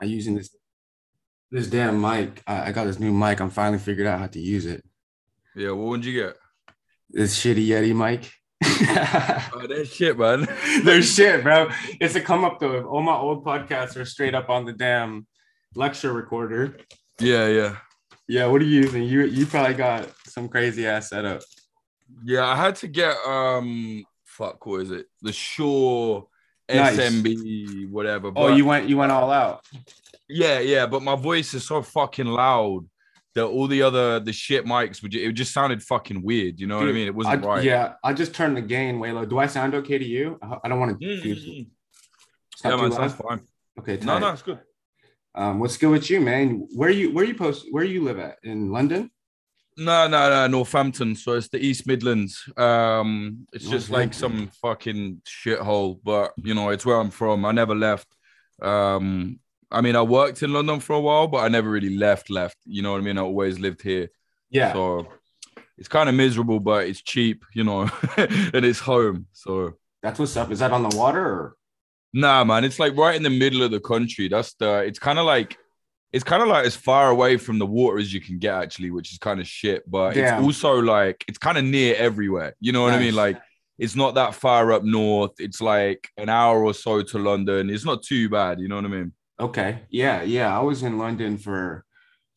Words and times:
I'm 0.00 0.08
using 0.08 0.34
this 0.34 0.50
this 1.50 1.68
damn 1.68 2.00
mic. 2.00 2.42
I, 2.46 2.68
I 2.68 2.72
got 2.72 2.84
this 2.84 2.98
new 2.98 3.12
mic. 3.12 3.40
I'm 3.40 3.50
finally 3.50 3.78
figured 3.78 4.06
out 4.06 4.18
how 4.18 4.26
to 4.26 4.38
use 4.38 4.66
it. 4.66 4.84
Yeah, 5.56 5.70
what 5.70 5.88
would 5.88 6.04
you 6.04 6.20
get? 6.24 6.36
This 7.10 7.38
shitty 7.38 7.66
Yeti 7.66 7.96
mic. 7.96 8.30
oh, 8.64 9.66
that 9.66 9.88
shit, 9.90 10.18
man. 10.18 10.46
They're 10.84 11.02
shit, 11.02 11.42
bro. 11.42 11.70
It's 12.00 12.14
a 12.14 12.20
come 12.20 12.44
up 12.44 12.60
though. 12.60 12.84
All 12.84 13.02
my 13.02 13.16
old 13.16 13.44
podcasts 13.44 13.96
are 13.96 14.04
straight 14.04 14.34
up 14.34 14.50
on 14.50 14.64
the 14.64 14.72
damn 14.72 15.26
lecture 15.74 16.12
recorder. 16.12 16.76
Yeah, 17.20 17.48
yeah. 17.48 17.76
Yeah, 18.26 18.46
what 18.46 18.60
are 18.60 18.66
you 18.66 18.82
using? 18.82 19.04
You 19.04 19.22
you 19.22 19.46
probably 19.46 19.74
got 19.74 20.10
some 20.26 20.48
crazy 20.48 20.86
ass 20.86 21.08
setup. 21.08 21.42
Yeah, 22.24 22.46
I 22.46 22.56
had 22.56 22.76
to 22.76 22.88
get 22.88 23.16
um 23.26 24.04
fuck, 24.24 24.64
what 24.66 24.82
is 24.82 24.90
it? 24.90 25.06
The 25.22 25.32
Shure 25.32 26.28
Nice. 26.68 26.98
SMB, 26.98 27.88
whatever. 27.90 28.28
Oh, 28.28 28.32
but- 28.32 28.56
you 28.56 28.64
went 28.64 28.88
you 28.88 28.96
went 28.96 29.12
all 29.12 29.30
out. 29.30 29.64
Yeah, 30.28 30.58
yeah, 30.60 30.86
but 30.86 31.02
my 31.02 31.16
voice 31.16 31.54
is 31.54 31.66
so 31.66 31.80
fucking 31.82 32.26
loud 32.26 32.86
that 33.34 33.46
all 33.46 33.66
the 33.66 33.82
other 33.82 34.20
the 34.20 34.32
shit 34.32 34.66
mics 34.66 35.02
would 35.02 35.14
it 35.14 35.32
just 35.32 35.52
sounded 35.54 35.82
fucking 35.82 36.22
weird. 36.22 36.60
You 36.60 36.66
know 36.66 36.78
what 36.78 36.88
I 36.88 36.92
mean? 36.92 37.06
It 37.06 37.14
wasn't 37.14 37.44
I- 37.44 37.46
right. 37.46 37.64
Yeah, 37.64 37.94
I 38.04 38.12
just 38.12 38.34
turned 38.34 38.56
the 38.56 38.60
gain 38.62 38.98
way 38.98 39.12
low. 39.12 39.24
Do 39.24 39.38
I 39.38 39.46
sound 39.46 39.74
okay 39.74 39.96
to 39.98 40.04
you? 40.04 40.38
I 40.62 40.68
don't 40.68 40.78
want 40.80 41.00
to. 41.00 41.06
Yeah, 41.06 41.22
mm, 41.22 41.34
mm. 41.34 41.66
Yeah, 42.64 42.76
man, 42.76 42.92
sounds 42.92 43.14
fine. 43.14 43.40
Okay, 43.78 43.96
No, 44.04 44.14
tight. 44.14 44.20
no, 44.20 44.28
it's 44.32 44.42
good. 44.42 44.58
Um, 45.34 45.60
what's 45.60 45.76
good 45.76 45.90
with 45.90 46.10
you, 46.10 46.20
man? 46.20 46.66
Where 46.74 46.90
you 46.90 47.12
where 47.12 47.24
you 47.24 47.34
post 47.34 47.66
where 47.70 47.84
you 47.84 48.02
live 48.02 48.18
at 48.18 48.38
in 48.42 48.72
London? 48.72 49.10
No, 49.78 50.08
no, 50.08 50.28
no, 50.28 50.46
Northampton. 50.48 51.14
So 51.14 51.34
it's 51.34 51.48
the 51.48 51.64
East 51.64 51.86
Midlands. 51.86 52.44
Um, 52.56 53.46
it's 53.52 53.68
just 53.68 53.90
like 53.90 54.12
some 54.12 54.50
fucking 54.60 55.22
shithole, 55.24 56.00
but 56.02 56.32
you 56.36 56.52
know, 56.52 56.70
it's 56.70 56.84
where 56.84 56.98
I'm 56.98 57.10
from. 57.10 57.44
I 57.44 57.52
never 57.52 57.76
left. 57.76 58.08
Um, 58.60 59.38
I 59.70 59.80
mean, 59.80 59.94
I 59.94 60.02
worked 60.02 60.42
in 60.42 60.52
London 60.52 60.80
for 60.80 60.94
a 60.94 61.00
while, 61.00 61.28
but 61.28 61.38
I 61.38 61.48
never 61.48 61.70
really 61.70 61.96
left. 61.96 62.28
Left, 62.28 62.56
you 62.64 62.82
know 62.82 62.90
what 62.90 63.02
I 63.02 63.04
mean? 63.04 63.18
I 63.18 63.22
always 63.22 63.60
lived 63.60 63.80
here. 63.80 64.10
Yeah. 64.50 64.72
So 64.72 65.06
it's 65.76 65.88
kind 65.88 66.08
of 66.08 66.14
miserable, 66.16 66.58
but 66.58 66.88
it's 66.88 67.00
cheap, 67.00 67.44
you 67.54 67.62
know, 67.62 67.82
and 68.16 68.64
it's 68.64 68.80
home. 68.80 69.26
So 69.32 69.74
That's 70.02 70.18
what's 70.18 70.36
up. 70.36 70.50
Is 70.50 70.58
that 70.58 70.72
on 70.72 70.82
the 70.82 70.96
water 70.96 71.24
or? 71.24 71.54
Nah, 72.12 72.42
man, 72.42 72.64
it's 72.64 72.80
like 72.80 72.96
right 72.96 73.14
in 73.14 73.22
the 73.22 73.30
middle 73.30 73.62
of 73.62 73.70
the 73.70 73.80
country. 73.80 74.26
That's 74.26 74.54
the. 74.54 74.78
It's 74.78 74.98
kind 74.98 75.20
of 75.20 75.26
like, 75.26 75.56
it's 76.12 76.24
kind 76.24 76.42
of 76.42 76.48
like 76.48 76.64
as 76.66 76.74
far 76.76 77.10
away 77.10 77.36
from 77.36 77.58
the 77.58 77.66
water 77.66 77.98
as 77.98 78.12
you 78.12 78.20
can 78.20 78.38
get, 78.38 78.54
actually, 78.54 78.90
which 78.90 79.12
is 79.12 79.18
kind 79.18 79.40
of 79.40 79.46
shit. 79.46 79.88
But 79.90 80.16
it's 80.16 80.42
also 80.42 80.76
like 80.80 81.24
it's 81.28 81.38
kind 81.38 81.58
of 81.58 81.64
near 81.64 81.94
everywhere. 81.96 82.54
You 82.60 82.72
know 82.72 82.82
what 82.82 82.94
I 82.94 82.98
mean? 82.98 83.14
Like 83.14 83.38
it's 83.78 83.94
not 83.94 84.14
that 84.14 84.34
far 84.34 84.72
up 84.72 84.84
north. 84.84 85.32
It's 85.38 85.60
like 85.60 86.08
an 86.16 86.28
hour 86.28 86.64
or 86.64 86.74
so 86.74 87.02
to 87.02 87.18
London. 87.18 87.70
It's 87.70 87.84
not 87.84 88.02
too 88.02 88.28
bad. 88.28 88.58
You 88.58 88.68
know 88.68 88.76
what 88.76 88.84
I 88.86 88.88
mean? 88.88 89.12
Okay. 89.38 89.80
Yeah, 89.90 90.22
yeah. 90.22 90.56
I 90.56 90.62
was 90.62 90.82
in 90.82 90.98
London 90.98 91.36
for 91.38 91.84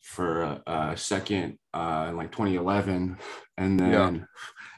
for 0.00 0.42
a, 0.42 0.62
a 0.66 0.96
second 0.96 1.58
uh 1.72 2.06
in 2.10 2.16
like 2.16 2.32
2011 2.32 3.16
and 3.56 3.78
then 3.80 3.90
Yeah. 3.92 4.10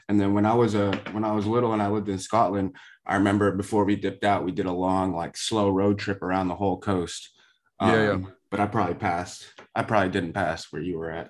and 0.07 0.21
then 0.21 0.33
when 0.35 0.45
I 0.45 0.53
was 0.53 0.75
a 0.75 0.91
when 1.11 1.23
I 1.25 1.31
was 1.33 1.47
little 1.47 1.73
and 1.73 1.81
I 1.81 1.87
lived 1.89 2.09
in 2.09 2.19
Scotland, 2.19 2.75
I 3.05 3.15
remember 3.15 3.51
before 3.51 3.85
we 3.85 3.95
dipped 3.95 4.23
out, 4.23 4.45
we 4.45 4.51
did 4.51 4.67
a 4.67 4.71
long 4.71 5.13
like 5.13 5.35
slow 5.35 5.69
road 5.69 5.99
trip 5.99 6.21
around 6.21 6.47
the 6.47 6.55
whole 6.55 6.77
coast. 6.79 7.31
Um, 7.79 7.89
Yeah, 7.91 8.03
yeah. 8.17 8.25
But 8.55 8.63
I 8.63 8.67
probably 8.67 8.95
passed. 8.95 9.47
I 9.75 9.83
probably 9.83 10.11
didn't 10.11 10.31
pass 10.31 10.71
where 10.71 10.81
you 10.81 10.97
were 10.97 11.11
at. 11.11 11.29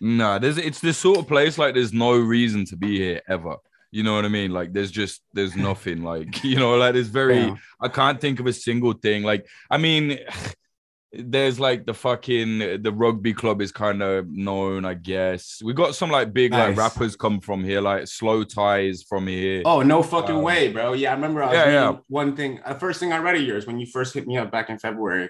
Nah, 0.00 0.40
there's 0.40 0.58
it's 0.58 0.80
this 0.80 0.98
sort 0.98 1.18
of 1.18 1.28
place 1.28 1.56
like 1.56 1.74
there's 1.74 1.92
no 1.92 2.18
reason 2.18 2.64
to 2.64 2.76
be 2.76 2.98
here 2.98 3.22
ever. 3.28 3.58
You 3.92 4.02
know 4.02 4.16
what 4.16 4.24
I 4.24 4.28
mean? 4.28 4.50
Like 4.50 4.72
there's 4.72 4.90
just 4.90 5.22
there's 5.32 5.54
nothing 5.70 6.02
like 6.02 6.42
you 6.52 6.56
know 6.56 6.74
like 6.74 6.94
there's 6.94 7.06
very 7.06 7.42
Yeah. 7.42 7.54
I 7.80 7.86
can't 7.86 8.20
think 8.20 8.40
of 8.40 8.48
a 8.48 8.52
single 8.52 8.92
thing. 8.92 9.22
Like 9.22 9.46
I 9.70 9.78
mean 9.78 10.18
there's 11.12 11.60
like 11.60 11.86
the 11.86 11.94
fucking 11.94 12.82
the 12.82 12.92
rugby 12.92 13.34
club 13.34 13.62
is 13.62 13.70
kind 13.70 14.02
of 14.02 14.28
known, 14.28 14.84
I 14.84 14.94
guess. 14.94 15.62
We 15.64 15.74
got 15.74 15.94
some 15.94 16.10
like 16.10 16.32
big 16.32 16.50
like 16.50 16.76
rappers 16.76 17.14
come 17.14 17.38
from 17.38 17.62
here, 17.62 17.80
like 17.80 18.02
Slowthai's 18.06 19.04
from 19.04 19.28
here. 19.28 19.62
Oh, 19.64 19.82
no 19.82 20.02
fucking 20.02 20.34
Um, 20.34 20.42
way, 20.42 20.72
bro. 20.72 20.94
Yeah, 20.94 21.12
I 21.12 21.14
remember 21.14 21.40
I 21.40 21.46
was 21.46 21.54
yeah, 21.54 21.70
yeah. 21.70 21.96
one 22.08 22.34
thing. 22.34 22.58
The 22.66 22.74
first 22.74 22.98
thing 22.98 23.12
I 23.12 23.18
read 23.18 23.36
of 23.36 23.42
yours 23.42 23.64
when 23.64 23.78
you 23.78 23.86
first 23.86 24.12
hit 24.12 24.26
me 24.26 24.38
up 24.38 24.50
back 24.50 24.70
in 24.70 24.78
February, 24.80 25.28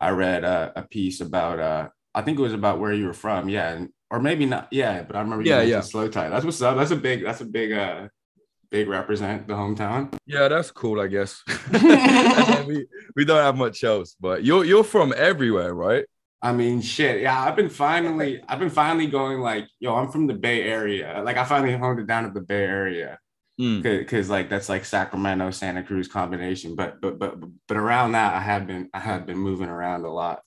I 0.00 0.10
read 0.10 0.44
uh, 0.44 0.72
a 0.76 0.82
piece 0.82 1.20
about 1.20 1.58
uh 1.60 1.88
I 2.14 2.22
think 2.22 2.38
it 2.38 2.42
was 2.42 2.52
about 2.52 2.78
where 2.78 2.92
you 2.92 3.06
were 3.06 3.12
from. 3.14 3.48
Yeah, 3.48 3.70
and, 3.70 3.88
or 4.10 4.20
maybe 4.20 4.46
not. 4.46 4.68
Yeah, 4.70 5.02
but 5.02 5.16
I 5.16 5.20
remember 5.20 5.44
you 5.44 5.50
Yeah, 5.50 5.62
yeah. 5.62 5.78
Slowthai. 5.80 6.30
That's 6.30 6.44
what's 6.44 6.62
up. 6.62 6.76
That's 6.76 6.92
a 6.92 6.96
big. 6.96 7.24
That's 7.24 7.40
a 7.40 7.46
big. 7.46 7.72
uh 7.72 8.08
Big 8.70 8.88
represent 8.88 9.46
the 9.46 9.54
hometown. 9.54 10.12
Yeah, 10.26 10.48
that's 10.48 10.72
cool, 10.72 11.00
I 11.00 11.06
guess. 11.06 11.44
we, 12.66 12.84
we 13.14 13.24
don't 13.24 13.40
have 13.40 13.56
much 13.56 13.84
else, 13.84 14.16
but 14.18 14.42
you're 14.42 14.64
you're 14.64 14.82
from 14.82 15.14
everywhere, 15.16 15.72
right? 15.72 16.04
I 16.42 16.52
mean, 16.52 16.80
shit. 16.80 17.22
Yeah, 17.22 17.40
I've 17.40 17.54
been 17.54 17.70
finally. 17.70 18.42
I've 18.48 18.58
been 18.58 18.70
finally 18.70 19.06
going 19.06 19.38
like, 19.40 19.68
yo, 19.78 19.94
I'm 19.94 20.10
from 20.10 20.26
the 20.26 20.34
Bay 20.34 20.62
Area. 20.62 21.22
Like, 21.24 21.36
I 21.36 21.44
finally 21.44 21.76
honed 21.76 22.00
it 22.00 22.06
down 22.08 22.24
to 22.24 22.30
the 22.30 22.40
Bay 22.40 22.64
Area. 22.64 23.18
Mm. 23.60 23.82
because 23.82 24.28
like 24.28 24.50
that's 24.50 24.68
like 24.68 24.84
Sacramento 24.84 25.50
Santa 25.52 25.82
Cruz 25.84 26.08
combination. 26.08 26.74
But 26.74 27.00
but 27.00 27.18
but 27.20 27.36
but 27.68 27.76
around 27.76 28.12
that, 28.12 28.34
I 28.34 28.40
have 28.40 28.66
been 28.66 28.90
I 28.92 28.98
have 28.98 29.26
been 29.26 29.38
moving 29.38 29.68
around 29.68 30.04
a 30.04 30.10
lot. 30.10 30.42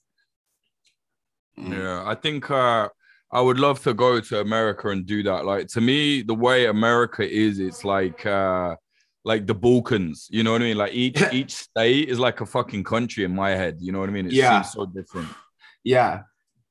Mm. 1.57 1.71
Yeah, 1.77 2.03
I 2.05 2.15
think 2.15 2.51
uh, 2.51 2.89
I 3.31 3.41
would 3.41 3.59
love 3.59 3.81
to 3.83 3.93
go 3.93 4.19
to 4.19 4.39
America 4.41 4.89
and 4.89 5.05
do 5.05 5.23
that. 5.23 5.45
Like 5.45 5.67
to 5.69 5.81
me, 5.81 6.21
the 6.21 6.33
way 6.35 6.65
America 6.65 7.27
is, 7.27 7.59
it's 7.59 7.85
like 7.85 8.25
uh, 8.25 8.75
like 9.23 9.47
the 9.47 9.55
Balkans. 9.55 10.27
You 10.29 10.43
know 10.43 10.51
what 10.51 10.61
I 10.61 10.65
mean? 10.65 10.77
Like 10.77 10.93
each 10.93 11.21
each 11.31 11.53
state 11.53 12.09
is 12.09 12.19
like 12.19 12.41
a 12.41 12.45
fucking 12.45 12.83
country 12.83 13.23
in 13.23 13.33
my 13.33 13.51
head. 13.51 13.77
You 13.79 13.91
know 13.93 13.99
what 13.99 14.09
I 14.09 14.11
mean? 14.13 14.27
It 14.27 14.33
Yeah. 14.33 14.61
seems 14.61 14.73
so 14.73 14.85
different. 14.85 15.29
Yeah. 15.83 16.23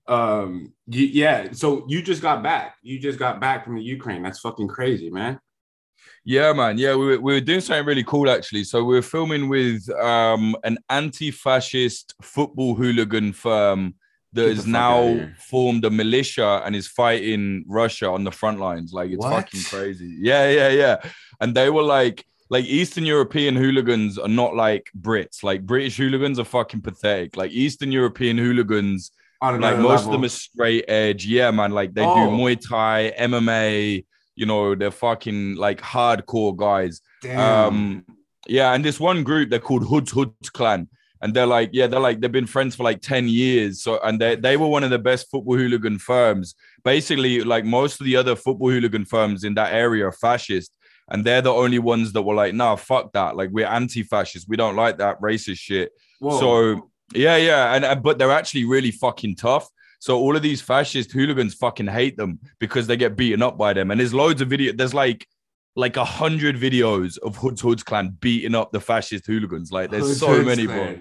Um. 0.06 0.72
yeah. 0.86 1.48
So 1.53 1.84
you 1.88 2.00
just 2.03 2.22
got 2.22 2.42
back. 2.42 2.76
You 2.82 2.98
just 3.00 3.18
got 3.18 3.41
back 3.41 3.64
from 3.64 3.76
the 3.76 3.82
Ukraine. 3.82 4.22
That's 4.22 4.41
fucking 4.41 4.68
crazy, 4.68 5.10
man. 5.10 5.41
Yeah, 6.28 6.53
man. 6.53 6.76
Yeah, 6.76 6.97
we 6.97 7.06
were, 7.06 7.20
we 7.20 7.32
were 7.34 7.41
doing 7.41 7.60
something 7.60 7.87
really 7.87 8.03
cool 8.03 8.28
actually. 8.28 8.64
So 8.64 8.82
we 8.82 8.97
were 8.97 9.03
filming 9.03 9.48
with 9.48 9.88
um, 9.91 10.56
an 10.64 10.76
anti-fascist 10.91 12.14
football 12.20 12.75
hooligan 12.75 13.32
firm 13.32 13.94
that 14.32 14.47
Get 14.48 14.56
has 14.56 14.66
now 14.66 15.31
formed 15.38 15.84
a 15.84 15.91
militia 15.91 16.62
and 16.65 16.75
is 16.75 16.88
fighting 16.88 17.65
Russia 17.69 18.10
on 18.10 18.25
the 18.25 18.32
front 18.32 18.59
lines. 18.59 18.92
Like 18.92 19.10
it's 19.10 19.19
What? 19.19 19.31
fucking 19.34 19.62
crazy. 19.62 20.16
Yeah, 20.20 20.50
yeah, 20.50 20.69
yeah. 20.70 20.97
And 21.41 21.54
they 21.54 21.70
were 21.70 21.84
like, 21.84 22.25
like 22.50 22.65
Eastern 22.65 23.04
European 23.06 23.54
hooligans 23.54 24.19
are 24.19 24.28
not 24.28 24.56
like 24.56 24.91
Brits. 25.00 25.44
Like 25.44 25.65
British 25.65 25.97
hooligans 25.97 26.41
are 26.41 26.44
fucking 26.44 26.81
pathetic. 26.82 27.36
Like 27.36 27.53
Eastern 27.53 27.92
European 27.92 28.36
hooligans 28.36 29.12
like 29.42 29.78
most 29.78 30.06
of 30.06 30.12
them 30.12 30.25
are 30.25 30.28
straight 30.28 30.86
edge. 30.88 31.25
Yeah, 31.25 31.50
man. 31.53 31.70
Like 31.70 31.94
they 31.94 32.04
Oh. 32.04 32.15
do 32.31 32.36
Muay 32.36 32.56
Thai, 32.60 33.12
MMA. 33.16 34.04
You 34.36 34.47
know, 34.47 34.74
they're 34.74 34.91
fucking 34.91 35.56
like 35.56 35.80
hardcore 35.80 36.56
guys. 36.56 37.00
Damn. 37.22 37.41
Um, 37.41 38.04
yeah, 38.47 38.72
and 38.74 38.84
this 38.84 39.00
one 39.00 39.24
group 39.24 39.50
they're 39.50 39.58
called 39.58 39.84
Hoods 39.88 40.12
Hoods 40.12 40.50
Klan, 40.50 40.88
and 41.20 41.34
they're 41.34 41.47
like, 41.47 41.70
yeah, 41.72 41.88
they're 41.88 41.98
like 41.98 42.20
they've 42.20 42.30
been 42.30 42.47
friends 42.47 42.76
for 42.76 42.84
like 42.84 43.00
ten 43.00 43.28
years. 43.28 43.82
So, 43.82 43.98
and 44.04 44.20
they 44.20 44.36
they 44.36 44.56
were 44.56 44.69
one 44.69 44.84
of 44.84 44.91
the 44.91 44.98
best 44.98 45.30
football 45.30 45.56
hooligan 45.56 45.98
firms. 45.98 46.54
Basically, 46.84 47.41
like 47.42 47.64
most 47.64 48.00
of 48.00 48.04
the 48.04 48.14
other 48.16 48.36
football 48.36 48.70
hooligan 48.70 49.04
firms 49.04 49.42
in 49.42 49.54
that 49.54 49.72
area 49.72 50.06
are 50.06 50.12
fascist. 50.12 50.70
And 51.08 51.24
they're 51.24 51.41
the 51.41 51.53
only 51.53 51.78
ones 51.78 52.12
that 52.14 52.22
were 52.22 52.34
like, 52.34 52.53
nah, 52.53 52.74
fuck 52.74 53.12
that. 53.12 53.36
Like, 53.36 53.50
we're 53.53 53.64
anti-fascist. 53.64 54.48
We 54.48 54.56
don't 54.56 54.74
like 54.74 54.98
that 54.98 55.20
racist 55.20 55.58
shit. 55.58 55.92
Whoa. 56.18 56.41
So 56.41 56.91
yeah, 57.14 57.36
yeah, 57.36 57.74
and 57.74 58.03
but 58.03 58.18
they're 58.18 58.32
actually 58.32 58.64
really 58.64 58.91
fucking 58.91 59.36
tough. 59.36 59.68
So 59.99 60.19
all 60.19 60.37
of 60.37 60.43
these 60.43 60.61
fascist 60.61 61.12
hooligans 61.12 61.55
fucking 61.55 61.87
hate 61.87 62.17
them 62.17 62.39
because 62.59 62.87
they 62.87 62.97
get 62.97 63.17
beaten 63.17 63.43
up 63.43 63.57
by 63.59 63.73
them. 63.73 63.91
And 63.91 64.01
there's 64.01 64.15
loads 64.15 64.41
of 64.41 64.49
video. 64.49 64.73
There's 64.73 64.95
like 64.95 65.27
like 65.75 65.97
a 65.97 66.05
hundred 66.05 66.57
videos 66.57 67.19
of 67.19 67.37
Hoods 67.37 67.61
Hoods 67.61 67.83
Klan 67.83 68.17
beating 68.21 68.55
up 68.55 68.73
the 68.73 68.81
fascist 68.81 69.27
hooligans. 69.27 69.71
Like 69.71 69.91
there's 69.91 70.07
Hoods 70.07 70.21
so 70.21 70.29
Hoods 70.29 70.47
many, 70.47 70.67
bro. 70.67 70.99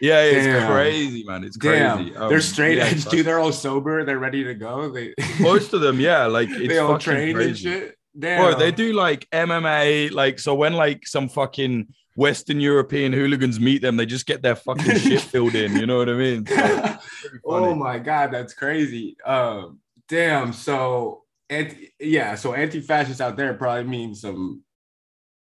Yeah, 0.00 0.22
it's 0.22 0.46
Damn. 0.46 0.70
crazy, 0.70 1.24
man. 1.24 1.42
It's 1.42 1.56
crazy. 1.56 2.14
Um, 2.14 2.28
they're 2.28 2.40
straight 2.40 2.78
yeah, 2.78 2.84
edge, 2.84 3.04
dude. 3.06 3.26
They're 3.26 3.40
all 3.40 3.52
sober. 3.52 4.04
They're 4.04 4.18
ready 4.18 4.44
to 4.44 4.54
go. 4.54 4.90
They 4.90 5.14
Most 5.40 5.72
of 5.72 5.80
them, 5.80 5.98
yeah, 5.98 6.26
like 6.26 6.48
it's 6.50 6.68
they 6.68 6.78
all 6.78 6.98
trained 6.98 7.34
crazy. 7.34 7.48
and 7.48 7.58
shit. 7.58 7.98
Damn. 8.16 8.42
Bro, 8.42 8.58
they 8.58 8.70
do 8.70 8.92
like 8.92 9.28
MMA. 9.30 10.12
Like, 10.12 10.38
so 10.38 10.54
when 10.54 10.74
like 10.74 11.06
some 11.06 11.28
fucking 11.28 11.88
Western 12.18 12.58
European 12.58 13.12
hooligans 13.12 13.60
meet 13.60 13.80
them, 13.80 13.96
they 13.96 14.04
just 14.04 14.26
get 14.26 14.42
their 14.42 14.56
fucking 14.56 14.98
shit 14.98 15.20
filled 15.32 15.54
in. 15.54 15.76
You 15.76 15.86
know 15.86 15.98
what 15.98 16.08
I 16.08 16.14
mean? 16.14 16.44
So, 16.46 16.98
oh 17.44 17.74
my 17.76 18.00
god, 18.00 18.32
that's 18.32 18.54
crazy. 18.54 19.16
Um, 19.24 19.78
damn. 20.08 20.52
So, 20.52 21.22
anti, 21.48 21.92
yeah. 22.00 22.34
So 22.34 22.54
anti-fascist 22.54 23.20
out 23.20 23.36
there 23.36 23.54
probably 23.54 23.84
means 23.84 24.22
some. 24.22 24.64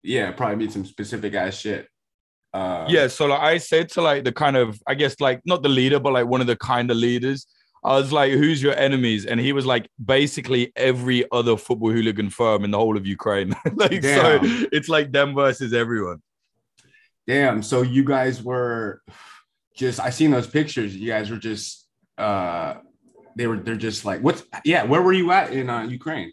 Yeah, 0.02 0.32
probably 0.32 0.56
means 0.56 0.74
some 0.74 0.84
specific 0.84 1.32
ass 1.32 1.54
shit. 1.54 1.88
Uh, 2.52 2.84
yeah. 2.90 3.06
So 3.06 3.24
like 3.24 3.40
I 3.40 3.56
said 3.56 3.88
to 3.92 4.02
like 4.02 4.24
the 4.24 4.32
kind 4.32 4.58
of, 4.58 4.78
I 4.86 4.96
guess 4.96 5.18
like 5.18 5.40
not 5.46 5.62
the 5.62 5.70
leader, 5.70 5.98
but 5.98 6.12
like 6.12 6.26
one 6.26 6.42
of 6.42 6.46
the 6.46 6.56
kind 6.56 6.90
of 6.90 6.98
leaders. 6.98 7.46
I 7.84 7.96
was 7.96 8.12
like, 8.12 8.32
"Who's 8.32 8.62
your 8.62 8.76
enemies?" 8.76 9.24
And 9.24 9.40
he 9.40 9.54
was 9.54 9.64
like, 9.64 9.88
basically 10.04 10.72
every 10.76 11.24
other 11.30 11.56
football 11.56 11.90
hooligan 11.90 12.28
firm 12.28 12.64
in 12.64 12.72
the 12.72 12.78
whole 12.78 12.98
of 12.98 13.06
Ukraine. 13.06 13.54
like, 13.74 14.02
so 14.02 14.40
it's 14.42 14.90
like 14.90 15.12
them 15.12 15.34
versus 15.34 15.72
everyone. 15.72 16.20
Damn. 17.26 17.62
So 17.62 17.82
you 17.82 18.04
guys 18.04 18.42
were. 18.42 19.02
just 19.76 20.00
I 20.00 20.10
seen 20.10 20.30
those 20.30 20.46
pictures. 20.46 20.96
You 20.96 21.08
guys 21.08 21.30
were 21.30 21.36
just 21.38 21.86
uh 22.16 22.74
they 23.36 23.46
were 23.46 23.58
they're 23.58 23.76
just 23.76 24.04
like 24.06 24.20
what's 24.22 24.42
yeah, 24.64 24.84
where 24.84 25.02
were 25.02 25.12
you 25.12 25.30
at 25.32 25.52
in 25.52 25.68
uh, 25.68 25.82
Ukraine? 25.82 26.32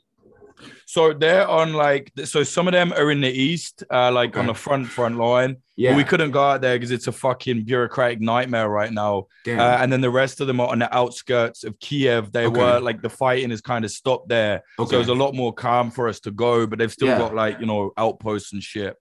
So 0.85 1.11
they're 1.11 1.45
on 1.47 1.73
like 1.73 2.09
so 2.23 2.43
some 2.43 2.67
of 2.69 2.71
them 2.71 2.93
are 2.93 3.11
in 3.11 3.19
the 3.19 3.29
east, 3.29 3.83
uh, 3.91 4.11
like 4.13 4.37
on 4.37 4.45
the 4.47 4.53
front 4.53 4.87
front 4.87 5.17
line. 5.17 5.57
Yeah. 5.75 5.97
We 5.97 6.03
couldn't 6.05 6.31
go 6.31 6.41
out 6.51 6.61
there 6.61 6.75
because 6.77 6.91
it's 6.91 7.07
a 7.07 7.11
fucking 7.11 7.63
bureaucratic 7.65 8.21
nightmare 8.21 8.69
right 8.69 8.93
now. 8.93 9.25
Damn. 9.43 9.59
Uh, 9.59 9.77
and 9.81 9.91
then 9.91 9.99
the 10.01 10.11
rest 10.11 10.39
of 10.39 10.45
them 10.47 10.59
are 10.61 10.69
on 10.69 10.79
the 10.79 10.95
outskirts 10.95 11.63
of 11.65 11.77
Kiev. 11.79 12.31
They 12.31 12.45
Okay. 12.45 12.59
were 12.61 12.79
like 12.79 13.01
the 13.01 13.09
fighting 13.09 13.49
is 13.51 13.59
kind 13.59 13.83
of 13.83 13.91
stopped 13.91 14.29
there. 14.29 14.61
So 14.77 14.83
Okay. 14.83 14.95
it 14.95 14.99
was 14.99 15.09
a 15.09 15.15
lot 15.15 15.33
more 15.33 15.51
calm 15.51 15.89
for 15.91 16.07
us 16.07 16.19
to 16.21 16.31
go, 16.31 16.65
but 16.67 16.77
they've 16.79 16.91
still 16.93 17.07
Yeah. 17.09 17.17
got 17.17 17.33
like, 17.35 17.59
you 17.59 17.65
know, 17.65 17.91
outposts 17.97 18.53
and 18.53 18.61
shit. 18.63 18.95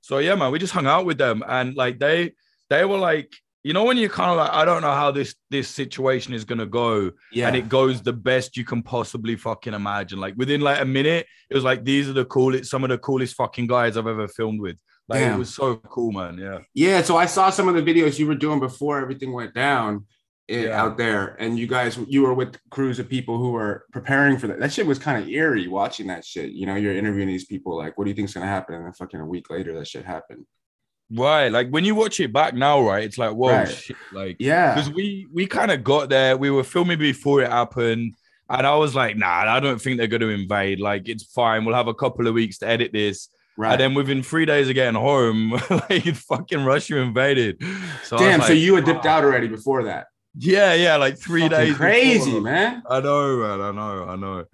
So 0.00 0.18
yeah, 0.18 0.34
man, 0.34 0.52
we 0.52 0.58
just 0.58 0.72
hung 0.72 0.86
out 0.86 1.04
with 1.04 1.18
them 1.18 1.42
and 1.46 1.74
like 1.74 1.98
they 1.98 2.32
they 2.68 2.84
were 2.84 2.98
like, 2.98 3.32
you 3.62 3.74
know, 3.74 3.84
when 3.84 3.98
you're 3.98 4.08
kind 4.08 4.30
of 4.30 4.38
like, 4.38 4.50
I 4.52 4.64
don't 4.64 4.82
know 4.82 4.92
how 4.92 5.10
this 5.10 5.34
this 5.50 5.68
situation 5.68 6.32
is 6.32 6.44
gonna 6.44 6.66
go, 6.66 7.10
yeah. 7.32 7.48
and 7.48 7.56
it 7.56 7.68
goes 7.68 8.00
the 8.00 8.12
best 8.12 8.56
you 8.56 8.64
can 8.64 8.82
possibly 8.82 9.36
fucking 9.36 9.74
imagine. 9.74 10.18
Like 10.18 10.34
within 10.36 10.60
like 10.60 10.80
a 10.80 10.84
minute, 10.84 11.26
it 11.50 11.54
was 11.54 11.64
like 11.64 11.84
these 11.84 12.08
are 12.08 12.14
the 12.14 12.24
coolest, 12.24 12.70
some 12.70 12.84
of 12.84 12.90
the 12.90 12.98
coolest 12.98 13.36
fucking 13.36 13.66
guys 13.66 13.96
I've 13.96 14.06
ever 14.06 14.28
filmed 14.28 14.60
with. 14.60 14.76
Like 15.08 15.20
Damn. 15.20 15.34
it 15.34 15.38
was 15.38 15.54
so 15.54 15.76
cool, 15.76 16.12
man. 16.12 16.38
Yeah. 16.38 16.58
Yeah, 16.72 17.02
so 17.02 17.16
I 17.16 17.26
saw 17.26 17.50
some 17.50 17.68
of 17.68 17.74
the 17.74 17.82
videos 17.82 18.18
you 18.18 18.28
were 18.28 18.36
doing 18.36 18.60
before 18.60 19.00
everything 19.00 19.32
went 19.32 19.54
down 19.54 20.06
Yeah. 20.50 20.82
out 20.82 20.96
there, 20.96 21.36
and 21.38 21.58
you 21.58 21.66
guys 21.66 21.98
you 22.08 22.22
were 22.22 22.34
with 22.34 22.56
crews 22.70 22.98
of 22.98 23.08
people 23.08 23.38
who 23.38 23.52
were 23.52 23.84
preparing 23.92 24.36
for 24.38 24.46
that. 24.48 24.58
That 24.60 24.72
shit 24.72 24.86
was 24.86 24.98
kind 24.98 25.22
of 25.22 25.28
eerie 25.28 25.68
watching 25.68 26.06
that 26.08 26.24
shit. 26.24 26.50
You 26.52 26.66
know, 26.66 26.74
you're 26.74 26.94
interviewing 26.96 27.28
these 27.28 27.44
people, 27.46 27.76
like, 27.76 27.96
what 27.96 28.04
do 28.04 28.10
you 28.10 28.16
think's 28.16 28.34
gonna 28.34 28.46
happen? 28.46 28.74
And 28.74 28.84
then 28.86 28.92
fucking 28.92 29.20
a 29.20 29.26
week 29.26 29.50
later, 29.50 29.72
that 29.78 29.86
shit 29.88 30.04
happened. 30.04 30.44
Right. 31.12 31.48
Like 31.48 31.70
when 31.70 31.84
you 31.84 31.94
watch 31.96 32.20
it 32.20 32.32
back 32.32 32.54
now, 32.54 32.80
right? 32.80 33.02
It's 33.04 33.18
like, 33.18 33.32
whoa, 33.32 33.48
Right. 33.50 33.68
shit. 33.68 33.96
Like 34.12 34.36
Yeah, 34.38 34.74
because 34.74 34.90
we 34.90 35.26
we 35.32 35.46
kind 35.46 35.70
of 35.70 35.82
got 35.82 36.08
there. 36.08 36.36
We 36.36 36.50
were 36.50 36.64
filming 36.64 36.98
before 36.98 37.42
it 37.42 37.50
happened. 37.50 38.14
And 38.48 38.66
I 38.66 38.74
was 38.76 38.94
like, 38.96 39.16
nah, 39.16 39.44
I 39.46 39.60
don't 39.60 39.80
think 39.80 39.96
they're 39.98 40.08
going 40.08 40.22
to 40.22 40.28
invade. 40.28 40.80
Like, 40.80 41.08
it's 41.08 41.22
fine. 41.22 41.64
We'll 41.64 41.76
have 41.76 41.86
a 41.86 41.94
couple 41.94 42.26
of 42.26 42.34
weeks 42.34 42.58
to 42.58 42.66
edit 42.66 42.92
this. 42.92 43.28
right. 43.56 43.70
And 43.74 43.80
then 43.80 43.94
within 43.94 44.24
three 44.24 44.44
days 44.44 44.68
of 44.68 44.74
getting 44.74 45.00
home, 45.00 45.52
like 45.70 46.04
fucking 46.16 46.64
Russia 46.64 46.96
invaded. 46.96 47.62
So 48.02 48.16
Damn, 48.18 48.40
so 48.42 48.52
you 48.52 48.74
had 48.74 48.84
dipped 48.84 49.04
"Wow." 49.04 49.18
out 49.18 49.24
already 49.24 49.46
before 49.46 49.84
that. 49.84 50.06
Yeah, 50.36 50.74
yeah, 50.74 50.96
like 50.96 51.18
three 51.18 51.42
Fucking 51.48 51.56
days. 51.58 51.76
crazy, 51.76 52.24
before. 52.26 52.40
man. 52.42 52.82
I 52.88 53.00
know, 53.00 53.36
man. 53.38 53.60
I 53.60 53.72
know, 53.72 54.04
I 54.08 54.16
know. 54.16 54.44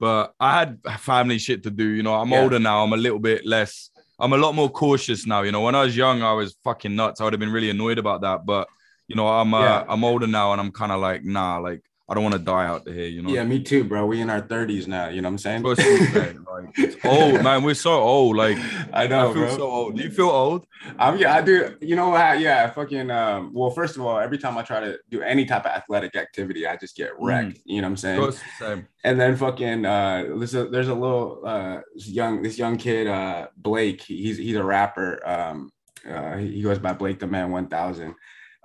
But 0.00 0.34
I 0.40 0.58
had 0.58 0.80
family 1.00 1.38
shit 1.38 1.62
to 1.64 1.70
do. 1.70 1.84
You 1.84 2.02
know, 2.02 2.14
I'm 2.14 2.30
Yeah. 2.30 2.42
older 2.42 2.58
now. 2.58 2.82
I'm 2.84 2.92
a 2.92 2.96
little 2.96 3.18
bit 3.18 3.46
less. 3.46 3.90
I'm 4.18 4.32
a 4.32 4.36
lot 4.38 4.54
more 4.54 4.70
cautious 4.70 5.26
now. 5.26 5.42
You 5.42 5.52
know, 5.52 5.60
when 5.60 5.74
I 5.74 5.82
was 5.84 5.96
young, 5.96 6.22
I 6.22 6.32
was 6.32 6.56
fucking 6.64 6.94
nuts. 6.96 7.20
I 7.20 7.24
would 7.24 7.32
have 7.32 7.40
been 7.40 7.52
really 7.52 7.70
annoyed 7.70 7.98
about 7.98 8.22
that. 8.22 8.46
But 8.46 8.68
you 9.08 9.14
know, 9.16 9.28
I'm 9.28 9.52
uh, 9.54 9.60
Yeah. 9.60 9.84
I'm 9.88 10.04
older 10.04 10.26
now, 10.26 10.52
and 10.52 10.60
I'm 10.60 10.72
kind 10.72 10.90
of 10.92 11.00
like, 11.00 11.22
nah, 11.24 11.58
like 11.58 11.82
I 12.08 12.14
don't 12.14 12.22
want 12.22 12.34
to 12.34 12.40
die 12.40 12.66
out 12.66 12.86
here. 12.86 13.06
You 13.06 13.22
know. 13.22 13.30
Yeah, 13.30 13.42
me 13.42 13.60
too, 13.60 13.82
bro. 13.82 14.06
We 14.06 14.20
in 14.20 14.30
our 14.30 14.40
30s 14.40 14.86
now. 14.86 15.08
You 15.08 15.22
know 15.22 15.28
what 15.28 15.32
I'm 15.32 15.38
saying? 15.38 15.62
First 15.62 15.80
of 15.80 15.86
all, 15.86 16.22
man, 16.22 16.46
like, 16.48 16.78
it's 16.78 17.04
old, 17.04 17.42
man. 17.42 17.64
We're 17.64 17.74
so 17.74 17.94
old. 17.94 18.36
Like 18.36 18.58
I 18.92 19.08
know, 19.08 19.30
I 19.30 19.32
feel 19.32 19.42
bro. 19.46 19.56
so 19.56 19.70
old. 19.70 19.96
Do 19.96 20.02
you 20.04 20.10
feel 20.10 20.28
old? 20.28 20.66
I'm 21.00 21.18
yeah, 21.18 21.34
I 21.34 21.42
do. 21.42 21.76
You 21.80 21.96
know 21.96 22.10
what? 22.10 22.38
Yeah, 22.38 22.70
fucking. 22.70 23.10
Um, 23.10 23.52
well, 23.52 23.70
first 23.70 23.96
of 23.96 24.02
all, 24.02 24.18
every 24.18 24.38
time 24.38 24.56
I 24.56 24.62
try 24.62 24.78
to 24.78 24.98
do 25.10 25.20
any 25.20 25.46
type 25.46 25.66
of 25.66 25.72
athletic 25.72 26.14
activity, 26.14 26.64
I 26.64 26.76
just 26.76 26.96
get 26.96 27.10
wrecked. 27.18 27.58
You 27.64 27.82
know 27.82 27.88
what 27.88 27.90
I'm 27.92 27.96
saying? 27.96 28.32
Same. 28.60 28.88
And 29.02 29.18
then 29.18 29.36
fucking. 29.36 29.84
Uh, 29.84 30.26
there's 30.36 30.54
a 30.54 30.68
there's 30.68 30.88
a 30.88 30.94
little 30.94 31.42
uh 31.44 31.80
this 31.94 32.08
young 32.08 32.40
this 32.40 32.56
young 32.56 32.76
kid 32.76 33.08
uh 33.08 33.48
Blake. 33.56 34.02
He's 34.02 34.36
he's 34.36 34.56
a 34.56 34.64
rapper. 34.64 35.26
Um, 35.28 35.72
uh, 36.08 36.36
he 36.36 36.52
he 36.52 36.62
goes 36.62 36.78
by 36.78 36.92
Blake 36.92 37.18
the 37.18 37.26
Man 37.26 37.50
One 37.50 37.66
Thousand. 37.66 38.14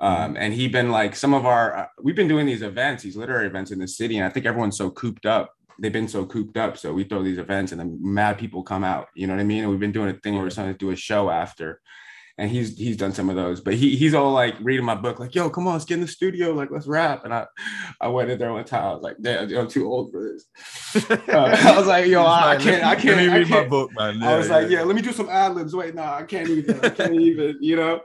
Um, 0.02 0.36
and 0.36 0.52
he 0.52 0.68
been 0.68 0.90
like 0.90 1.16
some 1.16 1.36
of 1.36 1.46
our 1.46 1.78
uh, 1.78 1.88
we've 2.02 2.16
been 2.16 2.28
doing 2.28 2.48
these 2.48 2.64
events, 2.64 3.04
these 3.04 3.16
literary 3.16 3.46
events 3.46 3.70
in 3.70 3.78
the 3.78 3.88
city, 3.88 4.18
and 4.18 4.26
I 4.26 4.30
think 4.30 4.48
everyone's 4.48 4.78
so 4.78 4.90
cooped 4.90 5.28
up. 5.28 5.54
They've 5.80 5.94
been 5.94 6.08
so 6.08 6.26
cooped 6.26 6.58
up, 6.58 6.78
so 6.78 6.92
we 6.92 7.04
throw 7.04 7.24
these 7.24 7.38
events, 7.38 7.72
and 7.72 7.80
then 7.80 8.00
mad 8.02 8.40
people 8.40 8.64
come 8.64 8.84
out. 8.84 9.10
You 9.14 9.28
know 9.28 9.34
what 9.34 9.40
I 9.40 9.46
mean? 9.46 9.62
And 9.62 9.70
we've 9.70 9.80
been 9.80 9.92
doing 9.92 10.10
a 10.10 10.20
thing 10.20 10.34
where 10.34 10.44
we're 10.44 10.50
trying 10.50 10.74
to 10.74 10.78
do 10.78 10.90
a 10.90 10.96
show 10.96 11.30
after, 11.30 11.82
and 12.38 12.50
he's 12.50 12.78
he's 12.78 12.98
done 12.98 13.12
some 13.14 13.30
of 13.30 13.36
those. 13.36 13.62
But 13.62 13.76
he 13.76 13.96
he's 13.96 14.14
all 14.14 14.32
like 14.32 14.56
reading 14.62 14.86
my 14.86 14.96
book, 14.96 15.20
like, 15.20 15.36
"Yo, 15.36 15.50
come 15.50 15.68
on, 15.68 15.74
let's 15.74 15.86
get 15.86 15.96
in 15.96 16.02
the 16.02 16.08
studio, 16.08 16.52
like, 16.54 16.72
let's 16.72 16.88
rap." 16.88 17.26
And 17.26 17.34
I 17.34 17.46
I 18.00 18.08
went 18.08 18.30
in 18.30 18.40
there 18.40 18.52
one 18.54 18.66
time, 18.66 18.84
I 18.84 18.94
was 18.94 19.04
like, 19.04 19.18
"Damn, 19.22 19.56
I'm 19.56 19.68
too 19.68 19.88
old 19.92 20.12
for 20.12 20.22
this." 20.24 21.10
Uh, 21.10 21.18
I 21.66 21.78
was 21.78 21.88
like, 21.88 22.08
"Yo, 22.08 22.24
I, 22.24 22.52
I 22.52 22.56
can't, 22.58 22.84
I 22.84 22.96
can't." 22.96 23.18
Let 23.18 23.28
me 23.28 23.34
I 23.34 23.38
read 23.38 23.50
my 23.50 23.68
book, 23.68 23.92
man. 23.96 24.22
I 24.24 24.38
was 24.38 24.50
like, 24.50 24.70
yeah, 24.70 24.84
let 24.84 24.96
me 24.96 25.02
do 25.02 25.12
some 25.12 25.30
ad 25.30 25.56
libs. 25.56 25.76
Wait, 25.76 25.94
no, 25.96 26.04
I 26.04 26.24
can't 26.24 26.50
even. 26.50 26.80
I 26.84 26.90
can't 26.90 27.14
even. 27.30 27.58
You 27.62 27.76
know, 27.76 28.02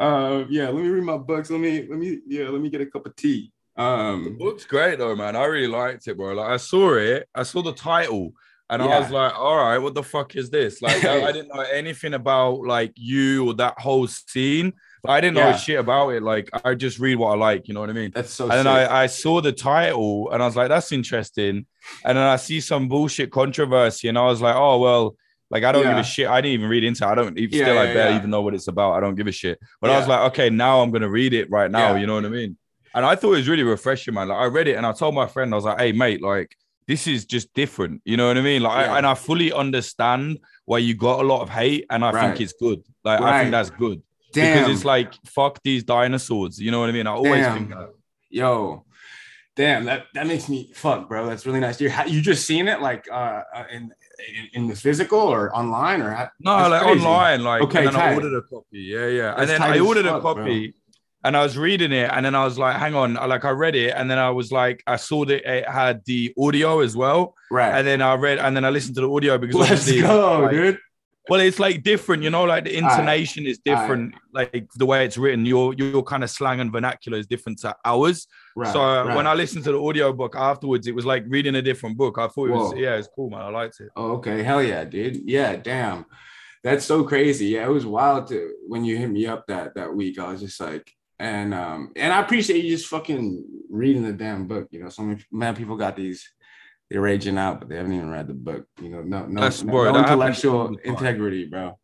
uh, 0.00 0.44
yeah. 0.48 0.68
Let 0.68 0.82
me 0.82 0.88
read 0.88 1.04
my 1.04 1.16
books. 1.18 1.50
Let 1.50 1.60
me, 1.60 1.86
let 1.88 1.98
me, 1.98 2.18
yeah. 2.26 2.48
Let 2.48 2.60
me 2.60 2.70
get 2.70 2.80
a 2.80 2.86
cup 2.86 3.06
of 3.06 3.16
tea. 3.16 3.52
The 3.76 3.82
Um, 3.84 4.36
book's 4.38 4.64
great 4.64 4.98
though, 4.98 5.14
man. 5.14 5.36
I 5.36 5.44
really 5.44 5.68
liked 5.68 6.08
it, 6.08 6.16
bro. 6.16 6.34
Like 6.34 6.50
I 6.50 6.56
saw 6.56 6.94
it, 6.94 7.28
I 7.34 7.44
saw 7.44 7.62
the 7.62 7.72
title, 7.72 8.32
and 8.70 8.82
I 8.82 8.98
was 9.00 9.10
like, 9.10 9.34
all 9.38 9.56
right, 9.56 9.78
what 9.78 9.94
the 9.94 10.02
fuck 10.02 10.36
is 10.36 10.50
this? 10.50 10.82
Like 10.82 11.04
I, 11.04 11.32
didn't 11.32 11.48
know 11.48 11.60
anything 11.62 12.14
about 12.14 12.60
like 12.66 12.92
you 12.96 13.48
or 13.48 13.54
that 13.54 13.78
whole 13.78 14.06
scene. 14.06 14.72
I 15.06 15.20
didn't 15.20 15.36
know 15.36 15.48
Yeah. 15.48 15.56
shit 15.56 15.78
about 15.78 16.10
it. 16.10 16.22
Like 16.22 16.50
I 16.64 16.74
just 16.74 16.98
read 16.98 17.16
what 17.16 17.30
I 17.32 17.36
like, 17.36 17.68
you 17.68 17.74
know 17.74 17.80
what 17.80 17.88
I 17.90 17.94
mean? 17.94 18.10
that's 18.14 18.30
so. 18.32 18.44
And 18.44 18.52
then. 18.52 18.66
I, 18.66 19.04
I 19.04 19.06
saw 19.06 19.40
the 19.40 19.52
title 19.52 20.30
and 20.32 20.42
I 20.42 20.46
was 20.46 20.56
like, 20.56 20.68
that's 20.68 20.92
interesting. 20.92 21.66
And 22.04 22.18
then 22.18 22.24
I 22.24 22.36
see 22.36 22.60
some 22.60 22.88
bullshit 22.88 23.30
controversy, 23.30 24.08
and 24.08 24.18
I 24.18 24.24
was 24.26 24.42
like, 24.42 24.54
oh 24.56 24.78
well, 24.78 25.16
like 25.50 25.64
I 25.64 25.72
don't 25.72 25.84
give 25.84 25.96
a 25.96 26.04
shit. 26.04 26.28
I 26.28 26.42
didn't 26.42 26.54
even 26.54 26.68
read 26.68 26.84
into 26.84 27.04
it. 27.04 27.08
I 27.08 27.14
don't 27.14 27.38
even 27.38 27.58
Yeah, 27.58 27.64
still 27.64 27.78
I 27.78 27.86
barely 27.94 28.10
yeah. 28.12 28.18
even 28.18 28.28
know 28.30 28.42
what 28.42 28.52
it's 28.54 28.68
about. 28.68 28.92
I 28.92 29.00
don't 29.00 29.14
give 29.14 29.26
a 29.26 29.32
shit. 29.32 29.58
But 29.80 29.90
I 29.90 29.98
was 29.98 30.06
like, 30.06 30.20
okay, 30.32 30.50
now 30.50 30.82
I'm 30.82 30.90
gonna 30.90 31.08
read 31.08 31.32
it 31.32 31.48
right 31.50 31.70
now. 31.70 31.94
Yeah. 31.94 32.00
You 32.00 32.06
know 32.06 32.14
what 32.16 32.26
I 32.26 32.28
mean? 32.28 32.58
And 32.94 33.06
I 33.06 33.14
thought 33.16 33.32
it 33.32 33.36
was 33.36 33.48
really 33.48 33.62
refreshing, 33.62 34.12
man. 34.14 34.28
Like 34.28 34.38
I 34.38 34.46
read 34.46 34.68
it 34.68 34.74
and 34.76 34.84
I 34.84 34.92
told 34.92 35.14
my 35.14 35.26
friend, 35.26 35.52
I 35.54 35.56
was 35.56 35.64
like, 35.64 35.78
hey, 35.78 35.92
mate, 35.92 36.20
like 36.22 36.54
this 36.88 37.06
is 37.06 37.24
just 37.24 37.52
different. 37.54 38.02
You 38.04 38.16
know 38.16 38.26
what 38.26 38.36
I 38.36 38.40
mean? 38.40 38.62
Like, 38.62 38.86
Yeah. 38.86 38.94
I, 38.94 38.98
and 38.98 39.06
I 39.06 39.14
fully 39.14 39.52
understand 39.52 40.38
why 40.64 40.78
you 40.78 40.94
got 40.94 41.20
a 41.20 41.26
lot 41.32 41.42
of 41.42 41.48
hate, 41.50 41.84
and 41.90 42.04
I 42.04 42.10
Right. 42.10 42.20
think 42.28 42.40
it's 42.40 42.54
good. 42.54 42.80
Like, 43.04 43.20
I 43.20 43.40
think 43.40 43.52
that's 43.52 43.70
good 43.70 44.02
damn, 44.32 44.58
because 44.58 44.74
it's 44.74 44.84
like 44.84 45.12
fuck 45.26 45.60
these 45.62 45.84
dinosaurs. 45.84 46.58
You 46.58 46.70
know 46.72 46.80
what 46.80 46.88
I 46.88 46.92
mean? 46.92 47.06
I 47.06 47.12
always 47.12 47.44
Damn. 47.44 47.54
think 47.56 47.68
that. 47.70 47.90
yo, 48.30 48.84
damn. 49.56 49.84
That 49.84 50.06
that 50.14 50.26
makes 50.26 50.48
me 50.48 50.70
fuck, 50.74 51.08
bro. 51.08 51.26
That's 51.26 51.44
really 51.46 51.60
nice. 51.60 51.80
You 51.80 51.90
you 52.06 52.20
just 52.20 52.46
seen 52.46 52.68
it 52.68 52.80
like 52.80 53.04
uh 53.10 53.42
uh, 53.54 53.64
in 53.70 53.82
in, 54.28 54.44
in 54.58 54.62
the 54.68 54.74
physical 54.74 55.20
or 55.20 55.54
online 55.56 56.00
or 56.02 56.10
how- 56.10 56.28
No, 56.40 56.68
like 56.68 56.82
crazy. 56.82 57.04
online, 57.06 57.44
like 57.44 57.62
Okay, 57.62 57.86
and 57.86 57.94
then 57.94 58.02
I 58.02 58.14
ordered 58.14 58.36
a 58.36 58.42
copy. 58.42 58.80
Yeah, 58.80 59.06
yeah. 59.06 59.22
That's 59.36 59.40
and 59.42 59.50
then 59.50 59.62
I 59.62 59.78
ordered 59.78 60.06
a 60.06 60.20
copy 60.20 60.58
bro. 60.68 60.77
And 61.24 61.36
I 61.36 61.42
was 61.42 61.58
reading 61.58 61.92
it, 61.92 62.10
and 62.12 62.24
then 62.24 62.34
I 62.34 62.44
was 62.44 62.58
like, 62.58 62.76
hang 62.76 62.94
on, 62.94 63.14
like 63.14 63.44
I 63.44 63.50
read 63.50 63.74
it, 63.74 63.94
and 63.96 64.10
then 64.10 64.18
I 64.18 64.30
was 64.30 64.52
like, 64.52 64.82
I 64.86 64.96
saw 64.96 65.24
that 65.24 65.50
it 65.50 65.68
had 65.68 66.04
the 66.04 66.32
audio 66.38 66.80
as 66.80 66.96
well. 66.96 67.34
Right. 67.50 67.76
And 67.76 67.86
then 67.86 68.02
I 68.02 68.14
read 68.14 68.38
and 68.38 68.56
then 68.56 68.64
I 68.64 68.70
listened 68.70 68.94
to 68.96 69.00
the 69.00 69.10
audio 69.10 69.38
because 69.38 69.56
Let's 69.56 69.90
go, 70.00 70.40
like, 70.42 70.50
dude. 70.52 70.78
well, 71.28 71.40
it's 71.40 71.58
like 71.58 71.82
different, 71.82 72.22
you 72.22 72.30
know, 72.30 72.44
like 72.44 72.64
the 72.64 72.76
intonation 72.76 73.46
is 73.46 73.58
different, 73.58 74.14
like 74.32 74.68
the 74.76 74.86
way 74.86 75.04
it's 75.04 75.18
written, 75.18 75.44
your 75.44 75.74
your 75.74 76.02
kind 76.04 76.22
of 76.22 76.30
slang 76.30 76.60
and 76.60 76.70
vernacular 76.70 77.18
is 77.18 77.26
different 77.26 77.58
to 77.60 77.74
ours. 77.84 78.28
Right. 78.54 78.72
so 78.72 78.80
right. 78.80 79.16
when 79.16 79.26
I 79.26 79.34
listened 79.34 79.64
to 79.64 79.72
the 79.72 79.80
audio 79.80 80.12
book 80.12 80.36
afterwards, 80.36 80.86
it 80.86 80.94
was 80.94 81.04
like 81.04 81.24
reading 81.26 81.56
a 81.56 81.62
different 81.62 81.96
book. 81.96 82.18
I 82.18 82.28
thought 82.28 82.48
it 82.48 82.52
was 82.52 82.74
yeah, 82.76 82.96
it's 82.96 83.08
cool, 83.14 83.30
man. 83.30 83.40
I 83.40 83.48
liked 83.48 83.80
it. 83.80 83.88
Oh, 83.96 84.12
okay. 84.12 84.42
Hell 84.44 84.62
yeah, 84.62 84.84
dude. 84.84 85.28
Yeah, 85.28 85.56
damn. 85.56 86.06
That's 86.62 86.84
so 86.84 87.04
crazy. 87.04 87.46
Yeah, 87.46 87.66
it 87.66 87.70
was 87.70 87.86
wild 87.86 88.28
to 88.28 88.52
when 88.66 88.84
you 88.84 88.96
hit 88.96 89.10
me 89.10 89.26
up 89.26 89.46
that 89.48 89.74
that 89.74 89.94
week. 89.94 90.18
I 90.18 90.30
was 90.30 90.40
just 90.40 90.60
like, 90.60 90.92
and 91.18 91.52
um, 91.54 91.92
and 91.96 92.12
I 92.12 92.20
appreciate 92.20 92.64
you 92.64 92.70
just 92.70 92.88
fucking 92.88 93.44
reading 93.70 94.02
the 94.02 94.12
damn 94.12 94.46
book. 94.46 94.68
You 94.70 94.82
know, 94.82 94.88
some 94.88 95.18
mad 95.32 95.56
people 95.56 95.76
got 95.76 95.96
these, 95.96 96.28
they're 96.90 97.00
raging 97.00 97.38
out, 97.38 97.60
but 97.60 97.68
they 97.68 97.76
haven't 97.76 97.92
even 97.92 98.10
read 98.10 98.28
the 98.28 98.34
book. 98.34 98.66
You 98.80 98.88
know, 98.90 99.02
no, 99.02 99.26
no, 99.26 99.40
That's- 99.40 99.62
no, 99.62 99.72
bro, 99.72 99.84
no 99.84 99.92
that 99.92 100.08
happens 100.08 100.44
all 100.44 100.68
intellectual 100.68 100.76
integrity, 100.84 101.46
bro. 101.46 101.78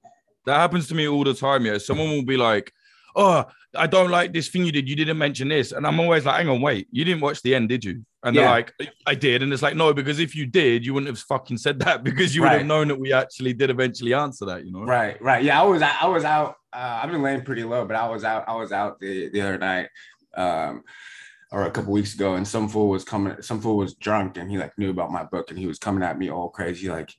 That 0.47 0.57
happens 0.57 0.89
to 0.89 0.95
me 0.95 1.09
all 1.09 1.25
the 1.25 1.35
time. 1.35 1.65
Yeah, 1.65 1.79
someone 1.79 2.11
will 2.11 2.25
be 2.25 2.37
like, 2.37 2.73
"Oh, 3.17 3.45
I 3.77 3.87
don't 3.87 4.11
like 4.11 4.33
this 4.33 4.49
thing 4.49 4.65
you 4.65 4.73
did. 4.73 4.89
You 4.89 4.97
didn't 4.97 5.19
mention 5.19 5.49
this," 5.49 5.73
and 5.73 5.87
I'm 5.87 6.01
always 6.01 6.25
like, 6.25 6.37
"Hang 6.37 6.49
on, 6.49 6.61
wait. 6.61 6.89
You 6.91 7.05
didn't 7.05 7.21
watch 7.21 7.43
the 7.43 7.55
end, 7.55 7.69
did 7.69 7.85
you?" 7.85 8.05
And 8.23 8.37
they're 8.37 8.49
like, 8.49 8.73
"I 9.07 9.15
did," 9.15 9.43
and 9.43 9.53
it's 9.53 9.63
like, 9.63 9.77
"No, 9.77 9.93
because 9.93 10.19
if 10.19 10.35
you 10.35 10.47
did, 10.47 10.85
you 10.85 10.95
wouldn't 10.95 11.09
have 11.09 11.19
fucking 11.19 11.59
said 11.59 11.79
that 11.81 12.05
because 12.09 12.35
you 12.35 12.43
would 12.43 12.53
have 12.53 12.67
known 12.67 12.89
that 12.89 12.99
we 12.99 13.13
actually 13.13 13.53
did 13.53 13.71
eventually 13.71 14.15
answer 14.15 14.45
that." 14.47 14.65
You 14.65 14.73
know? 14.73 14.85
Right, 14.85 15.21
right. 15.23 15.43
Yeah, 15.43 15.61
I 15.61 15.65
was 15.65 15.83
I 15.83 16.07
was 16.07 16.25
out. 16.25 16.57
Uh, 16.73 17.01
I've 17.03 17.11
been 17.11 17.23
laying 17.23 17.43
pretty 17.43 17.65
low, 17.65 17.85
but 17.85 17.97
I 17.97 18.09
was 18.09 18.25
out. 18.25 18.45
I 18.49 18.57
was 18.57 18.73
out 18.73 19.01
the 19.01 19.29
the 19.31 19.41
other 19.41 19.59
night, 19.59 19.89
um, 20.37 20.85
or 21.51 21.65
a 21.65 21.71
couple 21.71 21.93
weeks 21.93 22.15
ago, 22.15 22.35
and 22.35 22.47
some 22.47 22.69
fool 22.69 22.89
was 22.89 23.05
coming. 23.05 23.41
Some 23.43 23.61
fool 23.61 23.77
was 23.77 23.95
drunk, 23.95 24.37
and 24.37 24.51
he 24.51 24.59
like 24.59 24.77
knew 24.79 24.91
about 24.91 25.13
my 25.13 25.25
book, 25.25 25.51
and 25.51 25.59
he 25.59 25.67
was 25.67 25.79
coming 25.79 26.03
at 26.03 26.19
me 26.19 26.31
all 26.31 26.49
crazy, 26.49 26.89
like, 26.89 27.13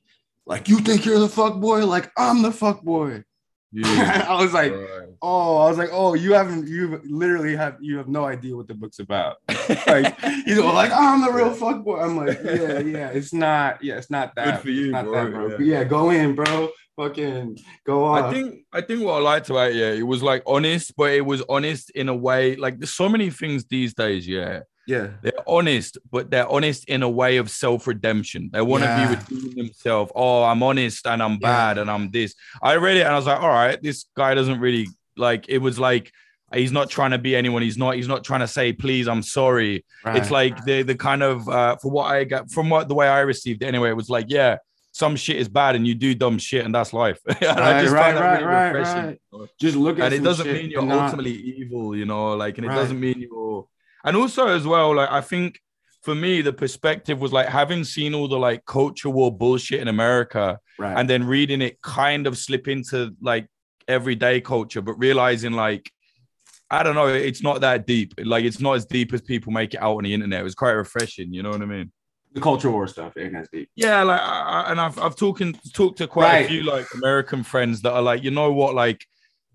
like 0.46 0.68
you 0.68 0.78
think 0.78 1.04
you're 1.04 1.18
the 1.18 1.28
fuck 1.28 1.60
boy? 1.60 1.84
Like 1.86 2.10
I'm 2.16 2.42
the 2.42 2.52
fuck 2.52 2.82
boy. 2.82 3.24
I 3.84 4.40
was 4.40 4.54
like, 4.54 4.72
oh, 5.20 5.58
I 5.58 5.68
was 5.68 5.78
like, 5.78 5.90
oh, 5.92 6.14
you 6.14 6.32
haven't, 6.32 6.68
you 6.68 7.00
literally 7.04 7.56
have, 7.56 7.76
you 7.80 7.98
have 7.98 8.08
no 8.08 8.24
idea 8.24 8.56
what 8.56 8.68
the 8.68 8.74
book's 8.74 9.00
about. 9.00 9.36
like, 9.86 10.18
he's 10.44 10.58
all 10.58 10.72
like, 10.72 10.92
oh, 10.92 10.96
I'm 10.98 11.20
the 11.20 11.32
real 11.32 11.52
fuck 11.52 11.84
boy. 11.84 12.00
I'm 12.00 12.16
like, 12.16 12.38
yeah, 12.42 12.78
yeah, 12.78 13.08
it's 13.08 13.32
not, 13.34 13.82
yeah, 13.82 13.96
it's 13.98 14.10
not 14.10 14.34
that. 14.36 14.44
Good 14.44 14.60
for 14.62 14.70
you, 14.70 14.90
not 14.92 15.04
bro. 15.04 15.24
that, 15.24 15.32
bro. 15.32 15.48
Yeah. 15.48 15.56
But 15.56 15.66
yeah, 15.66 15.84
go 15.84 16.10
in, 16.10 16.34
bro. 16.34 16.70
Fucking 16.96 17.58
go 17.84 18.04
on. 18.04 18.24
I 18.24 18.32
think 18.32 18.64
I 18.72 18.80
think 18.80 19.02
what 19.02 19.16
I 19.16 19.18
liked 19.18 19.50
about 19.50 19.72
it, 19.72 19.76
yeah, 19.76 19.90
it 19.90 20.06
was 20.06 20.22
like 20.22 20.42
honest, 20.46 20.96
but 20.96 21.12
it 21.12 21.26
was 21.26 21.42
honest 21.46 21.90
in 21.90 22.08
a 22.08 22.14
way. 22.14 22.56
Like 22.56 22.78
there's 22.78 22.94
so 22.94 23.06
many 23.06 23.28
things 23.28 23.66
these 23.66 23.92
days, 23.92 24.26
yeah. 24.26 24.60
Yeah, 24.86 25.08
They're 25.22 25.32
honest, 25.46 25.98
but 26.10 26.30
they're 26.30 26.48
honest 26.48 26.88
in 26.88 27.02
a 27.02 27.08
way 27.08 27.36
of 27.38 27.50
self-redemption. 27.50 28.50
They 28.52 28.60
want 28.62 28.82
to 28.84 28.88
Yeah. 28.88 29.08
be 29.08 29.16
redeeming 29.36 29.56
themselves. 29.66 30.12
Oh, 30.14 30.42
I'm 30.44 30.62
honest 30.62 31.06
and 31.06 31.22
I'm 31.22 31.32
Yeah. 31.32 31.38
bad 31.38 31.78
and 31.78 31.90
I'm 31.90 32.10
this. 32.10 32.34
I 32.62 32.76
read 32.76 32.96
it 32.96 33.00
and 33.02 33.10
I 33.12 33.16
was 33.16 33.26
like, 33.26 33.40
all 33.40 33.48
right, 33.48 33.80
this 33.82 34.06
guy 34.16 34.34
doesn't 34.34 34.60
really 34.60 34.86
like 35.16 35.46
it 35.48 35.58
was 35.58 35.78
like 35.78 36.12
he's 36.54 36.70
not 36.72 36.88
trying 36.90 37.10
to 37.10 37.18
be 37.18 37.34
anyone. 37.34 37.62
He's 37.62 37.76
not, 37.78 37.96
he's 37.96 38.06
not 38.08 38.22
trying 38.22 38.40
to 38.40 38.46
say, 38.48 38.72
please, 38.72 39.08
I'm 39.08 39.22
sorry. 39.22 39.84
It's 40.06 40.30
right. 40.30 40.30
like 40.54 40.64
the 40.64 40.82
the 40.82 40.94
kind 40.94 41.22
of 41.22 41.48
uh 41.48 41.76
for 41.76 41.90
what 41.90 42.04
I 42.14 42.24
got 42.24 42.50
from 42.50 42.70
what 42.70 42.86
the 42.88 42.94
way 42.94 43.08
I 43.08 43.20
received 43.20 43.62
it 43.62 43.66
anyway, 43.66 43.90
it 43.90 43.96
was 43.96 44.08
like, 44.08 44.26
yeah, 44.28 44.58
some 44.92 45.16
shit 45.16 45.36
is 45.36 45.48
bad 45.48 45.74
and 45.76 45.86
you 45.86 45.94
do 45.94 46.14
dumb 46.14 46.38
shit 46.38 46.64
and 46.64 46.74
that's 46.74 46.92
life. 46.92 47.18
and 47.26 47.36
I 47.42 47.72
Right, 47.72 47.82
just 47.82 47.92
right, 47.94 48.14
right, 48.14 48.32
really 48.40 48.44
right, 48.46 49.18
right. 49.32 49.48
just 49.60 49.76
look 49.76 49.98
at 49.98 50.06
And 50.06 50.14
it 50.14 50.22
doesn't 50.22 50.46
mean 50.50 50.70
you're 50.70 50.82
not- 50.82 51.04
ultimately 51.06 51.32
evil, 51.32 51.94
you 51.96 52.06
know, 52.06 52.34
like, 52.34 52.56
and 52.58 52.64
it 52.64 52.68
Right. 52.68 52.76
doesn't 52.76 53.00
mean 53.00 53.18
you're 53.18 53.66
and 54.06 54.16
also 54.16 54.46
as 54.48 54.66
well, 54.66 54.94
like 54.94 55.10
I 55.10 55.20
think 55.20 55.60
for 56.02 56.14
me, 56.14 56.40
the 56.40 56.52
perspective 56.52 57.20
was 57.20 57.32
like 57.32 57.48
having 57.48 57.84
seen 57.84 58.14
all 58.14 58.28
the 58.28 58.38
like 58.38 58.64
culture 58.64 59.10
war 59.10 59.36
bullshit 59.36 59.80
in 59.80 59.88
America 59.88 60.58
right. 60.78 60.96
and 60.96 61.10
then 61.10 61.24
reading 61.24 61.60
it 61.60 61.82
kind 61.82 62.26
of 62.26 62.38
slip 62.38 62.68
into 62.68 63.14
like 63.20 63.48
everyday 63.88 64.40
culture, 64.40 64.80
but 64.80 64.94
realizing 64.94 65.52
like 65.52 65.90
I 66.70 66.82
don't 66.82 66.94
know, 66.96 67.06
it's 67.06 67.42
not 67.42 67.60
that 67.60 67.86
deep. 67.86 68.14
Like 68.24 68.44
it's 68.44 68.60
not 68.60 68.72
as 68.74 68.86
deep 68.86 69.12
as 69.12 69.20
people 69.22 69.52
make 69.52 69.74
it 69.74 69.80
out 69.80 69.96
on 69.98 70.04
the 70.04 70.12
internet. 70.14 70.40
It 70.40 70.44
was 70.44 70.54
quite 70.56 70.72
refreshing, 70.72 71.32
you 71.32 71.42
know 71.42 71.50
what 71.50 71.62
I 71.62 71.66
mean? 71.66 71.92
the 72.32 72.42
culture 72.42 72.70
war 72.70 72.86
stuff 72.86 73.16
ain't 73.16 73.34
as 73.34 73.48
deep. 73.50 73.70
Yeah, 73.76 74.02
like 74.02 74.20
I, 74.20 74.40
I- 74.40 74.70
and 74.70 74.78
I've 74.80 74.98
I've 74.98 75.16
talking 75.16 75.54
talked 75.72 75.98
to 75.98 76.06
quite 76.06 76.24
Right. 76.32 76.44
a 76.44 76.48
few 76.48 76.62
like 76.64 76.86
American 76.94 77.42
friends 77.42 77.80
that 77.82 77.92
are 77.92 78.02
like, 78.02 78.22
you 78.22 78.30
know 78.30 78.52
what, 78.52 78.74
like 78.74 79.06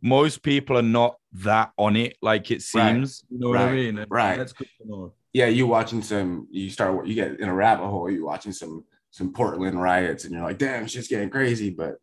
most 0.02 0.42
people 0.44 0.78
are 0.78 0.82
not 0.82 1.16
that 1.34 1.72
on 1.78 1.96
it, 1.96 2.18
like 2.22 2.50
it 2.52 2.64
Right. 2.74 2.94
seems. 2.96 3.24
You 3.30 3.40
know 3.40 3.50
what 3.50 3.60
I 3.60 3.72
mean? 3.72 3.98
And 4.00 4.12
Right. 4.12 4.38
That's 4.38 4.54
good 4.54 4.68
to 4.82 4.88
know. 4.88 5.14
Yeah, 5.34 5.48
you 5.48 5.66
watching 5.68 6.02
some, 6.02 6.48
you 6.52 6.70
start, 6.70 7.08
you 7.08 7.14
get 7.16 7.40
in 7.40 7.48
a 7.48 7.54
rabbit 7.54 7.86
hole. 7.88 8.10
You 8.10 8.26
watching 8.26 8.52
some 8.52 8.84
some 9.14 9.34
Portland 9.34 9.82
riots, 9.82 10.24
and 10.24 10.34
you're 10.34 10.42
like, 10.44 10.58
damn, 10.58 10.88
shit's 10.88 11.10
getting 11.10 11.30
crazy. 11.30 11.70
But 11.70 11.96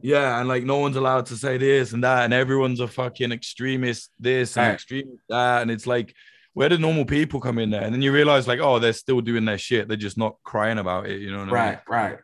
Yeah, 0.00 0.38
and 0.40 0.48
like 0.48 0.64
no 0.64 0.78
one's 0.78 0.96
allowed 0.96 1.26
to 1.26 1.36
say 1.36 1.58
this 1.58 1.92
and 1.92 2.02
that, 2.04 2.24
and 2.24 2.32
everyone's 2.34 2.80
a 2.80 2.88
fucking 2.88 3.32
extremist 3.32 4.10
this 4.18 4.56
and 4.56 4.66
Right. 4.66 4.74
extremist 4.74 5.22
that, 5.28 5.62
and 5.62 5.70
it's 5.70 5.86
like, 5.86 6.14
where 6.54 6.68
do 6.68 6.76
normal 6.78 7.04
people 7.04 7.40
come 7.40 7.58
in 7.58 7.70
there? 7.70 7.82
And 7.82 7.92
then 7.94 8.02
you 8.02 8.12
realize 8.12 8.46
like, 8.48 8.60
oh, 8.60 8.78
they're 8.78 8.92
still 8.92 9.20
doing 9.20 9.44
their 9.44 9.58
shit. 9.58 9.88
They're 9.88 9.96
just 9.96 10.18
not 10.18 10.36
crying 10.44 10.78
about 10.78 11.06
it. 11.06 11.20
You 11.20 11.30
know 11.32 11.38
what 11.38 11.42
I 11.42 11.46
mean? 11.46 11.54
right, 11.54 11.78
right. 11.88 12.18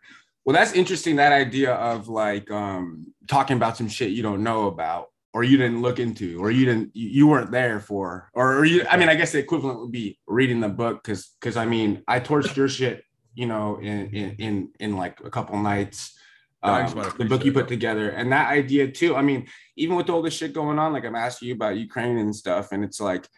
Well, 0.45 0.55
that's 0.55 0.73
interesting. 0.73 1.17
That 1.17 1.33
idea 1.33 1.75
of 1.75 2.09
like 2.09 2.51
um 2.51 3.13
talking 3.29 3.57
about 3.57 3.77
some 3.77 3.89
shit 3.89 4.11
you 4.11 4.23
don't 4.23 4.43
know 4.43 4.67
about, 4.69 5.09
or 5.39 5.45
you 5.45 5.57
didn't 5.57 5.83
look 5.83 6.01
into, 6.01 6.41
or 6.41 6.51
you 6.51 6.67
didn't, 6.67 6.91
you, 6.95 7.29
weren't 7.29 7.53
there 7.53 7.79
for, 7.79 8.29
or, 8.35 8.57
or 8.57 8.65
you. 8.65 8.85
I 8.91 8.97
mean, 8.97 9.09
I 9.09 9.15
guess 9.15 9.31
the 9.31 9.39
equivalent 9.39 9.79
would 9.79 9.93
be 9.93 10.19
reading 10.27 10.59
the 10.59 10.69
book, 10.69 11.01
because 11.01 11.31
because 11.39 11.57
I 11.57 11.65
mean, 11.65 12.03
I 12.09 12.19
torched 12.19 12.57
your 12.57 12.69
shit, 12.69 13.05
you 13.37 13.47
know, 13.47 13.77
in 13.77 14.13
in 14.13 14.31
in, 14.39 14.73
in 14.81 14.97
like 14.97 15.21
a 15.25 15.31
couple 15.31 15.57
nights. 15.57 16.19
Um, 16.61 16.93
the 17.17 17.25
book 17.25 17.45
you 17.45 17.53
put 17.53 17.69
together 17.69 18.11
and 18.11 18.33
that 18.33 18.51
idea 18.51 18.91
too 18.91 19.15
i 19.15 19.23
mean 19.23 19.47
even 19.77 19.95
with 19.95 20.11
all 20.11 20.23
this 20.23 20.35
shit 20.35 20.53
going 20.53 20.77
on 20.77 20.93
like 20.93 21.05
i'm 21.05 21.15
asking 21.15 21.47
you 21.47 21.55
about 21.55 21.77
ukraine 21.77 22.19
and 22.19 22.35
stuff 22.35 22.73
and 22.73 22.83
it's 22.83 23.01
like 23.01 23.29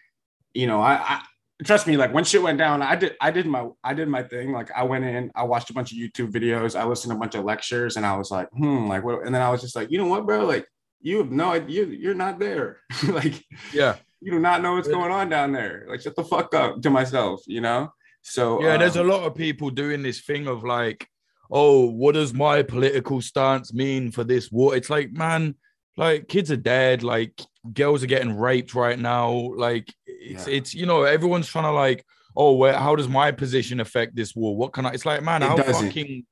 you 0.55 0.65
know 0.65 0.81
i, 0.81 0.93
I 0.93 1.21
trust 1.63 1.85
me 1.85 1.97
like 1.97 2.15
when 2.15 2.23
shit 2.23 2.41
went 2.41 2.57
down 2.57 2.81
i 2.81 2.95
did 2.95 3.15
i 3.21 3.29
did 3.29 3.45
my 3.45 3.67
i 3.83 3.93
did 3.93 4.07
my 4.07 4.23
thing 4.23 4.51
like 4.51 4.71
i 4.71 4.81
went 4.81 5.05
in 5.05 5.31
i 5.35 5.43
watched 5.43 5.69
a 5.69 5.73
bunch 5.73 5.91
of 5.91 5.99
youtube 5.99 6.31
videos 6.31 6.75
i 6.77 6.83
listened 6.83 7.11
to 7.11 7.15
a 7.15 7.19
bunch 7.19 7.35
of 7.35 7.45
lectures 7.45 7.95
and 7.95 8.07
i 8.07 8.17
was 8.17 8.31
like 8.31 8.49
hmm 8.49 8.87
like 8.87 9.03
what 9.03 9.23
and 9.23 9.35
then 9.35 9.43
i 9.43 9.51
was 9.51 9.61
just 9.61 9.75
like 9.75 9.91
you 9.91 9.99
know 9.99 10.07
what 10.07 10.25
bro 10.25 10.43
like 10.43 10.65
you 11.01 11.17
have 11.17 11.31
no 11.31 11.51
idea 11.51 11.85
you're 11.85 12.13
not 12.13 12.39
there 12.39 12.77
like 13.09 13.43
Yeah. 13.73 13.95
you 14.21 14.31
do 14.31 14.39
not 14.39 14.61
know 14.61 14.73
what's 14.75 14.87
going 14.87 15.11
on 15.11 15.29
down 15.29 15.51
there 15.51 15.85
like 15.89 16.01
shut 16.01 16.15
the 16.15 16.23
fuck 16.23 16.53
up 16.53 16.81
to 16.81 16.89
myself 16.89 17.41
you 17.47 17.61
know 17.61 17.91
so 18.23 18.61
Yeah, 18.63 18.77
there's 18.77 18.97
a 18.97 19.01
um, 19.01 19.07
lot 19.07 19.23
of 19.23 19.33
people 19.35 19.71
doing 19.71 20.03
this 20.03 20.21
thing 20.21 20.45
of 20.47 20.63
like, 20.63 21.07
oh, 21.49 21.89
what 21.89 22.13
does 22.13 22.35
my 22.35 22.61
political 22.61 23.19
stance 23.19 23.73
mean 23.73 24.11
for 24.11 24.23
this 24.23 24.51
war? 24.51 24.75
It's 24.75 24.91
like, 24.91 25.11
man, 25.11 25.55
like 25.97 26.27
kids 26.27 26.51
are 26.51 26.55
dead, 26.55 27.01
like 27.01 27.41
girls 27.73 28.03
are 28.03 28.07
getting 28.07 28.37
raped 28.37 28.75
right 28.75 28.99
now. 28.99 29.31
Like 29.57 29.91
it's 30.05 30.47
Yeah. 30.47 30.53
it's 30.53 30.75
you 30.75 30.85
know, 30.85 31.01
everyone's 31.01 31.47
trying 31.47 31.63
to 31.65 31.71
like, 31.71 32.05
oh, 32.37 32.53
where 32.57 32.77
how 32.77 32.95
does 32.95 33.09
my 33.09 33.31
position 33.31 33.79
affect 33.79 34.15
this 34.15 34.35
war? 34.35 34.55
What 34.55 34.71
can 34.71 34.85
I? 34.85 34.91
It's 34.91 35.05
like, 35.07 35.23
man, 35.23 35.41
It 35.41 35.49
how 35.49 35.55
doesn't. 35.57 35.87
fucking 35.87 36.23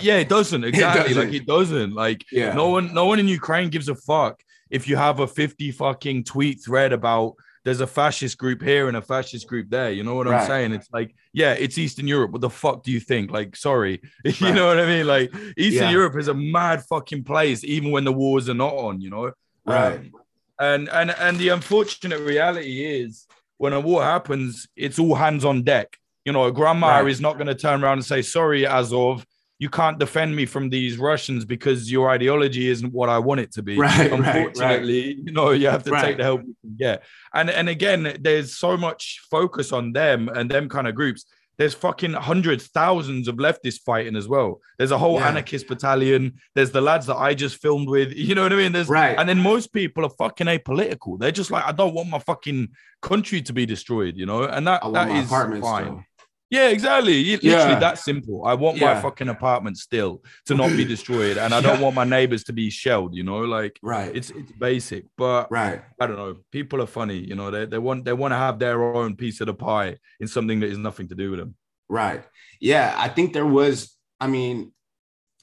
yeah, 0.00 0.16
it 0.18 0.28
doesn't 0.28 0.64
exactly 0.72 1.14
doesn't. 1.14 1.24
like 1.30 1.34
it 1.34 1.46
doesn't 1.46 1.94
like 1.94 2.24
yeah 2.32 2.52
no 2.54 2.68
one 2.68 2.92
no 2.94 3.06
one 3.06 3.18
in 3.18 3.28
Ukraine 3.28 3.68
gives 3.70 3.88
a 3.88 3.94
fuck 3.94 4.40
if 4.70 4.86
you 4.88 4.96
have 4.96 5.20
a 5.20 5.26
50 5.26 5.70
fucking 5.72 6.24
tweet 6.24 6.62
thread 6.64 6.92
about 6.92 7.34
there's 7.64 7.80
a 7.80 7.86
fascist 7.86 8.38
group 8.38 8.62
here 8.62 8.88
and 8.88 8.96
a 8.96 9.02
fascist 9.02 9.46
group 9.46 9.68
there. 9.68 9.90
You 9.90 10.02
know 10.02 10.14
what 10.14 10.26
I'm 10.28 10.46
saying? 10.46 10.72
It's 10.72 10.88
like, 10.90 11.14
yeah, 11.34 11.52
it's 11.52 11.76
Eastern 11.76 12.06
Europe. 12.06 12.30
What 12.30 12.40
the 12.40 12.48
fuck 12.48 12.82
do 12.82 12.90
you 12.90 13.00
think? 13.00 13.30
Like, 13.30 13.56
sorry. 13.56 14.00
you 14.24 14.52
know 14.54 14.68
what 14.68 14.78
I 14.78 14.86
mean? 14.86 15.06
Like, 15.06 15.34
Eastern 15.56 15.84
Yeah. 15.88 15.90
Europe 15.90 16.16
is 16.16 16.28
a 16.28 16.34
mad 16.34 16.82
fucking 16.84 17.24
place, 17.24 17.64
even 17.64 17.90
when 17.90 18.04
the 18.04 18.12
wars 18.12 18.48
are 18.48 18.54
not 18.54 18.72
on, 18.72 19.02
you 19.02 19.10
know? 19.10 19.32
Right. 19.66 19.98
Um, 19.98 20.12
and 20.60 20.88
and 20.88 21.10
and 21.10 21.36
the 21.38 21.48
unfortunate 21.50 22.20
reality 22.20 22.84
is 23.02 23.26
when 23.58 23.72
a 23.74 23.80
war 23.80 24.02
happens, 24.02 24.66
it's 24.74 24.98
all 24.98 25.14
hands 25.16 25.44
on 25.44 25.62
deck. 25.62 25.98
You 26.24 26.32
know, 26.32 26.44
a 26.44 26.52
grandma 26.52 27.00
Right. 27.00 27.08
is 27.10 27.20
not 27.20 27.34
going 27.34 27.48
to 27.48 27.54
turn 27.54 27.82
around 27.84 27.98
and 27.98 28.04
say, 28.04 28.22
sorry, 28.22 28.66
Azov, 28.66 29.26
you 29.60 29.68
can't 29.68 29.98
defend 29.98 30.34
me 30.36 30.46
from 30.46 30.70
these 30.70 30.98
Russians 30.98 31.44
because 31.44 31.90
your 31.90 32.10
ideology 32.10 32.68
isn't 32.68 32.92
what 32.92 33.08
I 33.08 33.18
want 33.18 33.40
it 33.40 33.50
to 33.52 33.62
be. 33.62 33.76
Right, 33.76 34.10
right, 34.10 34.20
right. 34.20 34.36
Unfortunately, 34.36 35.14
you 35.24 35.32
know, 35.32 35.50
you 35.50 35.68
have 35.68 35.82
to 35.84 35.90
Right. 35.90 36.04
take 36.04 36.16
the 36.16 36.22
help 36.24 36.42
you 36.46 36.54
can 36.62 36.76
get. 36.76 37.02
And 37.34 37.50
and 37.50 37.68
again, 37.68 38.16
there's 38.20 38.56
so 38.56 38.76
much 38.76 39.20
focus 39.30 39.72
on 39.72 39.92
them 39.92 40.28
and 40.28 40.50
them 40.50 40.68
kind 40.68 40.86
of 40.86 40.94
groups. 40.94 41.24
There's 41.58 41.74
fucking 41.74 42.12
hundreds, 42.12 42.68
thousands 42.68 43.26
of 43.26 43.34
leftists 43.34 43.80
fighting 43.84 44.14
as 44.14 44.28
well. 44.28 44.60
There's 44.78 44.92
a 44.92 44.98
whole 44.98 45.14
Yeah. 45.18 45.26
anarchist 45.28 45.66
battalion. 45.66 46.34
There's 46.54 46.70
the 46.70 46.80
lads 46.80 47.06
that 47.06 47.16
I 47.16 47.34
just 47.34 47.60
filmed 47.60 47.88
with. 47.88 48.12
You 48.28 48.36
know 48.36 48.44
what 48.44 48.52
I 48.52 48.56
mean? 48.56 48.70
There's 48.70 48.88
Right. 48.88 49.18
and 49.18 49.28
then 49.28 49.40
most 49.40 49.72
people 49.72 50.04
are 50.06 50.10
fucking 50.10 50.46
apolitical. 50.46 51.18
They're 51.18 51.32
just 51.32 51.50
like, 51.50 51.64
I 51.64 51.72
don't 51.72 51.94
want 51.94 52.10
my 52.10 52.20
fucking 52.20 52.68
country 53.02 53.42
to 53.42 53.52
be 53.52 53.66
destroyed, 53.66 54.16
you 54.16 54.24
know? 54.24 54.44
And 54.44 54.68
that, 54.68 54.82
that 54.92 55.10
is 55.10 55.28
fine. 55.28 55.60
still. 55.62 56.04
Yeah, 56.50 56.68
exactly. 56.68 57.14
You- 57.18 57.38
Yeah. 57.42 57.52
Literally 57.58 57.80
that 57.80 57.98
simple. 57.98 58.44
I 58.46 58.54
want 58.54 58.80
my 58.80 59.00
fucking 59.00 59.28
apartment 59.28 59.76
still 59.76 60.22
to 60.46 60.54
not 60.54 60.70
be 60.70 60.84
destroyed. 60.94 61.36
And 61.36 61.52
I 61.52 61.60
don't 61.60 61.80
want 61.80 61.94
my 61.94 62.04
neighbors 62.04 62.44
to 62.44 62.52
be 62.52 62.70
shelled, 62.70 63.14
you 63.14 63.22
know, 63.22 63.40
like 63.40 63.78
Right. 63.82 64.14
it's 64.16 64.30
it's 64.30 64.52
basic. 64.52 65.04
But 65.16 65.50
right. 65.50 65.82
I 66.00 66.06
don't 66.06 66.16
know. 66.16 66.36
People 66.50 66.80
are 66.82 66.86
funny, 66.86 67.18
you 67.18 67.34
know, 67.34 67.50
they, 67.50 67.66
they 67.66 67.78
want 67.78 68.04
they 68.06 68.14
want 68.14 68.32
to 68.32 68.38
have 68.38 68.58
their 68.58 68.82
own 68.94 69.14
piece 69.16 69.40
of 69.42 69.46
the 69.46 69.54
pie 69.54 69.98
in 70.20 70.26
something 70.26 70.60
that 70.60 70.70
is 70.70 70.78
nothing 70.78 71.08
to 71.08 71.14
do 71.14 71.30
with 71.32 71.40
them. 71.40 71.54
Right. 71.88 72.24
Yeah. 72.60 72.94
I 72.96 73.08
think 73.08 73.32
there 73.34 73.46
was, 73.46 73.94
I 74.20 74.26
mean, 74.26 74.72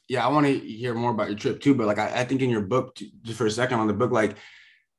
yeah, 0.08 0.26
I 0.26 0.30
want 0.32 0.46
to 0.48 0.58
hear 0.60 0.94
more 0.94 1.12
about 1.12 1.30
your 1.30 1.38
trip 1.38 1.62
too. 1.62 1.76
But 1.76 1.88
like, 1.88 2.00
I, 2.00 2.22
I 2.22 2.26
think 2.26 2.42
in 2.42 2.50
your 2.50 2.62
book, 2.62 2.98
just 3.24 3.38
for 3.38 3.46
a 3.48 3.52
second 3.52 3.80
on 3.80 3.88
the 3.88 3.94
book, 3.94 4.12
like, 4.12 4.38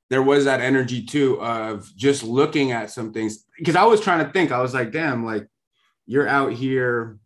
there 0.08 0.22
was 0.22 0.44
that 0.44 0.60
energy 0.60 1.04
too 1.04 1.40
of 1.40 1.90
just 1.96 2.22
looking 2.22 2.70
at 2.72 2.90
some 2.92 3.12
things. 3.12 3.44
Because 3.58 3.74
I 3.76 3.84
was 3.84 4.00
trying 4.00 4.24
to 4.24 4.32
think, 4.32 4.52
I 4.52 4.60
was 4.60 4.72
like, 4.72 4.92
damn, 4.92 5.24
like, 5.24 5.46
you're 6.06 6.28
out 6.28 6.52
here. 6.52 7.18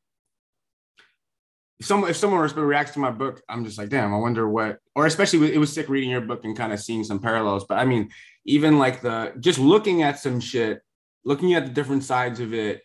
If 1.78 1.86
someone, 1.86 2.10
if 2.10 2.16
someone 2.16 2.40
reacts 2.54 2.92
to 2.92 2.98
my 2.98 3.10
book, 3.10 3.42
I'm 3.48 3.64
just 3.64 3.78
like, 3.78 3.88
damn, 3.88 4.12
I 4.12 4.18
wonder 4.18 4.46
what, 4.48 4.78
or 4.94 5.06
especially 5.06 5.54
it 5.54 5.58
was 5.58 5.72
sick 5.72 5.88
reading 5.88 6.10
your 6.10 6.20
book 6.20 6.44
and 6.44 6.56
kind 6.56 6.72
of 6.72 6.80
seeing 6.80 7.04
some 7.04 7.20
parallels. 7.20 7.64
But 7.66 7.78
I 7.78 7.86
mean, 7.86 8.10
even 8.44 8.78
like 8.78 9.00
the 9.00 9.32
just 9.40 9.58
looking 9.58 10.02
at 10.02 10.18
some 10.18 10.40
shit, 10.40 10.82
looking 11.24 11.54
at 11.54 11.64
the 11.64 11.72
different 11.72 12.04
sides 12.04 12.40
of 12.40 12.52
it, 12.52 12.82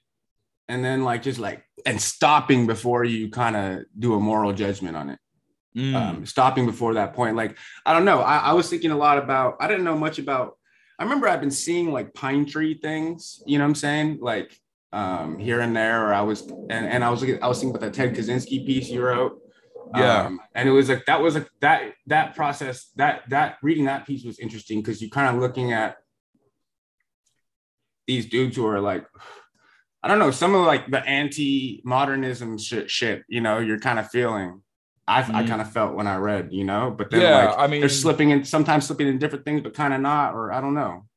and 0.70 0.84
then 0.84 1.04
like 1.04 1.24
just 1.24 1.40
like 1.40 1.64
and 1.86 2.00
stopping 2.02 2.68
before 2.68 3.04
you 3.04 3.30
kind 3.30 3.56
of 3.56 3.86
do 4.00 4.14
a 4.14 4.20
moral 4.20 4.54
judgment 4.54 4.96
on 4.96 5.10
it 5.10 5.20
Mm. 5.78 5.94
um, 5.94 6.26
stopping 6.26 6.66
before 6.66 6.94
that 6.94 7.14
point 7.14 7.36
like 7.36 7.58
i 7.86 7.92
don't 7.92 8.06
know 8.06 8.22
I, 8.22 8.38
I 8.38 8.54
was 8.54 8.70
thinking 8.70 8.92
a 8.92 8.98
lot 8.98 9.18
about 9.18 9.58
i 9.60 9.68
didn't 9.68 9.84
know 9.84 9.98
much 9.98 10.20
about 10.20 10.58
i 10.98 11.04
remember 11.04 11.28
i've 11.28 11.42
been 11.42 11.52
seeing 11.52 11.92
like 11.92 12.14
pine 12.14 12.46
tree 12.46 12.76
things 12.76 13.44
you 13.46 13.58
know 13.58 13.66
what 13.66 13.72
i'm 13.72 13.76
saying 13.76 14.20
like 14.22 14.58
um 14.96 15.38
here 15.38 15.60
and 15.60 15.76
there 15.76 15.98
or 16.08 16.14
i 16.14 16.22
was 16.22 16.40
and, 16.74 16.84
and 16.94 17.04
i 17.04 17.10
was 17.10 17.20
looking 17.22 17.42
i 17.44 17.48
was 17.48 17.60
thinking 17.60 17.76
about 17.76 17.82
that 17.86 17.94
ted 17.94 18.16
kaczynski 18.16 18.66
piece 18.66 18.88
you 18.90 19.02
wrote 19.08 19.34
Yeah. 19.96 20.26
um, 20.28 20.40
and 20.58 20.64
it 20.70 20.72
was 20.72 20.88
like 20.90 21.04
that 21.10 21.20
was 21.22 21.34
like 21.38 21.50
that 21.66 21.82
that 22.14 22.28
process 22.40 22.78
that 23.02 23.16
that 23.30 23.50
reading 23.68 23.86
that 23.92 24.08
piece 24.08 24.24
was 24.30 24.40
interesting 24.46 24.78
because 24.82 24.98
you're 25.02 25.16
kind 25.20 25.30
of 25.36 25.42
looking 25.42 25.74
at 25.74 25.98
these 28.08 28.26
dudes 28.28 28.56
who 28.56 28.66
are 28.68 28.80
like 28.82 29.06
I 30.04 30.08
don't 30.08 30.20
know, 30.20 30.30
some 30.30 30.54
of 30.54 30.64
like 30.68 30.92
the 30.92 31.04
anti-modernism 31.04 32.60
shit, 32.60 32.92
shit, 32.92 33.24
you 33.28 33.42
know, 33.42 33.58
you're 33.58 33.80
kind 33.80 33.98
of 33.98 34.08
feeling. 34.12 34.62
I, 35.08 35.24
Mm. 35.24 35.34
I 35.34 35.48
kind 35.48 35.62
of 35.62 35.72
felt 35.72 35.96
when 35.96 36.06
I 36.06 36.18
read, 36.18 36.50
you 36.52 36.64
know, 36.64 36.94
but 36.96 37.10
then 37.10 37.22
Yeah, 37.22 37.46
like 37.46 37.58
I 37.58 37.66
mean- 37.66 37.80
they're 37.80 37.90
slipping 37.90 38.30
in 38.30 38.44
sometimes 38.46 38.86
slipping 38.86 39.08
in 39.08 39.18
different 39.18 39.46
things, 39.46 39.62
but 39.62 39.74
kind 39.74 39.96
of 39.96 40.02
not, 40.02 40.36
or 40.36 40.52
I 40.54 40.62
don't 40.62 40.76
know. 40.76 41.08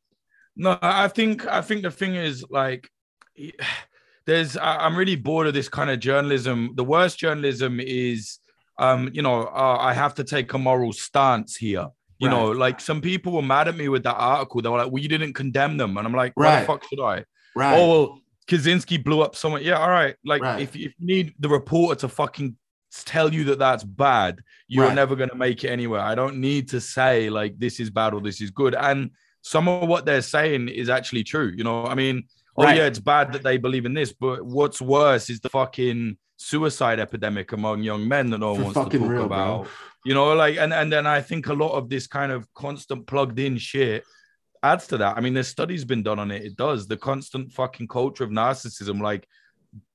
No, 0.57 0.79
I 0.81 1.09
think 1.09 1.47
I 1.47 1.61
think 1.61 1.83
the 1.83 1.91
thing 1.91 2.15
is 2.15 2.45
like 2.49 2.89
there's 4.27 4.57
I'm 4.61 4.97
really 4.97 5.17
bored 5.17 5.47
of 5.47 5.55
this 5.55 5.69
kind 5.69 5.91
of 5.91 6.01
journalism. 6.01 6.73
The 6.75 6.85
worst 6.85 7.19
journalism 7.19 7.81
is 7.81 8.39
um, 8.81 9.11
you 9.13 9.23
know, 9.23 9.43
uh, 9.47 9.77
I 9.81 9.93
have 9.93 10.15
to 10.17 10.25
take 10.25 10.53
a 10.53 10.59
moral 10.59 10.93
stance 10.93 11.57
here. 11.57 11.89
You 12.21 12.29
know, 12.29 12.51
like 12.51 12.81
some 12.81 13.01
people 13.01 13.33
were 13.33 13.43
mad 13.43 13.69
at 13.69 13.77
me 13.77 13.89
with 13.89 14.03
that 14.03 14.17
article. 14.17 14.61
They 14.61 14.69
were 14.69 14.79
like, 14.79 14.91
"Well, 14.91 15.01
you 15.03 15.09
didn't 15.09 15.35
condemn 15.35 15.77
them," 15.77 15.97
and 15.97 16.05
I'm 16.07 16.13
like, 16.13 16.33
"Why 16.35 16.45
Right. 16.45 16.61
the 16.61 16.67
fuck 16.67 16.83
should 16.89 17.01
I?" 17.01 17.25
Right. 17.55 17.75
Oh 17.77 17.89
well, 17.89 18.21
Kaczynski 18.49 19.03
blew 19.03 19.21
up 19.21 19.37
someone. 19.37 19.63
Yeah, 19.63 19.79
all 19.79 19.89
right. 19.91 20.17
Like 20.25 20.43
Right. 20.43 20.61
if, 20.61 20.75
if 20.75 20.95
you 20.99 21.07
need 21.07 21.35
the 21.39 21.49
reporter 21.49 22.01
to 22.01 22.09
fucking 22.09 22.57
tell 23.05 23.33
you 23.33 23.45
that 23.45 23.61
that's 23.61 23.85
bad, 23.85 24.41
you're 24.67 24.87
Right. 24.87 24.95
never 24.95 25.15
going 25.15 25.31
to 25.31 25.37
make 25.37 25.63
it 25.63 25.69
anywhere. 25.69 26.01
I 26.01 26.17
don't 26.17 26.39
need 26.39 26.69
to 26.71 26.81
say 26.81 27.31
like 27.31 27.57
this 27.59 27.79
is 27.79 27.89
bad 27.91 28.15
or 28.15 28.21
this 28.21 28.41
is 28.41 28.51
good. 28.51 28.75
And 28.75 29.11
some 29.43 29.69
of 29.69 29.89
what 29.89 30.05
they're 30.05 30.23
saying 30.23 30.69
is 30.69 30.89
actually 30.89 31.23
true. 31.23 31.53
You 31.57 31.63
know, 31.63 31.87
I 31.87 31.95
mean, 31.95 32.25
oh 32.59 32.65
Right. 32.65 32.77
yeah, 32.77 32.87
it's 32.87 32.99
bad 32.99 33.33
that 33.33 33.43
they 33.43 33.57
believe 33.57 33.87
in 33.87 33.95
this, 33.95 34.13
but 34.13 34.45
what's 34.45 34.81
worse 34.81 35.31
is 35.31 35.41
the 35.41 35.49
fucking 35.49 36.17
suicide 36.37 37.01
epidemic 37.01 37.53
among 37.53 37.83
young 37.83 38.07
men 38.07 38.31
that 38.31 38.39
no 38.39 38.53
one 38.53 38.63
wants 38.65 38.79
to 38.91 38.99
talk 38.99 39.09
real, 39.09 39.25
about 39.25 39.63
bro. 39.65 39.71
you 40.05 40.15
know 40.15 40.35
like 40.35 40.57
and 40.57 40.73
and 40.73 40.93
then 40.93 41.05
i 41.05 41.21
think 41.21 41.49
a 41.49 41.53
lot 41.53 41.73
of 41.73 41.89
this 41.89 42.07
kind 42.07 42.31
of 42.31 42.47
constant 42.55 43.05
plugged 43.09 43.41
in 43.41 43.59
shit 43.59 44.05
adds 44.63 44.87
to 44.87 44.97
that 44.97 45.17
i 45.17 45.21
mean 45.21 45.35
there's 45.35 45.49
studies 45.49 45.85
been 45.85 46.01
done 46.01 46.21
on 46.21 46.31
it 46.31 46.45
it 46.45 46.57
does 46.57 46.87
the 46.87 46.97
constant 46.97 47.53
fucking 47.53 47.89
culture 47.89 48.23
of 48.23 48.31
narcissism 48.31 49.01
like 49.03 49.27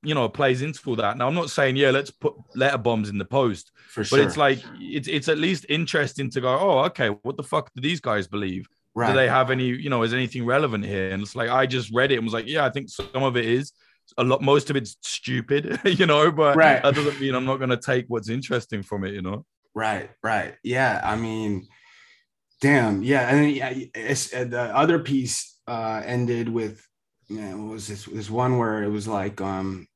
you 0.04 0.14
know 0.14 0.28
plays 0.28 0.62
into 0.62 0.82
all 0.86 0.98
that 0.98 1.18
now 1.18 1.28
i'm 1.30 1.34
not 1.34 1.50
saying 1.50 1.78
yeah 1.78 1.92
let's 1.92 2.12
put 2.12 2.34
letter 2.56 2.78
bombs 2.78 3.08
in 3.08 3.18
the 3.18 3.24
post 3.26 3.72
For 3.88 4.02
but 4.02 4.08
sure. 4.08 4.22
it's 4.24 4.36
like 4.36 4.60
it's 4.82 5.08
it's 5.08 5.30
at 5.30 5.38
least 5.38 5.66
interesting 5.70 6.30
to 6.32 6.42
go 6.42 6.60
oh 6.60 6.80
okay 6.88 7.08
what 7.22 7.38
the 7.38 7.44
fuck 7.44 7.72
do 7.74 7.82
these 7.82 8.02
guys 8.02 8.28
believe 8.28 8.68
right. 8.96 9.08
do 9.08 9.14
they 9.14 9.28
have 9.28 9.50
any 9.52 9.66
you 9.66 9.90
know 9.90 10.04
is 10.04 10.14
anything 10.14 10.46
relevant 10.46 10.86
here 10.86 11.10
and 11.12 11.22
it's 11.22 11.36
like 11.36 11.50
i 11.50 11.66
just 11.66 11.92
read 11.94 12.12
it 12.12 12.16
and 12.16 12.26
was 12.26 12.34
like 12.34 12.48
yeah 12.48 12.66
i 12.66 12.70
think 12.70 12.90
some 12.90 13.24
of 13.24 13.36
it 13.38 13.46
is 13.46 13.72
a 14.18 14.24
lot 14.24 14.42
most 14.42 14.70
of 14.70 14.76
it's 14.76 14.98
stupid 15.02 15.80
you 15.86 16.06
know 16.06 16.32
but 16.32 16.56
Right. 16.56 16.82
that 16.84 16.96
doesn't 16.96 17.20
mean 17.20 17.36
i'm 17.36 17.46
not 17.46 17.58
going 17.58 17.70
to 17.70 17.78
take 17.78 18.06
what's 18.08 18.30
interesting 18.30 18.84
from 18.84 19.04
it 19.06 19.14
you 19.14 19.22
know 19.22 19.46
Right, 19.76 20.12
right. 20.22 20.56
Yeah, 20.64 21.02
I 21.04 21.16
mean, 21.16 21.68
damn. 22.62 23.02
Yeah, 23.02 23.28
and 23.28 23.44
then 23.44 23.50
yeah, 23.50 23.74
it's, 23.96 24.34
uh, 24.34 24.44
the 24.44 24.62
other 24.76 25.00
piece 25.00 25.58
uh 25.68 26.02
ended 26.06 26.50
with 26.50 26.86
man, 27.30 27.64
what 27.64 27.74
was 27.74 27.88
this? 27.88 28.06
This 28.06 28.30
one 28.30 28.58
where 28.58 28.84
it 28.84 28.90
was 28.90 29.08
like, 29.08 29.42
um, 29.42 29.88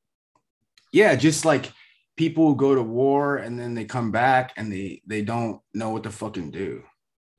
yeah, 0.92 1.14
just 1.14 1.44
like 1.44 1.70
people 2.16 2.48
who 2.48 2.56
go 2.56 2.74
to 2.74 2.82
war 2.82 3.36
and 3.36 3.58
then 3.58 3.74
they 3.74 3.84
come 3.84 4.10
back 4.10 4.52
and 4.56 4.72
they 4.72 5.00
they 5.06 5.22
don't 5.22 5.60
know 5.74 5.90
what 5.90 6.02
to 6.02 6.10
fucking 6.10 6.50
do. 6.50 6.82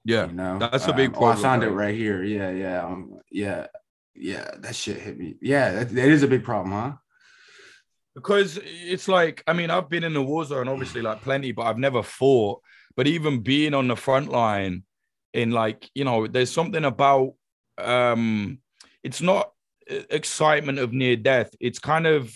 Yeah 0.06 0.28
You 0.28 0.34
know, 0.34 0.58
that's 0.60 0.88
a 0.88 0.94
big 0.94 1.16
Um, 1.16 1.24
oh, 1.24 1.28
I 1.28 1.36
found 1.36 1.64
it 1.64 1.70
right? 1.70 1.96
here. 1.96 2.24
Yeah, 2.24 2.52
yeah, 2.52 2.86
um, 2.86 3.20
yeah, 3.32 3.68
yeah. 4.16 4.50
That 4.60 4.76
shit 4.76 4.98
hit 4.98 5.18
me. 5.18 5.36
Yeah, 5.42 5.72
that, 5.74 5.90
that 5.90 6.08
is 6.10 6.24
a 6.24 6.28
big 6.28 6.44
problem, 6.44 6.72
huh? 6.74 6.94
because 8.16 8.60
it's 8.64 9.08
like 9.08 9.44
I 9.48 9.54
mean 9.54 9.70
I've 9.70 9.88
been 9.90 10.04
in 10.04 10.14
the 10.14 10.22
war 10.22 10.44
zone 10.44 10.68
obviously 10.68 11.02
like 11.02 11.22
plenty 11.22 11.52
but 11.52 11.64
I've 11.68 11.78
never 11.78 12.04
fought 12.04 12.60
but 12.98 13.08
even 13.08 13.40
being 13.42 13.74
on 13.74 13.88
the 13.88 13.96
front 13.96 14.30
line 14.30 14.84
in 15.34 15.52
like 15.52 15.90
you 15.94 16.04
know 16.04 16.28
there's 16.28 16.52
something 16.52 16.84
about 16.86 17.36
um 17.78 18.60
it's 19.04 19.22
not 19.22 19.52
excitement 20.10 20.80
of 20.80 20.92
near 20.92 21.16
death 21.16 21.52
it's 21.60 21.80
kind 21.80 22.08
of 22.08 22.34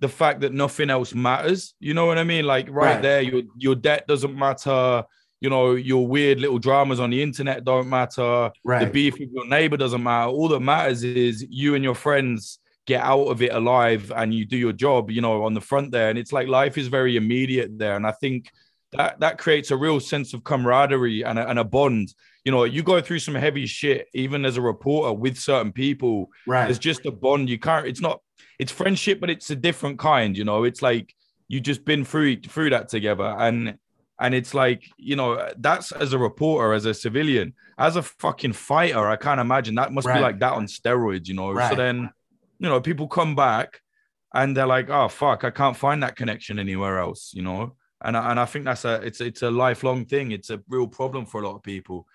the 0.00 0.08
fact 0.08 0.40
that 0.40 0.52
nothing 0.52 0.90
else 0.90 1.14
matters 1.14 1.74
you 1.78 1.94
know 1.94 2.06
what 2.06 2.18
I 2.18 2.24
mean 2.24 2.44
like 2.44 2.66
right, 2.68 2.94
Right. 2.94 3.02
there 3.02 3.22
your 3.22 3.42
your 3.56 3.74
debt 3.76 4.06
doesn't 4.08 4.36
matter 4.36 5.04
you 5.42 5.50
know 5.50 5.72
your 5.72 6.06
weird 6.06 6.38
little 6.40 6.58
dramas 6.58 7.00
on 7.00 7.10
the 7.10 7.20
internet 7.22 7.64
don't 7.64 7.88
matter 7.88 8.50
Right. 8.64 8.84
the 8.84 8.90
beef 8.90 9.14
with 9.18 9.30
your 9.32 9.46
neighbor 9.46 9.76
doesn't 9.76 10.02
matter. 10.02 10.30
All 10.30 10.48
that 10.48 10.60
matters 10.60 11.02
is 11.04 11.44
you 11.50 11.74
and 11.74 11.82
your 11.84 11.96
friends 11.96 12.58
get 12.86 13.02
out 13.02 13.24
of 13.32 13.42
it 13.42 13.52
alive 13.52 14.12
and 14.14 14.32
you 14.34 14.44
do 14.44 14.56
your 14.56 14.72
job, 14.72 15.10
you 15.10 15.20
know, 15.20 15.44
on 15.44 15.54
the 15.54 15.60
front 15.60 15.92
there. 15.92 16.10
And 16.10 16.18
it's 16.18 16.32
like 16.32 16.48
life 16.48 16.78
is 16.78 16.88
very 16.88 17.16
immediate 17.16 17.76
there. 17.78 17.96
And 17.96 18.06
I 18.06 18.12
think 18.12 18.50
that 18.92 19.20
that 19.20 19.38
creates 19.38 19.70
a 19.70 19.76
real 19.76 20.00
sense 20.00 20.34
of 20.34 20.42
camaraderie 20.44 21.22
and 21.22 21.38
a, 21.38 21.48
and 21.48 21.58
a 21.58 21.64
bond. 21.64 22.14
You 22.44 22.52
know, 22.52 22.64
you 22.64 22.82
go 22.82 23.00
through 23.00 23.20
some 23.20 23.34
heavy 23.36 23.66
shit, 23.66 24.08
even 24.14 24.44
as 24.44 24.56
a 24.56 24.60
reporter 24.62 25.12
with 25.12 25.38
certain 25.38 25.72
people. 25.72 26.28
right. 26.46 26.64
There's 26.66 26.78
just 26.78 27.06
a 27.06 27.12
bond. 27.12 27.48
You 27.48 27.58
can't. 27.58 27.86
It's 27.86 28.00
not. 28.00 28.20
It's 28.58 28.72
friendship, 28.72 29.20
but 29.20 29.30
it's 29.30 29.50
a 29.50 29.56
different 29.56 29.98
kind. 29.98 30.36
You 30.36 30.44
know, 30.44 30.64
it's 30.64 30.82
like 30.82 31.14
you've 31.48 31.62
just 31.62 31.84
been 31.84 32.04
through 32.04 32.40
through 32.42 32.70
that 32.70 32.88
together, 32.88 33.24
and 33.38 33.78
and 34.22 34.34
it's 34.34 34.54
like 34.54 34.88
you 34.96 35.16
know 35.16 35.30
that's 35.58 35.92
as 35.92 36.12
a 36.12 36.18
reporter, 36.18 36.72
as 36.72 36.86
a 36.86 36.94
civilian, 36.94 37.54
as 37.78 37.96
a 37.96 38.02
fucking 38.02 38.54
fighter. 38.54 39.06
I 39.08 39.16
can't 39.16 39.40
imagine 39.40 39.74
that 39.74 39.92
must 39.92 40.06
Right. 40.06 40.16
be 40.16 40.22
like 40.22 40.38
that 40.40 40.52
on 40.54 40.66
steroids. 40.66 41.26
You 41.28 41.34
know, 41.34 41.58
so 41.68 41.74
then 41.76 42.10
you 42.58 42.68
know 42.68 42.80
people 42.80 43.08
come 43.08 43.34
back 43.34 43.80
and 44.32 44.56
they're 44.56 44.66
like, 44.76 44.88
oh 44.88 45.08
fuck, 45.08 45.44
I 45.44 45.50
can't 45.50 45.76
find 45.76 46.02
that 46.02 46.16
connection 46.16 46.58
anywhere 46.58 46.98
else. 46.98 47.32
You 47.34 47.42
know, 47.42 47.76
and 48.00 48.16
I, 48.16 48.30
and 48.30 48.40
I 48.40 48.46
think 48.46 48.64
that's 48.64 48.84
a 48.84 48.94
it's 49.02 49.20
it's 49.20 49.42
a 49.42 49.50
lifelong 49.50 50.06
thing. 50.06 50.32
It's 50.32 50.50
a 50.50 50.62
real 50.68 50.86
problem 50.86 51.26
for 51.26 51.42
a 51.42 51.46
lot 51.48 51.56
of 51.56 51.62
people. 51.62 52.06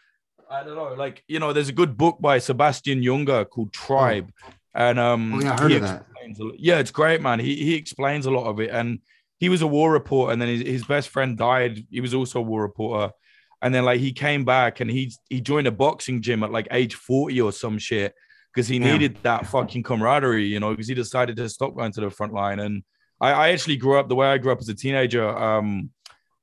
I 0.50 0.64
don't 0.64 0.76
know, 0.76 0.94
like 0.94 1.24
you 1.28 1.40
know, 1.40 1.52
there's 1.54 1.70
a 1.70 1.80
good 1.82 1.98
book 1.98 2.18
by 2.22 2.40
Sebastian 2.40 3.02
Junger 3.02 3.48
called 3.50 3.74
Tribe, 3.74 4.32
and 4.74 4.98
um, 4.98 5.34
Oh, 5.36 5.40
yeah, 5.42 5.54
I 5.54 5.58
heard 5.58 5.72
he 5.72 5.78
of 5.78 5.84
that. 5.84 6.06
a 6.40 6.52
yeah, 6.58 6.80
it's 6.80 6.92
great, 6.92 7.22
man. 7.22 7.40
He 7.40 7.54
he 7.68 7.76
explains 7.76 8.26
a 8.26 8.32
lot 8.32 8.46
of 8.48 8.60
it, 8.62 8.70
and 8.72 9.00
he 9.40 9.50
was 9.50 9.62
a 9.62 9.68
war 9.68 9.92
reporter, 9.92 10.34
and 10.34 10.42
then 10.42 10.50
his, 10.50 10.62
his 10.62 10.86
best 10.86 11.10
friend 11.10 11.38
died. 11.38 11.86
He 11.90 12.02
was 12.02 12.14
also 12.14 12.40
a 12.40 12.44
war 12.44 12.62
reporter, 12.62 13.14
and 13.62 13.74
then 13.74 13.86
like 13.86 14.00
he 14.00 14.12
came 14.12 14.46
back 14.46 14.80
and 14.80 14.90
he 14.90 15.12
he 15.30 15.42
joined 15.42 15.68
a 15.68 15.72
boxing 15.72 16.22
gym 16.22 16.44
at 16.44 16.52
like 16.52 16.68
age 16.72 16.96
forty 16.96 17.40
or 17.42 17.52
some 17.52 17.78
shit 17.78 18.14
because 18.54 18.68
he 18.68 18.80
needed 18.80 19.18
that 19.22 19.46
fucking 19.46 19.84
camaraderie, 19.84 20.48
you 20.48 20.60
know, 20.60 20.72
because 20.72 20.88
he 20.88 20.96
decided 20.96 21.36
to 21.38 21.48
stop 21.48 21.76
going 21.76 21.92
to 21.92 22.02
the 22.02 22.10
front 22.10 22.34
line. 22.34 22.60
And 22.60 22.84
I, 23.22 23.32
I 23.32 23.50
actually 23.50 23.78
grew 23.78 24.00
up 24.00 24.10
the 24.10 24.16
way 24.16 24.28
I 24.28 24.40
grew 24.40 24.52
up 24.52 24.60
as 24.60 24.70
a 24.70 24.74
teenager. 24.74 25.28
Um, 25.28 25.92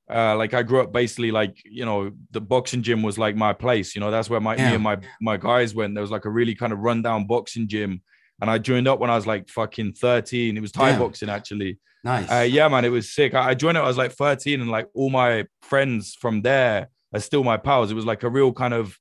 uh, 0.09 0.35
like 0.37 0.53
I 0.53 0.61
grew 0.61 0.81
up 0.81 0.93
basically 0.93 1.31
like 1.31 1.57
you 1.65 1.83
know 1.83 2.11
the 2.31 2.39
boxing 2.39 2.83
gym 2.83 3.01
was 3.01 3.17
like 3.17 3.35
my 3.35 3.53
place. 3.53 3.95
You 3.95 4.01
know 4.01 4.11
that's 4.11 4.29
where 4.29 4.39
my 4.39 4.55
Yeah. 4.55 4.69
me 4.69 4.75
and 4.75 4.83
my 4.83 4.97
my 5.19 5.37
guys 5.37 5.73
went. 5.75 5.93
There 5.93 6.01
was 6.01 6.11
like 6.11 6.25
a 6.25 6.29
really 6.29 6.55
kind 6.55 6.71
of 6.71 6.79
rundown 6.79 7.27
boxing 7.27 7.67
gym, 7.67 8.01
and 8.41 8.49
I 8.49 8.57
joined 8.57 8.87
up 8.87 8.99
when 8.99 9.09
I 9.09 9.15
was 9.15 9.25
like 9.27 9.49
fucking 9.49 9.93
thirteen. 9.93 10.57
It 10.57 10.61
was 10.61 10.71
Thai 10.71 10.91
Damn. 10.91 10.99
boxing 10.99 11.29
actually. 11.29 11.79
Nice. 12.03 12.31
Uh, 12.31 12.41
yeah, 12.47 12.67
man, 12.67 12.85
it 12.85 12.89
was 12.89 13.11
sick. 13.11 13.33
I, 13.33 13.49
I 13.49 13.53
joined 13.55 13.77
it. 13.77 13.81
I 13.81 13.87
was 13.87 13.97
like 13.97 14.11
13, 14.11 14.61
and 14.61 14.69
like 14.69 14.87
all 14.93 15.09
my 15.09 15.45
friends 15.63 16.15
from 16.19 16.43
there 16.43 16.89
are 17.13 17.19
still 17.19 17.43
my 17.43 17.57
pals. 17.57 17.89
It 17.89 17.95
was 17.95 18.05
like 18.05 18.21
a 18.21 18.29
real 18.29 18.53
kind 18.53 18.75
of 18.75 18.95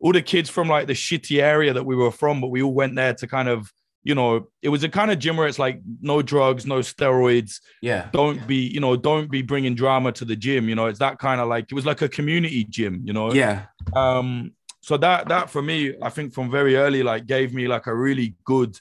all 0.00 0.12
the 0.12 0.22
kids 0.22 0.50
from 0.50 0.68
like 0.68 0.86
the 0.86 0.92
shitty 0.92 1.42
area 1.42 1.72
that 1.72 1.84
we 1.84 1.96
were 1.96 2.12
from, 2.12 2.40
but 2.40 2.48
we 2.48 2.62
all 2.62 2.72
went 2.72 2.94
there 2.94 3.12
to 3.14 3.26
kind 3.26 3.48
of, 3.48 3.72
you 4.04 4.14
know, 4.14 4.48
it 4.62 4.68
was 4.68 4.84
a 4.84 4.88
kind 4.88 5.10
of 5.10 5.18
gym 5.18 5.36
where 5.36 5.48
it's 5.48 5.58
like 5.58 5.80
no 6.00 6.22
drugs, 6.22 6.64
no 6.64 6.78
steroids. 6.78 7.58
yeah. 7.82 8.08
Don't 8.12 8.46
be, 8.46 8.56
you 8.68 8.78
know, 8.80 8.94
don't 8.96 9.30
be 9.30 9.42
bringing 9.42 9.74
drama 9.74 10.12
to 10.12 10.24
the 10.24 10.36
gym. 10.36 10.68
You 10.68 10.76
know, 10.76 10.86
it's 10.86 11.00
that 11.00 11.18
kind 11.18 11.40
of 11.40 11.48
like 11.48 11.64
it 11.70 11.74
was 11.74 11.86
like 11.86 12.02
a 12.02 12.08
community 12.08 12.62
gym. 12.64 13.02
You 13.04 13.14
know, 13.14 13.32
Yeah. 13.32 13.62
um 13.96 14.52
so 14.84 14.98
that 14.98 15.26
that 15.28 15.48
for 15.48 15.62
me 15.62 15.94
i 16.02 16.10
think 16.10 16.34
from 16.34 16.50
very 16.50 16.76
early 16.76 17.02
like 17.02 17.24
gave 17.26 17.54
me 17.54 17.66
like 17.66 17.86
a 17.86 17.94
really 17.94 18.34
good 18.44 18.78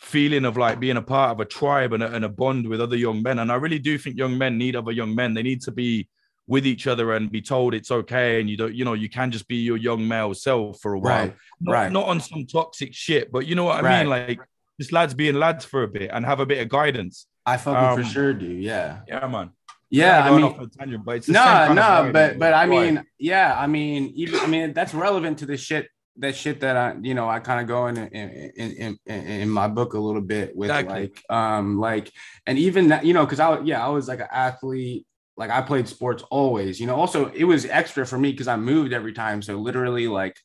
feeling 0.00 0.44
of 0.44 0.56
like 0.56 0.80
being 0.80 0.96
a 0.96 1.02
part 1.02 1.30
of 1.30 1.38
a 1.40 1.44
tribe 1.44 1.92
and 1.92 2.02
a, 2.02 2.12
and 2.14 2.24
a 2.24 2.28
bond 2.28 2.66
with 2.68 2.80
other 2.80 2.96
young 2.96 3.22
men 3.22 3.38
and 3.38 3.52
i 3.52 3.54
really 3.54 3.78
do 3.78 3.96
think 3.96 4.16
young 4.16 4.36
men 4.36 4.58
need 4.58 4.74
other 4.74 4.90
young 4.92 5.14
men 5.14 5.32
they 5.32 5.44
need 5.44 5.60
to 5.62 5.70
be 5.70 6.08
with 6.48 6.66
each 6.66 6.86
other 6.88 7.12
and 7.14 7.30
be 7.30 7.40
told 7.40 7.72
it's 7.72 7.92
okay 7.92 8.40
and 8.40 8.50
you 8.50 8.56
don't 8.56 8.74
you 8.74 8.84
know 8.84 8.94
you 8.94 9.08
can 9.08 9.30
just 9.30 9.46
be 9.46 9.56
your 9.70 9.76
young 9.76 10.06
male 10.06 10.34
self 10.34 10.80
for 10.82 10.92
a 10.94 10.98
while 10.98 11.20
Right. 11.28 11.36
not, 11.60 11.72
right. 11.72 11.92
not 11.92 12.06
on 12.08 12.18
some 12.20 12.44
toxic 12.46 12.92
shit 12.92 13.30
but 13.30 13.46
you 13.46 13.54
know 13.54 13.64
what 13.64 13.78
i 13.78 13.82
Right. 13.82 13.98
mean 14.00 14.08
like 14.10 14.40
just 14.80 14.92
lads 14.92 15.14
being 15.14 15.36
lads 15.36 15.64
for 15.64 15.84
a 15.84 15.88
bit 15.88 16.10
and 16.12 16.26
have 16.26 16.40
a 16.40 16.46
bit 16.46 16.58
of 16.60 16.68
guidance 16.68 17.26
I 17.46 17.58
fucking 17.58 17.96
for 17.98 18.02
um, 18.08 18.12
sure 18.16 18.32
do. 18.34 18.46
Yeah. 18.46 19.00
yeah 19.06 19.26
man 19.28 19.50
Yeah. 19.94 20.24
I 20.24 20.30
mean, 20.30 20.44
off 20.44 20.70
tangent, 20.78 21.04
but 21.04 21.28
no, 21.28 21.72
no, 21.72 22.10
but 22.12 22.38
but 22.38 22.52
I 22.52 22.66
right. 22.66 22.94
mean, 22.94 23.04
yeah, 23.18 23.54
I 23.56 23.66
mean, 23.66 24.12
even 24.14 24.40
I 24.40 24.46
mean 24.46 24.72
that's 24.72 24.94
relevant 24.94 25.38
to 25.38 25.46
the 25.46 25.56
shit 25.56 25.88
that 26.18 26.36
shit 26.36 26.60
that 26.60 26.76
I 26.76 26.94
you 27.02 27.14
know 27.14 27.28
I 27.28 27.40
kind 27.40 27.60
of 27.60 27.66
go 27.66 27.88
in 27.88 27.96
in, 27.96 28.52
in 28.56 28.98
in 29.06 29.26
in 29.42 29.48
my 29.48 29.68
book 29.68 29.94
a 29.94 29.98
little 29.98 30.20
bit 30.20 30.54
with 30.56 30.70
Exactly. 30.70 31.00
like 31.02 31.22
um 31.28 31.78
like 31.80 32.12
and 32.46 32.58
even 32.58 32.88
that 32.88 33.04
you 33.04 33.14
know 33.14 33.24
because 33.24 33.40
I 33.40 33.60
yeah 33.60 33.84
I 33.84 33.88
was 33.88 34.06
like 34.06 34.20
an 34.20 34.28
athlete 34.30 35.06
like 35.36 35.50
I 35.50 35.60
played 35.62 35.88
sports 35.88 36.22
always 36.30 36.78
you 36.78 36.86
know 36.86 36.94
also 36.94 37.30
it 37.30 37.44
was 37.44 37.66
extra 37.66 38.06
for 38.06 38.16
me 38.16 38.30
because 38.30 38.46
I 38.46 38.56
moved 38.56 38.92
every 38.92 39.12
time 39.12 39.42
so 39.42 39.56
literally 39.56 40.06
like 40.06 40.36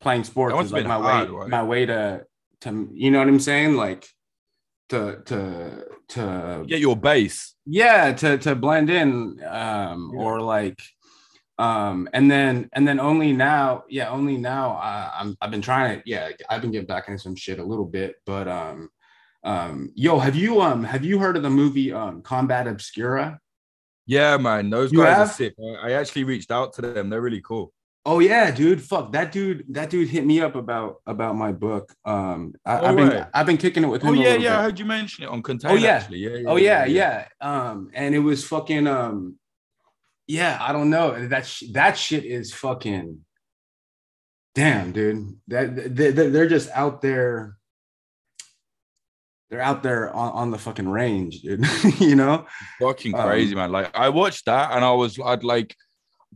playing 0.00 0.24
sports 0.24 0.54
was 0.54 0.72
like 0.72 0.84
been 0.84 0.88
my 0.88 0.94
hard, 0.94 1.30
way 1.30 1.36
right? 1.36 1.48
my 1.50 1.62
way 1.62 1.84
to 1.86 2.24
to 2.62 2.88
you 2.92 3.10
know 3.10 3.18
what 3.18 3.28
I'm 3.28 3.40
saying 3.40 3.74
like 3.74 4.06
to 4.88 5.20
to 5.26 5.84
to 6.08 6.64
get 6.66 6.80
your 6.80 6.96
base 6.96 7.53
yeah 7.66 8.12
to 8.12 8.38
to 8.38 8.54
blend 8.54 8.90
in 8.90 9.42
um 9.44 10.10
Yeah. 10.12 10.20
or 10.20 10.40
like 10.40 10.80
um 11.58 12.08
and 12.12 12.30
then 12.30 12.68
and 12.72 12.86
then 12.86 12.98
only 13.00 13.32
now 13.32 13.84
yeah 13.88 14.08
only 14.10 14.36
now 14.36 14.72
uh, 14.72 15.10
i'm 15.14 15.36
i've 15.40 15.50
been 15.50 15.62
trying 15.62 15.98
to 15.98 16.02
yeah 16.04 16.30
i've 16.50 16.60
been 16.62 16.72
getting 16.72 16.86
back 16.86 17.08
into 17.08 17.18
some 17.20 17.36
shit 17.36 17.58
a 17.58 17.64
little 17.64 17.84
bit 17.84 18.16
but 18.26 18.48
um 18.48 18.90
um 19.44 19.90
yo 19.94 20.18
have 20.18 20.34
you 20.34 20.60
um 20.60 20.82
have 20.84 21.04
you 21.04 21.18
heard 21.18 21.36
of 21.36 21.42
the 21.42 21.50
movie 21.50 21.92
um 21.92 22.22
combat 22.22 22.66
obscura 22.66 23.38
Yeah, 24.06 24.36
man, 24.36 24.68
those 24.70 24.92
You 24.92 24.98
guys 25.00 25.16
have? 25.16 25.28
are 25.30 25.32
sick. 25.32 25.54
I 25.58 25.88
I 25.88 25.92
actually 25.92 26.24
reached 26.24 26.50
out 26.50 26.74
to 26.74 26.82
them. 26.82 27.08
They're 27.08 27.22
really 27.22 27.40
cool. 27.40 27.72
Oh 28.06 28.18
yeah, 28.18 28.50
dude. 28.50 28.82
Fuck 28.82 29.12
that 29.12 29.32
dude. 29.32 29.64
That 29.70 29.88
dude 29.88 30.08
hit 30.08 30.26
me 30.26 30.40
up 30.40 30.56
about 30.56 30.96
about 31.06 31.36
my 31.36 31.52
book. 31.52 31.90
Um, 32.04 32.52
I, 32.64 32.78
Oh, 32.78 32.86
I've 32.86 32.96
been 32.96 33.08
right. 33.08 33.26
I've 33.32 33.46
been 33.46 33.56
kicking 33.56 33.82
it 33.82 33.86
with 33.86 34.02
him. 34.02 34.10
Oh 34.10 34.12
yeah, 34.12 34.34
yeah. 34.34 34.58
I 34.58 34.62
heard 34.62 34.78
you 34.78 34.84
mention 34.84 35.24
it 35.24 35.28
on 35.30 35.42
Container. 35.42 35.78
yeah. 35.78 35.88
Actually. 35.96 36.18
yeah, 36.18 36.36
yeah. 36.36 36.48
Oh 36.48 36.56
yeah, 36.56 36.84
yeah. 36.84 37.28
Um, 37.40 37.90
and 37.94 38.14
it 38.14 38.18
was 38.18 38.44
fucking 38.46 38.86
um, 38.86 39.36
yeah. 40.26 40.58
I 40.60 40.72
don't 40.72 40.90
know. 40.90 41.28
That 41.28 41.46
sh- 41.46 41.64
that 41.72 41.96
shit 41.96 42.24
is 42.24 42.52
fucking. 42.52 43.20
Damn, 44.54 44.92
dude. 44.92 45.36
That 45.48 45.74
they, 45.96 46.10
they- 46.10 46.28
they're 46.28 46.48
just 46.48 46.68
out 46.72 47.00
there. 47.00 47.56
They're 49.50 49.62
out 49.62 49.82
there 49.82 50.12
on, 50.14 50.32
on 50.32 50.50
the 50.50 50.58
fucking 50.58 50.88
range, 50.88 51.40
dude. 51.42 51.64
you 52.00 52.16
know. 52.16 52.46
Fucking 52.80 53.14
Um, 53.14 53.26
crazy, 53.26 53.54
man. 53.54 53.70
Like 53.72 53.90
I 53.96 54.08
watched 54.08 54.46
that 54.46 54.72
and 54.72 54.84
I 54.84 54.92
was 54.92 55.18
I'd 55.24 55.44
like 55.44 55.76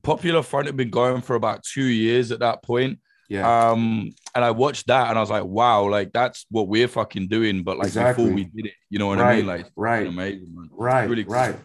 Popular 0.02 0.42
Front 0.42 0.66
had 0.66 0.76
been 0.76 0.90
going 0.90 1.22
for 1.22 1.34
about 1.36 1.62
two 1.62 1.84
years 1.84 2.30
at 2.32 2.40
that 2.40 2.62
point. 2.62 2.98
Yeah. 3.28 3.70
Um, 3.70 4.10
and 4.34 4.42
I 4.44 4.52
watched 4.52 4.86
that 4.86 5.08
and 5.10 5.18
I 5.18 5.20
was 5.20 5.30
like, 5.30 5.44
wow, 5.44 5.86
like 5.88 6.12
that's 6.12 6.46
what 6.50 6.66
we're 6.68 6.88
fucking 6.88 7.28
doing, 7.28 7.62
but 7.62 7.76
like 7.76 7.88
Exactly. 7.88 8.24
before 8.24 8.34
we 8.34 8.44
did 8.44 8.66
it, 8.66 8.72
you 8.88 8.98
know 8.98 9.06
what 9.06 9.20
I 9.20 9.36
mean? 9.36 9.46
Like 9.46 9.66
right. 9.76 10.06
amazing, 10.06 10.54
man. 10.54 10.70
Right. 10.72 11.08
really 11.08 11.24
cool. 11.24 11.34
Right. 11.34 11.56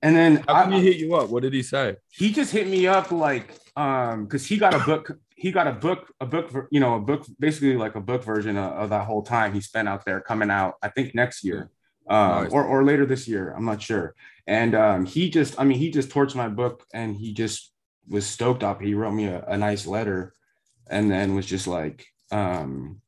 And 0.00 0.14
then 0.14 0.44
How 0.46 0.64
I- 0.64 0.70
he 0.70 0.80
hit 0.80 0.96
you 0.98 1.14
up? 1.16 1.28
What 1.30 1.42
did 1.42 1.54
he 1.54 1.62
say? 1.62 1.96
he 2.08 2.32
just 2.32 2.52
hit 2.52 2.68
me 2.68 2.86
up 2.86 3.10
like 3.10 3.58
um 3.76 4.24
because 4.26 4.46
he 4.46 4.58
got 4.58 4.74
a 4.74 4.78
book 4.80 5.18
he 5.34 5.50
got 5.50 5.66
a 5.66 5.72
book 5.72 6.12
a 6.20 6.26
book 6.26 6.68
you 6.70 6.78
know 6.78 6.94
a 6.96 7.00
book 7.00 7.24
basically 7.40 7.74
like 7.76 7.94
a 7.96 8.00
book 8.00 8.22
version 8.22 8.56
of, 8.58 8.72
of 8.74 8.90
that 8.90 9.06
whole 9.06 9.22
time 9.22 9.54
he 9.54 9.60
spent 9.62 9.88
out 9.88 10.04
there 10.04 10.20
coming 10.20 10.50
out 10.50 10.74
i 10.82 10.88
think 10.88 11.14
next 11.14 11.42
year 11.42 11.70
Nice. 12.08 12.52
or, 12.52 12.64
or 12.64 12.84
later 12.84 13.06
this 13.06 13.26
year 13.28 13.54
i'm 13.56 13.64
not 13.64 13.80
sure. 13.82 14.14
And 14.46 14.74
um 14.74 15.06
he 15.06 15.30
just 15.30 15.58
i 15.60 15.64
mean 15.64 15.78
he 15.78 15.90
just 15.90 16.10
torched 16.10 16.34
my 16.34 16.48
book 16.48 16.84
and 16.92 17.16
he 17.16 17.32
just 17.32 17.72
was 18.08 18.26
stoked 18.26 18.64
up. 18.64 18.80
He 18.82 18.94
wrote 18.94 19.12
me 19.12 19.26
a, 19.26 19.44
a 19.46 19.56
nice 19.56 19.86
letter 19.86 20.34
and 20.90 21.10
then 21.10 21.36
was 21.36 21.46
just 21.46 21.66
like 21.68 22.06
um 22.32 23.00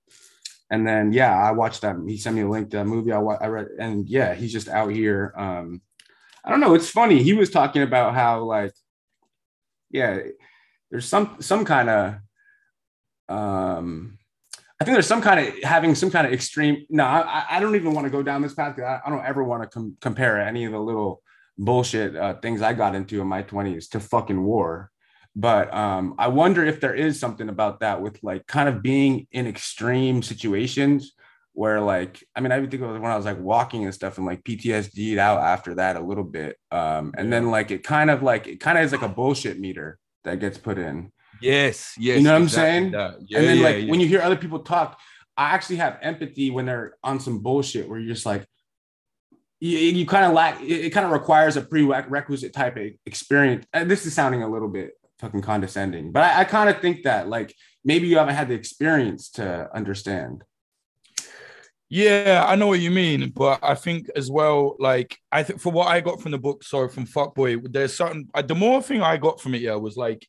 and 0.70 0.86
then 0.86 1.12
yeah 1.12 1.36
i 1.36 1.50
watched 1.50 1.82
that. 1.82 1.96
He 2.06 2.16
sent 2.16 2.36
me 2.36 2.42
a 2.42 2.48
link 2.48 2.70
to 2.70 2.76
that 2.78 2.86
movie 2.86 3.12
i, 3.12 3.18
I 3.18 3.46
read. 3.48 3.68
And 3.78 4.08
yeah 4.08 4.34
he's 4.34 4.52
just 4.52 4.68
out 4.68 4.92
here 4.92 5.34
um 5.36 5.82
i 6.44 6.50
don't 6.50 6.60
know. 6.60 6.74
It's 6.74 6.90
funny. 6.90 7.22
He 7.22 7.32
was 7.32 7.50
talking 7.50 7.82
about 7.82 8.14
how 8.14 8.44
like 8.44 8.74
yeah 9.90 10.18
there's 10.90 11.06
some 11.06 11.36
some 11.40 11.64
kind 11.64 11.90
of 11.90 12.14
um 13.28 14.18
i 14.80 14.84
think 14.84 14.94
there's 14.94 15.06
some 15.06 15.22
kind 15.22 15.46
of 15.46 15.62
having 15.62 15.94
some 15.94 16.10
kind 16.10 16.26
of 16.26 16.32
extreme 16.32 16.84
no 16.90 17.04
i, 17.04 17.44
I 17.50 17.60
don't 17.60 17.76
even 17.76 17.92
want 17.94 18.06
to 18.06 18.10
go 18.10 18.22
down 18.22 18.42
this 18.42 18.54
path 18.54 18.78
I, 18.78 19.00
I 19.04 19.10
don't 19.10 19.24
ever 19.24 19.44
want 19.44 19.62
to 19.62 19.68
com- 19.68 19.96
compare 20.00 20.40
any 20.40 20.64
of 20.64 20.72
the 20.72 20.80
little 20.80 21.22
bullshit 21.58 22.16
uh, 22.16 22.34
things 22.34 22.62
i 22.62 22.72
got 22.72 22.94
into 22.94 23.20
in 23.20 23.26
my 23.26 23.42
20s 23.42 23.88
to 23.90 24.00
fucking 24.00 24.42
war. 24.42 24.90
But 25.36 25.74
um 25.74 26.14
i 26.18 26.28
wonder 26.28 26.64
if 26.64 26.80
there 26.80 26.94
is 26.94 27.18
something 27.18 27.48
about 27.48 27.80
that 27.80 28.00
with 28.00 28.22
like 28.22 28.46
kind 28.46 28.68
of 28.68 28.82
being 28.82 29.26
in 29.32 29.46
extreme 29.46 30.22
situations 30.22 31.12
where 31.54 31.80
like 31.80 32.22
i 32.34 32.40
mean 32.40 32.52
i 32.52 32.58
even 32.58 32.68
think 32.68 32.82
of 32.82 32.90
when 32.90 33.10
i 33.10 33.16
was 33.16 33.24
like 33.24 33.38
walking 33.38 33.84
and 33.84 33.94
stuff 33.94 34.18
and 34.18 34.26
like 34.26 34.42
ptsd'd 34.42 35.18
out 35.18 35.40
after 35.40 35.76
that 35.76 35.96
a 35.96 36.00
little 36.00 36.24
bit 36.24 36.56
um 36.72 37.14
and 37.16 37.32
then 37.32 37.50
like 37.50 37.70
it 37.70 37.82
kind 37.82 38.10
of 38.10 38.22
like 38.22 38.46
it 38.46 38.60
kind 38.60 38.76
of 38.76 38.84
is 38.84 38.92
like 38.92 39.02
a 39.02 39.08
bullshit 39.08 39.58
meter 39.58 39.98
that 40.24 40.40
gets 40.40 40.58
put 40.58 40.78
in 40.78 41.12
Yes, 41.44 41.94
yes. 41.98 42.18
You 42.18 42.24
know 42.24 42.32
what 42.32 42.42
I'm 42.42 42.48
saying? 42.48 42.90
that. 42.92 43.16
Yeah, 43.26 43.38
and 43.38 43.46
then 43.48 43.58
yeah, 43.58 43.64
like 43.64 43.84
yeah. 43.84 43.90
when 43.90 44.00
you 44.00 44.08
hear 44.08 44.22
other 44.22 44.36
people 44.36 44.60
talk 44.60 44.98
i 45.36 45.50
actually 45.50 45.76
have 45.76 45.98
empathy 46.02 46.50
when 46.50 46.66
they're 46.66 46.96
on 47.02 47.20
some 47.20 47.40
bullshit 47.40 47.88
where 47.88 47.98
you're 47.98 48.14
just 48.14 48.26
like 48.26 48.46
you, 49.60 49.78
you 49.78 50.06
kind 50.06 50.24
of 50.24 50.32
lack 50.32 50.60
it, 50.62 50.86
it 50.86 50.90
kind 50.90 51.06
of 51.06 51.12
requires 51.12 51.56
a 51.56 51.62
prerequisite 51.62 52.52
type 52.52 52.76
of 52.76 52.86
experience 53.06 53.66
and 53.72 53.90
this 53.90 54.06
is 54.06 54.14
sounding 54.14 54.42
a 54.42 54.48
little 54.48 54.68
bit 54.68 54.92
fucking 55.18 55.42
condescending 55.42 56.12
but 56.12 56.22
i, 56.22 56.40
I 56.40 56.44
kind 56.44 56.68
of 56.68 56.80
think 56.80 57.04
that 57.04 57.28
like 57.28 57.54
maybe 57.84 58.06
you 58.06 58.18
haven't 58.18 58.34
had 58.34 58.48
the 58.48 58.54
experience 58.54 59.30
to 59.30 59.68
understand 59.74 60.42
Yeah, 61.90 62.44
I 62.48 62.56
know 62.56 62.66
what 62.66 62.80
you 62.80 62.90
mean, 62.90 63.30
but 63.30 63.60
I 63.62 63.76
think 63.76 64.08
as 64.16 64.28
well, 64.28 64.74
like 64.80 65.16
I 65.30 65.44
think 65.44 65.60
for 65.60 65.70
what 65.70 65.86
I 65.86 66.00
got 66.00 66.20
from 66.20 66.32
the 66.32 66.38
book, 66.38 66.64
sorry, 66.64 66.88
from 66.88 67.06
Fuckboy, 67.06 67.70
there's 67.70 67.94
certain 67.96 68.26
uh, 68.34 68.42
the 68.42 68.54
more 68.54 68.82
thing 68.82 69.00
I 69.02 69.16
got 69.16 69.40
from 69.40 69.54
it, 69.54 69.60
yeah, 69.60 69.76
was 69.76 69.96
like 69.96 70.26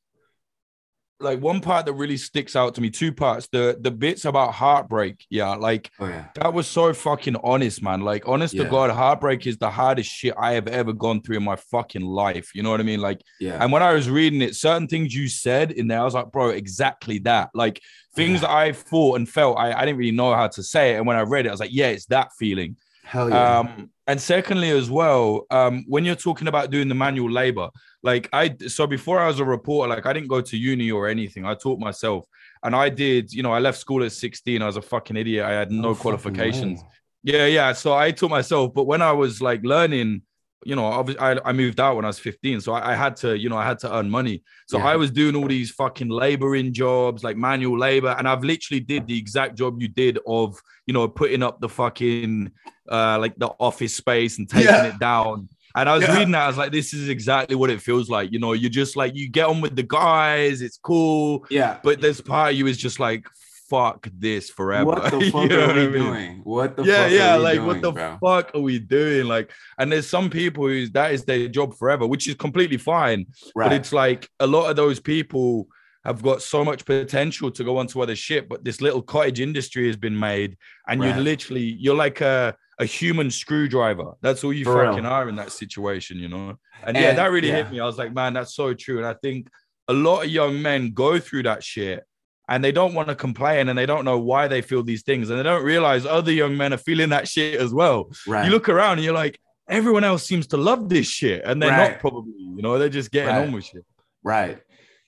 like 1.20 1.40
one 1.40 1.62
part 1.62 1.86
that 1.86 1.94
really 1.94 2.18
sticks 2.18 2.56
out 2.56 2.76
to 2.76 2.82
me, 2.82 2.90
two 2.90 3.14
parts, 3.14 3.48
the 3.52 3.78
the 3.80 3.92
bits 3.92 4.26
about 4.26 4.54
heartbreak, 4.54 5.26
yeah, 5.30 5.56
like 5.56 5.90
oh 6.00 6.08
yeah 6.08 6.26
that 6.36 6.54
was 6.54 6.68
so 6.68 6.94
fucking 6.94 7.38
honest, 7.44 7.82
man. 7.82 8.02
Like, 8.02 8.28
honest 8.28 8.54
Yeah. 8.54 8.64
to 8.64 8.70
God, 8.70 8.92
heartbreak 8.92 9.48
is 9.48 9.58
the 9.58 9.70
hardest 9.70 10.10
shit 10.12 10.34
I 10.38 10.52
have 10.54 10.68
ever 10.68 10.92
gone 10.92 11.22
through 11.22 11.38
in 11.38 11.44
my 11.44 11.56
fucking 11.56 12.02
life. 12.02 12.54
You 12.54 12.62
know 12.64 12.72
what 12.72 12.82
I 12.82 12.84
mean? 12.84 13.00
Like, 13.00 13.22
yeah 13.40 13.58
and 13.62 13.72
when 13.72 13.82
I 13.82 13.94
was 13.94 14.10
reading 14.10 14.42
it, 14.42 14.56
certain 14.56 14.88
things 14.88 15.16
you 15.16 15.30
said 15.30 15.72
in 15.72 15.88
there, 15.88 16.02
I 16.02 16.04
was 16.04 16.14
like, 16.14 16.32
bro, 16.32 16.50
exactly 16.50 17.20
that. 17.20 17.52
Like 17.54 17.82
things 18.16 18.42
Yeah. 18.42 18.48
that 18.48 18.50
I 18.52 18.72
thought 18.74 19.16
and 19.16 19.30
felt, 19.30 19.58
I, 19.58 19.72
I 19.72 19.86
didn't 19.86 19.98
really 19.98 20.12
know 20.12 20.34
how 20.34 20.48
to 20.50 20.64
say 20.64 20.94
it. 20.94 20.98
And 20.98 21.08
when 21.08 21.16
I 21.18 21.22
read 21.22 21.46
it, 21.46 21.50
I 21.50 21.52
was 21.54 21.62
like, 21.62 21.74
yeah, 21.74 21.88
it's 21.88 22.08
that 22.08 22.32
feeling. 22.38 22.76
hell 23.04 23.30
yeah 23.30 23.60
Um, 23.60 23.90
and 24.08 24.22
secondly, 24.22 24.70
as 24.70 24.90
well, 24.90 25.46
um, 25.50 25.84
when 25.88 26.06
you're 26.06 26.16
talking 26.16 26.48
about 26.48 26.70
doing 26.70 26.88
the 26.88 26.96
manual 26.96 27.32
labor, 27.32 27.70
like 28.04 28.30
I, 28.32 28.56
so 28.68 28.86
before 28.86 29.20
I 29.20 29.28
was 29.28 29.40
a 29.40 29.46
reporter, 29.46 29.90
like 29.90 30.06
I 30.06 30.14
didn't 30.14 30.28
go 30.28 30.42
to 30.42 30.58
uni 30.58 30.92
or 30.92 31.08
anything. 31.08 31.46
I 31.46 31.56
taught 31.56 31.80
myself, 31.80 32.26
and 32.64 32.76
I 32.76 32.90
did. 32.90 33.34
You 33.34 33.42
know, 33.42 33.52
I 33.52 33.60
left 33.60 33.80
school 33.80 34.04
at 34.04 34.12
16. 34.12 34.62
I 34.62 34.66
was 34.66 34.78
a 34.78 34.82
fucking 34.82 35.18
idiot. 35.18 35.46
I 35.46 35.54
had 35.54 35.72
no, 35.72 35.94
fucking 35.94 36.02
qualifications. 36.02 36.84
Yeah, 37.24 37.48
yeah. 37.48 37.74
So 37.74 37.96
I 37.96 38.12
taught 38.12 38.30
myself, 38.30 38.74
but 38.76 38.84
when 38.84 39.02
I 39.02 39.12
was 39.12 39.42
like 39.42 39.64
learning, 39.64 40.22
you 40.64 40.76
know, 40.76 40.86
obviously 40.86 41.22
I, 41.22 41.40
I 41.44 41.54
moved 41.54 41.80
out 41.80 41.96
when 41.96 42.06
I 42.06 42.10
was 42.10 42.20
15. 42.20 42.62
So 42.62 42.74
I, 42.74 42.92
I 42.92 42.96
had 42.96 43.16
to, 43.18 43.36
you 43.36 43.50
know, 43.50 43.58
I 43.58 43.66
had 43.66 43.80
to 43.80 43.96
earn 43.96 44.10
money. 44.10 44.44
So 44.68 44.78
Yeah. 44.78 44.88
I 44.88 44.96
was 44.96 45.10
doing 45.10 45.36
all 45.36 45.48
these 45.48 45.72
fucking 45.72 46.10
laboring 46.10 46.74
jobs, 46.74 47.24
like 47.24 47.38
manual 47.38 47.80
labor. 47.80 48.16
And 48.18 48.28
I've 48.28 48.44
literally 48.44 48.80
did 48.80 49.08
the 49.08 49.18
exact 49.18 49.58
job 49.58 49.82
you 49.82 49.88
did 49.88 50.20
of, 50.28 50.60
you 50.86 50.94
know, 50.94 51.08
putting 51.08 51.42
up 51.42 51.62
the 51.62 51.70
fucking 51.70 52.52
uh 52.92 53.18
like 53.20 53.36
the 53.38 53.48
office 53.60 53.96
space 53.96 54.38
and 54.38 54.50
taking 54.50 54.68
Yeah. 54.68 54.86
it 54.88 55.00
down. 55.00 55.50
And 55.78 55.90
I 55.90 55.96
was 55.96 56.04
Yeah. 56.04 56.14
reading 56.14 56.32
that, 56.32 56.44
I 56.44 56.48
was 56.48 56.58
like, 56.58 56.72
this 56.72 56.94
is 56.94 57.10
exactly 57.10 57.56
what 57.56 57.70
it 57.70 57.82
feels 57.82 58.10
like. 58.10 58.32
You 58.32 58.40
know, 58.40 58.54
you 58.54 58.70
just 58.70 58.96
like 58.96 59.14
you 59.16 59.28
get 59.30 59.48
on 59.48 59.60
with 59.62 59.76
the 59.76 59.84
guys, 59.84 60.62
it's 60.62 60.78
cool. 60.78 61.46
yeah 61.50 61.80
But 61.84 62.00
this 62.02 62.22
part 62.22 62.54
of 62.54 62.58
you 62.60 62.68
is 62.68 62.78
just 62.78 63.00
like, 63.00 63.28
fuck 63.70 64.08
this 64.18 64.50
forever. 64.50 64.86
what 64.86 65.12
the 65.12 65.20
You 65.26 65.32
fuck 65.32 65.50
know 65.50 65.66
are 65.70 65.74
we 65.74 65.82
I 65.82 65.88
mean? 65.88 65.92
doing 65.92 66.42
what 66.44 66.78
the 66.78 66.84
yeah, 66.84 67.04
fuck 67.04 67.12
yeah. 67.12 67.36
Like, 67.36 67.56
doing, 67.56 67.68
what 67.68 67.82
the 67.82 67.92
bro? 67.92 68.18
fuck 68.24 68.52
are 68.56 68.62
we 68.62 68.80
doing? 68.80 69.26
Like, 69.28 69.52
and 69.80 69.92
there's 69.92 70.08
some 70.08 70.30
people 70.30 70.68
who 70.68 70.88
that 70.90 71.12
is 71.14 71.26
their 71.26 71.48
job 71.50 71.76
forever, 71.76 72.06
which 72.08 72.28
is 72.30 72.36
completely 72.36 72.78
fine. 72.78 73.26
right 73.56 73.70
But 73.70 73.74
it's 73.74 73.92
like 73.92 74.30
a 74.40 74.48
lot 74.48 74.70
of 74.70 74.76
those 74.76 75.00
people 75.00 75.68
have 76.06 76.22
got 76.22 76.44
so 76.44 76.64
much 76.64 76.86
potential 76.86 77.50
to 77.50 77.64
go 77.64 77.78
onto 77.80 78.00
other 78.00 78.16
shit, 78.16 78.48
but 78.48 78.64
this 78.64 78.80
little 78.80 79.02
cottage 79.02 79.40
industry 79.40 79.88
has 79.88 79.98
been 79.98 80.18
made, 80.18 80.56
and 80.88 81.02
Right. 81.02 81.16
you're 81.16 81.24
literally 81.24 81.76
you're 81.80 81.96
like 81.96 82.22
a 82.22 82.56
a 82.80 82.86
human 82.86 83.32
screwdriver. 83.32 84.14
That's 84.22 84.44
all 84.44 84.52
you 84.54 84.66
For 84.66 84.82
real. 84.82 84.92
fucking 84.92 85.06
are 85.06 85.30
in 85.30 85.36
that 85.38 85.52
situation, 85.52 86.18
you 86.20 86.28
know. 86.30 86.56
And, 86.84 86.98
yeah, 86.98 87.14
that 87.14 87.32
really 87.32 87.48
yeah. 87.50 87.58
hit 87.64 87.72
me. 87.72 87.80
I 87.80 87.86
was 87.86 87.98
like, 87.98 88.14
man, 88.14 88.34
that's 88.34 88.54
so 88.56 88.74
true. 88.74 88.98
And 88.98 89.08
I 89.08 89.14
think 89.14 89.48
a 89.88 89.94
lot 89.94 90.26
of 90.26 90.30
young 90.30 90.62
men 90.62 90.92
go 90.92 91.20
through 91.20 91.44
that 91.44 91.64
shit 91.64 92.04
and 92.50 92.64
they 92.64 92.72
don't 92.72 92.94
want 92.94 93.08
to 93.08 93.16
complain 93.16 93.70
and 93.70 93.78
they 93.78 93.86
don't 93.86 94.04
know 94.06 94.20
why 94.20 94.48
they 94.48 94.62
feel 94.62 94.84
these 94.84 95.04
things 95.04 95.30
and 95.30 95.40
they 95.40 95.44
don't 95.44 95.64
realize 95.64 96.06
other 96.06 96.32
young 96.32 96.58
men 96.58 96.74
are 96.74 96.78
feeling 96.78 97.10
that 97.10 97.28
shit 97.28 97.60
as 97.60 97.74
well. 97.74 98.10
right 98.28 98.46
You 98.46 98.52
look 98.52 98.68
around 98.68 98.94
and 98.98 99.04
you're 99.04 99.14
like, 99.14 99.40
everyone 99.70 100.04
else 100.04 100.24
seems 100.26 100.48
to 100.48 100.58
love 100.58 100.90
this 100.90 101.08
shit 101.08 101.44
and 101.46 101.62
they're 101.62 101.70
Right. 101.72 101.92
not 101.92 102.00
probably, 102.00 102.34
you 102.38 102.62
know, 102.62 102.78
they're 102.78 102.90
just 102.90 103.12
getting 103.12 103.34
Right. 103.34 103.48
on 103.48 103.52
with 103.52 103.66
shit. 103.66 103.86
Right. 104.24 104.60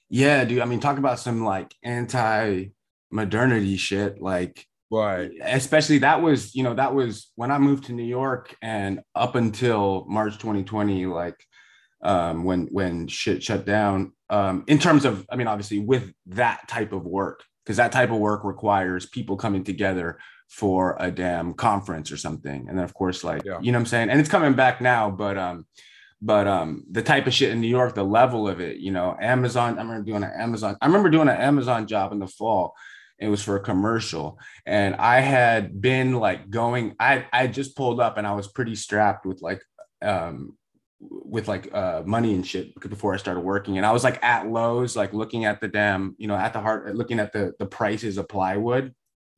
Yeah, 0.10 0.46
dude. 0.46 0.60
I 0.62 0.66
mean, 0.66 0.80
talk 0.80 0.98
about 1.00 1.20
some 1.20 1.44
like 1.44 1.74
anti 1.84 2.68
modernity 3.12 3.78
shit. 3.78 4.22
Like, 4.22 4.66
Right. 4.90 5.32
especially 5.42 5.98
that 6.00 6.22
was, 6.22 6.56
you 6.56 6.64
know, 6.64 6.74
that 6.76 6.94
was 6.96 7.32
when 7.36 7.52
I 7.52 7.58
moved 7.58 7.86
to 7.86 7.94
New 7.94 8.06
York 8.06 8.56
and 8.62 9.02
up 9.16 9.36
until 9.36 10.06
March 10.08 10.34
2020, 10.38 11.06
like 11.08 11.36
um 12.04 12.44
when 12.44 12.68
when 12.68 13.08
shit 13.08 13.44
shut 13.44 13.66
down. 13.66 14.14
Um, 14.30 14.64
in 14.68 14.78
terms 14.80 15.04
of, 15.06 15.26
I 15.32 15.36
mean, 15.36 15.48
obviously 15.48 15.80
with 15.80 16.14
that 16.28 16.68
type 16.68 16.92
of 16.94 17.06
work, 17.06 17.44
because 17.66 17.78
that 17.78 17.92
type 17.92 18.12
of 18.12 18.18
work 18.18 18.44
requires 18.44 19.06
people 19.06 19.36
coming 19.38 19.64
together 19.64 20.20
for 20.50 20.96
a 21.00 21.12
damn 21.12 21.54
conference 21.54 22.12
or 22.12 22.18
something. 22.18 22.68
And 22.70 22.78
then 22.78 22.86
of 22.86 22.94
course, 22.94 23.24
like, 23.24 23.44
Yeah. 23.44 23.60
you 23.62 23.72
know 23.72 23.78
what 23.80 23.82
I'm 23.82 23.86
saying? 23.88 24.10
And 24.10 24.20
it's 24.20 24.30
coming 24.30 24.54
back 24.54 24.80
now, 24.80 25.10
but 25.12 25.38
um, 25.38 25.66
but 26.22 26.48
um 26.48 26.84
the 26.92 27.02
type 27.04 27.28
of 27.28 27.34
shit 27.34 27.52
in 27.52 27.60
New 27.62 27.68
York, 27.68 27.94
the 27.94 28.04
level 28.04 28.48
of 28.48 28.62
it, 28.62 28.78
you 28.78 28.92
know, 28.92 29.18
Amazon. 29.22 29.78
I 29.78 29.82
remember 29.82 30.04
doing 30.04 30.24
an 30.24 30.32
Amazon. 30.38 30.78
I 30.82 30.86
remember 30.86 31.10
doing 31.10 31.28
an 31.28 31.38
Amazon 31.38 31.88
job 31.88 32.12
in 32.14 32.20
the 32.20 32.28
fall. 32.28 32.74
It 33.20 33.30
was 33.30 33.44
for 33.44 33.56
a 33.56 33.60
commercial, 33.64 34.38
and 34.66 34.96
I 34.96 35.22
had 35.22 35.82
been 35.82 36.14
like 36.16 36.50
going. 36.50 36.96
I 37.00 37.26
I 37.34 37.48
just 37.48 37.76
pulled 37.76 38.00
up, 38.00 38.18
and 38.18 38.28
I 38.28 38.34
was 38.34 38.48
pretty 38.48 38.76
strapped 38.76 39.26
with 39.26 39.42
like 39.42 39.62
um 40.02 40.56
with 41.00 41.48
like 41.48 41.74
uh 41.74 42.04
money 42.06 42.34
and 42.36 42.46
shit 42.46 42.80
before 42.80 43.14
I 43.14 43.18
started 43.18 43.42
working, 43.42 43.78
and 43.78 43.86
I 43.86 43.92
was 43.92 44.04
like 44.04 44.24
at 44.24 44.48
Lowe's, 44.48 44.96
like 44.96 45.14
looking 45.14 45.46
at 45.46 45.62
the 45.62 45.68
damn, 45.68 46.16
you 46.20 46.28
know, 46.28 46.36
at 46.36 46.54
the 46.54 46.60
heart, 46.60 46.96
looking 46.96 47.20
at 47.20 47.34
the 47.34 47.54
the 47.58 47.66
prices 47.66 48.18
of 48.20 48.28
plywood, 48.30 48.94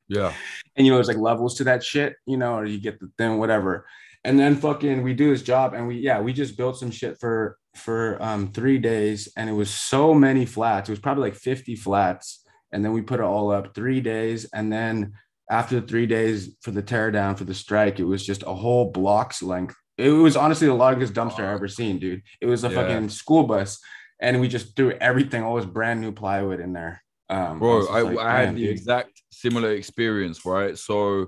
Yeah. 0.10 0.34
and 0.76 0.86
you 0.86 0.92
know 0.92 0.98
there's 0.98 1.08
like 1.08 1.18
levels 1.18 1.56
to 1.58 1.64
that 1.66 1.84
shit 1.84 2.16
you 2.26 2.36
know 2.38 2.56
or 2.56 2.66
you 2.66 2.82
get 2.82 3.00
the 3.00 3.10
thing 3.18 3.38
whatever. 3.40 3.86
And 4.26 4.38
then 4.38 4.58
fucking 4.58 5.04
we 5.04 5.14
do 5.14 5.30
this 5.30 5.42
job 5.44 5.74
and 5.74 5.88
we 5.88 5.96
yeah 6.00 6.20
we 6.20 6.34
just 6.34 6.58
built 6.58 6.78
some 6.78 6.92
shit 6.92 7.18
for 7.18 7.58
for 7.76 8.22
um 8.22 8.52
three 8.52 8.78
days 8.78 9.30
and 9.38 9.50
it 9.50 9.54
was 9.54 9.70
so 9.70 10.14
many 10.14 10.46
flats. 10.46 10.90
It 10.90 10.92
was 10.92 11.00
probably 11.00 11.24
like 11.30 11.36
50 11.36 11.78
flats 11.78 12.44
and 12.72 12.84
then 12.84 12.94
we 12.94 13.02
put 13.02 13.20
it 13.20 13.24
all 13.24 13.52
up 13.52 13.74
three 13.76 14.02
days. 14.02 14.46
And 14.54 14.72
then 14.72 15.14
after 15.50 15.82
three 15.82 16.06
days 16.06 16.56
for 16.62 16.72
the 16.72 16.84
teardown 16.84 17.36
for 17.38 17.44
the 17.44 17.54
strike 17.56 18.00
it 18.00 18.04
was 18.04 18.24
just 18.26 18.44
a 18.44 18.54
whole 18.54 18.92
block's 18.92 19.42
length. 19.42 19.76
It 19.98 20.10
was 20.12 20.38
honestly 20.38 20.68
the 20.68 20.74
largest 20.76 21.14
dumpster 21.14 21.40
i've 21.40 21.56
ever 21.56 21.68
seen 21.68 21.98
dude. 22.00 22.22
It 22.40 22.46
was 22.46 22.64
a 22.64 22.70
Yeah. 22.70 22.76
fucking 22.76 23.10
school 23.10 23.44
bus 23.44 23.80
and 24.22 24.40
we 24.42 24.48
just 24.48 24.76
threw 24.76 24.92
everything 24.92 25.42
all 25.44 25.56
this 25.56 25.66
brand 25.66 26.02
new 26.02 26.12
plywood 26.12 26.60
in 26.60 26.74
there. 26.74 27.02
Um 27.30 27.58
bro 27.60 27.78
was 27.78 27.88
I, 27.90 28.02
like, 28.02 28.18
I 28.20 28.42
had 28.42 28.56
the 28.56 28.62
dude." 28.62 28.70
exact 28.70 29.22
similar 29.32 29.72
experience 29.72 30.46
right? 30.46 30.78
So 30.78 31.28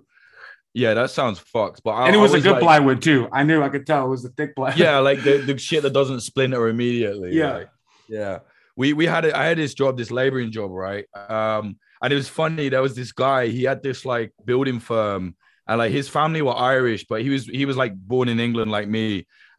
yeah 0.75 0.93
that 0.93 1.09
sounds 1.09 1.39
fucked 1.39 1.81
but 1.83 1.91
I, 1.91 2.05
and 2.07 2.15
it 2.15 2.19
I 2.19 2.21
was 2.21 2.33
a 2.35 2.39
good 2.39 2.51
like- 2.53 2.61
plywood 2.61 3.01
too. 3.01 3.27
I 3.33 3.41
knew 3.43 3.61
i 3.63 3.69
could 3.69 3.85
tell 3.87 4.05
it 4.05 4.09
was 4.09 4.23
a 4.23 4.29
thick 4.29 4.55
plywood 4.55 4.77
yeah 4.77 4.99
like 4.99 5.21
the, 5.23 5.37
the 5.47 5.57
shit 5.57 5.81
that 5.83 5.91
doesn't 5.93 6.21
splinter 6.21 6.67
immediately 6.67 7.35
Yeah. 7.35 7.53
like, 7.53 7.69
yeah 8.07 8.39
we 8.81 8.87
we 9.01 9.05
had 9.13 9.23
it 9.27 9.33
i 9.41 9.43
had 9.49 9.57
this 9.63 9.73
job 9.81 9.91
this 10.01 10.11
laboring 10.19 10.51
job 10.57 10.69
right? 10.85 11.05
Um 11.39 11.65
and 12.01 12.09
it 12.13 12.15
was 12.21 12.29
funny 12.41 12.65
there 12.69 12.81
was 12.87 12.95
this 12.99 13.11
guy 13.25 13.41
he 13.57 13.63
had 13.71 13.79
this 13.87 13.99
like 14.13 14.29
building 14.49 14.79
firm 14.79 15.23
and 15.67 15.75
like 15.81 15.91
his 15.99 16.07
family 16.17 16.41
were 16.47 16.57
irish 16.75 17.01
but 17.11 17.19
he 17.25 17.29
was 17.35 17.43
he 17.59 17.65
was 17.69 17.77
like 17.83 17.93
born 18.11 18.27
in 18.33 18.39
england 18.47 18.69
like 18.77 18.87
me. 18.97 19.07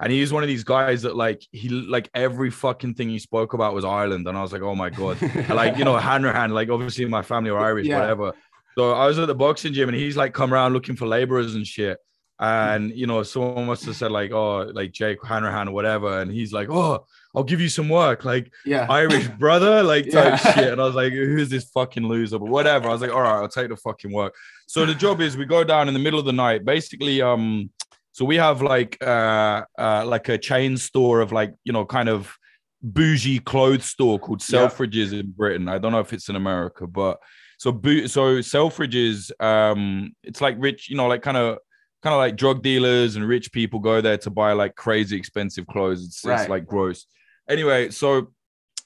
And 0.02 0.10
he 0.10 0.20
was 0.24 0.32
one 0.36 0.42
of 0.46 0.48
these 0.52 0.64
guys 0.76 0.98
that 1.02 1.14
like 1.24 1.40
he 1.60 1.68
like 1.68 2.06
every 2.26 2.50
fucking 2.50 2.94
thing 2.96 3.08
he 3.16 3.20
spoke 3.30 3.50
about 3.56 3.72
was 3.78 3.84
ireland. 4.00 4.26
And 4.28 4.36
i 4.36 4.42
was 4.46 4.52
like 4.56 4.64
oh 4.70 4.74
my 4.84 4.90
god. 4.90 5.16
And, 5.22 5.56
like 5.62 5.74
you 5.78 5.84
know 5.88 5.96
hand 6.10 6.26
in 6.26 6.32
hand 6.40 6.52
like 6.60 6.68
obviously 6.76 7.04
my 7.18 7.22
family 7.32 7.50
are 7.50 7.60
irish 7.70 7.86
Yeah. 7.86 8.00
whatever. 8.00 8.28
So 8.76 8.82
i 9.02 9.04
was 9.10 9.16
at 9.22 9.28
the 9.32 9.38
boxing 9.44 9.72
gym 9.76 9.88
and 9.90 9.98
he's 10.04 10.16
like 10.22 10.32
come 10.40 10.50
around 10.54 10.72
looking 10.72 10.96
for 11.00 11.06
laborers 11.16 11.54
and 11.58 11.64
shit 11.74 11.96
and 12.42 12.90
you 12.90 13.06
know 13.06 13.22
someone 13.22 13.66
must 13.66 13.84
have 13.84 13.94
said 13.94 14.10
like 14.10 14.32
oh 14.32 14.62
like 14.74 14.90
jake 14.90 15.24
hanrahan 15.24 15.68
or 15.68 15.72
whatever. 15.72 16.20
And 16.20 16.30
he's 16.30 16.52
like 16.52 16.68
oh 16.70 17.06
i'll 17.34 17.44
give 17.44 17.60
you 17.60 17.68
some 17.68 17.88
work. 17.88 18.24
Like 18.24 18.52
yeah. 18.66 18.86
Irish 18.90 19.28
brother 19.28 19.82
like 19.82 20.10
type 20.10 20.40
Yeah. 20.44 20.52
shit. 20.54 20.72
And 20.72 20.80
i 20.80 20.84
was 20.84 20.96
like 20.96 21.12
who's 21.12 21.48
this 21.48 21.64
fucking 21.70 22.06
loser? 22.06 22.38
But 22.38 22.48
whatever. 22.48 22.88
I 22.88 22.92
was 22.92 23.00
like 23.00 23.12
all 23.12 23.22
right 23.22 23.36
i'll 23.40 23.48
take 23.48 23.68
the 23.68 23.76
fucking 23.76 24.12
work. 24.12 24.34
So 24.66 24.84
the 24.84 24.94
job 24.94 25.20
is 25.20 25.36
we 25.36 25.44
go 25.46 25.62
down 25.62 25.86
in 25.88 25.94
the 25.94 26.00
middle 26.00 26.18
of 26.18 26.26
the 26.26 26.32
night. 26.32 26.64
Basically 26.64 27.22
um 27.22 27.70
so 28.12 28.24
we 28.24 28.36
have 28.36 28.60
like 28.60 28.98
uh 29.02 29.62
uh 29.78 30.04
like 30.04 30.28
a 30.28 30.36
chain 30.36 30.76
store 30.76 31.20
of 31.20 31.30
like 31.32 31.54
you 31.64 31.72
know 31.72 31.84
kind 31.84 32.08
of 32.08 32.36
bougie 32.82 33.38
clothes 33.38 33.84
store 33.84 34.18
called 34.18 34.42
Yeah. 34.48 34.66
selfridges 34.66 35.12
in 35.18 35.30
britain. 35.30 35.68
I 35.68 35.78
don't 35.78 35.92
know 35.92 36.00
if 36.00 36.12
it's 36.12 36.28
in 36.28 36.34
america 36.34 36.84
but 36.88 37.20
so 37.58 37.70
so 38.06 38.38
selfridges 38.38 39.30
um 39.40 40.12
it's 40.24 40.40
like 40.40 40.56
rich 40.58 40.90
you 40.90 40.96
know 40.96 41.06
like 41.06 41.22
kind 41.22 41.36
of 41.36 41.58
kind 42.02 42.14
of 42.14 42.18
like 42.18 42.36
drug 42.36 42.62
dealers 42.62 43.16
and 43.16 43.26
rich 43.26 43.52
people 43.52 43.80
go 43.80 44.00
there 44.00 44.18
to 44.18 44.30
buy 44.30 44.52
like 44.52 44.74
crazy 44.74 45.16
expensive 45.16 45.66
clothes. 45.66 46.04
It's, 46.04 46.24
it's 46.24 46.48
like 46.48 46.66
gross. 46.66 47.06
Anyway 47.48 47.90
so 47.90 48.28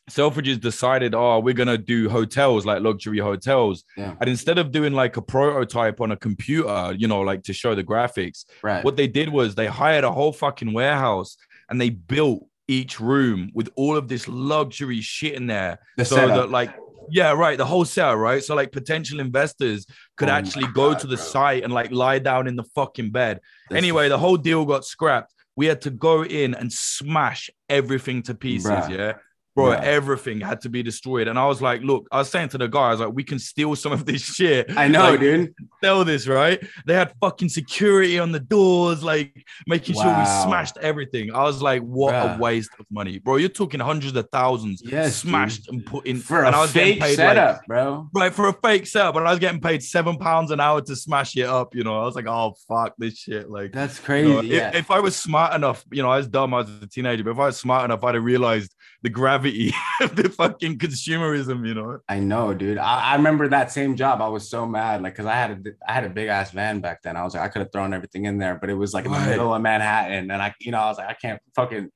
selfridges 0.09 0.61
decided 0.61 1.17
oh 1.17 1.41
we're 1.41 1.53
gonna 1.53 1.77
do 1.77 2.09
hotels 2.09 2.65
like 2.65 2.81
luxury 2.81 3.19
hotels. 3.19 3.85
Yeah. 3.97 4.15
and 4.21 4.31
instead 4.31 4.57
of 4.59 4.71
doing 4.71 4.93
like 4.93 5.17
a 5.17 5.23
prototype 5.23 6.01
on 6.01 6.13
a 6.13 6.17
computer 6.17 6.95
you 6.97 7.09
know 7.09 7.23
like 7.23 7.43
to 7.45 7.53
show 7.53 7.75
the 7.75 7.83
graphics 7.83 8.45
right. 8.63 8.85
what 8.85 8.97
they 8.97 9.09
did 9.09 9.29
was 9.29 9.57
they 9.57 9.67
hired 9.67 10.05
a 10.05 10.13
whole 10.13 10.33
fucking 10.33 10.73
warehouse 10.73 11.37
and 11.69 11.81
they 11.81 11.91
built 11.91 12.47
each 12.69 13.01
room 13.01 13.51
with 13.55 13.69
all 13.77 13.97
of 13.97 14.09
this 14.09 14.27
luxury 14.29 15.01
shit 15.01 15.35
in 15.35 15.47
there. 15.47 15.79
The 15.97 16.05
so 16.05 16.17
setup. 16.17 16.37
that 16.37 16.51
like 16.51 16.75
yeah 17.11 17.33
right 17.33 17.59
the 17.59 17.65
whole 17.65 17.85
setup 17.85 18.19
right 18.19 18.43
so 18.45 18.55
like 18.55 18.73
potential 18.73 19.21
investors 19.21 19.87
could 20.17 20.29
Oh 20.29 20.33
actually 20.33 20.67
go 20.69 20.91
God, 20.93 20.99
to 21.01 21.07
the 21.07 21.17
bro. 21.17 21.25
site 21.25 21.65
and 21.65 21.73
like 21.73 21.91
lie 21.91 22.19
down 22.19 22.47
in 22.47 22.57
the 22.57 22.65
fucking 22.75 23.11
bed 23.11 23.41
That's- 23.71 23.83
anyway 23.83 24.09
the 24.09 24.19
whole 24.19 24.37
deal 24.37 24.65
got 24.65 24.85
scrapped 24.85 25.33
we 25.57 25.67
had 25.67 25.81
to 25.83 25.91
go 25.91 26.23
in 26.25 26.55
and 26.55 26.71
smash 26.73 27.49
everything 27.69 28.23
to 28.25 28.35
pieces 28.35 28.71
Bruh. 28.71 28.91
yeah 28.91 29.13
bro 29.57 29.71
Bruh. 29.71 29.83
everything 29.83 30.41
had 30.41 30.61
to 30.61 30.69
be 30.69 30.83
destroyed 30.85 31.27
and 31.27 31.37
i 31.39 31.47
was 31.47 31.61
like 31.61 31.81
look 31.83 32.07
i 32.13 32.19
was 32.19 32.29
saying 32.31 32.51
to 32.51 32.59
the 32.59 32.69
guy 32.69 32.89
i 32.89 32.91
was 32.93 33.01
like 33.01 33.13
we 33.13 33.25
can 33.25 33.39
steal 33.41 33.75
some 33.75 33.91
of 33.91 34.05
this 34.07 34.23
shit 34.23 34.71
I 34.77 34.87
know, 34.87 35.11
Like, 35.11 35.21
dude. 35.21 35.55
sell 35.83 36.05
this, 36.05 36.29
right? 36.29 36.61
They 36.87 36.95
had 36.95 37.13
fucking 37.21 37.49
security 37.49 38.19
on 38.19 38.31
the 38.33 38.41
doors, 38.41 39.03
like 39.03 39.47
making 39.67 39.95
sure 39.95 40.05
we 40.19 40.25
smashed 40.27 40.77
everything. 40.79 41.33
I 41.35 41.43
was 41.45 41.63
like, 41.63 41.83
what 41.83 42.13
Bruh. 42.15 42.37
a 42.37 42.41
waste 42.41 42.71
of 42.79 42.87
money, 42.91 43.19
bro. 43.19 43.37
You're 43.37 43.49
talking 43.49 43.81
hundreds 43.81 44.17
of 44.17 44.29
thousands 44.31 44.83
Yes, 44.85 45.17
smashed 45.17 45.69
and 45.69 45.85
put 45.87 46.07
in 46.07 46.19
For 46.19 46.45
and 46.45 46.55
a 46.55 46.59
I 46.59 46.61
was 46.63 46.73
getting 46.73 46.95
fake 46.95 47.03
paid 47.03 47.17
setup, 47.17 47.57
like 47.57 47.67
bro. 47.67 48.09
right 48.15 48.33
for 48.35 48.49
a 48.49 48.53
fake 48.53 48.87
setup, 48.87 49.15
but 49.15 49.27
I 49.27 49.31
was 49.31 49.39
getting 49.39 49.61
paid 49.61 49.83
seven 49.83 50.17
pounds 50.19 50.51
an 50.51 50.61
hour 50.61 50.81
to 50.83 50.95
smash 50.97 51.37
it 51.37 51.47
up. 51.47 51.75
You 51.75 51.85
know, 51.85 51.99
I 52.01 52.05
was 52.05 52.15
like, 52.15 52.27
oh 52.29 52.55
fuck 52.69 52.95
this 52.99 53.19
shit. 53.19 53.49
Like 53.51 53.73
That's 53.73 53.99
you 53.99 54.05
crazy. 54.05 54.29
know, 54.33 54.41
if- 54.41 54.75
if, 54.75 54.91
I 54.91 55.01
was 55.01 55.17
smart 55.17 55.55
enough, 55.55 55.85
you 55.93 56.03
know, 56.03 56.11
I 56.11 56.19
was 56.19 56.29
dumb, 56.29 56.53
I 56.55 56.59
was 56.59 56.71
a 56.83 56.87
teenager, 56.87 57.25
but 57.25 57.31
if 57.31 57.39
I 57.39 57.47
was 57.47 57.57
smart 57.59 57.85
enough, 57.85 58.03
I'd 58.05 58.15
have 58.15 58.25
realized 58.25 58.75
the 59.03 59.11
gravity 59.11 59.73
of 60.01 60.17
the 60.17 60.29
fucking 60.29 60.79
consumerism, 60.79 61.67
you 61.67 61.75
know. 61.75 61.99
I 62.09 62.19
know, 62.19 62.55
dude. 62.55 62.79
I, 62.79 63.13
I 63.13 63.17
remember 63.17 63.49
that 63.49 63.71
same 63.71 63.97
job. 63.97 64.21
I 64.23 64.29
was 64.29 64.49
so 64.49 64.67
mad, 64.67 65.03
like, 65.03 65.15
cause 65.15 65.27
I 65.27 65.35
had 65.35 65.51
a 65.51 65.71
I 65.89 65.93
had 65.93 66.05
a 66.05 66.11
big 66.11 66.29
ass 66.29 66.51
van 66.51 66.81
back 66.81 67.03
then. 67.03 67.17
I 67.17 67.23
was 67.25 67.35
like, 67.35 67.43
I 67.43 67.49
could 67.49 67.61
have 67.61 67.73
thrown 67.73 67.93
everything 67.95 68.25
in 68.25 68.39
there, 68.39 68.57
but 68.57 68.71
it 68.71 68.75
was 68.75 68.95
like 68.95 69.05
in 69.05 69.13
the 69.13 69.19
Right. 69.19 69.29
middle 69.31 69.55
of 69.55 69.63
Manhattan, 69.63 70.31
and 70.31 70.43
I, 70.43 70.55
you 70.61 70.73
know, 70.73 70.79
I 70.79 70.89
was 70.89 70.99
like, 70.99 71.09
I 71.09 71.15
can't 71.15 71.41
fucking 71.55 71.91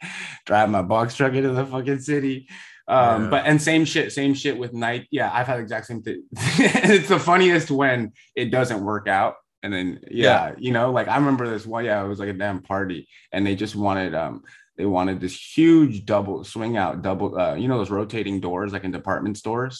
drive 0.46 0.68
my 0.70 0.82
box 0.82 1.14
truck 1.16 1.32
into 1.34 1.50
the 1.50 1.66
fucking 1.66 2.00
city. 2.00 2.48
Um, 2.88 3.24
Yeah. 3.24 3.30
but 3.30 3.46
and 3.46 3.60
same 3.62 3.84
shit, 3.84 4.12
same 4.12 4.34
shit 4.34 4.58
with 4.58 4.72
night. 4.72 5.06
Yeah, 5.10 5.30
I've 5.32 5.46
had 5.46 5.58
the 5.58 5.62
exact 5.62 5.86
same 5.86 6.02
thing. 6.02 6.24
it's 6.36 7.08
the 7.08 7.18
funniest 7.20 7.70
when 7.70 8.12
it 8.34 8.46
doesn't 8.50 8.84
work 8.84 9.06
out. 9.08 9.34
And 9.62 9.72
then 9.72 10.00
yeah, 10.10 10.52
you 10.58 10.72
know, 10.72 10.90
like 10.90 11.06
I 11.06 11.16
remember 11.16 11.48
this 11.48 11.66
one, 11.66 11.84
yeah, 11.84 12.02
it 12.02 12.08
was 12.08 12.18
like 12.18 12.30
a 12.30 12.32
damn 12.32 12.62
party, 12.62 13.08
and 13.30 13.46
they 13.46 13.54
just 13.54 13.76
wanted 13.76 14.14
um 14.14 14.42
they 14.80 14.86
wanted 14.98 15.20
this 15.20 15.36
huge 15.56 15.94
double 16.12 16.42
swing 16.44 16.74
out 16.82 17.02
double 17.08 17.28
uh 17.38 17.54
you 17.60 17.68
know 17.68 17.78
those 17.78 17.90
rotating 18.00 18.40
doors 18.40 18.72
like 18.74 18.84
in 18.88 18.90
department 19.00 19.36
stores 19.36 19.76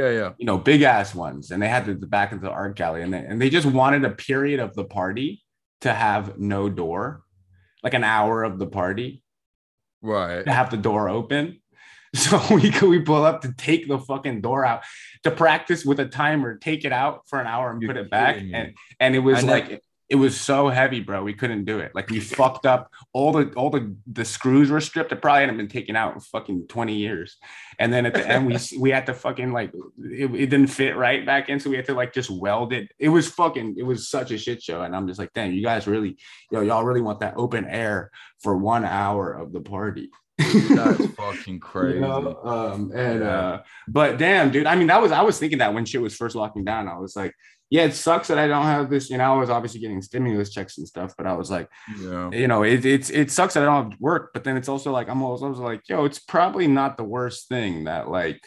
Yeah, 0.00 0.10
yeah. 0.20 0.30
you 0.40 0.46
know, 0.50 0.58
big 0.70 0.82
ass 0.82 1.14
ones, 1.26 1.50
and 1.52 1.58
they 1.62 1.68
had 1.76 1.84
the, 1.86 1.94
the 2.04 2.10
back 2.16 2.30
of 2.34 2.40
the 2.44 2.50
art 2.60 2.74
gallery, 2.80 3.02
and 3.04 3.12
they, 3.14 3.22
and 3.30 3.36
they 3.40 3.50
just 3.58 3.68
wanted 3.80 4.02
a 4.04 4.10
period 4.28 4.58
of 4.66 4.70
the 4.78 4.84
party 5.00 5.28
to 5.84 5.90
have 6.04 6.24
no 6.54 6.68
door, 6.82 7.02
like 7.84 7.94
an 8.00 8.04
hour 8.16 8.34
of 8.48 8.58
the 8.62 8.66
party 8.80 9.10
Right. 10.02 10.44
to 10.44 10.52
have 10.58 10.68
the 10.70 10.82
door 10.88 11.08
open. 11.08 11.44
So 12.24 12.34
we 12.54 12.70
could 12.70 12.90
we 12.94 13.00
pull 13.10 13.24
up 13.30 13.38
to 13.42 13.50
take 13.68 13.88
the 13.92 13.98
fucking 13.98 14.40
door 14.40 14.64
out 14.70 14.82
to 15.24 15.30
practice 15.32 15.84
with 15.88 15.98
a 15.98 16.06
timer, 16.22 16.50
take 16.68 16.84
it 16.88 16.92
out 16.92 17.14
for 17.28 17.40
an 17.42 17.48
hour 17.52 17.66
and 17.72 17.82
You're 17.82 17.92
put 17.92 18.00
it 18.04 18.08
back, 18.18 18.36
me. 18.42 18.52
and 18.54 18.66
and 19.02 19.10
it 19.18 19.22
was 19.28 19.38
And 19.40 19.48
like 19.54 19.66
it 20.14 20.18
was 20.18 20.40
so 20.40 20.68
heavy, 20.68 21.00
bro. 21.00 21.24
We 21.24 21.34
couldn't 21.34 21.64
do 21.64 21.80
it. 21.80 21.92
Like 21.92 22.08
we 22.08 22.20
fucked 22.20 22.66
up 22.66 22.92
all 23.12 23.32
the 23.32 23.52
all 23.54 23.68
the 23.68 23.96
the 24.06 24.24
screws 24.24 24.70
were 24.70 24.80
stripped. 24.80 25.10
It 25.10 25.20
probably 25.20 25.40
hadn't 25.40 25.56
been 25.56 25.66
taken 25.66 25.96
out 25.96 26.14
in 26.14 26.20
fucking 26.20 26.68
twenty 26.68 26.94
years. 26.94 27.36
And 27.80 27.92
then 27.92 28.06
at 28.06 28.14
the 28.14 28.24
end, 28.24 28.46
we 28.46 28.56
we 28.78 28.90
had 28.90 29.06
to 29.06 29.12
fucking 29.12 29.50
like 29.50 29.72
it, 29.98 30.32
it 30.32 30.50
didn't 30.50 30.68
fit 30.68 30.96
right 30.96 31.26
back 31.26 31.48
in, 31.48 31.58
so 31.58 31.68
we 31.68 31.74
had 31.74 31.86
to 31.86 31.94
like 31.94 32.12
just 32.12 32.30
weld 32.30 32.72
it. 32.72 32.92
It 33.00 33.08
was 33.08 33.28
fucking. 33.28 33.74
It 33.76 33.82
was 33.82 34.08
such 34.08 34.30
a 34.30 34.38
shit 34.38 34.62
show, 34.62 34.82
and 34.82 34.94
I'm 34.94 35.08
just 35.08 35.18
like, 35.18 35.32
damn, 35.34 35.52
you 35.52 35.64
guys 35.64 35.88
really, 35.88 36.16
yo, 36.52 36.60
y'all 36.60 36.84
really 36.84 37.02
want 37.02 37.18
that 37.18 37.34
open 37.36 37.64
air 37.64 38.12
for 38.40 38.56
one 38.56 38.84
hour 38.84 39.32
of 39.32 39.52
the 39.52 39.62
party. 39.62 40.10
That's 40.38 41.06
fucking 41.16 41.54
You 41.54 41.60
crazy. 41.60 42.00
know? 42.00 42.40
Um, 42.44 42.90
and 42.94 43.22
uh, 43.22 43.62
but 43.88 44.18
damn, 44.18 44.50
dude. 44.50 44.66
I 44.66 44.74
mean, 44.76 44.88
that 44.88 45.00
was 45.00 45.12
I 45.12 45.22
was 45.22 45.38
thinking 45.38 45.58
that 45.58 45.74
when 45.74 45.84
shit 45.84 46.00
was 46.02 46.16
first 46.16 46.34
locking 46.36 46.64
down. 46.64 46.88
I 46.88 46.98
was 46.98 47.14
like, 47.16 47.32
yeah, 47.70 47.84
it 47.84 47.94
sucks 47.94 48.28
that 48.28 48.38
I 48.38 48.46
don't 48.46 48.64
have 48.64 48.90
this. 48.90 49.10
You 49.10 49.18
know, 49.18 49.34
I 49.34 49.38
was 49.38 49.50
obviously 49.50 49.80
getting 49.80 50.02
stimulus 50.02 50.50
checks 50.50 50.78
and 50.78 50.86
stuff, 50.86 51.14
but 51.16 51.26
I 51.26 51.32
was 51.34 51.50
like, 51.50 51.68
Yeah. 52.00 52.30
you 52.30 52.48
know, 52.48 52.62
it, 52.62 52.84
it's 52.84 53.10
it 53.10 53.30
sucks 53.30 53.54
that 53.54 53.62
I 53.62 53.66
don't 53.66 53.90
have 53.92 54.00
work. 54.00 54.30
But 54.34 54.44
then 54.44 54.56
it's 54.56 54.68
also 54.68 54.90
like 54.92 55.08
I'm 55.08 55.22
always, 55.22 55.42
I 55.42 55.46
like, 55.62 55.82
yo, 55.88 56.04
it's 56.04 56.18
probably 56.18 56.66
not 56.66 56.96
the 56.96 57.04
worst 57.04 57.48
thing 57.48 57.84
that 57.84 58.08
like 58.08 58.40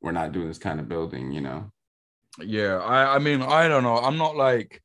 we're 0.00 0.12
not 0.12 0.32
doing 0.32 0.48
this 0.48 0.58
kind 0.58 0.78
of 0.80 0.88
building. 0.88 1.32
You 1.32 1.40
know, 1.40 1.72
Yeah. 2.40 2.76
I, 2.78 3.16
I 3.16 3.18
mean, 3.18 3.42
I 3.42 3.66
don't 3.68 3.82
know. 3.82 3.96
I'm 3.98 4.18
not 4.18 4.36
like 4.36 4.82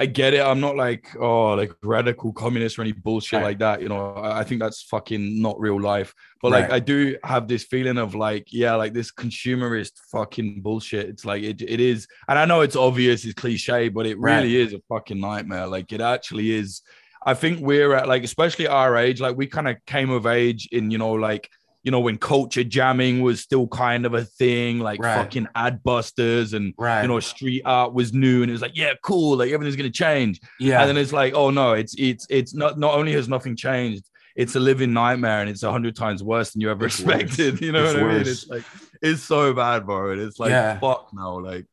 I 0.00 0.06
get 0.06 0.32
it. 0.32 0.40
I'm 0.40 0.60
not 0.60 0.76
like, 0.76 1.08
oh, 1.18 1.54
like 1.54 1.72
radical 1.82 2.32
communist 2.32 2.78
or 2.78 2.82
any 2.82 2.92
bullshit 2.92 3.38
Right. 3.38 3.42
like 3.46 3.58
that. 3.58 3.82
You 3.82 3.88
know, 3.88 4.14
I, 4.16 4.44
think 4.44 4.60
that's 4.60 4.82
fucking 4.82 5.42
not 5.42 5.58
real 5.58 5.80
life. 5.80 6.14
But 6.40 6.52
like 6.52 6.68
Right. 6.68 6.74
I 6.74 6.78
do 6.78 7.16
have 7.24 7.48
this 7.48 7.64
feeling 7.64 7.98
of 7.98 8.14
like, 8.14 8.46
yeah, 8.52 8.76
like 8.76 8.92
this 8.92 9.10
consumerist 9.10 9.94
fucking 10.12 10.62
bullshit. 10.62 11.08
It's 11.08 11.24
like 11.24 11.42
it, 11.42 11.60
it 11.62 11.80
is, 11.80 12.06
and 12.28 12.38
I 12.38 12.44
know 12.44 12.60
it's 12.60 12.76
obvious, 12.76 13.24
it's 13.24 13.34
cliche, 13.34 13.88
but 13.88 14.06
it 14.06 14.16
Right. 14.20 14.36
really 14.36 14.56
is 14.56 14.72
a 14.72 14.80
fucking 14.88 15.18
nightmare. 15.20 15.66
Like 15.66 15.92
it 15.92 16.00
actually 16.00 16.52
is. 16.52 16.82
I 17.26 17.34
think 17.34 17.58
we're 17.60 17.94
at 17.94 18.06
like, 18.06 18.22
especially 18.22 18.68
our 18.68 18.96
age, 18.96 19.20
like 19.20 19.36
we 19.36 19.48
kind 19.48 19.66
of 19.66 19.76
came 19.84 20.10
of 20.10 20.26
age 20.28 20.68
in, 20.70 20.92
you 20.92 20.98
know, 20.98 21.10
like 21.12 21.50
you 21.84 21.90
know, 21.90 22.00
when 22.00 22.18
culture 22.18 22.64
jamming 22.64 23.20
was 23.22 23.40
still 23.40 23.66
kind 23.68 24.04
of 24.04 24.12
a 24.14 24.24
thing, 24.24 24.80
like 24.80 25.00
Right. 25.00 25.14
fucking 25.14 25.46
Adbusters 25.56 26.52
and 26.54 26.74
right? 26.76 27.02
you 27.02 27.08
know, 27.08 27.20
street 27.20 27.62
art 27.64 27.94
was 27.94 28.12
new 28.12 28.42
and 28.42 28.50
it 28.50 28.52
was 28.52 28.62
like, 28.62 28.76
yeah, 28.76 28.92
cool, 29.02 29.36
like 29.38 29.50
everything's 29.52 29.76
gonna 29.76 29.90
change. 29.90 30.40
yeah, 30.58 30.80
And 30.80 30.88
then 30.88 30.96
it's 30.96 31.12
like, 31.12 31.34
oh 31.34 31.50
no, 31.50 31.72
it's 31.72 31.94
it's 31.98 32.26
it's 32.30 32.54
not 32.54 32.78
not 32.78 32.94
only 32.94 33.12
has 33.12 33.28
nothing 33.28 33.56
changed, 33.56 34.04
it's 34.36 34.54
a 34.56 34.60
living 34.60 34.92
nightmare 34.92 35.40
and 35.40 35.48
it's 35.50 35.62
a 35.62 35.70
hundred 35.70 35.96
times 35.96 36.22
worse 36.22 36.50
than 36.52 36.60
you 36.60 36.70
ever 36.70 36.86
It's 36.86 36.98
worse. 37.00 37.22
expected. 37.22 37.60
You 37.60 37.72
know 37.72 37.84
It's 37.84 37.94
what 37.94 38.02
I 38.04 38.08
mean? 38.08 38.20
It's 38.20 38.48
like 38.48 38.64
it's 39.00 39.22
so 39.22 39.52
bad, 39.54 39.86
bro. 39.86 40.12
And 40.12 40.20
it's 40.20 40.38
like 40.38 40.50
Yeah. 40.50 40.78
fuck 40.80 41.10
now. 41.12 41.38
Like 41.40 41.66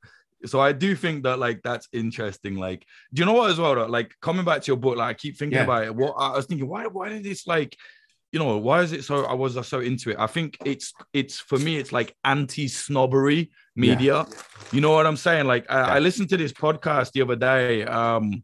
so 0.46 0.60
I 0.60 0.74
do 0.74 0.96
think 0.96 1.24
that 1.24 1.40
like 1.40 1.62
that's 1.64 1.88
interesting. 1.92 2.56
Like, 2.56 2.86
do 3.12 3.22
you 3.22 3.26
know 3.26 3.34
what 3.34 3.50
as 3.50 3.60
well? 3.60 3.74
Though? 3.74 3.86
Like 3.88 4.14
coming 4.22 4.46
back 4.46 4.62
to 4.62 4.68
your 4.68 4.78
book, 4.78 4.98
like 4.98 5.10
I 5.10 5.14
keep 5.16 5.38
thinking 5.38 5.58
Yeah. 5.58 5.64
about 5.64 5.86
it. 5.86 5.96
What 5.96 6.14
I 6.20 6.36
was 6.36 6.46
thinking, 6.46 6.68
why 6.68 6.86
why 6.86 7.10
did 7.10 7.24
this 7.24 7.48
like, 7.48 7.76
you 8.36 8.40
know, 8.44 8.58
why 8.58 8.82
is 8.82 8.92
it 8.92 9.06
so? 9.06 9.24
I 9.24 9.34
was 9.34 9.56
so 9.66 9.80
into 9.80 10.10
it. 10.12 10.18
I 10.20 10.28
think 10.28 10.58
it's 10.66 10.92
it's 11.14 11.40
for 11.40 11.58
me, 11.58 11.78
it's 11.78 11.94
like 11.94 12.14
anti 12.26 12.68
snobbery 12.68 13.50
media. 13.78 14.26
You 14.74 14.82
know 14.82 14.92
what 14.92 15.08
I'm 15.08 15.16
saying? 15.16 15.46
Like 15.48 15.66
I, 15.72 15.76
Yeah. 15.80 15.94
I 15.96 16.00
listened 16.00 16.28
to 16.32 16.38
this 16.38 16.52
podcast 16.52 17.14
the 17.14 17.22
other 17.22 17.38
day. 17.38 17.86
Um, 17.86 18.44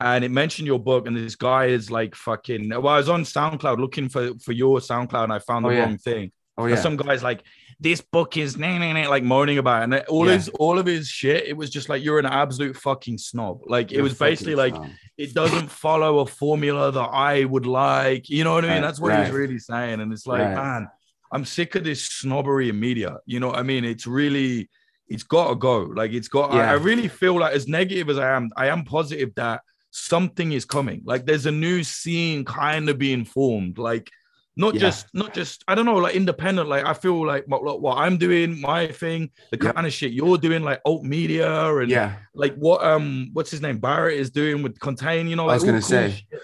and 0.00 0.24
it 0.24 0.32
mentioned 0.32 0.66
your 0.66 0.80
book, 0.80 1.06
and 1.06 1.16
this 1.16 1.36
guy 1.36 1.66
is 1.66 1.92
like 1.92 2.16
fucking. 2.16 2.70
Well, 2.70 2.88
I 2.88 2.96
was 2.96 3.08
on 3.08 3.22
SoundCloud 3.22 3.78
looking 3.78 4.08
for 4.08 4.32
for 4.44 4.50
your 4.50 4.80
SoundCloud, 4.80 5.24
and 5.24 5.32
I 5.32 5.38
found 5.38 5.64
the 5.64 5.68
Oh, 5.68 5.72
yeah. 5.72 5.82
wrong 5.84 5.98
thing. 5.98 6.32
Oh 6.58 6.66
yeah. 6.66 6.74
some 6.74 6.96
guys 6.96 7.22
like 7.22 7.42
this 7.82 8.00
book 8.02 8.36
is 8.36 8.58
nah, 8.58 8.76
nah, 8.78 8.92
nah, 8.92 9.08
like 9.08 9.22
moaning 9.22 9.56
about 9.58 9.80
it. 9.80 9.84
and 9.84 9.94
all 10.08 10.26
Yeah. 10.26 10.34
his 10.34 10.48
all 10.50 10.78
of 10.78 10.86
his 10.86 11.08
shit. 11.08 11.46
It 11.46 11.56
was 11.56 11.70
just 11.70 11.88
like 11.88 12.04
you're 12.04 12.18
an 12.18 12.26
absolute 12.26 12.76
fucking 12.76 13.16
snob. 13.18 13.60
Like 13.66 13.90
it 13.90 13.94
You're 13.94 14.02
was 14.02 14.18
basically 14.18 14.54
like 14.54 14.74
snob. 14.74 14.90
it 15.16 15.32
doesn't 15.34 15.70
follow 15.70 16.18
a 16.20 16.26
formula 16.26 16.92
that 16.92 17.08
I 17.12 17.44
would 17.44 17.64
like. 17.66 18.28
You 18.28 18.44
know 18.44 18.52
what 18.54 18.64
I 18.64 18.68
mean? 18.68 18.76
Right, 18.76 18.82
That's 18.82 19.00
what 19.00 19.14
he 19.14 19.20
was 19.20 19.30
really 19.30 19.58
saying. 19.58 20.00
And 20.00 20.12
it's 20.12 20.26
like, 20.26 20.40
Right. 20.42 20.54
man, 20.54 20.88
I'm 21.32 21.44
sick 21.46 21.74
of 21.74 21.84
this 21.84 22.04
snobbery 22.04 22.68
in 22.68 22.78
media. 22.78 23.16
You 23.24 23.40
know 23.40 23.48
what 23.48 23.58
I 23.58 23.62
mean? 23.62 23.84
It's 23.84 24.06
really, 24.06 24.68
it's 25.08 25.22
got 25.22 25.48
to 25.48 25.54
go. 25.54 25.78
Like 25.82 26.12
it's 26.12 26.28
got. 26.28 26.52
I, 26.52 26.70
I 26.70 26.72
really 26.74 27.08
feel 27.08 27.38
like 27.38 27.54
as 27.54 27.66
negative 27.66 28.10
as 28.10 28.18
I 28.18 28.30
am, 28.36 28.50
I 28.56 28.66
am 28.66 28.84
positive 28.84 29.34
that 29.36 29.62
something 29.90 30.52
is 30.52 30.64
coming. 30.64 31.00
Like 31.04 31.24
there's 31.26 31.46
a 31.46 31.50
new 31.50 31.82
scene 31.82 32.44
kind 32.44 32.88
of 32.90 32.98
being 32.98 33.24
formed. 33.24 33.78
Like 33.78 34.10
not 34.56 34.74
Yeah. 34.74 34.80
just 34.80 35.06
not 35.14 35.32
just 35.32 35.62
I 35.68 35.74
don't 35.74 35.86
know 35.86 35.96
like 35.96 36.14
independent. 36.14 36.68
Like 36.68 36.84
I 36.84 36.92
feel 36.94 37.24
like 37.26 37.44
what, 37.46 37.80
what- 37.80 37.98
I'm 37.98 38.16
doing, 38.18 38.60
my 38.60 38.88
thing, 38.88 39.30
the 39.52 39.58
Yeah. 39.62 39.72
kind 39.72 39.86
of 39.86 39.92
shit 39.92 40.12
you're 40.12 40.36
doing, 40.38 40.62
like 40.62 40.80
alt 40.84 41.04
media 41.04 41.50
and 41.76 41.88
Yeah. 41.90 42.16
like 42.34 42.54
what 42.56 42.84
um 42.84 43.30
what's 43.32 43.50
his 43.50 43.62
name 43.62 43.78
Barrett 43.78 44.18
is 44.18 44.30
doing 44.30 44.62
with 44.62 44.78
contain. 44.80 45.28
You 45.28 45.36
know, 45.36 45.48
I 45.48 45.54
was 45.54 45.62
like, 45.62 45.68
gonna 45.70 45.82
say. 45.82 46.10
shit. 46.30 46.40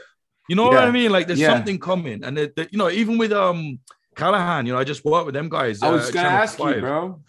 You 0.48 0.54
know 0.54 0.66
what 0.68 0.78
I 0.84 0.90
mean? 0.92 1.10
Like 1.10 1.26
there's 1.26 1.40
Yeah. 1.40 1.52
something 1.54 1.78
coming, 1.80 2.22
and 2.24 2.38
it, 2.38 2.54
that- 2.56 2.72
you 2.72 2.78
know 2.78 2.88
even 2.90 3.18
with 3.18 3.32
um 3.32 3.80
Callaghan, 4.14 4.66
you 4.66 4.72
know 4.72 4.78
I 4.78 4.84
just 4.84 5.04
worked 5.04 5.26
with 5.26 5.34
them 5.34 5.48
guys. 5.48 5.82
I 5.82 5.90
was 5.90 6.08
uh, 6.08 6.12
gonna 6.12 6.28
Channel 6.28 6.42
ask 6.42 6.58
you, 6.58 6.80
bro. 6.80 7.22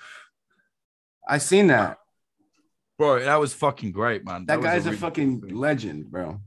I 1.27 1.39
seen 1.39 1.67
that. 1.67 1.97
Bro, 2.97 3.25
that 3.25 3.35
was 3.39 3.53
fucking 3.53 3.91
great, 3.91 4.25
man. 4.25 4.45
That, 4.45 4.57
was 4.57 4.65
guy's 4.65 4.85
a, 4.85 4.89
really 4.89 4.97
fucking 4.99 5.49
legend, 5.49 6.09
bro. 6.09 6.39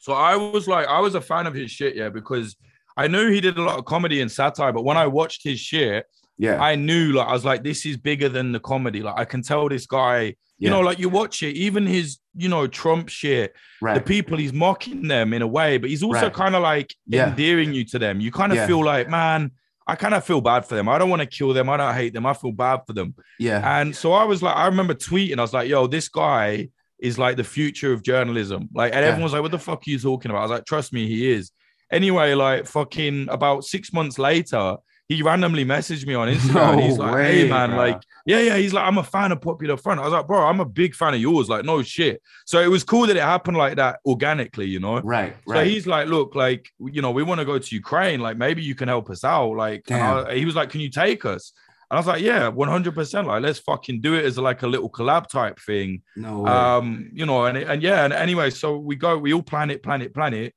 So 0.00 0.14
I 0.14 0.34
was 0.36 0.66
like, 0.66 0.86
I 0.88 0.98
was 1.00 1.14
a 1.14 1.20
fan 1.20 1.46
of 1.46 1.54
his 1.54 1.70
shit, 1.70 1.94
yeah, 1.94 2.08
because 2.08 2.56
I 2.96 3.06
knew 3.08 3.30
he 3.30 3.40
did 3.40 3.56
a 3.58 3.62
lot 3.62 3.78
of 3.78 3.84
comedy 3.84 4.20
and 4.20 4.30
satire, 4.30 4.72
but 4.72 4.84
when 4.84 4.96
I 4.96 5.06
watched 5.06 5.42
his 5.44 5.60
shit, 5.60 6.06
Yeah. 6.38 6.58
I 6.62 6.74
knew 6.74 7.12
like 7.12 7.28
I 7.28 7.32
was 7.32 7.44
like, 7.44 7.62
this 7.62 7.84
is 7.84 7.96
bigger 7.98 8.28
than 8.28 8.52
the 8.52 8.60
comedy. 8.60 9.02
Like 9.02 9.18
I 9.18 9.24
can 9.26 9.42
tell 9.42 9.68
this 9.68 9.86
guy, 9.86 10.20
you 10.22 10.34
Yeah. 10.58 10.70
know, 10.70 10.80
like 10.80 10.98
you 10.98 11.08
watch 11.10 11.42
it, 11.42 11.54
even 11.56 11.86
his, 11.86 12.18
you 12.34 12.48
know, 12.48 12.66
Trump 12.66 13.08
shit, 13.10 13.54
the 13.82 14.00
people 14.00 14.38
he's 14.38 14.52
mocking 14.52 15.06
them 15.08 15.32
in 15.34 15.42
a 15.42 15.46
way, 15.46 15.76
but 15.78 15.90
he's 15.90 16.02
also 16.02 16.22
Right. 16.22 16.32
kind 16.32 16.54
of 16.54 16.62
like 16.62 16.94
Yeah. 17.06 17.28
endearing 17.28 17.74
you 17.74 17.84
to 17.86 17.98
them. 17.98 18.20
You 18.20 18.30
kind 18.32 18.52
of 18.52 18.56
Yeah. 18.56 18.66
feel 18.66 18.82
like, 18.84 19.08
man, 19.08 19.50
I 19.86 19.96
kind 19.96 20.14
of 20.14 20.24
feel 20.24 20.40
bad 20.40 20.64
for 20.64 20.76
them. 20.76 20.88
I 20.88 20.98
don't 20.98 21.10
want 21.10 21.20
to 21.20 21.26
kill 21.26 21.52
them. 21.52 21.68
I 21.68 21.76
don't 21.76 21.94
hate 21.94 22.14
them. 22.14 22.24
I 22.24 22.32
feel 22.32 22.52
bad 22.52 22.80
for 22.86 22.92
them. 22.94 23.14
yeah. 23.38 23.80
And 23.80 23.94
so 23.94 24.12
I 24.12 24.24
was 24.24 24.42
like, 24.42 24.56
I 24.56 24.66
remember 24.66 24.94
tweeting, 24.94 25.38
I 25.38 25.42
was 25.42 25.52
like, 25.52 25.68
yo, 25.68 25.86
this 25.88 26.08
guy 26.08 26.68
is 27.00 27.18
like 27.18 27.36
the 27.36 27.44
future 27.44 27.92
of 27.92 28.02
journalism. 28.02 28.68
Like, 28.74 28.94
and 28.94 29.04
everyone's 29.04 29.32
like, 29.32 29.42
what 29.42 29.50
the 29.50 29.58
fuck 29.58 29.80
are 29.86 29.90
you 29.90 29.98
talking 29.98 30.30
about? 30.30 30.40
I 30.40 30.42
was 30.42 30.50
like, 30.52 30.64
trust 30.66 30.92
me, 30.92 31.06
he 31.06 31.30
is. 31.32 31.50
Anyway, 31.92 32.34
like 32.34 32.66
fucking 32.66 33.28
about 33.30 33.64
six 33.64 33.92
months 33.92 34.18
later, 34.18 34.76
he 35.08 35.22
randomly 35.22 35.64
messaged 35.64 36.06
me 36.06 36.14
on 36.14 36.28
Instagram. 36.34 36.72
and 36.74 36.80
he's 36.82 36.96
No 36.96 37.04
like, 37.06 37.14
way, 37.14 37.42
hey 37.42 37.48
man, 37.48 37.70
bro. 37.70 37.78
like, 37.78 38.00
yeah, 38.26 38.38
yeah. 38.40 38.56
He's 38.56 38.72
like, 38.72 38.86
I'm 38.86 38.98
a 38.98 39.02
fan 39.02 39.32
of 39.32 39.40
Popular 39.40 39.76
Front. 39.76 39.98
I 39.98 40.04
was 40.04 40.12
like, 40.12 40.26
bro, 40.28 40.38
I'm 40.46 40.60
a 40.60 40.64
big 40.64 40.94
fan 40.94 41.14
of 41.14 41.20
yours. 41.20 41.48
Like, 41.48 41.64
no 41.64 41.82
shit. 41.82 42.22
So 42.46 42.60
it 42.60 42.68
was 42.68 42.84
cool 42.84 43.08
that 43.08 43.16
it 43.16 43.22
happened 43.22 43.56
like 43.56 43.74
that 43.76 43.98
organically, 44.06 44.66
you 44.66 44.78
know? 44.78 45.00
right. 45.00 45.34
So 45.48 45.54
Right. 45.54 45.66
he's 45.66 45.86
like, 45.88 46.06
look, 46.06 46.36
like, 46.36 46.70
you 46.78 47.02
know, 47.02 47.10
we 47.10 47.24
want 47.24 47.40
to 47.40 47.44
go 47.44 47.58
to 47.58 47.74
Ukraine. 47.74 48.20
Like, 48.20 48.36
maybe 48.36 48.62
you 48.62 48.76
can 48.76 48.86
help 48.86 49.10
us 49.10 49.24
out. 49.24 49.56
Like. 49.56 49.90
I- 49.90 50.36
he 50.36 50.44
was 50.44 50.54
like, 50.54 50.70
can 50.70 50.80
you 50.80 50.90
take 50.90 51.24
us? 51.24 51.52
And 51.90 51.96
I 51.96 51.98
was 51.98 52.06
like, 52.06 52.22
yeah, 52.22 52.48
100%. 52.48 53.26
Like, 53.26 53.42
let's 53.42 53.58
fucking 53.58 54.00
do 54.00 54.14
it 54.14 54.24
as 54.24 54.38
like 54.38 54.62
a 54.62 54.68
little 54.68 54.88
collab 54.88 55.26
type 55.28 55.58
thing. 55.58 56.02
no 56.14 56.40
way. 56.42 56.50
Um, 56.52 57.10
you 57.12 57.26
know, 57.26 57.46
and, 57.46 57.58
and 57.58 57.82
yeah, 57.82 58.04
and 58.04 58.12
anyway, 58.12 58.50
so 58.50 58.76
we 58.78 58.94
go, 58.94 59.18
we 59.18 59.32
all 59.32 59.42
plan 59.42 59.70
it, 59.70 59.82
plan 59.82 60.02
it, 60.02 60.14
plan 60.14 60.34
it. 60.34 60.54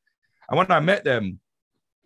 And 0.50 0.58
when 0.58 0.72
I 0.72 0.80
met 0.80 1.04
them, 1.04 1.40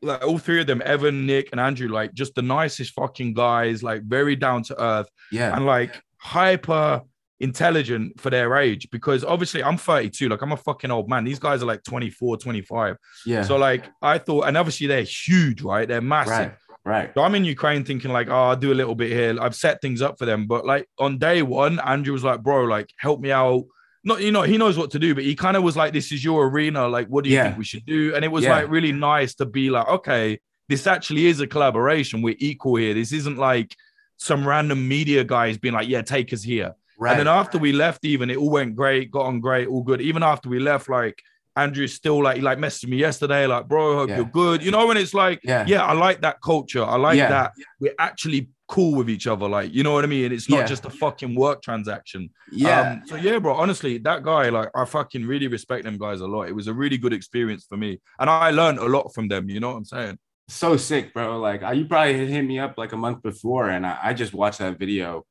like 0.01 0.25
all 0.25 0.37
three 0.37 0.61
of 0.61 0.67
them, 0.67 0.81
Evan, 0.85 1.25
Nick, 1.25 1.49
and 1.51 1.59
Andrew, 1.59 1.87
like 1.89 2.13
just 2.13 2.35
the 2.35 2.41
nicest 2.41 2.93
fucking 2.93 3.33
guys, 3.33 3.81
like 3.83 4.03
very 4.03 4.35
down 4.35 4.63
to 4.63 4.81
earth 4.81 5.09
yeah. 5.31 5.55
and 5.55 5.65
like 5.65 6.01
hyper 6.17 7.01
intelligent 7.39 8.19
for 8.19 8.29
their 8.29 8.55
age 8.55 8.89
because 8.89 9.23
obviously 9.23 9.63
I'm 9.63 9.77
32 9.77 10.27
like 10.27 10.41
I'm 10.41 10.53
a 10.53 10.57
fucking 10.57 10.89
old 10.89 11.07
man 11.07 11.23
these 11.23 11.37
guys 11.37 11.61
are 11.61 11.67
like 11.67 11.83
24 11.83 12.37
25 12.37 12.97
yeah. 13.27 13.43
so 13.43 13.57
like 13.57 13.85
I 14.01 14.17
thought, 14.17 14.47
and 14.47 14.57
obviously 14.57 14.87
they're 14.87 15.03
huge, 15.03 15.61
right? 15.61 15.87
They're 15.87 16.01
massive. 16.01 16.31
right. 16.31 16.51
Right. 16.87 17.11
So 17.13 17.21
I'm 17.21 17.35
in 17.35 17.43
Ukraine 17.43 17.83
thinking 17.83 18.13
like, 18.13 18.29
oh, 18.29 18.43
I'll 18.49 18.55
do 18.55 18.71
a 18.71 18.73
little 18.73 18.95
bit 18.95 19.11
here. 19.11 19.35
I've 19.41 19.55
set 19.55 19.81
things 19.81 20.01
up 20.01 20.17
for 20.17 20.25
them, 20.25 20.47
but 20.47 20.65
like 20.65 20.87
on 20.97 21.17
day 21.17 21.41
one, 21.41 21.81
Andrew 21.81 22.13
was 22.13 22.23
like, 22.23 22.41
bro, 22.41 22.63
like 22.63 22.89
help 22.97 23.19
me 23.19 23.29
out. 23.29 23.65
Not 24.07 24.21
you 24.21 24.31
know 24.31 24.43
he 24.43 24.57
knows 24.57 24.77
what 24.77 24.89
to 24.91 24.99
do, 24.99 25.13
but 25.13 25.23
he 25.25 25.35
kind 25.35 25.57
of 25.57 25.63
was 25.63 25.75
like, 25.75 25.91
this 25.91 26.11
is 26.13 26.23
your 26.23 26.47
arena. 26.47 26.87
Like, 26.87 27.07
what 27.07 27.23
do 27.25 27.29
you 27.29 27.35
Yeah. 27.35 27.43
think 27.47 27.57
we 27.57 27.65
should 27.65 27.85
do? 27.85 28.15
And 28.15 28.23
it 28.23 28.31
was 28.31 28.45
Yeah. 28.45 28.51
like 28.55 28.69
really 28.69 28.93
nice 28.93 29.35
to 29.35 29.45
be 29.45 29.69
like, 29.69 29.87
okay, 29.87 30.39
this 30.69 30.87
actually 30.87 31.25
is 31.25 31.41
a 31.41 31.47
collaboration. 31.47 32.21
We're 32.21 32.35
equal 32.39 32.75
here. 32.77 32.93
This 32.93 33.11
isn't 33.11 33.37
like 33.37 33.75
some 34.15 34.47
random 34.47 34.87
media 34.87 35.23
guys 35.25 35.57
being 35.57 35.73
like, 35.73 35.89
yeah, 35.89 36.01
take 36.03 36.31
us 36.31 36.41
here. 36.41 36.73
Right. 36.97 37.11
And 37.11 37.19
then 37.19 37.27
after 37.27 37.57
we 37.57 37.73
left, 37.73 38.05
even 38.05 38.29
it 38.29 38.37
all 38.37 38.49
went 38.49 38.75
great, 38.77 39.11
got 39.11 39.25
on 39.25 39.39
great, 39.41 39.67
all 39.67 39.83
good. 39.83 40.01
Even 40.01 40.23
after 40.23 40.47
we 40.49 40.59
left, 40.59 40.87
like 40.89 41.21
Andrew's 41.57 41.93
still 41.93 42.23
like 42.23 42.37
he 42.37 42.41
like 42.41 42.59
messaged 42.59 42.87
me 42.87 42.97
yesterday, 42.97 43.45
like, 43.45 43.67
bro, 43.67 43.95
hope 43.97 44.09
Yeah. 44.09 44.17
you're 44.17 44.25
good. 44.43 44.63
You 44.63 44.71
know, 44.71 44.87
when 44.87 44.95
it's 44.97 45.13
like, 45.13 45.41
Yeah. 45.43 45.65
yeah, 45.67 45.83
I 45.83 45.93
like 45.93 46.21
that 46.21 46.41
culture. 46.41 46.83
I 46.83 46.95
like 46.95 47.17
that 47.17 47.51
we're 47.81 47.93
actually 47.99 48.47
cool 48.67 48.95
with 48.95 49.09
each 49.09 49.27
other. 49.27 49.47
Like, 49.47 49.73
you 49.73 49.81
know 49.83 49.93
what 49.93 50.03
I 50.03 50.07
mean? 50.07 50.31
It's 50.31 50.49
not 50.49 50.57
Yeah. 50.59 50.65
just 50.65 50.85
a 50.85 50.89
fucking 50.89 51.35
work 51.35 51.61
transaction. 51.61 52.29
yeah. 52.51 52.91
Um, 52.91 53.01
so 53.05 53.15
yeah, 53.15 53.39
bro. 53.39 53.53
Honestly, 53.53 53.97
that 53.99 54.23
guy, 54.23 54.49
like, 54.49 54.69
I 54.75 54.83
fucking 54.85 55.25
really 55.25 55.47
respect 55.47 55.85
them 55.85 55.97
guys 55.97 56.19
a 56.21 56.27
lot. 56.27 56.43
It 56.49 56.55
was 56.55 56.67
a 56.67 56.73
really 56.73 56.97
good 56.97 57.13
experience 57.13 57.65
for 57.67 57.77
me, 57.77 57.99
and 58.19 58.29
I 58.29 58.51
learned 58.51 58.79
a 58.79 58.85
lot 58.85 59.13
from 59.13 59.27
them. 59.29 59.49
You 59.49 59.59
know 59.59 59.69
what 59.71 59.77
I'm 59.77 59.85
saying? 59.85 60.19
so 60.49 60.77
sick, 60.77 61.13
bro. 61.13 61.39
Like 61.39 61.59
you 61.75 61.83
probably 61.85 62.25
hit 62.25 62.41
me 62.41 62.57
up 62.57 62.77
like 62.77 62.93
a 62.93 62.97
month 62.97 63.21
before, 63.21 63.69
and 63.69 63.85
I, 63.85 63.97
I 64.01 64.13
just 64.13 64.33
watched 64.33 64.59
that 64.59 64.79
video, 64.79 65.25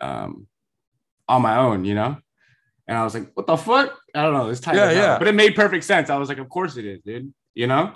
um, 0.00 0.48
on 1.28 1.42
my 1.42 1.56
own, 1.58 1.84
you 1.84 1.94
know. 1.94 2.16
And 2.88 2.98
I 2.98 3.04
was 3.04 3.14
like, 3.14 3.30
"What 3.34 3.46
the 3.46 3.56
fuck?" 3.56 3.96
I 4.14 4.22
don't 4.22 4.34
know. 4.34 4.48
It's 4.50 4.58
tight. 4.60 4.74
Yeah, 4.74 4.90
yeah. 4.90 5.18
But 5.18 5.28
it 5.28 5.34
made 5.36 5.54
perfect 5.54 5.84
sense. 5.84 6.10
I 6.10 6.16
was 6.18 6.28
like, 6.28 6.38
"Of 6.38 6.48
course 6.48 6.76
it 6.76 6.84
is, 6.84 7.00
dude." 7.04 7.32
You 7.54 7.68
know. 7.68 7.94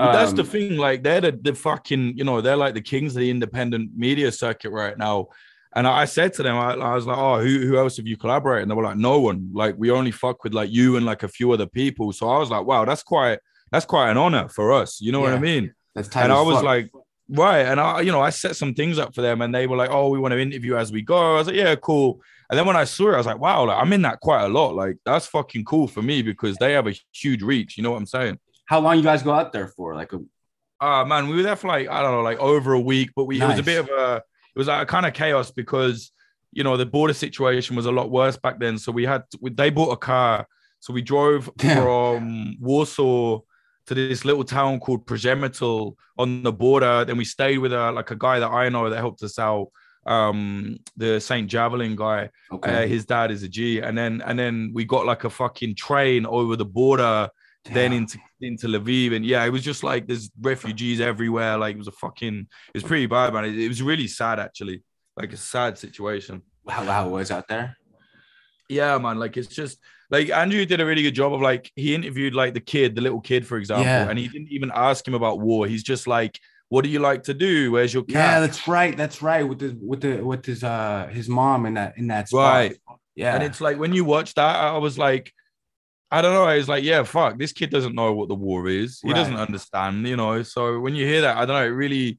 But 0.00 0.12
that's 0.12 0.32
the 0.32 0.42
Um, 0.42 0.48
thing. 0.48 0.76
Like, 0.76 1.02
they're 1.02 1.20
the, 1.20 1.32
the 1.32 1.54
fucking, 1.54 2.16
you 2.16 2.24
know, 2.24 2.40
they're 2.40 2.56
like 2.56 2.74
the 2.74 2.80
kings 2.80 3.14
of 3.14 3.20
the 3.20 3.30
independent 3.30 3.90
media 3.96 4.32
circuit 4.32 4.70
right 4.70 4.96
now. 4.96 5.28
And 5.76 5.86
I 5.86 6.04
said 6.04 6.32
to 6.34 6.42
them, 6.42 6.56
I, 6.56 6.72
I 6.72 6.94
was 6.94 7.06
like, 7.06 7.18
oh, 7.18 7.38
who, 7.40 7.60
who 7.60 7.78
else 7.78 7.96
have 7.98 8.06
you 8.06 8.16
collaborated? 8.16 8.62
And 8.62 8.70
they 8.70 8.74
were 8.74 8.82
like, 8.82 8.96
no 8.96 9.20
one. 9.20 9.50
Like, 9.52 9.76
we 9.78 9.90
only 9.90 10.10
fuck 10.10 10.42
with 10.42 10.52
like 10.54 10.70
you 10.70 10.96
and 10.96 11.06
like 11.06 11.22
a 11.22 11.28
few 11.28 11.52
other 11.52 11.66
people. 11.66 12.12
So 12.12 12.28
I 12.28 12.38
was 12.38 12.50
like, 12.50 12.64
wow, 12.64 12.84
that's 12.84 13.02
quite, 13.04 13.38
that's 13.70 13.86
quite 13.86 14.10
an 14.10 14.16
honor 14.16 14.48
for 14.48 14.72
us. 14.72 15.00
You 15.00 15.12
know 15.12 15.20
what 15.20 15.32
I 15.32 15.38
mean? 15.38 15.72
That's 15.94 16.08
tight. 16.08 16.24
and 16.24 16.32
I 16.32 16.40
was 16.40 16.56
fuck. 16.56 16.64
like, 16.64 16.90
right. 17.28 17.66
And 17.66 17.78
I, 17.78 18.00
you 18.00 18.10
know, 18.10 18.20
I 18.20 18.30
set 18.30 18.56
some 18.56 18.74
things 18.74 18.98
up 18.98 19.14
for 19.14 19.22
them 19.22 19.42
and 19.42 19.54
they 19.54 19.68
were 19.68 19.76
like, 19.76 19.90
oh, 19.90 20.08
we 20.08 20.18
want 20.18 20.32
to 20.32 20.40
interview 20.40 20.76
as 20.76 20.90
we 20.90 21.02
go. 21.02 21.34
I 21.34 21.38
was 21.38 21.46
like, 21.46 21.56
yeah, 21.56 21.74
cool. 21.76 22.20
And 22.48 22.58
then 22.58 22.66
when 22.66 22.76
I 22.76 22.82
saw 22.82 23.10
it, 23.10 23.14
I 23.14 23.18
was 23.18 23.26
like, 23.26 23.38
wow, 23.38 23.64
like, 23.66 23.80
I'm 23.80 23.92
in 23.92 24.02
that 24.02 24.18
quite 24.18 24.42
a 24.42 24.48
lot. 24.48 24.74
Like, 24.74 24.96
that's 25.04 25.26
fucking 25.28 25.64
cool 25.66 25.86
for 25.86 26.02
me 26.02 26.20
because 26.22 26.56
they 26.56 26.72
have 26.72 26.88
a 26.88 26.94
huge 27.12 27.42
reach. 27.42 27.76
You 27.76 27.84
know 27.84 27.92
what 27.92 27.98
I'm 27.98 28.06
saying? 28.06 28.40
"How 28.70 28.78
long 28.80 28.96
you 28.96 29.02
guys 29.10 29.22
go 29.22 29.32
out 29.32 29.52
there 29.52 29.68
for?" 29.76 29.94
Like, 30.00 30.12
a, 30.12 30.20
Uh 30.80 31.04
man, 31.04 31.28
we 31.28 31.36
were 31.36 31.42
there 31.48 31.56
for 31.56 31.68
like 31.68 31.88
I 31.88 31.98
don't 32.02 32.12
know, 32.16 32.22
like 32.30 32.38
over 32.38 32.72
a 32.72 32.84
week, 32.92 33.10
but 33.16 33.24
we 33.24 33.34
it 33.42 33.46
was 33.52 33.58
a 33.58 33.68
bit 33.72 33.80
of 33.84 33.88
a 33.88 34.22
it 34.54 34.58
was 34.58 34.68
like 34.68 34.82
a 34.82 34.86
kind 34.94 35.06
of 35.06 35.12
chaos 35.12 35.50
because 35.50 36.12
you 36.52 36.62
know 36.64 36.76
the 36.76 36.86
border 36.96 37.14
situation 37.14 37.76
was 37.76 37.86
a 37.86 37.92
lot 37.98 38.10
worse 38.10 38.36
back 38.44 38.56
then. 38.60 38.78
So 38.78 38.92
we 38.98 39.04
had 39.12 39.22
we, 39.42 39.50
they 39.50 39.70
bought 39.70 39.92
a 39.92 39.96
car, 40.12 40.46
so 40.84 40.92
we 40.92 41.02
drove 41.02 41.50
Damn. 41.56 41.82
from 41.82 42.56
Warsaw 42.60 43.40
to 43.86 43.94
this 43.94 44.24
little 44.24 44.44
town 44.44 44.78
called 44.80 45.06
Przemyśl 45.06 45.94
on 46.16 46.42
the 46.42 46.52
border. 46.52 47.04
Then 47.04 47.16
we 47.16 47.24
stayed 47.24 47.58
with 47.58 47.72
a 47.72 47.92
like 47.92 48.10
a 48.10 48.16
guy 48.26 48.38
that 48.40 48.50
I 48.62 48.68
know 48.68 48.88
that 48.90 48.98
helped 49.06 49.22
us 49.22 49.38
out, 49.38 49.66
um, 50.06 50.76
the 50.96 51.20
Saint 51.20 51.50
Javelin 51.50 51.96
guy. 51.96 52.30
okay. 52.52 52.84
Uh, 52.84 52.86
his 52.86 53.04
dad 53.04 53.30
is 53.30 53.42
a 53.42 53.48
G, 53.48 53.80
and 53.80 53.96
then 53.98 54.22
and 54.26 54.38
then 54.38 54.70
we 54.76 54.84
got 54.84 55.06
like 55.06 55.24
a 55.24 55.30
fucking 55.30 55.74
train 55.74 56.24
over 56.26 56.56
the 56.56 56.70
border 56.80 57.28
then 57.64 57.92
into 57.92 58.18
into 58.40 58.66
Lviv, 58.68 59.14
and 59.14 59.24
yeah, 59.24 59.44
it 59.44 59.50
was 59.50 59.62
just 59.62 59.82
like 59.84 60.06
there's 60.06 60.30
refugees 60.40 61.00
everywhere. 61.00 61.58
Like 61.58 61.74
it 61.74 61.78
was 61.78 61.88
a 61.88 61.92
fucking, 61.92 62.46
it 62.68 62.74
was 62.74 62.82
pretty 62.82 63.06
bad, 63.06 63.32
man. 63.34 63.44
It, 63.44 63.58
it 63.58 63.68
was 63.68 63.82
really 63.82 64.06
sad, 64.06 64.40
actually, 64.40 64.82
like 65.16 65.32
a 65.32 65.36
sad 65.36 65.76
situation. 65.78 66.42
how, 66.68 66.84
how 66.84 67.08
it 67.08 67.10
was 67.10 67.30
out 67.30 67.48
there. 67.48 67.76
Yeah, 68.68 68.96
man. 68.98 69.18
Like 69.18 69.36
it's 69.36 69.48
just 69.54 69.78
like 70.10 70.30
Andrew 70.30 70.64
did 70.64 70.80
a 70.80 70.86
really 70.86 71.02
good 71.02 71.14
job 71.14 71.32
of 71.34 71.40
like 71.40 71.70
he 71.76 71.94
interviewed 71.94 72.34
like 72.34 72.54
the 72.54 72.60
kid, 72.60 72.94
the 72.94 73.00
little 73.02 73.20
kid, 73.20 73.46
for 73.46 73.56
example, 73.58 73.84
Yeah. 73.84 74.08
and 74.08 74.18
he 74.18 74.28
didn't 74.28 74.48
even 74.50 74.70
ask 74.74 75.06
him 75.06 75.14
about 75.14 75.40
war. 75.40 75.66
He's 75.66 75.82
just 75.82 76.06
like, 76.06 76.38
"What 76.68 76.84
do 76.84 76.90
you 76.90 77.00
like 77.00 77.24
to 77.24 77.34
do? 77.34 77.72
Where's 77.72 77.92
your 77.92 78.04
Yeah, 78.08 78.34
cat?" 78.34 78.40
that's 78.40 78.66
right. 78.68 78.96
That's 78.96 79.20
right. 79.22 79.42
With 79.42 79.58
the 79.58 79.76
with 79.82 80.00
the 80.00 80.22
with 80.24 80.46
his 80.46 80.62
uh 80.64 81.08
his 81.12 81.28
mom 81.28 81.66
in 81.66 81.74
that 81.74 81.98
in 81.98 82.06
that 82.08 82.28
spot. 82.28 82.54
Right. 82.54 82.76
Yeah. 83.16 83.34
And 83.34 83.42
it's 83.42 83.60
like 83.60 83.76
when 83.78 83.92
you 83.92 84.04
watch 84.04 84.34
that, 84.34 84.56
I 84.56 84.78
was 84.78 84.96
like, 84.96 85.32
I 86.10 86.22
don't 86.22 86.34
know. 86.34 86.44
I 86.44 86.56
was 86.56 86.68
like, 86.68 86.82
yeah, 86.82 87.02
fuck, 87.04 87.38
this 87.38 87.52
kid 87.52 87.70
doesn't 87.70 87.94
know 87.94 88.12
what 88.12 88.28
the 88.28 88.34
war 88.34 88.68
is. 88.68 89.00
He 89.00 89.08
Right. 89.10 89.16
doesn't 89.16 89.36
understand, 89.36 90.06
you 90.08 90.16
know. 90.16 90.42
So 90.42 90.80
when 90.80 90.94
you 90.94 91.06
hear 91.06 91.20
that, 91.22 91.36
I 91.36 91.46
don't 91.46 91.56
know, 91.56 91.64
it 91.64 91.68
really 91.68 92.18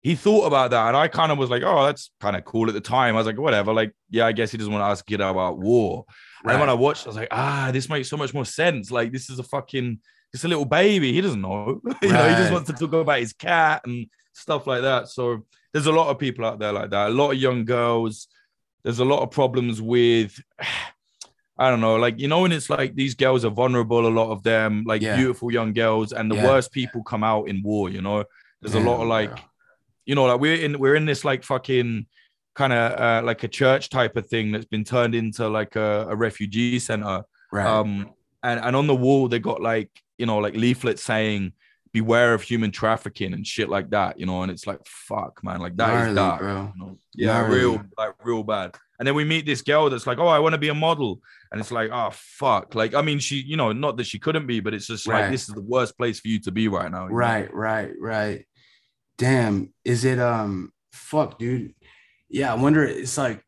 he 0.00 0.14
thought 0.14 0.46
about 0.46 0.70
that. 0.70 0.88
And 0.88 0.96
I 0.96 1.08
kind 1.08 1.32
of 1.32 1.38
was 1.38 1.50
like, 1.50 1.62
oh, 1.64 1.84
that's 1.84 2.10
kind 2.20 2.36
of 2.36 2.44
cool 2.44 2.68
at 2.68 2.74
the 2.74 2.80
time. 2.80 3.14
I 3.14 3.18
was 3.18 3.26
like, 3.26 3.38
whatever. 3.38 3.72
Like, 3.72 3.92
yeah, 4.10 4.26
I 4.26 4.32
guess 4.32 4.50
he 4.52 4.56
doesn't 4.58 4.72
want 4.72 4.82
to 4.82 4.86
ask 4.86 5.04
a 5.04 5.10
kid 5.10 5.20
about 5.20 5.58
war. 5.58 6.04
And 6.44 6.60
when 6.60 6.70
I 6.70 6.74
watched, 6.74 7.04
I 7.06 7.08
was 7.10 7.16
like, 7.16 7.28
ah, 7.32 7.70
this 7.72 7.88
makes 7.88 8.08
so 8.08 8.16
much 8.16 8.32
more 8.32 8.44
sense. 8.44 8.92
Like, 8.92 9.10
this 9.12 9.28
is 9.28 9.40
a 9.40 9.42
fucking, 9.42 9.98
it's 10.32 10.44
a 10.44 10.48
little 10.48 10.64
baby. 10.64 11.12
He 11.12 11.20
doesn't 11.20 11.40
know. 11.40 11.80
you 12.02 12.08
know, 12.10 12.28
he 12.28 12.34
just 12.36 12.52
wants 12.52 12.68
to 12.70 12.76
talk 12.76 12.92
about 12.92 13.18
his 13.18 13.32
cat 13.32 13.82
and 13.86 14.06
stuff 14.34 14.68
like 14.68 14.82
that. 14.82 15.08
So 15.08 15.44
there's 15.72 15.86
a 15.86 15.92
lot 15.92 16.08
of 16.10 16.18
people 16.18 16.44
out 16.46 16.60
there 16.60 16.72
like 16.72 16.90
that. 16.90 17.08
A 17.08 17.12
lot 17.12 17.32
of 17.32 17.38
young 17.38 17.64
girls. 17.64 18.28
There's 18.84 19.00
a 19.00 19.04
lot 19.04 19.22
of 19.22 19.32
problems 19.32 19.82
with, 19.82 20.40
I 21.58 21.70
don't 21.70 21.80
know, 21.80 21.96
like 21.96 22.20
you 22.20 22.28
know, 22.28 22.42
when 22.42 22.52
it's 22.52 22.70
like 22.70 22.94
these 22.94 23.14
girls 23.14 23.44
are 23.44 23.50
vulnerable. 23.50 24.06
A 24.06 24.08
lot 24.08 24.30
of 24.30 24.42
them, 24.42 24.84
like 24.86 25.02
Yeah. 25.02 25.16
beautiful 25.16 25.50
young 25.52 25.72
girls, 25.72 26.12
and 26.12 26.30
the 26.30 26.36
Yeah. 26.36 26.44
worst 26.44 26.70
people 26.72 27.02
come 27.02 27.24
out 27.24 27.48
in 27.48 27.62
war. 27.62 27.90
You 27.90 28.00
know, 28.00 28.24
there's 28.62 28.74
a 28.74 28.80
lot 28.80 29.00
of 29.02 29.08
like, 29.08 29.36
you 30.06 30.14
know, 30.14 30.24
like 30.26 30.40
we're 30.40 30.54
in 30.64 30.78
we're 30.78 30.94
in 30.94 31.04
this 31.04 31.24
like 31.24 31.42
fucking 31.42 32.06
kind 32.54 32.72
of 32.72 33.00
uh, 33.00 33.22
like 33.26 33.42
a 33.44 33.48
church 33.48 33.88
type 33.88 34.16
of 34.16 34.26
thing 34.26 34.52
that's 34.52 34.66
been 34.66 34.84
turned 34.84 35.14
into 35.14 35.48
like 35.48 35.74
a, 35.76 36.06
a 36.08 36.16
refugee 36.16 36.78
center. 36.78 37.22
right. 37.52 37.66
Um, 37.66 38.10
and 38.44 38.60
and 38.60 38.76
on 38.76 38.86
the 38.86 38.94
wall 38.94 39.26
they 39.28 39.40
got 39.40 39.60
like 39.60 39.90
you 40.16 40.26
know 40.26 40.38
like 40.38 40.54
leaflets 40.54 41.02
saying 41.02 41.52
beware 41.92 42.34
of 42.34 42.42
human 42.42 42.70
trafficking 42.70 43.32
and 43.34 43.46
shit 43.46 43.68
like 43.68 43.90
that. 43.90 44.18
You 44.18 44.26
know, 44.26 44.42
and 44.42 44.50
it's 44.50 44.66
like 44.66 44.80
fuck, 44.86 45.42
man, 45.42 45.60
like 45.60 45.76
that 45.76 46.08
is 46.08 46.14
Gnarly, 46.14 46.14
dark. 46.14 46.40
bro. 46.40 46.72
you 46.76 46.84
know? 46.84 46.98
Yeah, 47.14 47.40
Gnarly. 47.42 47.58
real 47.58 47.82
like 47.96 48.14
real 48.24 48.42
bad. 48.42 48.76
And 48.98 49.06
then 49.06 49.14
we 49.14 49.24
meet 49.24 49.46
this 49.46 49.62
girl 49.62 49.88
that's 49.90 50.06
like, 50.08 50.18
oh, 50.18 50.26
I 50.26 50.40
want 50.40 50.54
to 50.54 50.58
be 50.58 50.68
a 50.70 50.74
model. 50.74 51.20
And 51.52 51.60
it's 51.60 51.70
like, 51.70 51.90
oh 51.92 52.10
fuck. 52.12 52.74
Like, 52.74 52.94
I 52.94 53.02
mean, 53.02 53.20
she, 53.20 53.36
you 53.36 53.56
know, 53.56 53.72
not 53.72 53.96
that 53.98 54.06
she 54.06 54.18
couldn't 54.18 54.46
be, 54.48 54.58
but 54.60 54.74
it's 54.74 54.88
just 54.88 55.06
Right. 55.06 55.22
like 55.22 55.30
this 55.30 55.48
is 55.48 55.54
the 55.54 55.62
worst 55.62 55.96
place 55.96 56.18
for 56.20 56.28
you 56.28 56.40
to 56.40 56.50
be 56.50 56.66
right 56.68 56.90
now. 56.90 57.04
you 57.04 57.10
know? 57.10 57.14
Right, 57.14 57.52
right, 57.54 57.92
right. 58.00 58.44
Damn, 59.16 59.72
is 59.84 60.04
it 60.04 60.18
um 60.18 60.72
fuck, 60.92 61.38
dude? 61.38 61.74
Yeah, 62.28 62.52
I 62.52 62.56
wonder 62.56 62.84
it's 62.84 63.16
like 63.18 63.42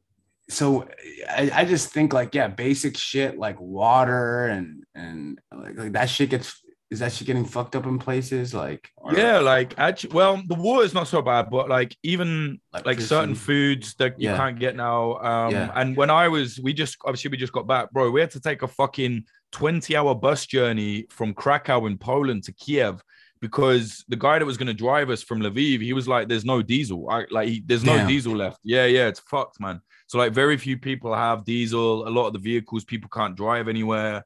so 0.49 0.89
I, 1.29 1.51
I 1.55 1.65
just 1.65 1.91
think 1.91 2.13
like 2.13 2.35
yeah, 2.35 2.49
basic 2.49 2.97
shit 2.97 3.39
like 3.39 3.61
water 3.61 4.47
and 4.47 4.85
and 4.95 5.39
like, 5.57 5.77
like 5.77 5.93
that 5.93 6.07
shit 6.11 6.31
gets 6.31 6.61
is 6.91 6.99
that 6.99 7.13
shit 7.13 7.27
getting 7.27 7.45
fucked 7.45 7.77
up 7.77 7.87
in 7.87 7.99
places 8.01 8.53
like 8.53 8.91
or, 8.97 9.15
Yeah, 9.17 9.39
like 9.39 9.79
actually, 9.79 10.13
well, 10.13 10.43
the 10.49 10.57
war 10.57 10.83
is 10.83 10.93
not 10.93 11.07
so 11.07 11.23
bad, 11.23 11.49
but 11.49 11.69
like 11.69 11.97
even 12.03 12.61
like, 12.85 13.01
certain 13.01 13.35
foods 13.37 13.95
that 13.95 14.21
you 14.21 14.29
Yeah. 14.31 14.37
can't 14.37 14.59
get 14.59 14.75
now. 14.75 15.19
Um, 15.19 15.53
Yeah. 15.53 15.71
and 15.77 15.97
when 15.97 16.11
I 16.11 16.27
was, 16.29 16.59
we 16.61 16.73
just 16.73 16.97
obviously 17.05 17.31
we 17.31 17.37
just 17.37 17.53
got 17.53 17.67
back, 17.69 17.93
bro. 17.93 18.11
We 18.11 18.21
had 18.21 18.33
to 18.33 18.41
take 18.41 18.63
a 18.63 18.69
fucking 18.69 19.25
20 19.53 19.97
hour 19.97 20.15
bus 20.17 20.47
journey 20.47 21.07
from 21.11 21.33
Krakow 21.33 21.87
in 21.87 21.97
Poland 21.97 22.43
to 22.45 22.53
Kiev 22.53 23.01
because 23.41 24.05
the 24.09 24.17
guy 24.17 24.39
that 24.41 24.45
was 24.45 24.57
going 24.57 24.67
to 24.67 24.75
drive 24.75 25.11
us 25.11 25.23
from 25.23 25.41
Lviv, 25.41 25.81
he 25.81 25.93
was 25.93 26.07
like, 26.09 26.29
"There's 26.29 26.45
no 26.45 26.61
diesel. 26.61 27.09
I, 27.09 27.25
like, 27.31 27.49
he, 27.49 27.63
there's 27.65 27.85
no 27.85 27.97
Damn. 27.99 28.09
diesel 28.09 28.37
left." 28.37 28.59
Yeah, 28.65 28.87
yeah, 28.87 29.07
it's 29.07 29.21
fucked, 29.21 29.61
man. 29.61 29.81
So 30.09 30.19
like, 30.19 30.33
very 30.33 30.57
few 30.57 30.77
people 30.77 31.15
have 31.15 31.45
diesel. 31.45 32.07
A 32.07 32.11
lot 32.11 32.27
of 32.27 32.33
the 32.33 32.39
vehicles 32.41 32.85
people 32.85 33.09
can't 33.09 33.37
drive 33.37 33.69
anywhere. 33.69 34.25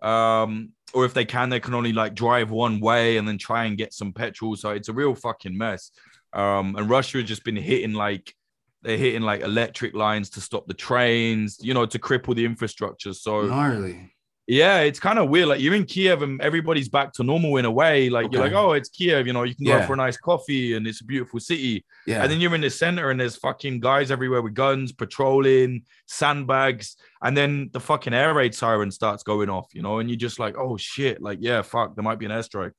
Um, 0.00 0.70
or 0.94 1.04
if 1.04 1.12
they 1.12 1.24
can, 1.24 1.48
they 1.48 1.60
can 1.60 1.74
only 1.74 1.92
like 1.92 2.14
drive 2.14 2.50
one 2.50 2.80
way 2.80 3.16
and 3.16 3.26
then 3.26 3.36
try 3.36 3.64
and 3.64 3.76
get 3.76 3.92
some 3.92 4.12
petrol. 4.12 4.56
So 4.56 4.70
it's 4.70 4.88
a 4.88 4.92
real 4.92 5.14
fucking 5.14 5.56
mess. 5.56 5.90
Um, 6.32 6.76
and 6.76 6.88
Russia 6.88 7.18
has 7.18 7.26
just 7.26 7.44
been 7.44 7.56
hitting 7.56 7.92
like 7.92 8.34
they're 8.82 8.98
hitting 8.98 9.22
like 9.22 9.40
electric 9.40 9.94
lines 9.94 10.30
to 10.30 10.40
stop 10.40 10.66
the 10.66 10.74
trains, 10.74 11.58
you 11.62 11.74
know, 11.74 11.86
to 11.86 11.98
cripple 11.98 12.34
the 12.34 12.44
infrastructure. 12.44 13.12
So 13.12 13.46
gnarly. 13.46 14.13
Yeah, 14.46 14.80
it's 14.80 15.00
kind 15.00 15.18
of 15.18 15.30
weird. 15.30 15.48
Like 15.48 15.60
you're 15.60 15.74
in 15.74 15.84
Kiev 15.84 16.22
and 16.22 16.40
everybody's 16.42 16.88
back 16.88 17.12
to 17.14 17.22
normal 17.22 17.56
in 17.56 17.64
a 17.64 17.70
way. 17.70 18.10
Like 18.10 18.30
you're 18.30 18.42
like, 18.42 18.52
oh, 18.52 18.72
it's 18.72 18.88
Kiev, 18.90 19.26
you 19.26 19.32
know, 19.32 19.42
you 19.44 19.54
can 19.54 19.64
Yeah. 19.66 19.80
go 19.80 19.86
for 19.86 19.92
a 19.94 19.96
nice 19.96 20.16
coffee 20.18 20.74
and 20.74 20.86
it's 20.86 21.00
a 21.00 21.04
beautiful 21.04 21.40
city. 21.40 21.84
Yeah. 22.06 22.22
And 22.22 22.30
then 22.30 22.40
you're 22.40 22.54
in 22.54 22.60
the 22.60 22.70
center 22.70 23.10
and 23.10 23.18
there's 23.18 23.36
fucking 23.36 23.80
guys 23.80 24.10
everywhere 24.10 24.42
with 24.42 24.54
guns, 24.54 24.92
patrolling, 24.92 25.84
sandbags, 26.06 26.96
and 27.22 27.36
then 27.36 27.70
the 27.72 27.80
fucking 27.80 28.12
air 28.14 28.34
raid 28.34 28.54
siren 28.54 28.90
starts 28.90 29.22
going 29.22 29.48
off, 29.48 29.68
you 29.72 29.82
know, 29.82 29.98
and 29.98 30.10
you're 30.10 30.16
just 30.18 30.38
like, 30.38 30.56
oh 30.58 30.76
shit, 30.76 31.22
like 31.22 31.38
yeah, 31.40 31.62
fuck, 31.62 31.94
there 31.94 32.02
might 32.04 32.18
be 32.18 32.26
an 32.26 32.32
airstrike. 32.32 32.72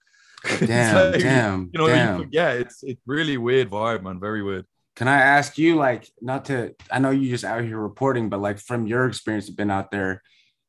Damn, 0.60 1.12
like, 1.12 1.22
damn, 1.22 1.72
You 1.74 1.80
know, 1.80 1.88
damn. 1.88 2.20
you, 2.22 2.28
yeah, 2.32 2.52
it's 2.52 2.84
it's 2.84 3.02
really 3.08 3.36
weird 3.38 3.72
vibe, 3.72 4.04
man. 4.04 4.20
Very 4.20 4.44
weird. 4.44 4.66
Can 4.96 5.08
I 5.08 5.20
ask 5.20 5.58
you, 5.58 5.76
like, 5.76 6.08
not 6.22 6.46
to, 6.46 6.76
I 6.92 7.00
know 7.00 7.10
you 7.10 7.30
just 7.30 7.44
out 7.44 7.64
here 7.64 7.80
reporting, 7.80 8.30
but 8.30 8.40
like 8.40 8.60
from 8.60 8.86
your 8.86 9.08
experience 9.08 9.50
of 9.50 9.56
been 9.58 9.72
out 9.72 9.90
there, 9.90 10.22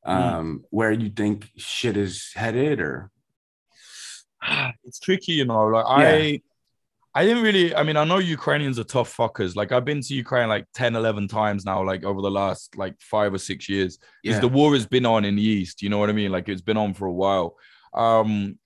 Mm. 0.07 0.15
um, 0.15 0.63
where 0.69 0.91
you 0.91 1.09
think 1.09 1.49
shit 1.57 1.97
is 1.97 2.31
headed 2.33 2.79
or 2.79 3.11
it's 4.83 4.99
tricky, 4.99 5.33
you 5.33 5.45
know. 5.45 5.65
Like 5.65 5.85
I 5.87 6.41
I 7.13 7.25
didn't 7.25 7.43
really 7.43 7.75
I 7.75 7.83
mean, 7.83 7.97
I 7.97 8.03
know 8.03 8.19
Ukrainians 8.19 8.79
are 8.79 8.83
tough 8.83 9.15
fuckers. 9.15 9.55
Like 9.55 9.71
I've 9.71 9.85
been 9.85 10.01
to 10.01 10.13
Ukraine 10.13 10.47
like 10.47 10.65
10, 10.75 10.95
11 10.95 11.27
times 11.27 11.65
now, 11.65 11.83
like 11.83 12.03
over 12.03 12.21
the 12.21 12.31
last 12.31 12.77
like 12.77 12.95
five 13.01 13.33
or 13.33 13.37
six 13.37 13.67
years. 13.67 13.97
Because 14.23 14.37
yeah, 14.37 14.41
the 14.41 14.47
war 14.47 14.73
has 14.73 14.85
been 14.85 15.05
on 15.05 15.25
in 15.25 15.35
the 15.35 15.41
east, 15.41 15.81
you 15.81 15.89
know 15.89 15.97
what 15.97 16.09
I 16.09 16.13
mean? 16.13 16.31
Like 16.31 16.47
it's 16.47 16.61
been 16.61 16.77
on 16.77 16.93
for 16.93 17.07
a 17.07 17.13
while. 17.13 17.57
Um, 17.93 18.59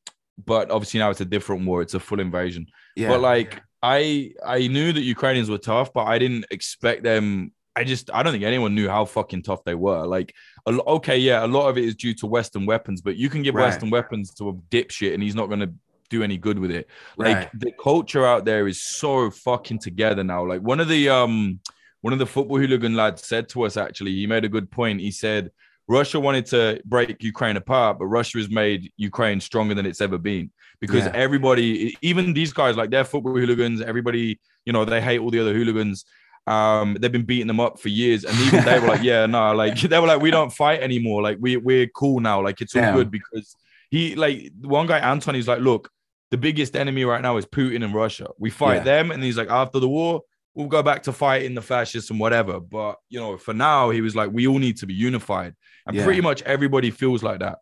but 0.43 0.69
obviously 0.69 0.99
now 0.99 1.09
it's 1.11 1.21
a 1.21 1.25
different 1.25 1.65
war, 1.65 1.81
it's 1.81 1.93
a 1.93 1.99
full 1.99 2.19
invasion. 2.19 2.67
yeah, 2.95 3.07
But 3.07 3.21
like 3.21 3.61
I 3.81 4.33
I 4.45 4.67
knew 4.67 4.93
that 4.93 5.01
Ukrainians 5.01 5.49
were 5.49 5.57
tough, 5.57 5.91
but 5.93 6.05
I 6.05 6.19
didn't 6.19 6.45
expect 6.51 7.03
them. 7.03 7.51
I 7.75 7.83
just 7.83 8.09
I 8.13 8.21
don't 8.21 8.33
think 8.33 8.43
anyone 8.43 8.75
knew 8.75 8.89
how 8.89 9.05
fucking 9.05 9.43
tough 9.43 9.63
they 9.63 9.75
were. 9.75 10.05
Like, 10.05 10.33
okay, 10.67 11.17
yeah, 11.17 11.45
a 11.45 11.47
lot 11.47 11.69
of 11.69 11.77
it 11.77 11.85
is 11.85 11.95
due 11.95 12.13
to 12.15 12.27
Western 12.27 12.65
weapons, 12.65 13.01
but 13.01 13.15
you 13.15 13.29
can 13.29 13.43
give 13.43 13.55
Right. 13.55 13.65
Western 13.65 13.89
weapons 13.89 14.33
to 14.35 14.49
a 14.49 14.53
dipshit 14.53 15.13
and 15.13 15.23
he's 15.23 15.35
not 15.35 15.49
gonna 15.49 15.71
do 16.09 16.21
any 16.23 16.37
good 16.37 16.59
with 16.59 16.71
it. 16.71 16.89
Like 17.17 17.37
Right. 17.37 17.49
the 17.53 17.71
culture 17.81 18.25
out 18.25 18.43
there 18.43 18.67
is 18.67 18.81
so 18.83 19.31
fucking 19.31 19.79
together 19.79 20.23
now. 20.23 20.45
Like 20.45 20.61
one 20.61 20.79
of 20.81 20.89
the 20.89 21.09
um 21.09 21.59
one 22.01 22.13
of 22.13 22.19
the 22.19 22.25
football 22.25 22.57
hooligan 22.57 22.95
lads 22.95 23.25
said 23.25 23.47
to 23.49 23.63
us 23.63 23.77
actually, 23.77 24.11
he 24.11 24.27
made 24.27 24.43
a 24.43 24.49
good 24.49 24.69
point. 24.69 24.99
He 24.99 25.11
said 25.11 25.51
Russia 25.87 26.19
wanted 26.19 26.45
to 26.47 26.81
break 26.85 27.23
Ukraine 27.23 27.57
apart, 27.57 27.99
but 27.99 28.05
Russia 28.07 28.37
has 28.39 28.49
made 28.49 28.91
Ukraine 28.97 29.39
stronger 29.39 29.75
than 29.75 29.85
it's 29.85 30.01
ever 30.01 30.17
been 30.17 30.51
because 30.79 31.05
Yeah. 31.05 31.11
everybody, 31.13 31.95
even 32.01 32.33
these 32.33 32.53
guys, 32.53 32.75
like 32.75 32.89
they're 32.89 33.03
football 33.05 33.33
hooligans, 33.33 33.81
everybody, 33.81 34.39
you 34.65 34.73
know, 34.73 34.83
they 34.83 35.01
hate 35.01 35.19
all 35.19 35.31
the 35.31 35.39
other 35.39 35.53
hooligans. 35.53 36.05
Um, 36.47 36.97
they've 36.99 37.11
been 37.11 37.25
beating 37.25 37.47
them 37.47 37.59
up 37.59 37.79
for 37.79 37.89
years, 37.89 38.23
and 38.25 38.35
even 38.39 38.65
they 38.65 38.79
were 38.79 38.87
like, 38.87 39.03
"Yeah, 39.03 39.25
no, 39.27 39.53
like 39.53 39.79
they 39.81 39.99
were 39.99 40.07
like, 40.07 40.21
we 40.21 40.31
don't 40.31 40.51
fight 40.51 40.81
anymore. 40.81 41.21
Like 41.21 41.37
we 41.39 41.57
we're 41.57 41.87
cool 41.87 42.19
now. 42.19 42.41
Like 42.43 42.61
it's 42.61 42.75
all 42.75 42.81
good 42.93 43.11
because 43.11 43.55
he 43.89 44.15
like 44.15 44.51
one 44.61 44.87
guy 44.87 44.99
Anton, 44.99 45.35
he's 45.35 45.47
like, 45.47 45.59
look, 45.61 45.89
the 46.31 46.37
biggest 46.37 46.75
enemy 46.75 47.05
right 47.05 47.21
now 47.21 47.37
is 47.37 47.45
Putin 47.45 47.83
and 47.83 47.93
Russia. 47.93 48.27
We 48.39 48.49
fight 48.49 48.77
Yeah. 48.77 48.83
them, 48.83 49.11
and 49.11 49.23
he's 49.23 49.37
like, 49.37 49.49
after 49.49 49.79
the 49.79 49.87
war, 49.87 50.21
we'll 50.55 50.67
go 50.67 50.81
back 50.81 51.03
to 51.03 51.11
fighting 51.13 51.53
the 51.53 51.61
fascists 51.61 52.09
and 52.09 52.19
whatever. 52.19 52.59
But 52.59 52.95
you 53.09 53.19
know, 53.19 53.37
for 53.37 53.53
now, 53.53 53.89
he 53.91 54.01
was 54.01 54.15
like, 54.15 54.31
we 54.31 54.47
all 54.47 54.59
need 54.59 54.77
to 54.77 54.87
be 54.87 54.93
unified, 54.95 55.53
and 55.85 55.95
Yeah. 55.95 56.03
pretty 56.03 56.21
much 56.21 56.41
everybody 56.43 56.89
feels 56.89 57.21
like 57.21 57.39
that. 57.39 57.59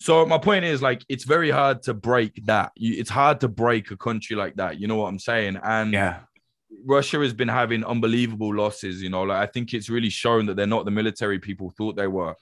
So 0.00 0.26
my 0.26 0.38
point 0.38 0.64
is, 0.64 0.82
like, 0.82 1.04
it's 1.08 1.24
very 1.24 1.50
hard 1.50 1.82
to 1.84 1.94
break 1.94 2.40
that. 2.46 2.72
You, 2.74 2.96
it's 2.98 3.08
hard 3.10 3.40
to 3.40 3.48
break 3.48 3.90
a 3.90 3.96
country 3.96 4.34
like 4.36 4.56
that. 4.56 4.78
You 4.80 4.86
know 4.88 4.96
what 4.96 5.06
I'm 5.08 5.18
saying? 5.20 5.58
And 5.62 5.92
yeah, 5.92 6.20
Russia 6.84 7.18
has 7.20 7.32
been 7.32 7.48
having 7.48 7.84
unbelievable 7.84 8.54
losses. 8.54 9.02
You 9.02 9.10
know, 9.10 9.22
like 9.22 9.38
I 9.48 9.50
think 9.50 9.74
it's 9.74 9.88
really 9.90 10.10
shown 10.10 10.46
that 10.46 10.56
they're 10.56 10.66
not 10.66 10.84
the 10.84 10.90
military 10.90 11.38
people 11.38 11.70
thought 11.76 11.96
they 11.96 12.06
were. 12.06 12.34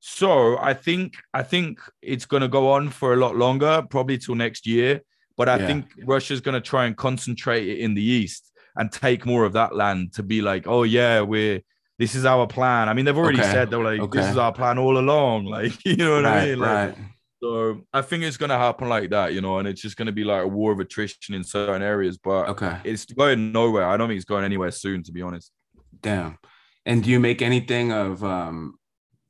So 0.00 0.58
I 0.58 0.74
think 0.74 1.14
I 1.32 1.42
think 1.42 1.80
it's 2.02 2.26
going 2.26 2.42
to 2.42 2.48
go 2.48 2.72
on 2.72 2.90
for 2.90 3.14
a 3.14 3.16
lot 3.16 3.36
longer, 3.36 3.82
probably 3.88 4.18
till 4.18 4.34
next 4.34 4.66
year. 4.66 5.00
But 5.36 5.48
I 5.48 5.58
Yeah. 5.58 5.66
think 5.66 5.86
Russia's 6.04 6.40
going 6.40 6.54
to 6.54 6.60
try 6.60 6.84
and 6.86 6.96
concentrate 6.96 7.66
it 7.68 7.78
in 7.78 7.94
the 7.94 8.02
east 8.02 8.52
and 8.76 8.90
take 8.92 9.24
more 9.24 9.44
of 9.44 9.52
that 9.54 9.74
land 9.74 10.12
to 10.14 10.22
be 10.22 10.42
like, 10.42 10.66
oh 10.66 10.82
yeah, 10.82 11.20
we're 11.22 11.60
this 11.98 12.14
is 12.14 12.24
our 12.24 12.46
plan. 12.46 12.88
I 12.88 12.92
mean, 12.94 13.04
they've 13.04 13.16
already 13.16 13.38
Okay. 13.38 13.52
said 13.52 13.70
they're 13.70 13.78
like, 13.82 14.10
this 14.10 14.26
is 14.26 14.36
our 14.36 14.52
plan 14.52 14.78
all 14.78 14.98
along. 14.98 15.44
Like, 15.54 15.72
you 15.84 15.96
know 15.96 16.16
what 16.16 16.26
I 16.26 16.44
mean? 16.44 16.58
Like, 16.60 16.88
right. 16.88 16.98
So 17.44 17.82
I 17.92 18.00
think 18.00 18.24
it's 18.24 18.38
going 18.38 18.48
to 18.48 18.56
happen 18.56 18.88
like 18.88 19.10
that, 19.10 19.34
you 19.34 19.42
know, 19.42 19.58
and 19.58 19.68
it's 19.68 19.82
just 19.82 19.98
going 19.98 20.06
to 20.06 20.12
be 20.12 20.24
like 20.24 20.44
a 20.44 20.48
war 20.48 20.72
of 20.72 20.80
attrition 20.80 21.34
in 21.34 21.44
certain 21.44 21.82
areas. 21.82 22.16
But 22.16 22.48
Okay, 22.48 22.78
it's 22.84 23.04
going 23.04 23.52
nowhere. 23.52 23.86
I 23.86 23.98
don't 23.98 24.08
think 24.08 24.16
it's 24.16 24.24
going 24.24 24.44
anywhere 24.44 24.70
soon, 24.70 25.02
to 25.02 25.12
be 25.12 25.20
honest. 25.20 25.52
damn. 26.00 26.38
And 26.86 27.02
do 27.04 27.10
you 27.10 27.20
make 27.20 27.42
anything 27.42 27.92
of 27.92 28.24
um 28.24 28.78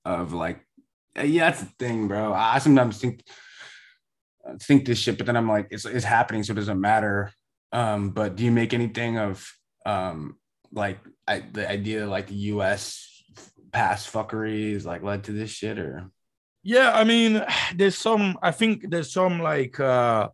of 0.04 0.32
like 0.32 0.64
uh, 1.18 1.22
yeah, 1.22 1.50
that's 1.50 1.62
the 1.62 1.72
thing, 1.78 2.06
bro. 2.06 2.32
I 2.32 2.58
sometimes 2.58 2.98
think 3.00 3.24
think 4.62 4.84
this 4.84 4.98
shit, 4.98 5.16
but 5.18 5.26
then 5.26 5.36
I'm 5.36 5.48
like, 5.48 5.68
it's 5.72 5.84
it's 5.84 6.04
happening, 6.04 6.44
so 6.44 6.52
it 6.52 6.56
doesn't 6.56 6.80
matter. 6.80 7.32
Um, 7.72 8.10
but 8.10 8.36
do 8.36 8.44
you 8.44 8.52
make 8.52 8.74
anything 8.74 9.18
of 9.18 9.44
um 9.86 10.36
like 10.72 11.00
I, 11.26 11.40
the 11.40 11.68
idea 11.68 12.06
like 12.06 12.28
the 12.28 12.42
U.S. 12.54 13.24
past 13.72 14.12
fuckery 14.12 14.70
is 14.70 14.86
like 14.86 15.02
led 15.02 15.24
to 15.24 15.32
this 15.32 15.50
shit 15.50 15.80
or 15.80 16.10
Yeah, 16.64 16.92
I 16.92 17.04
mean, 17.04 17.44
there's 17.76 17.96
some. 17.96 18.38
I 18.42 18.50
think 18.50 18.90
there's 18.90 19.12
some 19.12 19.40
like 19.40 19.78
uh 19.78 20.28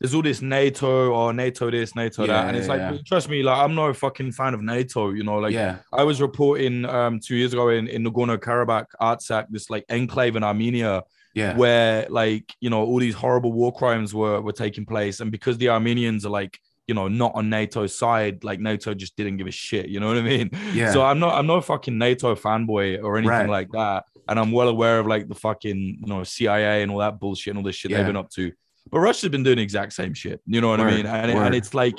there's 0.00 0.14
all 0.14 0.22
this 0.22 0.42
NATO 0.42 1.12
or 1.12 1.32
NATO 1.32 1.70
this, 1.70 1.94
NATO 1.94 2.22
Yeah, 2.24 2.32
that, 2.32 2.48
and 2.48 2.56
it's 2.56 2.66
yeah, 2.66 2.72
like 2.72 2.80
yeah. 2.80 2.98
trust 3.06 3.28
me, 3.28 3.42
like 3.42 3.58
I'm 3.58 3.74
not 3.74 3.90
a 3.90 3.94
fucking 3.94 4.32
fan 4.32 4.54
of 4.54 4.62
NATO. 4.62 5.10
You 5.10 5.24
know, 5.24 5.38
like 5.38 5.52
yeah, 5.52 5.78
I 5.92 6.02
was 6.04 6.20
reporting 6.20 6.84
um 6.84 7.20
two 7.20 7.36
years 7.36 7.52
ago 7.52 7.68
in 7.70 7.88
in 7.88 8.04
Nagorno 8.04 8.36
Karabakh, 8.36 8.86
Artsakh, 9.00 9.46
this 9.50 9.70
like 9.70 9.84
enclave 9.88 10.36
in 10.36 10.44
Armenia 10.44 11.02
yeah, 11.34 11.56
where 11.56 12.06
like 12.10 12.54
you 12.60 12.68
know 12.68 12.84
all 12.84 12.98
these 12.98 13.14
horrible 13.14 13.52
war 13.52 13.72
crimes 13.72 14.14
were 14.14 14.40
were 14.40 14.52
taking 14.52 14.84
place 14.84 15.20
and 15.20 15.30
because 15.32 15.56
the 15.58 15.70
armenians 15.70 16.26
are 16.26 16.30
like 16.30 16.58
you 16.86 16.94
know 16.94 17.08
not 17.08 17.32
on 17.34 17.48
nato's 17.48 17.96
side 17.96 18.44
like 18.44 18.60
nato 18.60 18.92
just 18.92 19.16
didn't 19.16 19.38
give 19.38 19.46
a 19.46 19.50
shit 19.50 19.88
you 19.88 19.98
know 19.98 20.08
what 20.08 20.18
i 20.18 20.20
mean 20.20 20.50
yeah. 20.74 20.92
so 20.92 21.02
i'm 21.02 21.18
not 21.18 21.34
i'm 21.34 21.46
not 21.46 21.56
a 21.56 21.62
fucking 21.62 21.96
nato 21.96 22.34
fanboy 22.34 23.02
or 23.02 23.16
anything 23.16 23.30
Right. 23.30 23.48
like 23.48 23.70
that 23.72 24.04
and 24.28 24.38
i'm 24.38 24.52
well 24.52 24.68
aware 24.68 24.98
of 24.98 25.06
like 25.06 25.28
the 25.28 25.34
fucking 25.34 25.98
you 26.00 26.06
know 26.06 26.22
cia 26.24 26.82
and 26.82 26.90
all 26.90 26.98
that 26.98 27.18
bullshit 27.20 27.50
and 27.52 27.58
all 27.58 27.64
this 27.64 27.76
shit 27.76 27.90
Yeah. 27.90 27.98
they've 27.98 28.06
been 28.06 28.16
up 28.16 28.30
to. 28.30 28.52
But 28.90 29.00
russia's 29.00 29.30
been 29.30 29.42
doing 29.42 29.56
the 29.56 29.62
exact 29.62 29.92
same 29.92 30.14
shit. 30.14 30.40
You 30.46 30.60
know 30.60 30.68
what 30.68 30.80
i 30.80 30.90
mean? 30.90 31.06
And, 31.06 31.30
it- 31.30 31.36
and 31.36 31.54
it's 31.54 31.72
like 31.74 31.98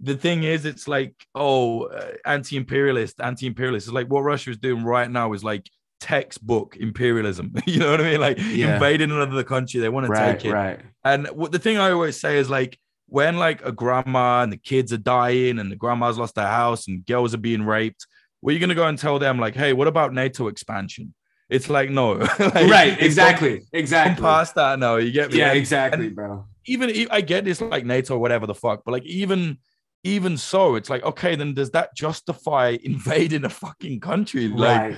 the 0.00 0.14
thing 0.16 0.44
is 0.44 0.64
it's 0.64 0.86
like 0.86 1.14
oh 1.34 1.84
uh, 1.84 2.12
anti-imperialist 2.24 3.20
anti-imperialist. 3.20 3.86
It's 3.88 3.94
like 3.94 4.08
what 4.08 4.20
russia 4.22 4.50
is 4.50 4.58
doing 4.58 4.84
right 4.84 5.10
now 5.10 5.32
is 5.32 5.42
like 5.42 5.68
textbook 6.00 6.76
imperialism. 6.76 7.52
You 7.66 7.80
know 7.80 7.90
what 7.90 8.00
i 8.00 8.04
mean? 8.10 8.20
Like 8.20 8.38
Yeah. 8.38 8.74
invading 8.74 9.10
another 9.10 9.42
country. 9.44 9.80
They 9.80 9.88
want 9.88 10.06
to 10.06 10.14
take 10.14 10.44
it. 10.44 10.52
right. 10.52 10.80
and 11.04 11.26
what 11.28 11.52
the 11.52 11.58
thing 11.58 11.76
I 11.78 11.90
always 11.90 12.18
say 12.20 12.38
is 12.38 12.48
like 12.48 12.78
when 13.08 13.36
like 13.36 13.64
a 13.64 13.72
grandma 13.72 14.42
and 14.42 14.52
the 14.52 14.56
kids 14.58 14.92
are 14.92 14.98
dying 14.98 15.58
and 15.58 15.72
the 15.72 15.76
grandma's 15.76 16.18
lost 16.18 16.34
their 16.34 16.46
house 16.46 16.88
and 16.88 17.04
girls 17.06 17.32
are 17.34 17.38
being 17.38 17.62
raped, 17.62 18.06
were 18.42 18.52
you 18.52 18.58
gonna 18.58 18.74
go 18.74 18.86
and 18.86 18.98
tell 18.98 19.18
them? 19.18 19.38
Like, 19.38 19.54
hey, 19.56 19.72
what 19.72 19.88
about 19.88 20.12
NATO 20.12 20.48
expansion? 20.48 21.14
It's 21.48 21.70
like 21.70 21.90
no, 21.90 22.12
Like, 22.38 22.54
right, 22.54 23.00
exactly, 23.00 23.62
exactly. 23.72 24.22
past 24.22 24.54
that 24.56 24.78
now. 24.78 24.96
You 24.96 25.10
get 25.10 25.32
me? 25.32 25.38
Yeah, 25.38 25.50
And 25.50 25.58
exactly, 25.58 26.10
bro. 26.10 26.46
even 26.66 27.06
I 27.10 27.20
get 27.22 27.44
this 27.44 27.60
like 27.60 27.86
NATO, 27.86 28.18
whatever 28.18 28.46
the 28.46 28.54
fuck, 28.54 28.82
but 28.84 28.92
like 28.92 29.04
even 29.04 29.58
even 30.04 30.36
so, 30.36 30.74
it's 30.74 30.90
like 30.90 31.02
okay, 31.04 31.36
then 31.36 31.54
does 31.54 31.70
that 31.70 31.94
justify 31.94 32.76
invading 32.84 33.44
a 33.44 33.48
fucking 33.50 34.00
country? 34.00 34.48
Like 34.48 34.80
right. 34.80 34.96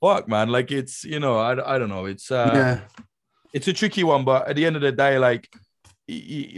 fuck, 0.00 0.28
man. 0.28 0.50
Like 0.50 0.70
it's 0.70 1.04
you 1.04 1.18
know 1.18 1.38
I, 1.38 1.74
I 1.74 1.78
don't 1.78 1.88
know. 1.88 2.06
It's 2.06 2.30
uh 2.30 2.50
yeah. 2.54 2.80
it's 3.52 3.66
a 3.66 3.72
tricky 3.72 4.04
one, 4.04 4.24
but 4.24 4.48
at 4.48 4.54
the 4.56 4.66
end 4.66 4.76
of 4.76 4.82
the 4.82 4.92
day, 4.92 5.18
like 5.18 5.48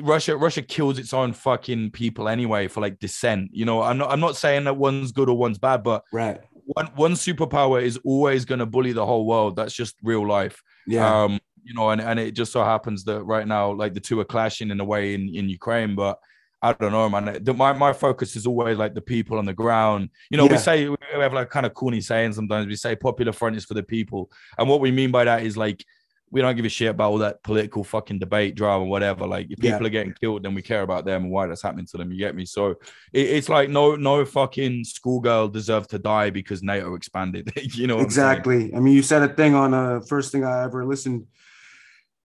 Russia, 0.02 0.36
Russia 0.36 0.62
kills 0.62 0.98
its 0.98 1.12
own 1.12 1.32
fucking 1.32 1.90
people 1.90 2.28
anyway 2.28 2.68
for 2.68 2.80
like 2.80 2.98
dissent. 2.98 3.50
You 3.52 3.64
know, 3.64 3.82
I'm 3.82 3.98
not, 3.98 4.10
I'm 4.10 4.20
not 4.20 4.36
saying 4.36 4.64
that 4.64 4.76
one's 4.76 5.12
good 5.12 5.28
or 5.28 5.36
one's 5.36 5.58
bad, 5.58 5.82
but 5.82 6.04
Right. 6.12 6.40
One, 6.66 6.86
one 6.94 7.12
superpower 7.12 7.82
is 7.82 7.98
always 8.04 8.44
going 8.44 8.58
to 8.60 8.66
bully 8.66 8.92
the 8.92 9.06
whole 9.06 9.26
world. 9.26 9.56
That's 9.56 9.74
just 9.74 9.96
real 10.02 10.26
life. 10.26 10.62
Yeah. 10.86 11.24
Um, 11.24 11.40
you 11.64 11.74
know, 11.74 11.90
and, 11.90 12.00
and 12.00 12.18
it 12.18 12.32
just 12.32 12.52
so 12.52 12.64
happens 12.64 13.04
that 13.04 13.22
right 13.22 13.46
now, 13.46 13.72
like 13.72 13.94
the 13.94 14.00
two 14.00 14.18
are 14.20 14.24
clashing 14.24 14.70
in 14.70 14.80
a 14.80 14.84
way 14.84 15.14
in, 15.14 15.28
in 15.34 15.48
Ukraine, 15.48 15.94
but 15.94 16.18
I 16.60 16.72
don't 16.72 16.92
know, 16.92 17.08
man. 17.08 17.38
My, 17.56 17.72
my 17.72 17.92
focus 17.92 18.36
is 18.36 18.46
always 18.46 18.78
like 18.78 18.94
the 18.94 19.00
people 19.00 19.38
on 19.38 19.44
the 19.44 19.52
ground. 19.52 20.10
You 20.30 20.38
know, 20.38 20.44
Yeah. 20.44 20.52
we 20.52 20.58
say 20.58 20.88
we 20.88 20.96
have 21.14 21.32
like 21.32 21.50
kind 21.50 21.66
of 21.66 21.74
corny 21.74 22.00
saying 22.00 22.32
sometimes. 22.34 22.66
We 22.68 22.76
say 22.76 22.94
popular 22.94 23.32
front 23.32 23.56
is 23.56 23.64
for 23.64 23.74
the 23.74 23.82
people, 23.82 24.30
and 24.58 24.68
what 24.68 24.80
we 24.80 24.92
mean 24.92 25.10
by 25.10 25.24
that 25.24 25.42
is 25.44 25.56
like 25.56 25.84
we 26.32 26.40
don't 26.40 26.56
give 26.56 26.64
a 26.64 26.68
shit 26.70 26.88
about 26.88 27.10
all 27.10 27.18
that 27.18 27.42
political 27.42 27.84
fucking 27.84 28.18
debate, 28.18 28.54
drama, 28.54 28.86
whatever. 28.86 29.26
Like 29.26 29.48
if 29.50 29.62
Yeah. 29.62 29.72
people 29.72 29.86
are 29.86 29.90
getting 29.90 30.14
killed, 30.14 30.42
then 30.42 30.54
we 30.54 30.62
care 30.62 30.80
about 30.80 31.04
them 31.04 31.24
and 31.24 31.30
why 31.30 31.46
that's 31.46 31.62
happening 31.62 31.86
to 31.90 31.98
them. 31.98 32.10
You 32.10 32.18
get 32.18 32.34
me? 32.34 32.46
So 32.46 32.70
it, 33.12 33.26
it's 33.36 33.50
like 33.50 33.68
no 33.68 33.96
no 33.96 34.24
fucking 34.24 34.84
schoolgirl 34.84 35.48
deserved 35.48 35.90
to 35.90 35.98
die 35.98 36.30
because 36.30 36.62
NATO 36.62 36.94
expanded. 36.94 37.52
you 37.74 37.86
know 37.86 37.96
what 37.96 38.04
I'm 38.04 38.10
saying? 38.10 38.28
exactly. 38.30 38.74
I 38.74 38.80
mean, 38.80 38.94
you 38.94 39.02
said 39.02 39.22
a 39.22 39.28
thing 39.28 39.54
on 39.54 39.74
uh 39.74 40.00
first 40.00 40.32
thing 40.32 40.42
I 40.44 40.64
ever 40.64 40.86
listened 40.86 41.26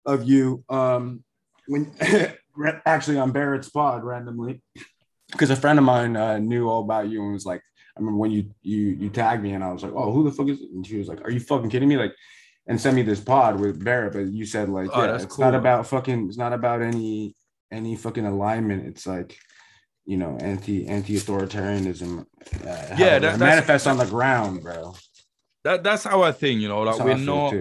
of 0.05 0.23
you. 0.23 0.63
Um, 0.69 1.23
when 1.67 1.91
actually 2.85 3.17
on 3.19 3.31
Barrett's 3.31 3.69
pod 3.69 4.05
randomly, 4.05 4.61
because 5.31 5.49
a 5.49 5.55
friend 5.57 5.77
of 5.77 5.83
mine 5.85 6.15
uh, 6.15 6.37
knew 6.39 6.69
all 6.69 6.81
about 6.81 7.09
you 7.09 7.21
and 7.21 7.33
was 7.33 7.45
like, 7.45 7.61
I 7.95 7.99
remember 7.99 8.19
when 8.19 8.31
you 8.31 8.51
you 8.61 8.79
you 9.01 9.09
tagged 9.09 9.43
me 9.43 9.51
and 9.51 9.63
I 9.63 9.73
was 9.73 9.83
like, 9.83 9.91
oh, 9.93 10.13
who 10.13 10.23
the 10.23 10.31
fuck 10.31 10.47
is? 10.47 10.61
It? 10.61 10.69
And 10.71 10.87
she 10.87 10.97
was 10.97 11.09
like, 11.09 11.21
are 11.25 11.29
you 11.29 11.41
fucking 11.41 11.69
kidding 11.69 11.89
me? 11.89 11.97
Like, 11.97 12.13
and 12.67 12.79
send 12.79 12.95
me 12.95 13.01
this 13.01 13.19
pod 13.19 13.59
with 13.59 13.83
Barrett, 13.83 14.13
but 14.13 14.27
you 14.27 14.45
said 14.45 14.69
like, 14.69 14.89
Oh, 14.93 15.03
yeah, 15.03 15.15
it's 15.15 15.25
cool, 15.25 15.45
not 15.45 15.51
man. 15.51 15.59
about 15.61 15.87
fucking, 15.87 16.27
it's 16.27 16.37
not 16.37 16.53
about 16.53 16.81
any 16.81 17.35
any 17.71 17.95
fucking 17.95 18.25
alignment. 18.25 18.85
It's 18.87 19.05
like. 19.07 19.37
You 20.09 20.15
know, 20.15 20.37
anti 20.39 20.87
anti 20.87 21.15
authoritarianism. 21.15 22.19
Uh, 22.21 22.25
Yeah, 22.63 22.95
that- 22.95 23.21
that's- 23.21 23.39
manifests 23.39 23.87
on 23.87 23.97
the 23.97 24.05
ground, 24.05 24.61
bro. 24.63 24.95
That 25.65 25.83
that's 25.83 26.05
our 26.05 26.31
thing, 26.31 26.61
you 26.61 26.69
know. 26.69 26.83
Like 26.83 26.95
That's 26.95 27.05
we're 27.05 27.17
not 27.17 27.53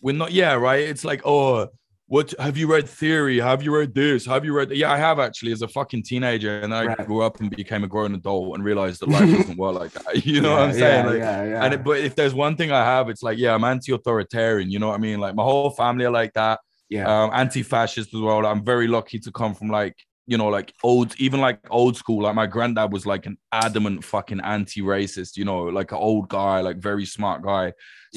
we're 0.00 0.14
not 0.14 0.30
yeah 0.30 0.52
right 0.52 0.84
it's 0.88 1.04
like 1.04 1.22
oh 1.24 1.66
what 2.14 2.34
have 2.40 2.56
you 2.60 2.66
read 2.66 2.88
theory? 2.88 3.38
Have 3.38 3.62
you 3.62 3.72
read 3.80 3.94
this? 3.94 4.26
Have 4.26 4.44
you 4.44 4.52
read 4.52 4.68
yeah 4.72 4.90
i 4.92 4.98
have 5.08 5.18
actually 5.26 5.52
as 5.56 5.62
a 5.62 5.68
fucking 5.68 6.02
teenager 6.10 6.52
and 6.64 6.72
i 6.74 6.82
Right. 6.86 7.06
grew 7.06 7.20
up 7.22 7.34
and 7.40 7.48
became 7.64 7.82
a 7.84 7.90
grown 7.94 8.12
adult 8.20 8.46
and 8.54 8.64
realized 8.70 8.98
that 9.00 9.08
life 9.16 9.30
doesn't 9.38 9.56
work 9.64 9.76
like 9.82 9.92
that 9.98 10.26
you 10.32 10.40
know 10.44 10.52
what 10.54 10.62
i'm 10.62 10.72
saying? 10.72 11.04
yeah, 11.04 11.10
like 11.10 11.18
yeah, 11.20 11.44
yeah. 11.52 11.64
and 11.64 11.70
it, 11.74 11.84
but 11.88 11.98
if 12.08 12.12
there's 12.16 12.34
one 12.46 12.54
thing 12.58 12.70
i 12.72 12.84
have 12.94 13.04
it's 13.12 13.22
like 13.28 13.38
yeah 13.38 13.54
i'm 13.54 13.62
anti-authoritarian 13.74 14.68
you 14.72 14.78
know 14.80 14.88
what 14.88 14.96
i 15.00 15.02
mean? 15.08 15.18
Like 15.24 15.34
my 15.40 15.44
whole 15.50 15.70
family 15.82 16.04
are 16.04 16.16
like 16.22 16.32
that. 16.42 16.58
Yeah, 16.96 17.06
um 17.22 17.30
anti-fascist 17.32 18.12
as 18.16 18.20
well. 18.20 18.44
I'm 18.44 18.64
very 18.64 18.88
lucky 18.88 19.18
to 19.26 19.30
come 19.40 19.54
from 19.54 19.68
like 19.80 19.94
you 20.26 20.36
know 20.40 20.48
like 20.48 20.68
old 20.82 21.08
even 21.26 21.38
like 21.40 21.58
old 21.70 21.94
school. 21.96 22.20
Like 22.26 22.34
my 22.42 22.48
granddad 22.54 22.92
was 22.92 23.04
like 23.12 23.24
an 23.30 23.36
adamant 23.52 24.02
fucking 24.12 24.40
anti-racist 24.40 25.36
you 25.36 25.44
know 25.44 25.60
like 25.78 25.92
an 25.92 25.98
old 25.98 26.28
guy 26.28 26.56
like 26.68 26.78
very 26.90 27.06
smart 27.16 27.42
guy. 27.42 27.66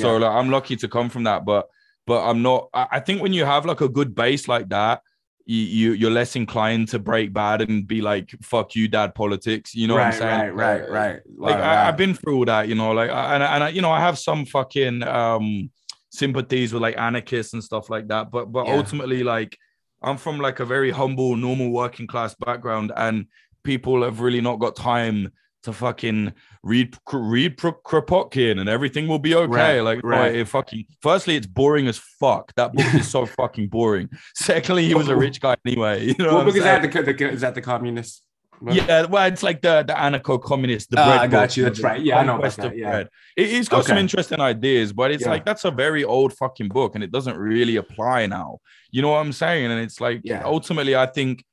So 0.02 0.08
Yeah. 0.18 0.26
like 0.28 0.36
i'm 0.38 0.50
lucky 0.50 0.76
to 0.78 0.88
come 0.96 1.10
from 1.14 1.24
that 1.30 1.46
but 1.46 1.64
but 2.06 2.28
i'm 2.28 2.42
not 2.42 2.70
i, 2.74 3.00
think 3.00 3.22
when 3.22 3.34
you 3.34 3.46
have 3.46 3.66
like 3.66 3.82
a 3.82 3.90
good 3.90 4.14
base 4.14 4.48
like 4.48 4.70
that 4.70 5.02
you, 5.46 5.58
you 5.58 5.92
you're 5.94 6.12
less 6.12 6.36
inclined 6.36 6.88
to 6.88 7.00
break 7.00 7.34
bad 7.34 7.62
and 7.62 7.86
be 7.88 8.02
like 8.02 8.30
fuck 8.42 8.76
you 8.76 8.88
dad 8.88 9.14
politics 9.14 9.76
you 9.76 9.88
know 9.88 9.96
right, 9.96 10.06
what 10.06 10.14
i'm 10.14 10.20
saying 10.20 10.56
right, 10.56 10.56
right, 10.56 10.90
right. 10.90 11.20
like 11.38 11.58
Wow, 11.58 11.64
I. 11.64 11.88
I've 11.88 11.98
been 11.98 12.14
through 12.14 12.38
all 12.38 12.46
that, 12.46 12.68
you 12.70 12.76
know, 12.76 12.92
like 12.92 13.10
and 13.10 13.44
I- 13.44 13.56
and 13.56 13.64
I, 13.66 13.70
you 13.70 13.82
know 13.82 13.92
I 13.92 14.00
have 14.00 14.18
some 14.18 14.46
fucking 14.46 15.04
um 15.04 15.70
sympathies 16.10 16.72
with 16.74 16.82
like 16.82 16.98
anarchists 16.98 17.54
and 17.54 17.64
stuff 17.64 17.90
like 17.90 18.08
that, 18.08 18.32
but 18.32 18.52
but 18.52 18.68
Yeah. 18.68 18.74
ultimately 18.74 19.24
like 19.24 19.58
I'm 20.02 20.18
from 20.18 20.38
like 20.40 20.60
a 20.60 20.66
very 20.66 20.92
humble, 20.92 21.36
normal 21.36 21.72
working 21.72 22.08
class 22.08 22.36
background, 22.36 22.92
and 22.96 23.26
people 23.64 24.04
have 24.04 24.20
really 24.22 24.42
not 24.42 24.60
got 24.60 24.76
time 24.76 25.32
to 25.64 25.74
fucking 25.74 26.34
read 26.62 26.96
read 27.12 27.58
Kropotkin 27.58 28.60
and 28.60 28.70
everything 28.70 29.08
will 29.08 29.20
be 29.20 29.36
okay. 29.36 29.78
Right, 29.78 29.80
like 29.80 30.04
right. 30.04 30.36
it 30.36 30.48
fucking 30.48 30.86
firstly, 31.02 31.36
it's 31.36 31.48
boring 31.48 31.88
as 31.88 31.98
fuck. 31.98 32.54
That 32.56 32.74
book 32.74 32.94
is 32.94 33.10
so 33.10 33.26
fucking 33.40 33.70
boring. 33.70 34.10
Secondly, 34.36 34.86
he 34.86 34.94
was 34.94 35.08
a 35.08 35.16
rich 35.16 35.40
guy 35.42 35.56
anyway. 35.66 36.06
You 36.06 36.16
know 36.20 36.36
What 36.36 36.46
what 36.46 36.46
book 36.48 36.56
is 36.58 36.64
that? 36.64 36.82
The, 36.92 37.14
the, 37.14 37.30
is 37.30 37.42
that 37.42 37.56
the 37.56 37.62
communist? 37.62 38.24
book? 38.62 38.76
Yeah, 38.76 39.06
well, 39.06 39.26
it's 39.28 39.44
like 39.44 39.62
the 39.62 39.84
the 39.84 39.94
anarcho-communist. 39.94 40.90
The 40.92 41.00
Ah, 41.00 41.06
bread 41.06 41.20
I 41.22 41.28
got 41.28 41.48
book, 41.50 41.58
you. 41.58 41.64
That's 41.64 41.82
right. 41.82 42.02
Yeah, 42.02 42.20
I 42.20 42.24
know 42.24 42.38
about 42.38 42.56
that, 42.58 42.78
yeah. 42.78 42.90
bread. 42.92 43.10
It, 43.36 43.52
has 43.52 43.70
got 43.70 43.86
some 43.86 43.98
interesting 43.98 44.40
ideas, 44.40 44.94
but 44.94 45.12
it's 45.12 45.24
Yeah. 45.24 45.30
like 45.30 45.46
that's 45.46 45.66
a 45.66 45.72
very 45.72 46.04
old 46.04 46.34
fucking 46.34 46.70
book, 46.70 46.96
and 46.96 47.04
it 47.04 47.12
doesn't 47.12 47.38
really 47.38 47.76
apply 47.78 48.28
now. 48.28 48.60
You 48.92 49.02
know 49.02 49.10
what 49.10 49.20
I'm 49.20 49.34
saying? 49.34 49.72
And 49.72 49.80
it's 49.82 50.00
like 50.00 50.22
Yeah. 50.24 50.44
ultimately, 50.46 50.96
I 50.96 51.06
think 51.08 51.44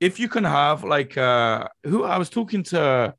if 0.00 0.20
you 0.20 0.28
can 0.28 0.44
have 0.44 0.84
like 0.84 1.16
uh 1.16 1.68
who 1.84 2.04
I 2.04 2.18
was 2.18 2.30
talking 2.30 2.62
to. 2.64 3.14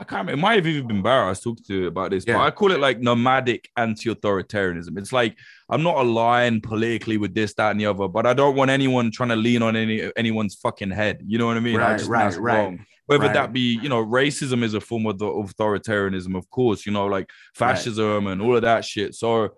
I 0.00 0.04
can't 0.04 0.20
remember. 0.26 0.32
It 0.32 0.36
might 0.42 0.54
have 0.56 0.66
even 0.66 0.86
been 0.86 1.02
Barra 1.02 1.26
I 1.26 1.28
was 1.30 1.40
talking 1.40 1.64
to 1.66 1.86
about 1.88 2.10
this, 2.12 2.24
but 2.24 2.32
Yeah. 2.32 2.42
I 2.42 2.50
call 2.50 2.70
it 2.72 2.80
like 2.80 3.00
nomadic 3.00 3.68
anti-authoritarianism. 3.76 4.96
It's 4.98 5.12
like 5.12 5.36
I'm 5.68 5.82
not 5.82 5.96
aligned 5.96 6.62
politically 6.62 7.16
with 7.18 7.34
this, 7.34 7.54
that, 7.54 7.72
and 7.72 7.80
the 7.80 7.86
other, 7.86 8.08
but 8.08 8.24
I 8.26 8.32
don't 8.34 8.56
want 8.56 8.70
anyone 8.70 9.10
trying 9.10 9.30
to 9.30 9.36
lean 9.36 9.62
on 9.62 9.76
any 9.76 10.10
anyone's 10.16 10.54
fucking 10.54 10.90
head. 10.90 11.22
You 11.26 11.38
know 11.38 11.46
what 11.46 11.56
I 11.56 11.60
mean? 11.60 11.76
I 11.76 11.90
Right, 11.90 11.98
just 11.98 12.10
right, 12.10 12.36
right. 12.36 12.56
wrong 12.58 12.86
whether 13.06 13.24
Right. 13.24 13.32
that 13.32 13.54
be 13.54 13.78
you 13.82 13.88
know 13.88 14.04
racism 14.04 14.62
is 14.62 14.74
a 14.74 14.80
form 14.82 15.06
of 15.06 15.18
the 15.18 15.24
authoritarianism 15.24 16.36
of 16.36 16.48
course 16.50 16.84
you 16.84 16.92
know 16.92 17.06
like 17.06 17.30
fascism 17.54 18.26
and 18.26 18.42
all 18.42 18.54
of 18.54 18.60
that 18.62 18.84
shit 18.84 19.14
so 19.14 19.48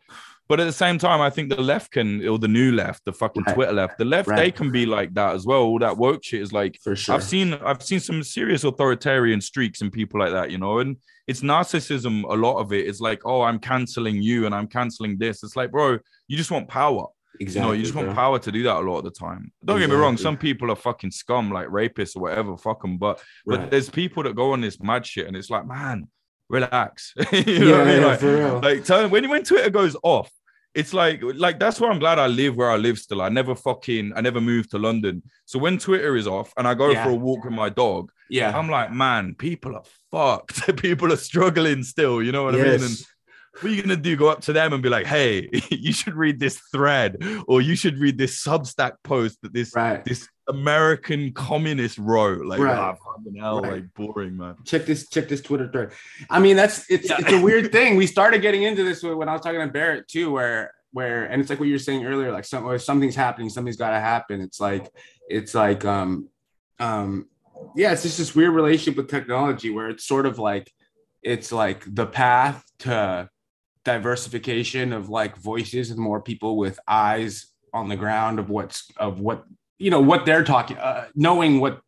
but 0.51 0.61
at 0.61 0.65
the 0.65 0.73
same 0.85 0.99
time 0.99 1.21
i 1.23 1.31
think 1.31 1.49
the 1.49 1.63
left 1.63 1.93
can 1.93 2.09
or 2.29 2.39
the 2.39 2.49
new 2.49 2.73
left 2.73 3.05
the 3.07 3.13
fucking 3.13 3.45
Right. 3.47 3.55
twitter 3.55 3.73
left 3.73 3.97
the 3.99 4.05
left 4.05 4.29
Right. 4.29 4.37
they 4.37 4.51
can 4.51 4.71
be 4.71 4.85
like 4.85 5.15
that 5.15 5.35
as 5.37 5.47
well 5.47 5.63
all 5.63 5.79
that 5.79 5.97
woke 5.97 6.23
shit 6.25 6.43
is 6.43 6.53
like 6.53 6.77
For 6.83 6.95
sure. 6.97 7.15
i've 7.15 7.23
seen 7.33 7.55
i've 7.55 7.83
seen 7.83 8.01
some 8.01 8.23
serious 8.23 8.65
authoritarian 8.65 9.41
streaks 9.41 9.81
in 9.81 9.91
people 9.91 10.21
like 10.21 10.33
that 10.33 10.51
you 10.51 10.59
know 10.59 10.81
and 10.81 10.97
it's 11.27 11.41
narcissism 11.43 12.25
a 12.25 12.35
lot 12.47 12.57
of 12.59 12.73
it. 12.73 12.85
is 12.87 13.01
like 13.01 13.21
oh 13.25 13.43
i'm 13.43 13.59
canceling 13.59 14.17
you 14.29 14.45
and 14.47 14.55
i'm 14.55 14.67
canceling 14.67 15.17
this 15.19 15.43
it's 15.45 15.57
like 15.57 15.71
bro 15.71 15.99
you 16.29 16.37
just 16.37 16.51
want 16.51 16.67
power 16.69 17.07
exactly. 17.39 17.61
you 17.61 17.67
know, 17.67 17.73
you 17.79 17.83
just 17.85 17.95
want 17.95 18.13
power 18.15 18.39
to 18.41 18.51
do 18.53 18.63
that 18.65 18.77
a 18.77 18.85
lot 18.89 18.99
of 18.99 19.05
the 19.05 19.11
time. 19.27 19.51
Don't 19.65 19.79
get 19.79 19.89
me 19.89 19.97
wrong, 19.97 20.17
some 20.17 20.37
people 20.37 20.71
are 20.73 20.77
fucking 20.77 21.11
scum, 21.13 21.51
like 21.51 21.69
rapists 21.69 22.15
or 22.17 22.21
whatever, 22.23 22.57
fuck 22.59 22.83
them. 22.83 22.99
But 22.99 23.23
but 23.47 23.71
there's 23.71 23.89
people 23.89 24.23
that 24.25 24.35
go 24.37 24.53
on 24.53 24.61
this 24.61 24.77
mad 24.81 25.07
shit, 25.07 25.27
and 25.27 25.35
it's 25.37 25.49
like, 25.49 25.67
man, 25.67 26.09
relax. 26.49 27.15
you 27.33 27.39
Yeah, 27.47 27.59
know 27.61 27.79
what 27.79 27.81
I 27.81 27.85
mean? 27.93 28.01
yeah, 28.03 28.07
Like, 28.07 28.21
for 28.21 28.37
real. 28.37 28.61
like 28.61 28.85
tell 28.85 29.09
when 29.09 29.29
when 29.31 29.43
Twitter 29.45 29.71
goes 29.71 29.97
off, 30.03 30.31
it's 30.75 30.95
like 30.95 31.21
like 31.23 31.59
that's 31.59 31.81
why 31.81 31.89
I'm 31.89 31.99
glad 31.99 32.19
I 32.19 32.27
live 32.29 32.57
where 32.57 32.71
I 32.71 32.77
live 32.77 32.99
still. 32.99 33.23
I 33.23 33.29
never 33.29 33.55
fucking 33.55 34.13
I 34.15 34.21
never 34.21 34.41
moved 34.41 34.71
to 34.71 34.79
London. 34.79 35.23
So 35.45 35.59
when 35.59 35.79
Twitter 35.79 36.17
is 36.17 36.27
off 36.27 36.53
and 36.57 36.67
I 36.69 36.75
go 36.75 36.91
Yeah. 36.91 37.05
for 37.05 37.11
a 37.11 37.15
walk 37.15 37.45
with 37.45 37.53
my 37.55 37.69
dog, 37.69 38.13
yeah. 38.29 38.57
I'm 38.57 38.69
like, 38.71 38.93
man, 38.93 39.35
people 39.35 39.75
are 39.77 39.83
fucked. 40.13 40.77
people 40.81 41.13
are 41.13 41.17
struggling 41.17 41.83
still. 41.83 42.23
You 42.23 42.31
know 42.33 42.45
what 42.45 42.55
I 42.55 42.59
mean? 42.59 42.67
And 42.75 42.81
Yes. 42.83 43.05
what 43.61 43.65
are 43.65 43.75
you 43.75 43.83
gonna 43.83 43.97
do? 43.97 44.17
Go 44.17 44.29
up 44.29 44.43
to 44.43 44.53
them 44.53 44.73
and 44.73 44.83
be 44.83 44.89
like, 44.89 45.07
"Hey, 45.07 45.49
you 45.71 45.93
should 45.93 46.15
read 46.15 46.39
this 46.39 46.61
thread, 46.73 47.17
or 47.49 47.61
you 47.61 47.75
should 47.75 47.99
read 47.99 48.17
this 48.17 48.43
Substack 48.45 48.93
post 49.03 49.39
that 49.43 49.53
this 49.53 49.75
right. 49.75 50.05
this 50.05 50.29
American 50.51 51.33
communist 51.33 51.99
wrote." 51.99 52.45
Like, 52.45 52.61
Right. 52.61 52.77
ah, 52.79 52.95
fucking 52.95 53.37
hell, 53.41 53.61
Right. 53.63 53.73
like 53.73 53.95
boring, 53.95 54.37
man. 54.37 54.57
check 54.65 54.85
this 54.87 55.09
check 55.09 55.29
this 55.29 55.41
Twitter 55.41 55.69
thread. 55.73 55.91
I 56.29 56.39
mean, 56.41 56.57
that's 56.57 56.91
it's 56.91 57.09
Yeah. 57.09 57.17
it's 57.21 57.33
a 57.33 57.41
weird 57.41 57.73
thing. 57.73 57.97
We 57.97 58.07
started 58.07 58.43
getting 58.43 58.63
into 58.65 58.85
this 58.85 59.03
when 59.03 59.29
I 59.29 59.33
was 59.33 59.41
talking 59.41 59.61
to 59.61 59.67
Barrett 59.67 60.09
too, 60.09 60.31
where 60.31 60.73
where 60.93 61.25
and 61.25 61.41
it's 61.41 61.49
like 61.51 61.59
what 61.61 61.67
you 61.69 61.75
were 61.75 61.79
saying 61.79 62.05
earlier, 62.05 62.33
like 62.33 62.45
some, 62.45 62.79
something's 62.79 63.15
happening, 63.15 63.49
something's 63.49 63.77
got 63.77 63.91
to 63.91 64.01
happen. 64.01 64.41
It's 64.41 64.59
like 64.61 64.91
it's 65.29 65.55
like 65.55 65.85
um 65.85 66.29
um 66.81 67.27
yeah, 67.77 67.93
it's 67.93 68.03
just 68.03 68.19
this 68.19 68.35
weird 68.35 68.53
relationship 68.55 68.97
with 68.97 69.09
technology 69.09 69.71
where 69.71 69.89
it's 69.89 70.05
sort 70.05 70.27
of 70.27 70.39
like 70.39 70.73
it's 71.23 71.53
like 71.53 71.85
the 71.87 72.07
path 72.07 72.65
to 72.81 73.29
diversification 73.85 74.93
of 74.93 75.09
like 75.09 75.37
voices 75.37 75.91
and 75.91 75.99
more 75.99 76.21
people 76.21 76.57
with 76.57 76.79
eyes 76.89 77.47
on 77.73 77.89
the 77.89 77.97
ground 77.97 78.39
of 78.39 78.49
what's 78.51 78.91
of 78.97 79.21
what 79.21 79.45
you 79.81 79.91
know 79.91 80.01
what 80.01 80.25
they're 80.27 80.45
talking 80.45 80.77
uh, 80.77 81.07
knowing 81.15 81.59
what 81.61 81.81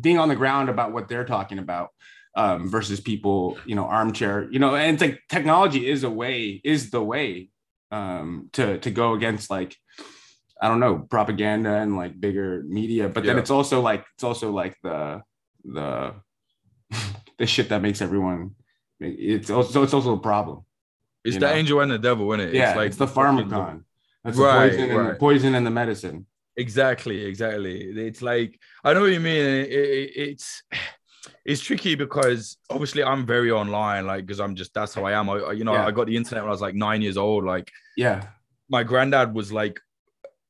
being 0.00 0.18
on 0.18 0.28
the 0.28 0.36
ground 0.36 0.68
about 0.68 0.92
what 0.92 1.08
they're 1.08 1.24
talking 1.24 1.58
about 1.58 1.90
um, 2.36 2.68
versus 2.68 3.00
people, 3.00 3.58
you 3.64 3.74
know, 3.74 3.84
armchair, 3.84 4.48
you 4.50 4.58
know, 4.58 4.74
and 4.74 4.94
it's 4.94 5.00
like 5.02 5.22
technology 5.28 5.88
is 5.88 6.04
a 6.04 6.10
way, 6.10 6.60
is 6.64 6.90
the 6.90 7.02
way 7.02 7.50
um, 7.90 8.50
to 8.52 8.78
to 8.78 8.90
go 8.90 9.14
against 9.14 9.50
like, 9.50 9.76
I 10.60 10.68
don't 10.68 10.80
know, 10.80 10.98
propaganda 10.98 11.70
and 11.70 11.96
like 11.96 12.18
bigger 12.20 12.62
media. 12.66 13.08
But 13.08 13.24
then 13.24 13.36
Yeah. 13.36 13.42
it's 13.42 13.50
also 13.50 13.80
like 13.80 14.04
it's 14.14 14.24
also 14.24 14.50
like 14.50 14.76
the 14.82 15.22
the 15.64 16.14
the 17.38 17.46
shit 17.46 17.68
that 17.68 17.82
makes 17.82 18.02
everyone. 18.02 18.56
It's 19.00 19.50
also 19.50 19.82
it's 19.82 19.94
also 19.94 20.14
a 20.14 20.20
problem. 20.20 20.64
It's 21.24 21.36
the 21.36 21.46
know? 21.46 21.52
angel 21.52 21.80
and 21.80 21.90
the 21.90 21.98
devil, 21.98 22.30
isn't 22.32 22.48
it? 22.48 22.54
yeah, 22.54 22.70
it's 22.70 22.76
like 22.76 22.86
it's 22.88 22.96
the 22.96 23.06
pharmakon. 23.06 23.84
That's 24.24 24.36
Right, 24.38 24.70
the 24.70 24.76
poison 24.76 24.90
and 24.90 25.08
right. 25.08 25.18
poison 25.18 25.54
and 25.54 25.66
the 25.66 25.70
medicine. 25.70 26.26
Exactly, 26.56 27.24
exactly. 27.24 27.82
It's 27.82 28.22
like 28.22 28.58
I 28.84 28.94
know 28.94 29.02
what 29.02 29.12
you 29.12 29.20
mean. 29.20 29.44
It, 29.44 29.70
it, 29.70 30.12
it's 30.16 30.62
it's 31.44 31.60
tricky 31.60 31.94
because 31.94 32.58
obviously 32.70 33.02
I'm 33.02 33.26
very 33.26 33.50
online, 33.50 34.06
like 34.06 34.26
because 34.26 34.40
I'm 34.40 34.54
just 34.54 34.72
that's 34.74 34.94
how 34.94 35.04
I 35.04 35.12
am. 35.12 35.28
I, 35.28 35.52
you 35.52 35.64
know, 35.64 35.72
Yeah. 35.72 35.86
I 35.86 35.90
got 35.90 36.06
the 36.06 36.16
internet 36.16 36.44
when 36.44 36.48
I 36.48 36.52
was 36.52 36.60
like 36.60 36.74
nine 36.74 37.02
years 37.02 37.16
old. 37.16 37.44
Like 37.44 37.70
Yeah, 37.96 38.28
my 38.68 38.82
granddad 38.82 39.34
was 39.34 39.52
like, 39.52 39.80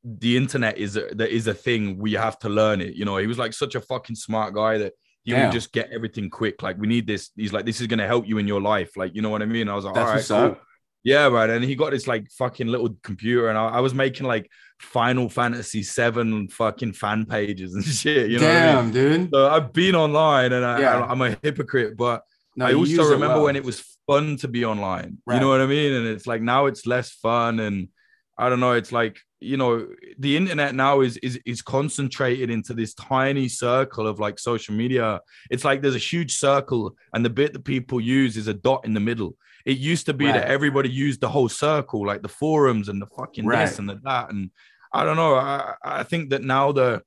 the 0.05 0.37
internet 0.37 0.77
is 0.77 0.97
a, 0.97 1.07
that 1.15 1.31
is 1.31 1.47
a 1.47 1.55
thing. 1.55 1.99
We 1.99 2.13
have 2.13 2.39
to 2.41 2.49
learn 2.49 2.81
it. 2.81 2.95
You 2.95 3.05
know, 3.07 3.17
he 3.17 3.27
was 3.27 3.39
like 3.39 3.55
such 3.55 3.75
a 3.75 3.81
fucking 3.81 4.17
smart 4.17 4.55
guy 4.55 4.79
that 4.79 4.93
he 5.25 5.33
would 5.33 5.53
just 5.53 5.73
get 5.73 5.91
everything 5.91 6.29
quick. 6.29 6.63
Like 6.63 6.77
we 6.79 6.87
need 6.87 7.07
this. 7.07 7.31
He's 7.35 7.53
like, 7.53 7.65
this 7.65 7.81
is 7.81 7.87
gonna 7.87 8.07
help 8.07 8.29
you 8.29 8.37
in 8.39 8.47
your 8.47 8.61
life. 8.61 8.97
Like 8.97 9.15
you 9.15 9.23
know 9.23 9.31
what 9.31 9.41
I 9.41 9.47
mean. 9.47 9.69
I 9.71 9.75
was 9.75 9.87
like, 9.87 9.95
that's 9.95 10.31
all 10.31 10.43
right, 10.43 10.49
cool. 10.49 10.53
up. 10.53 10.63
Yeah, 11.05 11.29
right. 11.29 11.51
And 11.51 11.63
he 11.63 11.75
got 11.77 11.91
this 11.91 12.07
like 12.07 12.31
fucking 12.33 12.67
little 12.67 12.97
computer, 13.03 13.49
and 13.49 13.59
I, 13.59 13.67
I 13.69 13.81
was 13.81 13.93
making 13.95 14.27
like 14.27 14.51
Final 14.81 15.29
Fantasy 15.29 15.83
Seven 15.83 16.49
fucking 16.49 16.95
fan 16.95 17.27
pages 17.27 17.75
and 17.75 17.85
shit. 18.03 18.31
You 18.31 18.39
know 18.41 18.47
what 18.47 18.57
I 18.57 18.83
mean? 18.83 18.93
Damn, 18.93 19.21
dude. 19.21 19.31
So 19.33 19.49
I've 19.49 19.73
been 19.73 19.95
online, 19.95 20.53
and 20.53 20.65
I, 20.65 20.81
Yeah. 20.81 21.01
I, 21.01 21.13
am 21.13 21.21
a 21.21 21.37
hypocrite, 21.43 21.97
but 21.97 22.23
No, 22.57 22.67
I 22.67 22.73
also 22.75 23.05
remember 23.05 23.37
well. 23.37 23.45
when 23.45 23.57
it 23.57 23.65
was 23.65 23.85
fun 24.07 24.37
to 24.39 24.49
be 24.49 24.65
online. 24.65 25.19
Right. 25.27 25.35
You 25.35 25.41
know 25.41 25.49
what 25.49 25.61
I 25.61 25.67
mean? 25.67 25.93
And 25.93 26.07
it's 26.07 26.27
like 26.27 26.41
now 26.43 26.67
it's 26.67 26.87
less 26.87 27.11
fun, 27.13 27.61
and 27.61 27.89
I 28.37 28.49
don't 28.49 28.61
know. 28.61 28.72
It's 28.72 28.93
like 28.93 29.18
you 29.41 29.57
know 29.57 29.87
the 30.18 30.37
internet 30.37 30.74
now 30.74 31.01
is 31.01 31.16
is 31.18 31.39
is 31.45 31.62
concentrated 31.62 32.51
into 32.51 32.74
this 32.74 32.95
tiny 32.95 33.49
circle 33.49 34.07
of 34.07 34.18
like 34.18 34.39
social 34.39 34.74
media. 34.74 35.20
It's 35.51 35.64
like 35.64 35.82
there's 35.82 35.95
a 35.95 35.99
huge 35.99 36.37
circle, 36.37 36.97
and 37.12 37.24
the 37.24 37.30
bit 37.30 37.53
that 37.53 37.64
people 37.64 38.01
use 38.01 38.37
is 38.37 38.49
a 38.49 38.55
dot 38.55 38.85
in 38.85 38.95
the 38.95 39.01
middle. 39.01 39.37
It 39.64 39.78
used 39.78 40.07
to 40.07 40.14
be 40.14 40.26
Right. 40.26 40.35
that 40.35 40.49
everybody 40.49 40.91
used 40.91 41.20
the 41.20 41.28
whole 41.28 41.49
circle, 41.49 42.07
like 42.07 42.22
the 42.22 42.28
forums 42.28 42.89
and 42.89 43.01
the 43.01 43.07
fucking 43.07 43.47
Right. 43.47 43.66
this 43.66 43.78
and 43.78 43.89
the 43.89 43.99
that. 44.05 44.30
And 44.30 44.51
I 44.93 45.05
don't 45.05 45.16
know. 45.16 45.35
I, 45.37 45.74
I 45.82 46.03
think 46.03 46.30
that 46.30 46.43
now 46.43 46.72
the 46.72 47.03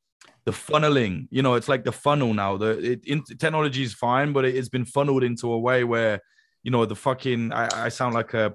the 0.46 0.52
funneling, 0.54 1.28
you 1.30 1.42
know, 1.42 1.56
it's 1.56 1.68
like 1.68 1.84
the 1.84 1.92
funnel 1.92 2.34
now. 2.34 2.56
The 2.58 2.92
it, 2.94 3.06
in, 3.06 3.24
technology 3.24 3.84
is 3.84 3.94
fine, 3.94 4.32
but 4.32 4.46
it, 4.46 4.56
has 4.56 4.70
been 4.70 4.86
funneled 4.86 5.24
into 5.24 5.52
a 5.52 5.60
way 5.60 5.84
where, 5.84 6.22
you 6.64 6.72
know, 6.72 6.86
the 6.86 6.96
fucking 6.96 7.52
I, 7.52 7.86
I 7.86 7.90
sound 7.90 8.16
like 8.16 8.34
a 8.34 8.54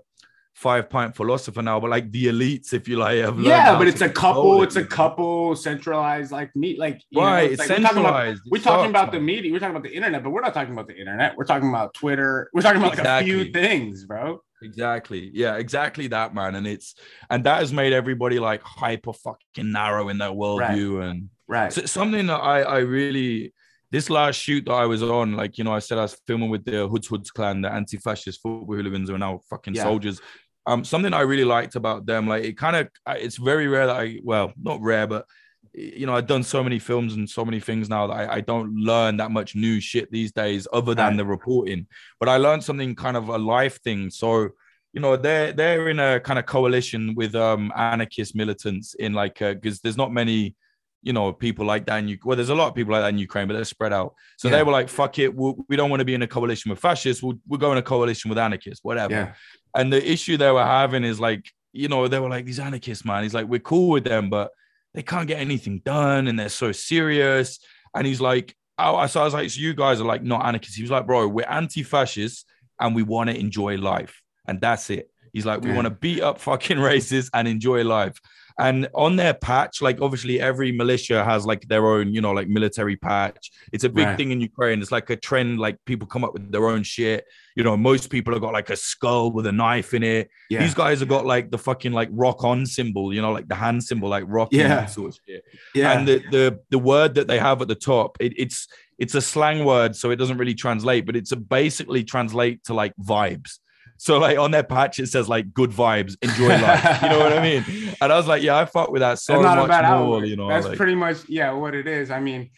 five 0.54 0.88
pint 0.90 1.16
philosopher 1.16 1.62
now, 1.62 1.80
but 1.80 1.90
like 1.90 2.10
the 2.12 2.26
elites, 2.26 2.72
if 2.72 2.86
you 2.86 2.96
like, 2.96 3.18
have 3.18 3.40
yeah, 3.40 3.76
but 3.78 3.88
it's 3.88 4.00
a 4.02 4.08
couple. 4.08 4.60
it, 4.62 4.66
It's 4.66 4.76
a 4.76 4.80
you 4.80 4.86
couple 4.86 5.56
centralized 5.56 6.30
like 6.30 6.54
meet 6.54 6.78
like 6.78 7.00
you 7.10 7.20
know, 7.20 7.26
right. 7.26 7.50
it's 7.52 7.60
It's 7.62 7.70
like 7.70 7.78
we're 7.78 7.84
talking 7.84 8.00
about 8.00 8.12
centralized. 8.12 8.42
It 8.46 8.50
we're 8.52 8.58
talking 8.60 8.90
about 8.90 9.12
the 9.12 9.20
media. 9.20 9.52
We're 9.52 9.58
talking 9.58 9.76
about 9.76 9.82
the 9.88 9.94
internet, 9.94 10.22
but 10.22 10.30
we're 10.30 10.42
not 10.42 10.54
talking 10.54 10.72
about 10.72 10.86
the 10.88 10.96
internet. 10.98 11.36
We're 11.36 11.44
talking 11.44 11.68
about 11.68 11.94
Twitter. 11.94 12.50
We're 12.52 12.62
talking 12.62 12.80
about 12.82 12.96
like 12.98 13.06
a 13.06 13.24
few 13.24 13.50
things, 13.52 14.04
bro. 14.04 14.42
Exactly. 14.62 15.30
Yeah, 15.34 15.56
exactly 15.56 16.06
that, 16.08 16.34
man. 16.34 16.54
And 16.54 16.66
it's 16.66 16.94
and 17.30 17.42
that 17.44 17.58
has 17.60 17.72
made 17.72 17.92
everybody 17.92 18.38
like 18.38 18.62
hyper 18.62 19.12
fucking 19.12 19.72
narrow 19.72 20.08
in 20.08 20.18
their 20.18 20.30
worldview. 20.30 21.02
And 21.10 21.30
Right. 21.48 21.72
so, 21.72 21.84
something 21.84 22.26
that 22.28 22.40
I 22.40 22.62
I 22.62 22.78
really 22.78 23.52
this 23.90 24.08
last 24.08 24.36
shoot 24.36 24.64
that 24.64 24.72
I 24.72 24.86
was 24.86 25.02
on, 25.02 25.34
like 25.36 25.58
you 25.58 25.64
know, 25.64 25.72
I 25.74 25.80
said 25.80 25.98
I 25.98 26.02
was 26.02 26.16
filming 26.26 26.48
with 26.48 26.64
the 26.64 26.88
Hoods 26.88 27.08
Hoods 27.08 27.30
Klan, 27.30 27.60
the 27.60 27.70
anti-fascist 27.70 28.40
football 28.40 28.74
hooligans 28.76 29.08
who 29.10 29.16
are 29.16 29.18
now 29.18 29.40
fucking 29.50 29.74
Yeah. 29.74 29.82
soldiers. 29.82 30.20
Um, 30.66 30.84
something 30.84 31.12
I 31.12 31.20
really 31.22 31.44
liked 31.44 31.74
about 31.76 32.06
them, 32.06 32.28
like 32.28 32.44
it 32.44 32.56
kind 32.56 32.76
of, 32.76 32.88
it's 33.16 33.36
very 33.36 33.66
rare 33.68 33.86
that 33.86 33.96
I, 33.96 34.20
well, 34.22 34.52
not 34.60 34.80
rare, 34.80 35.06
but 35.06 35.26
you 35.74 36.04
know, 36.06 36.14
I've 36.14 36.26
done 36.26 36.42
so 36.42 36.62
many 36.62 36.78
films 36.78 37.14
and 37.14 37.28
so 37.28 37.44
many 37.44 37.58
things 37.58 37.88
now 37.88 38.06
that 38.06 38.12
I, 38.14 38.34
I 38.34 38.40
don't 38.42 38.74
learn 38.76 39.16
that 39.16 39.30
much 39.30 39.56
new 39.56 39.80
shit 39.80 40.10
these 40.12 40.30
days, 40.30 40.68
other 40.72 40.94
than 40.94 41.06
Right. 41.08 41.16
the 41.16 41.24
reporting. 41.24 41.86
But 42.20 42.28
I 42.28 42.36
learned 42.36 42.62
something 42.62 42.94
kind 42.94 43.16
of 43.16 43.28
a 43.28 43.38
life 43.38 43.80
thing. 43.82 44.10
So 44.10 44.50
you 44.92 45.00
know 45.00 45.16
they're 45.16 45.52
they're 45.54 45.88
in 45.88 45.98
a 45.98 46.20
kind 46.20 46.38
of 46.38 46.44
coalition 46.44 47.14
with 47.14 47.34
um 47.34 47.72
anarchist 47.74 48.36
militants 48.36 48.92
in 48.92 49.14
like 49.14 49.38
because 49.38 49.80
there's 49.80 49.96
not 49.96 50.12
many 50.12 50.54
you 51.02 51.14
know 51.14 51.32
people 51.32 51.64
like 51.64 51.86
that 51.86 51.96
in 52.04 52.18
well 52.26 52.36
there's 52.36 52.50
a 52.50 52.54
lot 52.54 52.68
of 52.68 52.74
people 52.74 52.92
like 52.92 53.00
that 53.02 53.08
in 53.08 53.16
ukraine 53.16 53.48
but 53.48 53.54
they're 53.54 53.64
spread 53.64 53.90
out 53.94 54.12
so 54.36 54.48
Yeah. 54.48 54.56
they 54.58 54.62
were 54.64 54.70
like 54.70 54.90
fuck 54.90 55.18
it 55.18 55.34
we'll, 55.34 55.56
we 55.70 55.76
don't 55.76 55.88
want 55.88 56.00
to 56.00 56.04
be 56.04 56.12
in 56.12 56.20
a 56.20 56.26
coalition 56.26 56.68
with 56.70 56.78
fascists 56.78 57.22
we'll, 57.22 57.38
we'll 57.48 57.58
go 57.58 57.72
in 57.72 57.78
a 57.78 57.82
coalition 57.82 58.28
with 58.28 58.36
anarchists 58.36 58.84
whatever 58.84 59.14
Yeah. 59.14 59.32
And 59.76 59.92
the 59.92 60.10
issue 60.12 60.36
they 60.36 60.50
were 60.50 60.64
having 60.64 61.04
is 61.04 61.18
like 61.20 61.50
you 61.72 61.88
know 61.88 62.06
they 62.08 62.18
were 62.18 62.28
like 62.28 62.44
these 62.44 62.60
anarchists 62.60 63.04
man 63.04 63.22
he's 63.22 63.34
like 63.34 63.46
we're 63.46 63.58
cool 63.60 63.88
with 63.90 64.04
them 64.04 64.28
but 64.30 64.50
they 64.94 65.02
can't 65.02 65.26
get 65.28 65.40
anything 65.40 65.80
done 65.84 66.28
and 66.28 66.38
they're 66.38 66.48
so 66.48 66.70
serious 66.72 67.58
and 67.94 68.06
he's 68.06 68.20
like 68.20 68.54
oh, 68.78 69.06
so 69.06 69.20
I 69.20 69.24
was 69.24 69.34
like 69.34 69.48
so 69.50 69.60
you 69.60 69.74
guys 69.74 70.00
are 70.00 70.04
like 70.04 70.22
not 70.22 70.44
anarchists 70.44 70.76
he 70.76 70.82
was 70.82 70.90
like 70.90 71.06
bro 71.06 71.26
we're 71.28 71.46
anti-fascists 71.48 72.44
and 72.80 72.94
we 72.94 73.02
want 73.02 73.30
to 73.30 73.38
enjoy 73.38 73.76
life 73.76 74.20
and 74.46 74.60
that's 74.60 74.90
it. 74.90 75.08
He's 75.32 75.46
like, 75.46 75.62
we 75.62 75.68
Yeah. 75.70 75.76
want 75.76 75.86
to 75.86 75.90
beat 75.94 76.20
up 76.20 76.40
fucking 76.40 76.76
racists 76.90 77.30
and 77.32 77.46
enjoy 77.46 77.84
life. 77.84 78.18
And 78.58 78.88
on 78.94 79.16
their 79.16 79.34
patch, 79.34 79.80
like 79.82 80.00
obviously 80.00 80.40
every 80.40 80.72
militia 80.72 81.24
has 81.24 81.46
like 81.46 81.68
their 81.68 81.86
own, 81.86 82.12
you 82.14 82.20
know, 82.20 82.32
like 82.32 82.48
military 82.48 82.96
patch. 82.96 83.50
It's 83.72 83.84
a 83.84 83.88
big 83.88 84.06
Right. 84.06 84.16
thing 84.16 84.30
in 84.30 84.40
Ukraine. 84.40 84.80
It's 84.82 84.92
like 84.92 85.08
a 85.10 85.16
trend, 85.16 85.58
like 85.58 85.76
people 85.86 86.06
come 86.06 86.24
up 86.24 86.32
with 86.32 86.50
their 86.52 86.68
own 86.68 86.82
shit. 86.82 87.24
You 87.56 87.64
know, 87.64 87.76
most 87.76 88.08
people 88.10 88.32
have 88.32 88.40
got 88.42 88.52
like 88.52 88.70
a 88.70 88.76
skull 88.76 89.30
with 89.32 89.46
a 89.46 89.52
knife 89.52 89.92
in 89.94 90.02
it. 90.02 90.30
Yeah. 90.50 90.60
These 90.62 90.74
guys 90.74 91.00
have 91.00 91.08
got 91.08 91.26
like 91.26 91.50
the 91.50 91.58
fucking 91.58 91.92
like 91.92 92.08
rock 92.12 92.44
on 92.44 92.64
symbol, 92.66 93.12
you 93.12 93.20
know, 93.22 93.32
like 93.32 93.48
the 93.48 93.54
hand 93.54 93.82
symbol, 93.84 94.08
like 94.08 94.24
rock 94.26 94.48
Yeah. 94.52 94.86
sort 94.86 95.10
of 95.10 95.18
shit 95.26 95.44
yeah. 95.74 95.92
and 95.98 96.08
the, 96.08 96.22
the 96.30 96.58
the 96.70 96.78
word 96.78 97.14
that 97.14 97.26
they 97.28 97.38
have 97.38 97.60
at 97.62 97.68
the 97.68 97.74
top 97.74 98.16
it, 98.20 98.32
it's 98.36 98.68
it's 98.98 99.14
a 99.14 99.20
slang 99.20 99.64
word 99.64 99.96
so 99.96 100.10
it 100.10 100.16
doesn't 100.16 100.38
really 100.38 100.54
translate 100.54 101.06
but 101.06 101.16
it's 101.16 101.32
a 101.32 101.36
basically 101.36 102.04
translate 102.04 102.62
to 102.64 102.74
like 102.74 102.92
vibes 103.02 103.58
so 104.02 104.18
like 104.18 104.36
on 104.36 104.50
their 104.50 104.64
patch 104.64 104.98
it 104.98 105.06
says 105.06 105.28
like 105.28 105.54
good 105.54 105.70
vibes 105.70 106.16
enjoy 106.22 106.48
life 106.48 107.02
you 107.02 107.08
know 107.08 107.18
what 107.20 107.32
i 107.32 107.40
mean 107.40 107.64
and 108.00 108.12
i 108.12 108.16
was 108.16 108.26
like 108.26 108.42
yeah 108.42 108.58
i 108.58 108.64
fuck 108.64 108.90
with 108.90 109.00
that 109.00 109.18
so 109.18 109.34
That's 109.34 109.44
not 109.44 109.58
a 109.58 109.60
much 109.60 109.68
more 109.68 109.84
outlook. 109.84 110.26
you 110.26 110.36
know 110.36 110.48
That's 110.48 110.66
like, 110.66 110.76
pretty 110.76 110.94
much 110.94 111.28
yeah 111.28 111.52
what 111.52 111.74
it 111.74 111.86
is. 111.86 112.10
I 112.10 112.20
mean, 112.20 112.50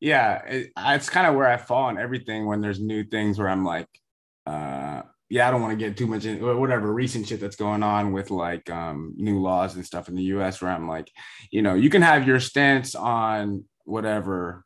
yeah, 0.00 0.44
it, 0.44 0.70
it's 0.76 1.10
kind 1.10 1.26
of 1.26 1.34
where 1.34 1.48
I 1.48 1.56
fall 1.56 1.84
on 1.84 1.98
everything 1.98 2.46
when 2.46 2.60
there's 2.60 2.80
new 2.80 3.04
things 3.04 3.38
where 3.38 3.48
I'm 3.48 3.64
like, 3.64 3.88
uh, 4.46 5.02
yeah, 5.30 5.48
I 5.48 5.50
don't 5.50 5.62
want 5.62 5.78
to 5.78 5.82
get 5.84 5.96
too 5.96 6.06
much 6.06 6.24
in 6.24 6.44
whatever 6.58 6.92
recent 6.92 7.26
shit 7.26 7.40
that's 7.40 7.56
going 7.56 7.82
on 7.82 8.12
with 8.12 8.30
like 8.30 8.68
um, 8.70 9.14
new 9.16 9.40
laws 9.40 9.74
and 9.74 9.84
stuff 9.84 10.08
in 10.08 10.14
the 10.14 10.22
U.S. 10.24 10.60
Where 10.60 10.70
I'm 10.70 10.88
like, 10.88 11.10
you 11.50 11.62
know, 11.62 11.74
you 11.74 11.90
can 11.90 12.02
have 12.02 12.26
your 12.26 12.40
stance 12.40 12.94
on 12.94 13.64
whatever. 13.84 14.64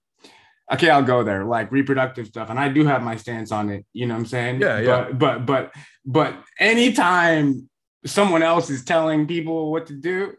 Okay, 0.70 0.90
I'll 0.90 1.02
go 1.02 1.24
there, 1.24 1.44
like 1.44 1.72
reproductive 1.72 2.26
stuff, 2.26 2.50
and 2.50 2.58
I 2.58 2.68
do 2.68 2.84
have 2.84 3.02
my 3.02 3.16
stance 3.16 3.52
on 3.52 3.70
it. 3.70 3.86
You 3.92 4.06
know 4.06 4.14
what 4.14 4.20
I'm 4.20 4.26
saying? 4.26 4.60
Yeah, 4.60 4.80
yeah. 4.80 5.08
But 5.12 5.18
but 5.18 5.46
but 5.46 5.74
but 6.04 6.44
anytime 6.58 7.68
someone 8.04 8.42
else 8.42 8.68
is 8.70 8.84
telling 8.84 9.26
people 9.26 9.70
what 9.70 9.86
to 9.86 9.94
do, 9.94 10.34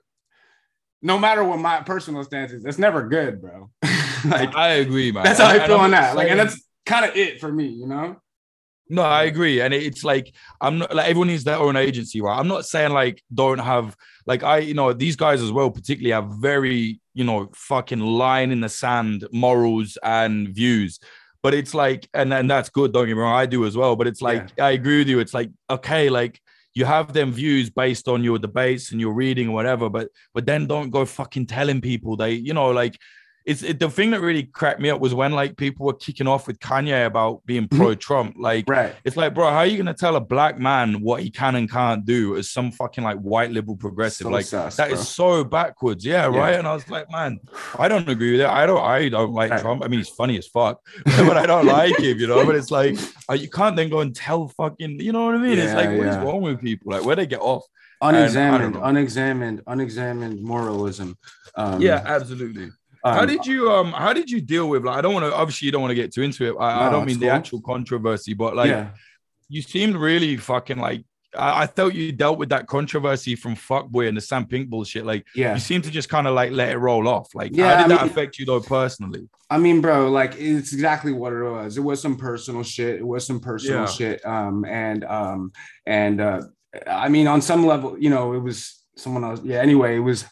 no 1.01 1.17
matter 1.17 1.43
what 1.43 1.59
my 1.59 1.81
personal 1.81 2.23
stance 2.23 2.51
is, 2.51 2.63
that's 2.63 2.77
never 2.77 3.07
good, 3.07 3.41
bro. 3.41 3.69
like 4.25 4.53
i 4.53 4.71
agree 4.71 5.13
man 5.13 5.23
that's 5.23 5.39
how 5.39 5.47
I 5.47 5.65
feel 5.65 5.77
on 5.77 5.91
that. 5.91 6.15
Like, 6.15 6.29
and 6.29 6.39
that's 6.39 6.61
kind 6.85 7.05
of 7.05 7.15
it 7.15 7.39
for 7.39 7.51
me, 7.51 7.67
you 7.67 7.87
know? 7.87 8.17
No, 8.91 9.03
I 9.03 9.23
agree, 9.25 9.61
and 9.61 9.71
it's 9.71 10.03
like 10.03 10.33
I'm 10.59 10.79
not 10.79 10.95
like 10.95 11.07
everyone 11.07 11.27
needs 11.27 11.43
their 11.43 11.57
own 11.57 11.75
agency, 11.75 12.21
right? 12.21 12.37
I'm 12.37 12.47
not 12.47 12.65
saying 12.65 12.91
like 12.91 13.21
don't 13.31 13.59
have 13.59 13.95
like 14.25 14.43
I, 14.43 14.59
you 14.59 14.73
know, 14.73 14.93
these 14.93 15.15
guys 15.15 15.41
as 15.41 15.51
well, 15.51 15.69
particularly 15.69 16.11
have 16.11 16.39
very, 16.39 16.99
you 17.13 17.23
know, 17.23 17.49
fucking 17.53 17.99
line 17.99 18.51
in 18.51 18.61
the 18.61 18.69
sand 18.69 19.27
morals 19.31 19.97
and 20.03 20.49
views. 20.49 20.99
But 21.43 21.53
it's 21.53 21.73
like, 21.73 22.09
and 22.15 22.33
and 22.33 22.49
that's 22.49 22.69
good. 22.69 22.91
Don't 22.91 23.07
get 23.07 23.15
me 23.15 23.21
wrong, 23.21 23.35
I 23.35 23.45
do 23.45 23.65
as 23.65 23.77
well. 23.77 23.95
But 23.95 24.07
it's 24.07 24.21
like 24.21 24.59
I 24.59 24.71
agree 24.71 24.99
with 24.99 25.07
you. 25.07 25.19
It's 25.19 25.33
like 25.35 25.51
okay, 25.69 26.09
like 26.09 26.41
you 26.73 26.85
have 26.85 27.13
them 27.13 27.31
views 27.31 27.69
based 27.69 28.07
on 28.07 28.23
your 28.23 28.39
debates 28.39 28.91
and 28.91 29.01
your 29.01 29.13
reading 29.13 29.49
or 29.49 29.53
whatever, 29.53 29.89
but 29.89 30.09
but 30.33 30.45
then 30.45 30.65
don't 30.65 30.89
go 30.89 31.05
fucking 31.05 31.45
telling 31.45 31.81
people 31.81 32.15
they, 32.15 32.33
you 32.33 32.53
know, 32.53 32.71
like 32.71 32.97
it's 33.49 33.63
it, 33.63 33.79
the 33.79 33.89
thing 33.89 34.11
that 34.11 34.21
really 34.21 34.43
cracked 34.43 34.79
me 34.79 34.89
up 34.91 34.99
was 35.01 35.13
when 35.13 35.31
like 35.31 35.57
people 35.57 35.85
were 35.87 35.93
kicking 35.93 36.27
off 36.27 36.45
with 36.47 36.59
Kanye 36.59 37.05
about 37.05 37.45
being 37.45 37.63
Mm-hmm. 37.67 37.77
pro 37.77 37.95
Trump. 37.95 38.35
Like, 38.37 38.65
Right. 38.69 38.93
it's 39.03 39.17
like, 39.17 39.33
bro, 39.33 39.49
how 39.49 39.57
are 39.57 39.65
you 39.65 39.77
gonna 39.77 39.93
tell 39.93 40.15
a 40.15 40.21
black 40.21 40.59
man 40.59 41.01
what 41.01 41.21
he 41.23 41.29
can 41.31 41.55
and 41.55 41.69
can't 41.69 42.05
do 42.05 42.37
as 42.37 42.49
some 42.51 42.71
fucking 42.71 43.03
like 43.03 43.17
white 43.17 43.51
liberal 43.51 43.75
progressive? 43.75 44.25
So 44.25 44.29
like 44.29 44.45
sus, 44.45 44.75
that 44.77 44.91
is 44.91 44.99
bro. 44.99 45.03
so 45.03 45.43
backwards. 45.43 46.05
Yeah, 46.05 46.29
Yeah. 46.31 46.37
right. 46.39 46.55
And 46.55 46.67
I 46.67 46.73
was 46.73 46.87
like, 46.89 47.09
man, 47.11 47.39
I 47.77 47.87
don't 47.87 48.07
agree 48.07 48.33
with 48.33 48.41
it. 48.41 48.47
I 48.47 48.65
don't. 48.65 48.83
I 48.83 49.09
don't 49.09 49.33
like 49.33 49.51
Right. 49.51 49.61
Trump. 49.61 49.83
I 49.83 49.87
mean, 49.87 49.99
he's 49.99 50.09
funny 50.09 50.37
as 50.37 50.47
fuck, 50.47 50.79
but 51.05 51.35
I 51.37 51.45
don't 51.45 51.65
like 51.65 51.97
him. 51.99 52.17
You 52.19 52.27
know. 52.27 52.45
But 52.45 52.55
it's 52.55 52.71
like 52.71 52.97
uh, 53.29 53.33
you 53.33 53.49
can't 53.49 53.75
then 53.75 53.89
go 53.89 54.01
and 54.01 54.15
tell 54.15 54.47
fucking. 54.49 54.99
You 54.99 55.11
know 55.11 55.25
what 55.25 55.35
I 55.35 55.39
mean? 55.39 55.57
it's 55.57 55.73
like 55.73 55.89
what 55.89 56.07
is 56.07 56.15
yeah. 56.15 56.23
wrong 56.23 56.41
with 56.41 56.61
people? 56.61 56.91
Like 56.93 57.03
where 57.03 57.15
they 57.15 57.25
get 57.25 57.41
off. 57.41 57.63
Unexamined, 58.01 58.75
know. 58.75 58.83
unexamined, 58.83 59.61
unexamined 59.67 60.41
moralism. 60.41 61.17
Um, 61.55 61.81
yeah, 61.81 62.01
absolutely. 62.05 62.69
How 63.03 63.21
um, 63.21 63.27
did 63.27 63.45
you 63.45 63.71
um? 63.71 63.91
How 63.91 64.13
did 64.13 64.29
you 64.29 64.41
deal 64.41 64.69
with 64.69 64.83
like? 64.85 64.97
I 64.97 65.01
don't 65.01 65.13
want 65.13 65.25
to. 65.25 65.33
Obviously, 65.33 65.67
you 65.67 65.71
don't 65.71 65.81
want 65.81 65.91
to 65.91 65.95
get 65.95 66.13
too 66.13 66.21
into 66.21 66.45
it. 66.45 66.55
I, 66.59 66.87
I 66.87 66.89
don't 66.89 67.05
mean 67.05 67.19
the 67.19 67.29
actual 67.29 67.61
controversy, 67.61 68.33
but 68.33 68.55
like 68.55 68.69
yeah, 68.69 68.89
you 69.47 69.61
seemed 69.61 69.95
really 69.95 70.37
fucking 70.37 70.77
like. 70.77 71.03
I, 71.37 71.63
I 71.63 71.67
felt 71.67 71.93
you 71.93 72.11
dealt 72.11 72.39
with 72.39 72.49
that 72.49 72.65
controversy 72.67 73.35
from 73.35 73.55
Fuckboy 73.55 74.07
and 74.07 74.17
the 74.17 74.21
Sam 74.21 74.45
Pink 74.47 74.67
bullshit. 74.67 75.05
Like 75.05 75.27
yeah. 75.35 75.53
you 75.53 75.59
seem 75.59 75.81
to 75.83 75.91
just 75.91 76.09
kind 76.09 76.25
of 76.25 76.33
like 76.33 76.51
let 76.51 76.69
it 76.69 76.77
roll 76.77 77.07
off. 77.07 77.35
Like, 77.35 77.55
Yeah, 77.55 77.75
how 77.75 77.83
did 77.83 77.85
I 77.85 77.87
that 77.97 78.01
mean- 78.01 78.11
affect 78.11 78.39
you 78.39 78.45
though 78.45 78.61
personally? 78.61 79.29
I 79.51 79.57
mean, 79.59 79.79
bro, 79.79 80.09
like 80.09 80.35
it's 80.37 80.73
exactly 80.73 81.11
what 81.11 81.33
it 81.33 81.43
was. 81.43 81.77
It 81.77 81.81
was 81.81 82.01
some 82.01 82.17
personal 82.17 82.63
shit. 82.63 82.95
It 82.99 83.05
was 83.05 83.25
some 83.25 83.39
personal 83.39 83.81
Yeah. 83.81 83.85
shit. 83.85 84.25
Um, 84.25 84.65
and 84.65 85.03
um, 85.05 85.51
and 85.85 86.19
uh, 86.19 86.41
I 86.87 87.09
mean, 87.09 87.27
on 87.27 87.41
some 87.41 87.65
level, 87.65 87.97
you 87.97 88.09
know, 88.09 88.33
it 88.33 88.39
was 88.39 88.83
someone 88.95 89.23
else. 89.23 89.39
Yeah. 89.43 89.59
Anyway, 89.59 89.97
it 89.97 89.99
was 89.99 90.25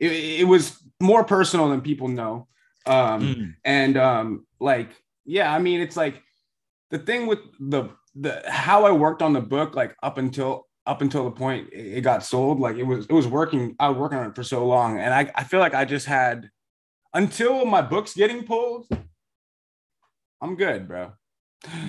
it, 0.00 0.12
it 0.40 0.48
was 0.48 0.79
more 1.00 1.24
personal 1.24 1.68
than 1.70 1.80
people 1.80 2.08
know. 2.08 2.46
Um, 2.86 3.20
Mm. 3.22 3.54
and 3.64 3.96
um, 3.96 4.46
like, 4.58 4.90
yeah, 5.24 5.52
I 5.54 5.58
mean, 5.58 5.80
it's 5.80 5.96
like 5.96 6.22
the 6.90 6.98
thing 6.98 7.26
with 7.26 7.40
the 7.58 7.90
the 8.14 8.42
how 8.48 8.84
I 8.84 8.90
worked 8.92 9.22
on 9.22 9.32
the 9.32 9.40
book, 9.40 9.74
like 9.76 9.94
up 10.02 10.18
until 10.18 10.66
up 10.86 11.02
until 11.02 11.24
the 11.24 11.30
point 11.30 11.68
it 11.72 12.00
got 12.02 12.24
sold, 12.24 12.58
like 12.58 12.76
it 12.76 12.82
was 12.84 13.06
it 13.06 13.12
was 13.12 13.26
working. 13.28 13.76
I 13.78 13.88
was 13.88 13.98
working 13.98 14.18
on 14.18 14.26
it 14.30 14.34
for 14.34 14.42
so 14.42 14.66
long, 14.66 14.98
and 14.98 15.12
I 15.14 15.30
I 15.34 15.44
feel 15.44 15.60
like 15.60 15.74
I 15.74 15.84
just 15.84 16.06
had 16.06 16.48
until 17.14 17.64
my 17.66 17.82
book's 17.82 18.14
getting 18.14 18.44
pulled, 18.44 18.86
I'm 20.40 20.56
good, 20.56 20.88
bro. 20.88 21.12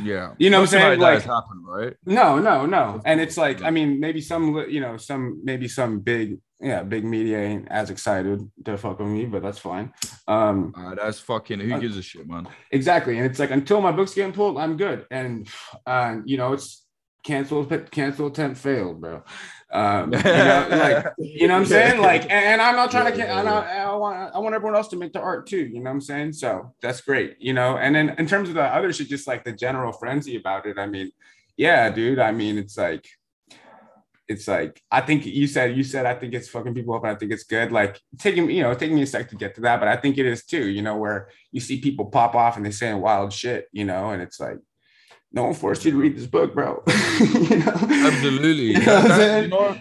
Yeah, 0.03 0.34
You 0.38 0.49
know 0.49 0.57
what 0.59 0.64
I'm 0.64 0.68
saying? 0.68 0.99
Like, 0.99 1.20
Like- 1.20 1.24
happened, 1.24 1.66
right? 1.66 1.93
No, 2.05 2.39
no, 2.39 2.66
no. 2.66 3.01
And 3.05 3.22
it's 3.22 3.38
like, 3.38 3.62
I 3.64 3.70
mean, 3.70 4.01
maybe 4.01 4.20
some, 4.20 4.53
you 4.70 4.82
know, 4.82 4.97
some 4.97 5.39
maybe 5.45 5.70
some 5.70 5.99
big, 5.99 6.39
yeah, 6.62 6.84
big 6.84 7.03
media 7.03 7.39
ain't 7.39 7.68
as 7.72 7.89
excited 7.89 8.49
to 8.66 8.78
fuck 8.78 8.99
with 8.99 9.07
me, 9.07 9.26
but 9.26 9.41
that's 9.41 9.57
fine. 9.59 9.91
Um, 10.28 10.74
Ah, 10.78 10.93
that's 10.95 11.20
fucking. 11.20 11.59
Who 11.59 11.74
Uh, 11.74 11.80
gives 11.80 11.97
a 11.97 12.01
shit, 12.01 12.28
man? 12.28 12.47
exactly. 12.72 13.18
And 13.18 13.26
it's 13.26 13.39
like 13.39 13.51
until 13.51 13.82
my 13.82 13.91
book's 13.91 14.14
getting 14.14 14.34
pulled, 14.34 14.57
I'm 14.57 14.78
good. 14.78 15.05
And 15.12 15.47
uh, 15.86 16.18
you 16.26 16.38
know, 16.38 16.53
it's 16.53 16.86
cancel, 17.24 17.66
cancel 17.66 18.28
attempt 18.28 18.57
failed, 18.57 19.01
bro. 19.01 19.24
Um, 19.74 20.12
you 20.14 20.20
know, 20.22 20.68
like 20.72 21.05
you 21.18 21.47
know 21.47 21.53
what 21.53 21.59
I'm 21.62 21.66
saying? 21.78 22.01
Like, 22.01 22.24
and, 22.24 22.32
and 22.32 22.62
I'm 22.62 22.76
not 22.76 22.91
trying 22.91 23.14
to, 23.14 23.30
I, 23.30 23.84
I 23.86 23.95
want, 23.95 24.36
I 24.36 24.39
want 24.39 24.53
everyone 24.53 24.76
else 24.76 24.89
to 24.89 24.97
make 24.97 25.14
the 25.14 25.22
art 25.22 25.47
too. 25.47 25.66
You 25.66 25.76
know 25.80 25.89
what 25.89 25.91
I'm 25.91 26.01
saying? 26.01 26.34
So 26.34 26.74
that's 26.82 26.99
great, 27.01 27.38
you 27.39 27.53
know. 27.53 27.78
And 27.78 27.95
then 27.95 28.09
in 28.18 28.28
terms 28.28 28.49
of 28.49 28.55
the 28.55 28.64
other 28.64 28.91
shit, 28.91 29.07
just 29.07 29.28
like 29.28 29.43
the 29.45 29.53
general 29.53 29.93
frenzy 29.93 30.36
about 30.36 30.66
it. 30.66 30.78
I 30.78 30.88
mean, 30.88 31.12
yeah, 31.57 31.89
dude. 31.89 32.20
I 32.20 32.32
mean, 32.32 32.57
it's 32.57 32.78
like, 32.78 33.07
it's 34.32 34.47
like 34.47 34.82
I 34.89 35.01
think 35.01 35.25
you 35.25 35.45
said, 35.47 35.75
you 35.77 35.84
said 35.84 36.05
I 36.05 36.15
think 36.15 36.34
it's 36.34 36.49
fucking 36.49 36.73
people 36.73 36.93
up, 36.95 37.03
and 37.03 37.11
I 37.11 37.15
think 37.15 37.32
it's 37.32 37.43
good. 37.43 37.71
Like 37.71 37.99
taking, 38.17 38.49
you 38.49 38.63
know, 38.63 38.73
taking 38.73 38.95
me 38.95 39.03
a 39.03 39.07
sec 39.07 39.29
to 39.29 39.36
get 39.36 39.55
to 39.55 39.61
that, 39.61 39.79
but 39.79 39.88
I 39.88 39.97
think 39.97 40.17
it 40.17 40.25
is 40.25 40.45
too. 40.45 40.67
You 40.69 40.82
know, 40.82 40.97
where 40.97 41.29
you 41.51 41.59
see 41.59 41.79
people 41.82 42.05
pop 42.05 42.34
off 42.36 42.57
and 42.57 42.65
they 42.65 42.71
saying 42.71 42.99
wild 42.99 43.32
shit, 43.34 43.67
you 43.71 43.86
know, 43.86 44.09
and 44.11 44.21
it's 44.21 44.39
like. 44.39 44.57
No 45.34 45.43
one 45.43 45.53
forced 45.53 45.86
you 45.86 45.91
to 45.91 45.97
read 45.97 46.17
this 46.17 46.27
book, 46.27 46.53
bro. 46.53 46.84
you 47.21 47.59
know? 47.59 47.71
Absolutely. 47.71 48.73
You 48.73 48.79
know 48.79 49.01
That- 49.01 49.43
you 49.43 49.47
know, 49.47 49.77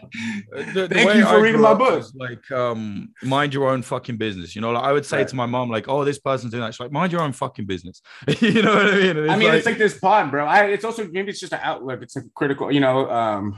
the, 0.52 0.86
the 0.86 0.88
Thank 0.94 1.14
you 1.16 1.22
for 1.22 1.28
I 1.28 1.40
reading 1.40 1.60
my 1.60 1.74
book. 1.74 2.04
Like, 2.14 2.48
um, 2.52 3.08
mind 3.24 3.52
your 3.52 3.68
own 3.68 3.82
fucking 3.82 4.16
business. 4.16 4.54
You 4.54 4.62
know, 4.62 4.70
like 4.70 4.84
I 4.84 4.92
would 4.92 5.04
say 5.04 5.16
Right. 5.18 5.26
to 5.28 5.34
my 5.34 5.46
mom, 5.46 5.68
like, 5.68 5.88
"Oh, 5.88 6.04
this 6.04 6.20
person's 6.20 6.52
doing 6.52 6.60
that." 6.62 6.74
She's 6.74 6.78
like, 6.78 6.92
"Mind 6.92 7.10
your 7.10 7.22
own 7.22 7.32
fucking 7.32 7.66
business." 7.66 8.00
you 8.40 8.62
know 8.62 8.76
what 8.76 8.94
I 8.94 8.96
mean? 8.96 9.28
I 9.28 9.36
mean, 9.36 9.48
like, 9.48 9.56
it's 9.58 9.66
like 9.66 9.78
this 9.78 9.98
pod, 9.98 10.30
bro. 10.30 10.46
I 10.46 10.66
it's 10.66 10.84
also 10.84 11.08
maybe 11.10 11.30
it's 11.30 11.40
just 11.40 11.52
an 11.52 11.60
outlook. 11.64 12.00
It's 12.02 12.14
a 12.14 12.22
critical, 12.36 12.70
you 12.70 12.78
know. 12.78 13.10
Um, 13.10 13.56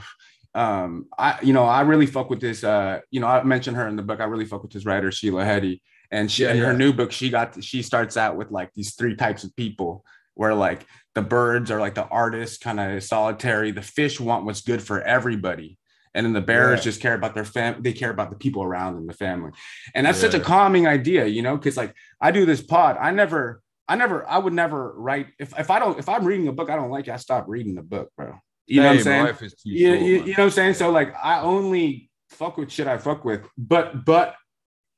um, 0.55 1.07
I 1.19 1.39
you 1.43 1.53
know 1.53 1.65
I 1.65 1.83
really 1.83 2.07
fuck 2.07 2.31
with 2.31 2.41
this. 2.41 2.63
Uh, 2.65 3.01
you 3.11 3.21
know, 3.21 3.27
I 3.27 3.43
mentioned 3.43 3.77
her 3.77 3.87
in 3.89 3.97
the 3.97 4.03
book. 4.03 4.21
I 4.21 4.25
really 4.25 4.45
fuck 4.45 4.63
with 4.63 4.73
this 4.73 4.85
writer 4.85 5.11
Sheila 5.11 5.45
Heti, 5.45 5.81
and 6.11 6.31
she 6.31 6.45
Yeah, 6.45 6.53
in 6.53 6.59
her 6.59 6.73
new 6.75 6.93
book 6.93 7.13
she 7.13 7.31
got 7.31 7.63
she 7.63 7.83
starts 7.83 8.17
out 8.17 8.37
with 8.37 8.51
like 8.51 8.73
these 8.75 8.95
three 8.95 9.17
types 9.17 9.45
of 9.45 9.55
people 9.57 10.05
where 10.35 10.55
like 10.55 10.87
the 11.15 11.23
birds 11.23 11.71
are 11.71 11.81
like 11.81 11.95
the 11.95 12.07
artists, 12.07 12.59
kind 12.59 12.81
of 12.81 13.03
solitary. 13.03 13.71
The 13.71 13.83
fish 13.83 14.19
want 14.21 14.45
what's 14.45 14.63
good 14.63 14.83
for 14.83 15.01
everybody. 15.03 15.79
And 16.15 16.27
then 16.27 16.35
the 16.35 16.43
bears 16.43 16.81
Yeah. 16.81 16.85
just 16.85 17.01
care 17.01 17.15
about 17.15 17.35
their 17.35 17.45
fam. 17.47 17.83
They 17.83 17.95
care 17.95 18.11
about 18.11 18.29
the 18.31 18.37
people 18.37 18.63
around 18.63 18.95
them, 18.97 19.07
the 19.07 19.15
family, 19.15 19.53
and 19.95 20.05
that's 20.07 20.19
such 20.21 20.35
a 20.35 20.41
calming 20.41 20.87
idea, 20.87 21.25
you 21.27 21.41
know. 21.41 21.57
Because 21.57 21.79
like 21.79 21.95
I 22.21 22.31
do 22.33 22.45
this 22.45 22.61
pod, 22.63 22.99
I 23.01 23.13
never, 23.13 23.63
I 23.89 23.97
never, 23.97 24.29
I 24.29 24.37
would 24.37 24.53
never 24.53 24.93
write 24.95 25.29
if 25.39 25.59
if 25.59 25.71
I 25.71 25.79
don't 25.79 25.99
if 25.99 26.11
I'm 26.11 26.27
reading 26.27 26.49
a 26.49 26.53
book 26.53 26.69
I 26.69 26.77
don't 26.77 26.91
like, 26.91 27.09
it, 27.09 27.13
I 27.13 27.17
stop 27.17 27.47
reading 27.49 27.75
the 27.75 27.83
book, 27.83 28.11
bro. 28.15 28.35
You 28.67 28.81
know 28.81 28.89
what 28.89 28.97
I'm 28.97 29.03
saying? 29.03 29.25
Life 29.27 29.43
is 29.43 29.55
too 29.55 29.71
You, 29.71 29.89
short, 29.89 30.01
you, 30.01 30.07
you 30.07 30.19
know 30.19 30.31
what 30.31 30.39
I'm 30.41 30.51
saying? 30.51 30.75
So 30.75 30.91
like 30.91 31.15
I 31.23 31.41
only 31.41 32.11
fuck 32.31 32.57
with 32.57 32.71
shit 32.73 32.87
I 32.87 32.99
fuck 32.99 33.25
with, 33.25 33.43
but 33.59 34.05
but 34.05 34.37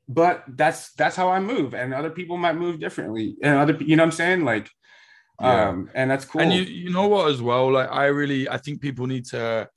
but 0.09 0.45
that's 0.49 0.93
that's 0.93 1.17
how 1.17 1.31
I 1.31 1.41
move, 1.41 1.75
and 1.75 1.95
other 1.95 2.11
people 2.11 2.37
might 2.37 2.57
move 2.57 2.79
differently, 2.79 3.37
and 3.43 3.57
other 3.59 3.77
you 3.83 3.97
know 3.97 4.03
what 4.03 4.09
I'm 4.09 4.13
saying? 4.13 4.45
Like, 4.45 4.69
Yeah. 5.41 5.69
um, 5.71 5.91
and 5.95 6.11
that's 6.11 6.25
cool. 6.27 6.43
And 6.43 6.53
you, 6.53 6.63
you 6.63 6.91
know 6.91 7.09
what, 7.09 7.31
as 7.31 7.41
well, 7.41 7.73
like 7.73 7.91
I 7.91 8.07
really, 8.07 8.49
I 8.49 8.59
think 8.59 8.81
people 8.81 9.07
need 9.07 9.25
to 9.27 9.69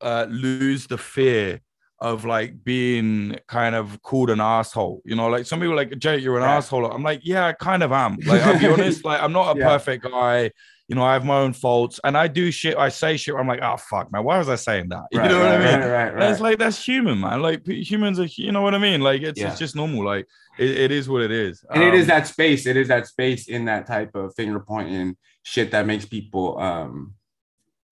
uh, 0.00 0.26
lose 0.28 0.86
the 0.86 0.98
fear 0.98 1.60
of 1.98 2.24
like 2.24 2.64
being 2.64 3.38
kind 3.46 3.74
of 3.74 4.00
called 4.02 4.30
an 4.30 4.40
asshole. 4.40 5.02
You 5.04 5.16
know, 5.16 5.28
like 5.28 5.46
some 5.46 5.60
people 5.60 5.74
are 5.74 5.76
like 5.76 5.98
Jay, 5.98 6.18
you're 6.18 6.36
an 6.38 6.42
Right. 6.44 6.56
asshole. 6.56 6.86
I'm 6.90 7.02
like, 7.02 7.20
yeah, 7.24 7.46
I 7.46 7.52
kind 7.52 7.82
of 7.82 7.92
am. 7.92 8.16
Like, 8.26 8.42
I'll 8.42 8.58
be 8.58 8.68
honest, 8.72 9.04
like 9.04 9.22
I'm 9.22 9.32
not 9.32 9.56
a 9.56 9.58
Yeah. 9.58 9.66
perfect 9.68 10.04
guy. 10.04 10.50
You 10.90 10.96
know, 10.96 11.04
I 11.04 11.12
have 11.12 11.24
my 11.24 11.38
own 11.38 11.52
faults, 11.52 12.00
and 12.02 12.18
I 12.18 12.26
do 12.26 12.50
shit. 12.50 12.76
I 12.76 12.88
say 12.88 13.16
shit. 13.16 13.32
where 13.32 13.40
I'm 13.40 13.46
like, 13.48 13.62
oh 13.62 13.76
fuck, 13.76 14.10
man, 14.12 14.24
why 14.24 14.38
was 14.38 14.48
I 14.48 14.56
saying 14.56 14.88
that? 14.88 15.04
You 15.12 15.20
Right, 15.20 15.30
know 15.30 15.38
what 15.38 15.46
right, 15.46 15.60
I 15.60 15.78
mean? 15.80 15.88
Right, 15.88 16.14
right, 16.14 16.30
it's 16.30 16.40
like 16.40 16.58
that's 16.58 16.84
human, 16.84 17.20
man. 17.20 17.40
Like 17.40 17.66
humans 17.66 18.18
are, 18.18 18.24
you 18.26 18.50
know 18.52 18.60
what 18.62 18.74
I 18.74 18.78
mean? 18.78 19.00
Like 19.00 19.22
it's, 19.22 19.40
Yeah. 19.40 19.50
it's 19.50 19.58
just 19.58 19.76
normal. 19.76 20.04
Like 20.04 20.26
it, 20.58 20.70
it 20.70 20.90
is 20.90 21.08
what 21.08 21.22
it 21.22 21.30
is. 21.30 21.64
and 21.72 21.82
it 21.82 21.94
is 21.94 22.02
Um, 22.02 22.08
that 22.08 22.26
space. 22.26 22.66
It 22.66 22.76
is 22.76 22.88
that 22.88 23.06
space 23.06 23.48
in 23.48 23.64
that 23.66 23.86
type 23.86 24.14
of 24.16 24.34
finger 24.34 24.58
pointing 24.60 25.16
shit 25.44 25.70
that 25.70 25.86
makes 25.86 26.04
people, 26.04 26.58
um, 26.58 27.14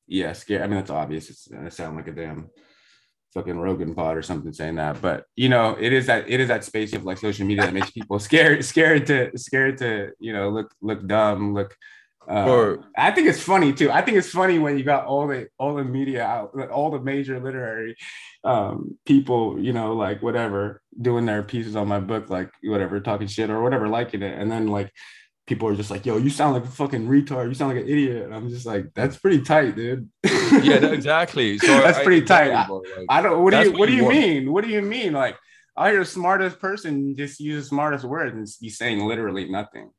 yeah, 0.08 0.32
scared. 0.32 0.62
I 0.62 0.66
mean, 0.66 0.76
that's 0.76 0.90
obvious. 0.90 1.30
It's 1.30 1.46
gonna 1.46 1.70
sound 1.70 1.96
like 1.96 2.08
a 2.08 2.12
damn 2.12 2.48
fucking 3.34 3.58
Rogan 3.60 3.94
pod 3.94 4.16
or 4.16 4.22
something 4.22 4.52
saying 4.52 4.76
that, 4.76 5.00
but 5.00 5.24
you 5.36 5.48
know, 5.50 5.76
it 5.78 5.92
is 5.92 6.06
that 6.06 6.28
it 6.28 6.40
is 6.40 6.48
that 6.48 6.64
space 6.64 6.94
of 6.94 7.04
like 7.04 7.18
social 7.18 7.46
media 7.46 7.62
that 7.64 7.74
makes 7.74 7.90
people 7.90 8.18
scared, 8.28 8.64
scared 8.64 9.06
to, 9.06 9.30
scared 9.38 9.76
to, 9.78 10.10
you 10.18 10.32
know, 10.32 10.48
look, 10.48 10.74
look 10.80 11.06
dumb, 11.06 11.54
look. 11.54 11.76
Uh, 12.28 12.76
I 12.96 13.10
think 13.10 13.26
it's 13.28 13.40
funny 13.42 13.72
too. 13.72 13.90
I 13.90 14.02
think 14.02 14.18
it's 14.18 14.30
funny 14.30 14.58
when 14.58 14.76
you 14.76 14.84
got 14.84 15.06
all 15.06 15.26
the 15.26 15.48
all 15.58 15.74
the 15.74 15.84
media 15.84 16.24
out, 16.24 16.54
all 16.70 16.90
the 16.90 17.00
major 17.00 17.40
literary 17.40 17.96
um, 18.44 18.98
people, 19.06 19.58
you 19.58 19.72
know, 19.72 19.94
like 19.94 20.22
whatever, 20.22 20.82
doing 21.00 21.24
their 21.24 21.42
pieces 21.42 21.74
on 21.74 21.88
my 21.88 22.00
book, 22.00 22.28
like 22.28 22.50
whatever, 22.62 23.00
talking 23.00 23.28
shit 23.28 23.48
or 23.50 23.62
whatever, 23.62 23.88
liking 23.88 24.22
it, 24.22 24.38
and 24.38 24.50
then 24.50 24.68
like 24.68 24.92
people 25.46 25.66
are 25.68 25.74
just 25.74 25.90
like, 25.90 26.04
"Yo, 26.04 26.18
you 26.18 26.28
sound 26.28 26.52
like 26.52 26.64
a 26.64 26.68
fucking 26.70 27.08
retard. 27.08 27.48
You 27.48 27.54
sound 27.54 27.74
like 27.74 27.82
an 27.84 27.88
idiot." 27.88 28.24
And 28.24 28.34
I'm 28.34 28.50
just 28.50 28.66
like, 28.66 28.92
"That's 28.94 29.16
pretty 29.16 29.40
tight, 29.40 29.74
dude." 29.76 30.08
yeah, 30.62 30.78
that- 30.80 30.92
exactly. 31.00 31.58
So 31.58 31.66
That's 31.66 31.98
I- 31.98 32.04
pretty 32.04 32.26
tight. 32.26 32.50
like- 32.52 33.06
I 33.08 33.22
don't. 33.22 33.42
What 33.42 33.52
do 33.52 33.62
you 33.62 33.72
what 33.72 33.86
do 33.86 33.94
you 33.94 34.04
want. 34.04 34.16
mean? 34.16 34.52
What 34.52 34.64
do 34.64 34.70
you 34.70 34.82
mean? 34.82 35.14
Like, 35.14 35.36
I 35.76 35.90
hear 35.90 36.00
the 36.00 36.04
smartest 36.04 36.58
person 36.60 37.16
just 37.16 37.40
use 37.40 37.64
the 37.64 37.68
smartest 37.68 38.04
words 38.04 38.34
and 38.34 38.46
be 38.60 38.68
saying 38.68 39.00
literally 39.06 39.48
nothing. 39.48 39.90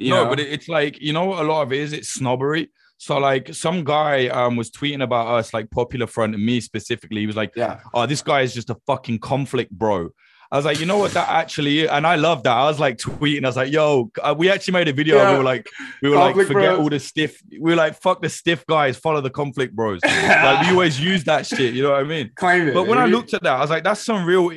You 0.00 0.10
no, 0.10 0.24
know? 0.24 0.30
but 0.30 0.40
it's 0.40 0.66
like 0.68 1.00
you 1.00 1.12
know 1.12 1.26
what 1.26 1.44
a 1.44 1.48
lot 1.48 1.62
of 1.62 1.72
it 1.72 1.78
is. 1.78 1.92
It's 1.92 2.08
snobbery. 2.08 2.70
So 2.96 3.18
like 3.18 3.54
some 3.54 3.84
guy 3.84 4.28
um 4.28 4.56
was 4.56 4.70
tweeting 4.70 5.02
about 5.02 5.28
us, 5.28 5.52
like 5.52 5.70
Popular 5.70 6.06
Front 6.06 6.34
and 6.34 6.44
me 6.44 6.60
specifically. 6.60 7.20
He 7.20 7.26
was 7.26 7.36
like, 7.36 7.52
yeah, 7.54 7.80
"Oh, 7.92 8.06
this 8.06 8.22
guy 8.22 8.40
is 8.40 8.54
just 8.54 8.70
a 8.70 8.76
fucking 8.86 9.18
conflict, 9.18 9.70
bro." 9.70 10.08
I 10.52 10.56
was 10.56 10.64
like, 10.64 10.80
you 10.80 10.86
know 10.86 10.98
what 10.98 11.12
that 11.12 11.28
actually, 11.28 11.88
and 11.88 12.04
I 12.04 12.16
love 12.16 12.42
that. 12.42 12.52
I 12.56 12.64
was 12.64 12.80
like 12.80 12.96
tweeting. 12.96 13.44
I 13.44 13.48
was 13.48 13.56
like, 13.56 13.70
yo, 13.72 14.10
uh, 14.20 14.34
we 14.36 14.50
actually 14.50 14.72
made 14.72 14.88
a 14.88 14.92
video. 14.92 15.16
Yeah. 15.16 15.32
We 15.32 15.38
were 15.38 15.44
like, 15.44 15.68
we 16.02 16.08
were 16.10 16.16
Conflict 16.16 16.36
like, 16.38 16.46
forget 16.56 16.70
bros. 16.70 16.80
all 16.80 16.90
the 16.90 16.98
stiff. 16.98 17.40
We 17.50 17.58
were 17.60 17.76
like, 17.76 18.00
fuck 18.00 18.20
the 18.20 18.28
stiff 18.28 18.66
guys, 18.66 18.96
follow 18.96 19.20
the 19.20 19.30
conflict 19.30 19.76
bros. 19.76 20.00
like 20.04 20.66
we 20.66 20.72
always 20.72 20.98
use 21.00 21.22
that 21.24 21.46
shit. 21.46 21.74
You 21.74 21.84
know 21.84 21.90
what 21.92 22.00
I 22.00 22.04
mean? 22.04 22.32
claim 22.34 22.68
it. 22.68 22.74
But 22.74 22.88
when 22.88 22.98
I 22.98 23.06
looked 23.06 23.32
at 23.34 23.42
that, 23.44 23.52
I 23.56 23.60
was 23.60 23.70
like, 23.70 23.84
that's 23.84 24.00
some 24.04 24.24
real 24.24 24.48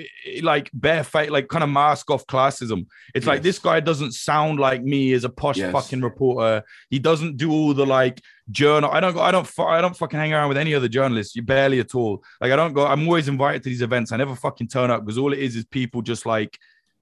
like, 0.42 0.64
like 0.64 0.70
barefaced, 0.74 1.32
like 1.32 1.48
kind 1.48 1.64
of 1.64 1.70
mask 1.70 2.10
off 2.10 2.26
classism. 2.28 2.86
It's 3.14 3.26
like 3.26 3.42
this 3.44 3.60
guy 3.60 3.80
doesn't 3.80 4.14
sound 4.14 4.60
like 4.60 4.84
me 4.84 5.14
as 5.14 5.24
a 5.24 5.30
posh 5.30 5.58
Yes. 5.58 5.72
fucking 5.72 6.02
reporter. 6.02 6.64
He 6.90 7.00
doesn't 7.00 7.38
do 7.38 7.52
all 7.52 7.74
the 7.74 7.86
like 7.86 8.22
journal. 8.52 8.90
I 8.92 9.00
don't 9.00 9.14
go. 9.14 9.22
I 9.22 9.32
don't. 9.32 9.48
I 9.60 9.82
don't 9.82 9.96
fucking 9.96 10.20
hang 10.20 10.34
around 10.34 10.50
with 10.50 10.58
any 10.58 10.74
other 10.74 10.88
journalists. 10.88 11.36
You 11.36 11.42
barely 11.44 11.80
at 11.80 11.96
all. 11.96 12.24
Like 12.42 12.52
I 12.52 12.56
don't 12.56 12.74
go. 12.74 12.86
I'm 12.86 13.08
always 13.08 13.28
invited 13.28 13.64
to 13.64 13.70
these 13.70 13.82
events. 13.82 14.12
I 14.12 14.18
never 14.18 14.36
fucking 14.36 14.68
turn 14.68 14.92
up 14.92 15.04
because 15.06 15.18
all 15.18 15.34
it 15.34 15.40
is 15.40 15.56
is 15.56 15.66
people 15.66 16.02
just 16.02 16.26
like. 16.26 16.58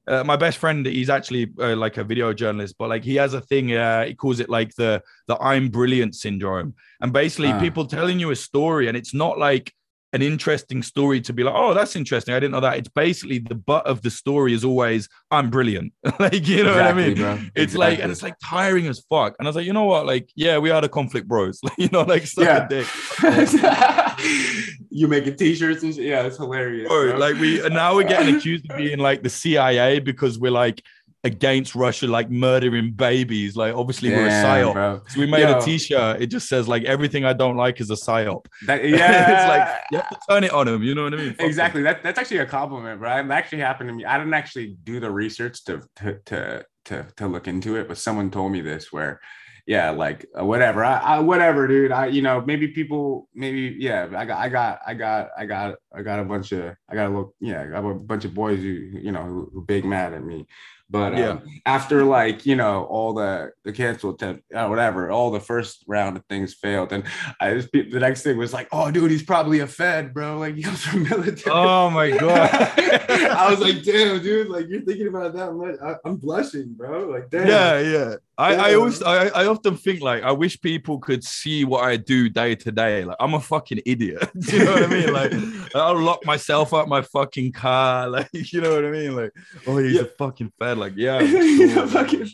Uh, 0.07 0.23
my 0.23 0.35
best 0.35 0.57
friend, 0.57 0.83
he's 0.87 1.11
actually 1.11 1.51
uh, 1.59 1.75
like 1.75 1.97
a 1.97 2.03
video 2.03 2.33
journalist, 2.33 2.75
but 2.79 2.89
like 2.89 3.03
he 3.03 3.15
has 3.15 3.35
a 3.35 3.41
thing. 3.41 3.71
Uh, 3.73 4.03
he 4.05 4.15
calls 4.15 4.39
it 4.39 4.49
like 4.49 4.73
the 4.75 4.99
the 5.27 5.37
I'm 5.37 5.69
brilliant 5.69 6.15
syndrome, 6.15 6.73
and 7.01 7.13
basically 7.13 7.49
Ah. 7.51 7.59
people 7.59 7.85
telling 7.85 8.19
you 8.19 8.31
a 8.31 8.35
story, 8.35 8.87
and 8.87 8.97
it's 8.97 9.13
not 9.13 9.37
like 9.37 9.71
an 10.13 10.21
interesting 10.21 10.83
story 10.83 11.21
to 11.21 11.31
be 11.33 11.43
like, 11.43 11.53
oh, 11.55 11.73
that's 11.73 11.95
interesting. 11.95 12.33
I 12.33 12.39
didn't 12.39 12.51
know 12.51 12.59
that. 12.59 12.77
It's 12.77 12.89
basically 12.89 13.39
the 13.39 13.55
butt 13.55 13.85
of 13.85 14.01
the 14.01 14.09
story 14.09 14.53
is 14.53 14.65
always 14.65 15.07
I'm 15.31 15.49
brilliant. 15.49 15.93
like 16.19 16.47
you 16.47 16.63
know 16.63 16.73
what 16.75 16.83
I 16.85 16.93
mean? 16.93 17.15
bro. 17.15 17.39
It's 17.55 17.75
like, 17.75 17.99
and 17.99 18.11
it's 18.11 18.21
like 18.21 18.35
tiring 18.43 18.87
as 18.87 18.99
fuck. 19.09 19.35
And 19.39 19.47
I 19.47 19.49
was 19.49 19.55
like, 19.55 19.65
you 19.65 19.73
know 19.73 19.85
what? 19.85 20.05
Like, 20.05 20.29
yeah, 20.35 20.57
we 20.57 20.69
are 20.69 20.81
the 20.81 20.89
conflict 20.89 21.27
bros. 21.27 21.59
Like, 21.63 21.77
you 21.77 21.89
know, 21.91 22.01
like, 22.01 22.25
suck 22.27 22.45
Yeah. 22.45 22.65
a 22.65 22.69
dick. 22.69 22.87
you 24.89 25.07
making 25.07 25.35
t-shirts 25.37 25.83
and 25.83 25.93
shit. 25.95 26.05
Yeah, 26.05 26.23
it's 26.23 26.37
hilarious. 26.37 26.87
Bro, 26.87 27.11
bro. 27.11 27.17
like, 27.19 27.35
we 27.39 27.63
and 27.63 27.73
now 27.73 27.95
we're 27.95 28.03
getting 28.03 28.35
accused 28.35 28.69
of 28.69 28.77
being 28.77 28.99
like 28.99 29.23
the 29.23 29.29
CIA 29.29 29.99
because 29.99 30.37
we're 30.37 30.51
like 30.51 30.83
against 31.23 31.75
Russia, 31.75 32.07
like 32.07 32.29
murdering 32.29 32.93
babies. 32.93 33.55
Like, 33.55 33.75
obviously, 33.75 34.09
we're 34.09 34.25
a 34.25 34.29
Damn, 34.29 34.45
psyop. 34.45 34.73
bro. 34.73 35.01
So 35.07 35.19
we 35.19 35.27
made 35.27 35.41
Yo. 35.41 35.57
a 35.57 35.61
t-shirt. 35.61 36.21
It 36.21 36.27
just 36.27 36.47
says 36.47 36.67
like 36.67 36.83
everything 36.83 37.25
I 37.25 37.33
don't 37.33 37.57
like 37.57 37.79
is 37.79 37.89
a 37.91 37.95
psyop. 37.95 38.45
That, 38.65 38.83
yeah, 38.87 39.31
it's 39.31 39.47
like 39.47 39.81
you 39.91 39.97
have 39.99 40.09
to 40.09 40.19
turn 40.29 40.43
it 40.43 40.51
on 40.51 40.65
them. 40.65 40.83
You 40.83 40.95
know 40.95 41.03
what 41.03 41.13
I 41.13 41.17
mean? 41.17 41.33
Fuck 41.35 41.45
exactly. 41.45 41.83
That 41.83 42.03
that's 42.03 42.17
actually 42.17 42.37
a 42.37 42.45
compliment, 42.45 42.99
bro. 42.99 43.17
It 43.17 43.29
actually 43.29 43.59
happened 43.59 43.89
to 43.89 43.93
me. 43.93 44.05
I 44.05 44.17
didn't 44.17 44.33
actually 44.33 44.77
do 44.83 44.99
the 44.99 45.11
research 45.11 45.63
to 45.65 45.81
to 45.97 46.19
to 46.25 46.65
to, 46.85 47.07
to 47.17 47.27
look 47.27 47.47
into 47.47 47.75
it, 47.75 47.87
but 47.87 47.97
someone 47.97 48.31
told 48.31 48.51
me 48.51 48.61
this 48.61 48.91
where. 48.91 49.19
Yeah, 49.67 49.91
like 49.91 50.25
uh, 50.37 50.43
whatever, 50.43 50.83
I, 50.83 50.97
I 50.97 51.19
whatever, 51.19 51.67
dude. 51.67 51.91
I, 51.91 52.07
you 52.07 52.23
know, 52.23 52.41
maybe 52.41 52.69
people, 52.69 53.29
maybe, 53.35 53.77
yeah. 53.79 54.07
I 54.17 54.25
got, 54.25 54.39
I 54.39 54.49
got, 54.49 54.79
I 54.87 54.93
got, 54.95 55.29
I 55.37 55.45
got, 55.45 55.75
I 55.93 56.01
got 56.01 56.19
a 56.19 56.25
bunch 56.25 56.51
of, 56.51 56.75
I 56.89 56.95
got 56.95 57.05
a 57.05 57.09
little, 57.09 57.35
yeah, 57.39 57.61
I 57.61 57.67
got 57.67 57.87
a 57.87 57.93
bunch 57.93 58.25
of 58.25 58.33
boys 58.33 58.59
who, 58.59 58.69
you 58.69 59.11
know, 59.11 59.23
who, 59.23 59.51
who 59.53 59.63
big 59.63 59.85
mad 59.85 60.13
at 60.13 60.23
me. 60.23 60.47
But 60.91 61.17
um, 61.21 61.41
after 61.65 62.03
like 62.03 62.45
you 62.45 62.57
know 62.57 62.83
all 62.83 63.13
the 63.13 63.51
the 63.63 63.71
cancel 63.71 64.09
attempt, 64.09 64.43
uh, 64.53 64.67
whatever, 64.67 65.09
all 65.09 65.31
the 65.31 65.39
first 65.39 65.85
round 65.87 66.17
of 66.17 66.25
things 66.25 66.53
failed, 66.53 66.91
and 66.91 67.05
I 67.39 67.53
just 67.53 67.71
the 67.71 67.99
next 67.99 68.23
thing 68.23 68.37
was 68.37 68.51
like, 68.51 68.67
oh, 68.73 68.91
dude, 68.91 69.09
he's 69.09 69.23
probably 69.23 69.59
a 69.61 69.67
Fed, 69.67 70.13
bro. 70.13 70.37
Like 70.37 70.55
he 70.55 70.63
comes 70.63 70.81
from 70.85 71.03
military. 71.03 71.55
Oh 71.55 71.89
my 71.89 72.11
god. 72.11 72.49
I 73.09 73.47
was 73.49 73.59
like, 73.61 73.83
damn, 73.83 74.21
dude, 74.21 74.49
like 74.49 74.67
you're 74.67 74.81
thinking 74.81 75.07
about 75.07 75.33
that 75.33 75.53
much. 75.53 75.75
I, 75.81 75.95
I'm 76.03 76.17
blushing, 76.17 76.73
bro. 76.73 77.07
Like, 77.07 77.29
damn. 77.29 77.47
Yeah, 77.47 77.79
yeah. 77.79 78.15
I, 78.37 78.71
I 78.71 78.73
always 78.73 79.03
I, 79.03 79.27
I 79.27 79.45
often 79.45 79.77
think 79.77 80.01
like 80.01 80.23
I 80.23 80.31
wish 80.31 80.59
people 80.61 80.97
could 80.97 81.23
see 81.23 81.63
what 81.63 81.83
I 81.83 81.95
do 81.95 82.27
day 82.27 82.55
to 82.55 82.71
day. 82.71 83.05
Like 83.05 83.17
I'm 83.19 83.35
a 83.35 83.39
fucking 83.39 83.81
idiot. 83.85 84.29
You 84.51 84.65
know 84.65 84.73
what 84.73 84.83
I 84.83 84.87
mean? 84.87 85.13
Like 85.13 85.31
I'll 85.75 85.97
lock 85.99 86.25
myself 86.25 86.73
up 86.73 86.87
my 86.87 87.01
fucking 87.01 87.51
car. 87.53 88.09
Like 88.09 88.29
you 88.33 88.59
know 88.61 88.73
what 88.73 88.83
I 88.83 88.89
mean? 88.91 89.15
Like 89.15 89.31
oh 89.67 89.77
he's 89.77 89.93
Yeah. 89.93 90.01
a 90.01 90.05
fucking 90.05 90.51
fed. 90.59 90.77
Like 90.81 90.93
yeah. 90.97 91.85
Fucking- 91.87 92.27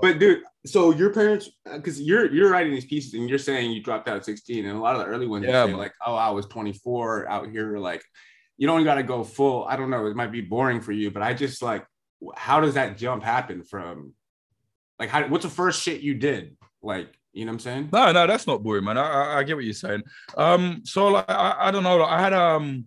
but 0.00 0.18
dude, 0.18 0.42
so 0.66 0.92
your 0.92 1.12
parents, 1.12 1.50
because 1.64 2.00
you're 2.00 2.30
you're 2.32 2.50
writing 2.50 2.72
these 2.72 2.84
pieces 2.84 3.14
and 3.14 3.28
you're 3.28 3.38
saying 3.38 3.70
you 3.72 3.82
dropped 3.82 4.08
out 4.08 4.16
at 4.16 4.24
16, 4.24 4.66
and 4.66 4.76
a 4.76 4.80
lot 4.80 4.94
of 4.94 5.00
the 5.00 5.06
early 5.06 5.26
ones 5.26 5.46
Yeah, 5.46 5.66
say 5.66 5.74
like, 5.74 5.94
oh, 6.06 6.14
I 6.14 6.30
was 6.30 6.46
24 6.46 7.28
out 7.28 7.48
here, 7.50 7.78
like 7.78 8.04
you 8.58 8.66
don't 8.66 8.84
got 8.84 8.94
to 8.96 9.02
go 9.02 9.24
full. 9.24 9.64
I 9.64 9.76
don't 9.76 9.90
know, 9.90 10.06
it 10.06 10.16
might 10.16 10.32
be 10.32 10.40
boring 10.40 10.80
for 10.80 10.92
you, 10.92 11.10
but 11.10 11.22
I 11.22 11.34
just 11.34 11.62
like, 11.62 11.86
how 12.34 12.60
does 12.60 12.74
that 12.74 12.96
jump 12.96 13.22
happen 13.22 13.62
from, 13.62 14.12
like, 14.98 15.08
how 15.08 15.26
what's 15.28 15.44
the 15.44 15.50
first 15.50 15.82
shit 15.82 16.00
you 16.00 16.14
did, 16.14 16.56
like, 16.82 17.12
you 17.32 17.44
know 17.44 17.50
what 17.50 17.54
I'm 17.54 17.60
saying? 17.60 17.88
No, 17.92 18.12
no, 18.12 18.26
that's 18.26 18.46
not 18.46 18.62
boring, 18.62 18.84
man. 18.84 18.96
I, 18.98 19.08
I, 19.08 19.38
I 19.38 19.42
get 19.42 19.56
what 19.56 19.64
you're 19.64 19.74
saying. 19.74 20.02
Um, 20.36 20.82
so 20.84 21.08
like 21.08 21.28
I, 21.28 21.68
I 21.68 21.70
don't 21.70 21.82
know. 21.82 21.96
Like, 21.96 22.10
I 22.10 22.20
had 22.20 22.32
um, 22.32 22.86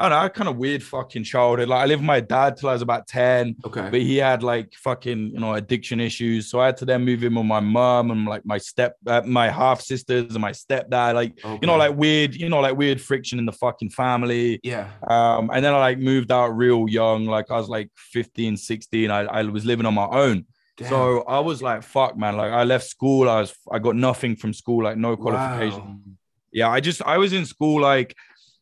I 0.00 0.04
don't 0.04 0.10
know, 0.10 0.16
I 0.16 0.22
had 0.22 0.34
kind 0.34 0.48
of 0.48 0.56
weird 0.56 0.82
fucking 0.82 1.24
childhood. 1.24 1.68
Like 1.68 1.82
I 1.82 1.86
lived 1.86 2.00
with 2.00 2.06
my 2.06 2.20
dad 2.20 2.56
till 2.56 2.70
I 2.70 2.72
was 2.72 2.80
about 2.82 3.06
10. 3.06 3.56
Okay. 3.66 3.88
but 3.90 4.00
he 4.00 4.16
had 4.16 4.42
like 4.42 4.72
fucking 4.74 5.30
you 5.34 5.40
know 5.40 5.52
addiction 5.54 6.00
issues 6.00 6.48
so 6.50 6.58
i 6.60 6.66
had 6.66 6.76
to 6.76 6.84
then 6.84 7.04
move 7.04 7.22
in 7.22 7.34
with 7.34 7.44
my 7.44 7.60
mom 7.60 8.10
and 8.10 8.24
like 8.26 8.44
my 8.46 8.56
step 8.58 8.96
uh, 9.06 9.20
my 9.26 9.48
half 9.50 9.80
sisters 9.80 10.32
and 10.34 10.40
my 10.40 10.52
stepdad 10.52 11.14
like 11.14 11.32
you 11.44 11.66
know 11.66 11.76
like 11.76 11.94
weird 11.96 12.34
you 12.34 12.48
know 12.48 12.60
like 12.60 12.76
weird 12.76 13.00
friction 13.00 13.38
in 13.38 13.46
the 13.46 13.52
fucking 13.52 13.90
family 13.90 14.58
yeah, 14.62 14.88
um 15.08 15.50
and 15.52 15.64
then 15.64 15.72
i 15.74 15.78
like 15.78 15.98
moved 15.98 16.30
out 16.32 16.48
real 16.56 16.88
young 16.88 17.26
like 17.26 17.50
i 17.50 17.56
was 17.56 17.68
like 17.68 17.90
15 17.96 18.56
16 18.56 19.10
i, 19.10 19.20
I 19.20 19.42
was 19.42 19.64
living 19.64 19.86
on 19.86 19.94
my 19.94 20.06
own 20.06 20.46
Damn. 20.76 20.88
so 20.88 21.22
i 21.22 21.38
was 21.40 21.62
like 21.62 21.82
fuck 21.82 22.16
man 22.16 22.36
like 22.36 22.52
i 22.52 22.64
left 22.64 22.86
school 22.86 23.28
i 23.28 23.40
was 23.40 23.54
i 23.70 23.78
got 23.78 23.96
nothing 23.96 24.36
from 24.36 24.52
school 24.54 24.84
like 24.84 24.96
no 24.96 25.16
qualification 25.16 25.80
Wow. 25.80 25.96
yeah 26.52 26.68
i 26.70 26.80
just 26.80 27.02
i 27.02 27.18
was 27.18 27.32
in 27.32 27.44
school 27.46 27.80
like 27.82 28.16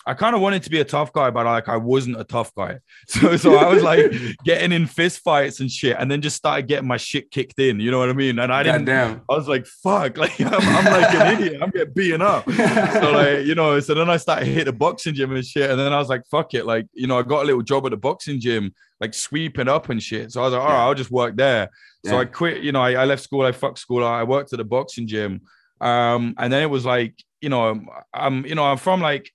I 0.09 0.15
kind 0.15 0.35
of 0.35 0.41
wanted 0.41 0.63
to 0.63 0.71
be 0.71 0.81
a 0.81 0.85
tough 0.87 1.13
guy, 1.13 1.29
but 1.29 1.45
like 1.45 1.69
I 1.69 1.77
wasn't 1.77 2.19
a 2.19 2.25
tough 2.25 2.55
guy. 2.55 2.79
So 3.09 3.37
so 3.37 3.57
I 3.57 3.69
was 3.73 3.83
like 3.83 4.11
getting 4.45 4.73
in 4.73 4.87
fist 4.87 5.21
fights 5.21 5.61
and 5.61 5.71
shit, 5.71 5.97
and 5.99 6.11
then 6.11 6.23
just 6.23 6.37
started 6.37 6.67
getting 6.67 6.89
my 6.89 6.97
shit 6.97 7.31
kicked 7.31 7.59
in. 7.59 7.79
You 7.79 7.91
know 7.91 7.99
what 7.99 8.09
I 8.09 8.15
mean? 8.15 8.39
And 8.39 8.51
I 8.51 8.63
didn't. 8.63 8.87
Goddamn. 8.87 9.23
I 9.29 9.35
was 9.35 9.49
like, 9.49 9.67
fuck, 9.67 10.17
like 10.23 10.41
I'm, 10.41 10.55
I'm 10.55 10.85
like 10.87 11.15
an 11.15 11.43
idiot. 11.43 11.63
I'm 11.63 11.71
getting 11.71 11.93
beaten 11.93 12.23
up. 12.23 12.51
So 12.51 13.11
like 13.13 13.45
you 13.45 13.55
know, 13.55 13.79
so 13.81 13.93
then 13.93 14.09
I 14.09 14.17
started 14.17 14.47
hit 14.47 14.65
the 14.65 14.73
boxing 14.73 15.15
gym 15.15 15.35
and 15.35 15.45
shit, 15.45 15.71
and 15.71 15.79
then 15.79 15.93
I 15.93 15.99
was 15.99 16.09
like, 16.09 16.23
fuck 16.31 16.55
it, 16.55 16.65
like 16.65 16.87
you 16.95 17.07
know, 17.07 17.19
I 17.19 17.23
got 17.23 17.43
a 17.43 17.47
little 17.47 17.63
job 17.63 17.85
at 17.85 17.91
the 17.91 17.99
boxing 17.99 18.41
gym, 18.41 18.75
like 19.01 19.13
sweeping 19.13 19.69
up 19.69 19.91
and 19.91 20.03
shit. 20.03 20.33
So 20.33 20.41
I 20.41 20.45
was 20.45 20.55
like, 20.55 20.63
all 20.63 20.69
right, 20.69 20.85
I'll 20.85 20.95
just 20.95 21.11
work 21.11 21.37
there. 21.37 21.69
So 22.07 22.13
Yeah. 22.13 22.21
I 22.21 22.25
quit. 22.25 22.63
You 22.63 22.73
know, 22.73 22.81
I, 22.81 22.93
I 22.93 23.05
left 23.05 23.23
school. 23.23 23.43
I 23.43 23.53
fucked 23.53 23.79
school. 23.79 24.05
I 24.05 24.23
worked 24.23 24.55
at 24.55 24.57
the 24.59 24.65
boxing 24.65 25.07
gym, 25.07 25.43
um, 25.83 26.35
and 26.39 26.51
then 26.51 26.63
it 26.63 26.71
was 26.71 26.87
like, 26.87 27.15
you 27.43 27.51
know, 27.51 27.79
I'm, 28.15 28.47
you 28.47 28.55
know, 28.55 28.65
I'm 28.65 28.79
from 28.79 29.01
like 29.01 29.31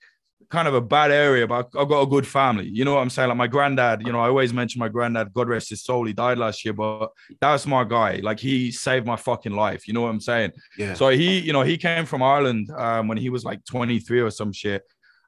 kind 0.57 0.67
of 0.67 0.75
a 0.75 0.81
bad 0.97 1.09
area, 1.11 1.45
but 1.47 1.67
I've 1.79 1.89
got 1.93 2.01
a 2.01 2.05
good 2.15 2.27
family. 2.27 2.67
You 2.77 2.85
know 2.85 2.93
what 2.95 3.01
I'm 3.01 3.09
saying? 3.09 3.29
Like 3.29 3.37
my 3.45 3.47
granddad, 3.55 3.97
you 4.05 4.11
know, 4.13 4.19
I 4.25 4.27
always 4.27 4.53
mention 4.53 4.79
my 4.79 4.87
granddad, 4.95 5.33
God 5.33 5.47
rest 5.49 5.69
his 5.69 5.83
soul. 5.83 6.05
He 6.05 6.13
died 6.13 6.37
last 6.37 6.63
year, 6.63 6.73
but 6.73 7.09
that's 7.41 7.65
my 7.65 7.83
guy. 7.83 8.11
Like 8.29 8.39
he 8.39 8.71
saved 8.71 9.05
my 9.07 9.15
fucking 9.15 9.51
life. 9.65 9.87
You 9.87 9.93
know 9.95 10.01
what 10.03 10.09
I'm 10.15 10.19
saying? 10.31 10.51
yeah. 10.77 10.93
So 10.93 11.09
he, 11.09 11.39
you 11.39 11.53
know, 11.53 11.63
he 11.63 11.75
came 11.77 12.05
from 12.05 12.21
Ireland 12.21 12.69
um, 12.85 13.07
when 13.09 13.17
he 13.17 13.29
was 13.29 13.43
like 13.43 13.59
23 13.65 14.21
or 14.21 14.29
some 14.31 14.53
shit. 14.53 14.83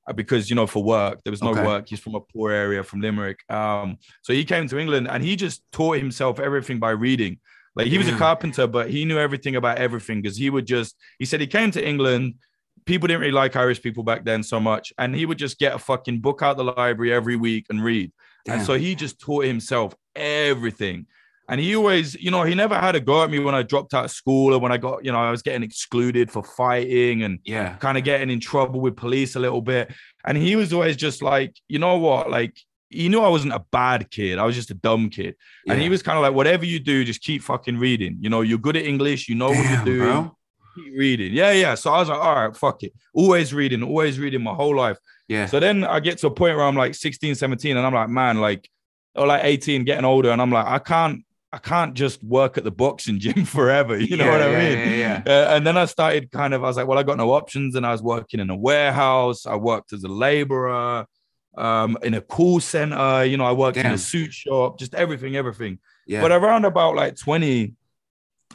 uh, 0.07 0.13
Because 0.13 0.43
you 0.49 0.55
know, 0.55 0.67
for 0.67 0.83
work, 0.83 1.15
there 1.23 1.31
was 1.31 1.41
no 1.41 1.49
Okay. 1.51 1.65
work. 1.65 1.83
He's 1.89 1.99
from 2.05 2.15
a 2.15 2.21
poor 2.21 2.51
area, 2.51 2.83
from 2.83 3.01
Limerick. 3.01 3.39
Um, 3.49 3.97
so 4.21 4.31
he 4.33 4.43
came 4.45 4.67
to 4.67 4.77
England 4.77 5.07
and 5.09 5.23
he 5.23 5.35
just 5.35 5.63
taught 5.71 5.97
himself 5.97 6.39
everything 6.39 6.77
by 6.79 6.91
reading. 6.91 7.39
Like 7.77 7.87
he 7.87 7.97
was 7.97 8.07
a 8.07 8.17
carpenter, 8.25 8.67
but 8.67 8.85
he 8.95 9.03
knew 9.05 9.17
everything 9.27 9.55
about 9.57 9.77
everything 9.79 10.21
because 10.21 10.37
he 10.37 10.49
would 10.49 10.67
just. 10.75 10.95
He 11.19 11.25
said 11.25 11.41
he 11.41 11.47
came 11.47 11.71
to 11.71 11.81
England. 11.91 12.35
People 12.85 13.07
didn't 13.07 13.21
really 13.21 13.31
like 13.31 13.55
Irish 13.55 13.81
people 13.81 14.03
back 14.03 14.25
then 14.25 14.43
so 14.43 14.59
much, 14.59 14.93
and 14.97 15.15
he 15.15 15.25
would 15.25 15.37
just 15.37 15.57
get 15.57 15.73
a 15.73 15.79
fucking 15.79 16.19
book 16.19 16.41
out 16.41 16.57
the 16.57 16.63
library 16.63 17.11
every 17.11 17.35
week 17.35 17.65
and 17.69 17.83
read. 17.83 18.11
And 18.47 18.61
so 18.61 18.75
he 18.75 18.93
just 18.95 19.19
taught 19.19 19.45
himself 19.45 19.95
everything. 20.15 21.07
And 21.47 21.61
he 21.61 21.75
always, 21.75 22.15
you 22.15 22.31
know, 22.31 22.43
he 22.43 22.55
never 22.55 22.75
had 22.75 22.95
a 22.95 22.99
go 22.99 23.23
at 23.23 23.29
me 23.29 23.39
when 23.39 23.53
I 23.53 23.61
dropped 23.61 23.93
out 23.93 24.05
of 24.05 24.11
school 24.11 24.53
or 24.53 24.59
when 24.59 24.71
I 24.71 24.77
got, 24.77 25.05
you 25.05 25.11
know, 25.11 25.19
I 25.19 25.29
was 25.29 25.43
getting 25.43 25.61
excluded 25.61 26.31
for 26.31 26.43
fighting 26.43 27.21
and 27.21 27.39
yeah. 27.45 27.75
kind 27.75 27.97
of 27.97 28.03
getting 28.03 28.31
in 28.31 28.39
trouble 28.39 28.81
with 28.81 28.95
police 28.95 29.35
a 29.35 29.39
little 29.39 29.61
bit. 29.61 29.93
And 30.25 30.37
he 30.37 30.55
was 30.55 30.73
always 30.73 30.95
just 30.95 31.21
like, 31.21 31.55
you 31.67 31.77
know 31.77 31.97
what? 31.97 32.31
Like, 32.31 32.57
he 32.89 33.09
knew 33.09 33.21
I 33.21 33.29
wasn't 33.29 33.53
a 33.53 33.63
bad 33.71 34.09
kid. 34.09 34.39
I 34.39 34.45
was 34.45 34.55
just 34.55 34.71
a 34.71 34.75
dumb 34.75 35.09
kid. 35.09 35.35
And 35.67 35.79
he 35.79 35.89
was 35.89 36.01
kind 36.01 36.17
of 36.17 36.23
like, 36.23 36.33
whatever 36.33 36.65
you 36.65 36.79
do, 36.79 37.03
just 37.03 37.21
keep 37.21 37.43
fucking 37.43 37.77
reading. 37.77 38.17
You 38.21 38.29
know, 38.29 38.41
you're 38.41 38.57
good 38.57 38.77
at 38.77 38.85
English. 38.85 39.27
You 39.27 39.35
know 39.35 39.49
what 39.49 39.63
Damn, 39.63 39.85
you're 39.85 39.97
doing. 39.97 40.11
bro. 40.11 40.37
Keep 40.75 40.93
reading. 40.97 41.33
Yeah, 41.33 41.51
yeah. 41.51 41.75
So 41.75 41.91
I 41.91 41.99
was 41.99 42.09
like, 42.09 42.19
all 42.19 42.35
right, 42.35 42.55
fuck 42.55 42.83
it. 42.83 42.93
Always 43.13 43.53
reading, 43.53 43.81
always 43.83 44.19
reading 44.19 44.43
my 44.43 44.53
whole 44.53 44.75
life. 44.75 44.97
Yeah. 45.27 45.45
So 45.47 45.59
then 45.59 45.83
I 45.83 45.99
get 45.99 46.17
to 46.19 46.27
a 46.27 46.31
point 46.31 46.55
where 46.57 46.65
I'm 46.65 46.75
like 46.75 46.95
16, 46.95 47.35
17, 47.35 47.77
and 47.77 47.85
I'm 47.85 47.93
like, 47.93 48.09
man, 48.09 48.39
like, 48.41 48.69
or 49.15 49.25
like 49.27 49.43
18, 49.43 49.85
getting 49.85 50.05
older, 50.05 50.29
and 50.31 50.41
I'm 50.41 50.51
like, 50.51 50.65
I 50.67 50.79
can't, 50.79 51.23
I 51.53 51.57
can't 51.57 51.93
just 51.93 52.21
work 52.23 52.57
at 52.57 52.63
the 52.65 52.71
boxing 52.71 53.19
gym 53.21 53.45
forever. 53.45 53.97
You 53.97 54.17
know 54.17 54.25
Yeah, 54.25 54.31
what 54.31 54.41
I 54.41 54.51
yeah, 54.51 54.57
mean? 54.69 54.99
Yeah. 54.99 55.23
yeah. 55.25 55.33
Uh, 55.33 55.55
and 55.55 55.65
then 55.65 55.77
I 55.77 55.85
started 55.85 56.29
kind 56.31 56.53
of, 56.53 56.63
I 56.63 56.67
was 56.67 56.77
like, 56.77 56.87
well, 56.87 56.99
I 56.99 57.03
got 57.03 57.17
no 57.17 57.31
options, 57.31 57.75
and 57.75 57.85
I 57.85 57.91
was 57.91 58.03
working 58.03 58.39
in 58.39 58.49
a 58.49 58.55
warehouse. 58.55 59.45
I 59.45 59.55
worked 59.55 59.93
as 59.93 60.03
a 60.03 60.09
laborer, 60.09 61.05
um, 61.57 61.97
in 62.03 62.13
a 62.15 62.21
call 62.21 62.59
center. 62.59 63.23
You 63.23 63.37
know, 63.37 63.45
I 63.45 63.53
worked 63.53 63.77
in 63.77 63.85
a 63.85 63.97
suit 63.97 64.33
shop, 64.33 64.77
just 64.77 64.93
everything, 64.93 65.37
everything. 65.37 65.79
Yeah. 66.05 66.21
But 66.21 66.33
around 66.33 66.65
about 66.65 66.95
like 66.95 67.15
20, 67.15 67.73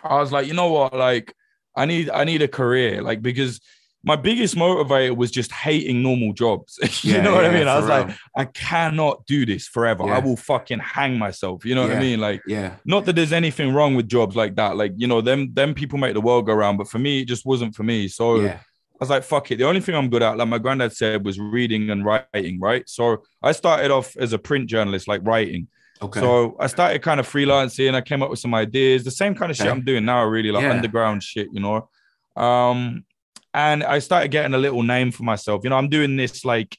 I 0.04 0.16
was 0.16 0.30
like, 0.30 0.46
you 0.46 0.54
know 0.54 0.70
what? 0.70 0.94
Like, 0.94 1.34
I 1.76 1.86
need 1.86 2.10
I 2.10 2.24
need 2.24 2.42
a 2.42 2.48
career. 2.48 3.02
Like, 3.02 3.22
because 3.22 3.60
my 4.02 4.16
biggest 4.16 4.54
motivator 4.56 5.14
was 5.14 5.30
just 5.30 5.52
hating 5.52 6.02
normal 6.02 6.32
jobs. 6.32 6.78
you 7.02 7.14
Yeah, 7.14 7.20
know 7.20 7.34
what 7.34 7.44
I 7.44 7.50
mean? 7.52 7.68
I 7.68 7.76
was 7.78 7.86
like. 7.86 8.16
I 8.34 8.46
cannot 8.46 9.26
do 9.26 9.44
this 9.44 9.66
forever. 9.68 10.06
Yeah. 10.06 10.16
I 10.16 10.18
will 10.20 10.36
fucking 10.36 10.78
hang 10.78 11.18
myself. 11.18 11.64
You 11.66 11.74
know 11.74 11.82
what 11.82 11.96
I 11.96 12.00
mean? 12.00 12.18
Like, 12.20 12.40
yeah. 12.46 12.76
not 12.84 13.04
that 13.04 13.14
there's 13.16 13.32
anything 13.32 13.74
wrong 13.74 13.94
with 13.94 14.08
jobs 14.08 14.36
like 14.36 14.54
that. 14.56 14.76
Like, 14.76 14.92
you 14.96 15.06
know, 15.06 15.20
them 15.20 15.52
them 15.52 15.74
people 15.74 15.98
make 15.98 16.14
the 16.14 16.20
world 16.20 16.46
go 16.46 16.54
round, 16.54 16.78
but 16.78 16.88
for 16.88 16.98
me, 16.98 17.20
it 17.20 17.26
just 17.26 17.44
wasn't 17.44 17.74
for 17.74 17.82
me. 17.82 18.08
So 18.08 18.40
Yeah. 18.40 18.58
I 19.00 19.04
was 19.04 19.10
like, 19.10 19.22
fuck 19.22 19.50
it. 19.50 19.56
The 19.56 19.64
only 19.64 19.80
thing 19.80 19.94
I'm 19.94 20.10
good 20.10 20.22
at, 20.22 20.36
like 20.36 20.48
my 20.48 20.58
granddad 20.58 20.92
said, 20.94 21.24
was 21.24 21.38
reading 21.40 21.88
and 21.88 22.04
writing, 22.04 22.60
right? 22.60 22.86
So 22.86 23.22
I 23.42 23.52
started 23.52 23.90
off 23.90 24.14
as 24.18 24.34
a 24.34 24.38
print 24.38 24.68
journalist, 24.68 25.08
like 25.08 25.22
writing. 25.24 25.68
Okay. 26.02 26.20
So 26.20 26.56
I 26.58 26.66
started 26.66 27.02
kind 27.02 27.20
of 27.20 27.28
freelancing. 27.28 27.94
I 27.94 28.00
came 28.00 28.22
up 28.22 28.30
with 28.30 28.38
some 28.38 28.54
ideas, 28.54 29.04
the 29.04 29.10
same 29.10 29.34
kind 29.34 29.50
of 29.50 29.56
shit 29.56 29.66
I'm 29.66 29.84
doing 29.84 30.04
now, 30.04 30.24
really 30.24 30.50
like 30.50 30.62
Yeah. 30.62 30.72
underground 30.72 31.22
shit, 31.22 31.48
you 31.52 31.60
know. 31.60 31.88
Um, 32.42 33.04
and 33.52 33.82
I 33.84 33.98
started 33.98 34.30
getting 34.30 34.54
a 34.54 34.58
little 34.58 34.82
name 34.82 35.10
for 35.10 35.24
myself. 35.24 35.62
You 35.64 35.70
know, 35.70 35.76
I'm 35.76 35.88
doing 35.88 36.16
this 36.16 36.44
like 36.44 36.78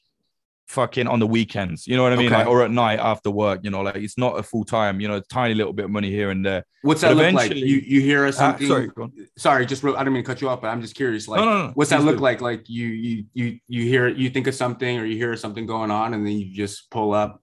fucking 0.66 1.06
on 1.06 1.18
the 1.20 1.26
weekends. 1.26 1.86
You 1.86 1.96
know 1.96 2.02
what 2.02 2.14
I 2.14 2.16
mean? 2.16 2.26
Okay. 2.28 2.36
Like, 2.38 2.46
or 2.46 2.62
at 2.64 2.70
night 2.70 2.98
after 2.98 3.30
work. 3.30 3.60
You 3.62 3.70
know, 3.70 3.82
like 3.82 3.96
it's 3.96 4.16
not 4.16 4.38
a 4.38 4.42
full 4.42 4.64
time. 4.64 4.98
You 5.00 5.06
know, 5.08 5.16
a 5.16 5.20
tiny 5.20 5.54
little 5.54 5.74
bit 5.74 5.84
of 5.84 5.90
money 5.90 6.10
here 6.10 6.30
and 6.30 6.44
there. 6.44 6.64
What's 6.80 7.02
that 7.02 7.14
look 7.14 7.32
like? 7.34 7.46
eventually- 7.52 7.68
You 7.68 7.76
you 7.84 8.00
hear 8.00 8.26
Ah, 8.26 8.30
something? 8.30 8.66
sorry, 8.66 8.88
sorry, 9.36 9.66
just 9.66 9.84
I 9.84 10.02
don't 10.02 10.12
mean 10.14 10.22
to 10.22 10.26
cut 10.26 10.40
you 10.40 10.48
off, 10.48 10.62
but 10.62 10.68
I'm 10.68 10.80
just 10.80 10.94
curious. 10.96 11.28
Like, 11.28 11.40
no, 11.40 11.44
no, 11.44 11.66
no. 11.66 11.72
what's 11.74 11.90
that 11.90 12.02
look 12.02 12.16
do. 12.16 12.22
like? 12.22 12.40
Like 12.40 12.68
you 12.70 12.86
you 12.88 13.24
you 13.34 13.58
you 13.68 13.82
hear 13.84 14.08
you 14.08 14.30
think 14.30 14.46
of 14.46 14.54
something 14.54 14.98
or 14.98 15.04
you 15.04 15.16
hear 15.16 15.36
something 15.36 15.66
going 15.66 15.90
on, 15.90 16.14
and 16.14 16.26
then 16.26 16.32
you 16.38 16.54
just 16.54 16.90
pull 16.90 17.12
up, 17.12 17.41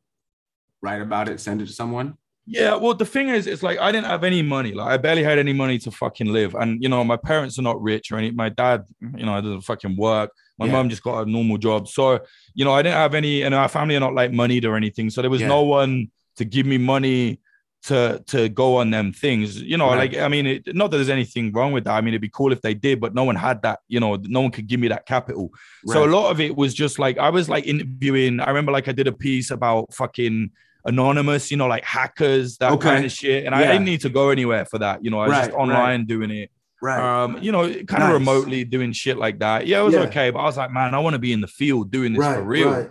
write 0.81 1.01
about 1.01 1.29
it, 1.29 1.39
send 1.39 1.61
it 1.61 1.67
to 1.67 1.73
someone. 1.73 2.17
Yeah, 2.45 2.75
well, 2.75 2.95
the 2.95 3.05
thing 3.05 3.29
is, 3.29 3.45
it's 3.45 3.61
like 3.61 3.77
I 3.79 3.91
didn't 3.91 4.07
have 4.07 4.23
any 4.23 4.41
money. 4.41 4.73
Like 4.73 4.87
I 4.87 4.97
barely 4.97 5.21
had 5.23 5.37
any 5.37 5.53
money 5.53 5.77
to 5.79 5.91
fucking 5.91 6.27
live. 6.33 6.55
And 6.55 6.81
you 6.81 6.89
know, 6.89 7.03
my 7.03 7.17
parents 7.17 7.59
are 7.59 7.61
not 7.61 7.79
rich 7.81 8.11
or 8.11 8.17
any. 8.17 8.31
My 8.31 8.49
dad, 8.49 8.85
you 9.01 9.25
know, 9.25 9.39
doesn't 9.39 9.61
fucking 9.61 9.95
work. 9.97 10.31
My 10.57 10.65
Yeah. 10.65 10.71
mom 10.71 10.89
just 10.89 11.03
got 11.03 11.27
a 11.27 11.29
normal 11.29 11.57
job. 11.59 11.87
So, 11.87 12.19
you 12.55 12.65
know, 12.65 12.73
I 12.73 12.81
didn't 12.81 12.95
have 12.95 13.13
any, 13.13 13.43
and 13.43 13.53
our 13.53 13.67
family 13.69 13.95
are 13.95 13.99
not 13.99 14.15
like 14.15 14.31
moneyed 14.31 14.65
or 14.65 14.75
anything. 14.75 15.11
So 15.11 15.21
there 15.21 15.29
was 15.29 15.41
Yeah. 15.41 15.47
no 15.49 15.61
one 15.61 16.09
to 16.37 16.43
give 16.45 16.65
me 16.65 16.79
money 16.79 17.39
to 17.83 18.21
to 18.27 18.49
go 18.49 18.77
on 18.77 18.89
them 18.89 19.13
things. 19.13 19.61
You 19.61 19.77
know, 19.77 19.89
Right. 19.89 20.11
like 20.13 20.17
I 20.21 20.27
mean, 20.27 20.47
it, 20.47 20.75
not 20.75 20.89
that 20.89 20.97
there's 20.97 21.09
anything 21.09 21.51
wrong 21.53 21.71
with 21.71 21.83
that. 21.83 21.93
I 21.93 22.01
mean, 22.01 22.09
it'd 22.15 22.21
be 22.21 22.29
cool 22.29 22.51
if 22.51 22.61
they 22.61 22.73
did, 22.73 22.99
but 22.99 23.13
no 23.13 23.23
one 23.25 23.35
had 23.35 23.61
that. 23.61 23.79
You 23.87 23.99
know, 23.99 24.15
no 24.23 24.41
one 24.41 24.49
could 24.51 24.65
give 24.65 24.79
me 24.79 24.87
that 24.87 25.05
capital. 25.05 25.51
So 25.85 26.03
a 26.03 26.07
lot 26.09 26.31
of 26.31 26.41
it 26.41 26.55
was 26.57 26.73
just 26.73 26.97
like 26.97 27.19
I 27.19 27.29
was 27.29 27.47
like 27.47 27.67
interviewing. 27.67 28.39
I 28.39 28.47
remember 28.47 28.71
like 28.71 28.87
I 28.87 28.91
did 28.91 29.07
a 29.07 29.11
piece 29.13 29.51
about 29.51 29.93
fucking 29.93 30.49
anonymous, 30.85 31.51
you 31.51 31.57
know, 31.57 31.67
like 31.67 31.83
hackers, 31.83 32.57
that 32.57 32.71
Okay. 32.73 32.89
kind 32.89 33.05
of 33.05 33.11
shit. 33.11 33.45
And 33.45 33.53
I 33.53 33.65
didn't 33.67 33.85
need 33.85 34.01
to 34.01 34.09
go 34.09 34.29
anywhere 34.29 34.65
for 34.65 34.77
that. 34.79 35.03
You 35.03 35.11
know, 35.11 35.19
I 35.19 35.27
was 35.27 35.37
just 35.37 35.49
Right, 35.51 35.55
right. 35.57 35.61
online 35.61 36.05
doing 36.05 36.31
it. 36.31 36.51
right. 36.81 37.23
Um, 37.23 37.37
you 37.41 37.51
know, 37.51 37.63
kind 37.83 38.03
of 38.03 38.09
remotely 38.13 38.63
doing 38.63 38.93
shit 38.93 39.17
like 39.17 39.39
that. 39.39 39.67
Yeah, 39.67 39.81
it 39.81 39.83
was 39.83 39.93
Yeah. 39.95 40.01
okay, 40.01 40.29
but 40.31 40.39
I 40.39 40.43
was 40.43 40.55
like, 40.57 40.71
man, 40.71 40.95
I 40.95 40.99
want 40.99 41.13
to 41.13 41.19
be 41.19 41.33
in 41.33 41.41
the 41.41 41.47
field 41.47 41.91
doing 41.91 42.13
this 42.13 42.25
for 42.25 42.41
real. 42.43 42.89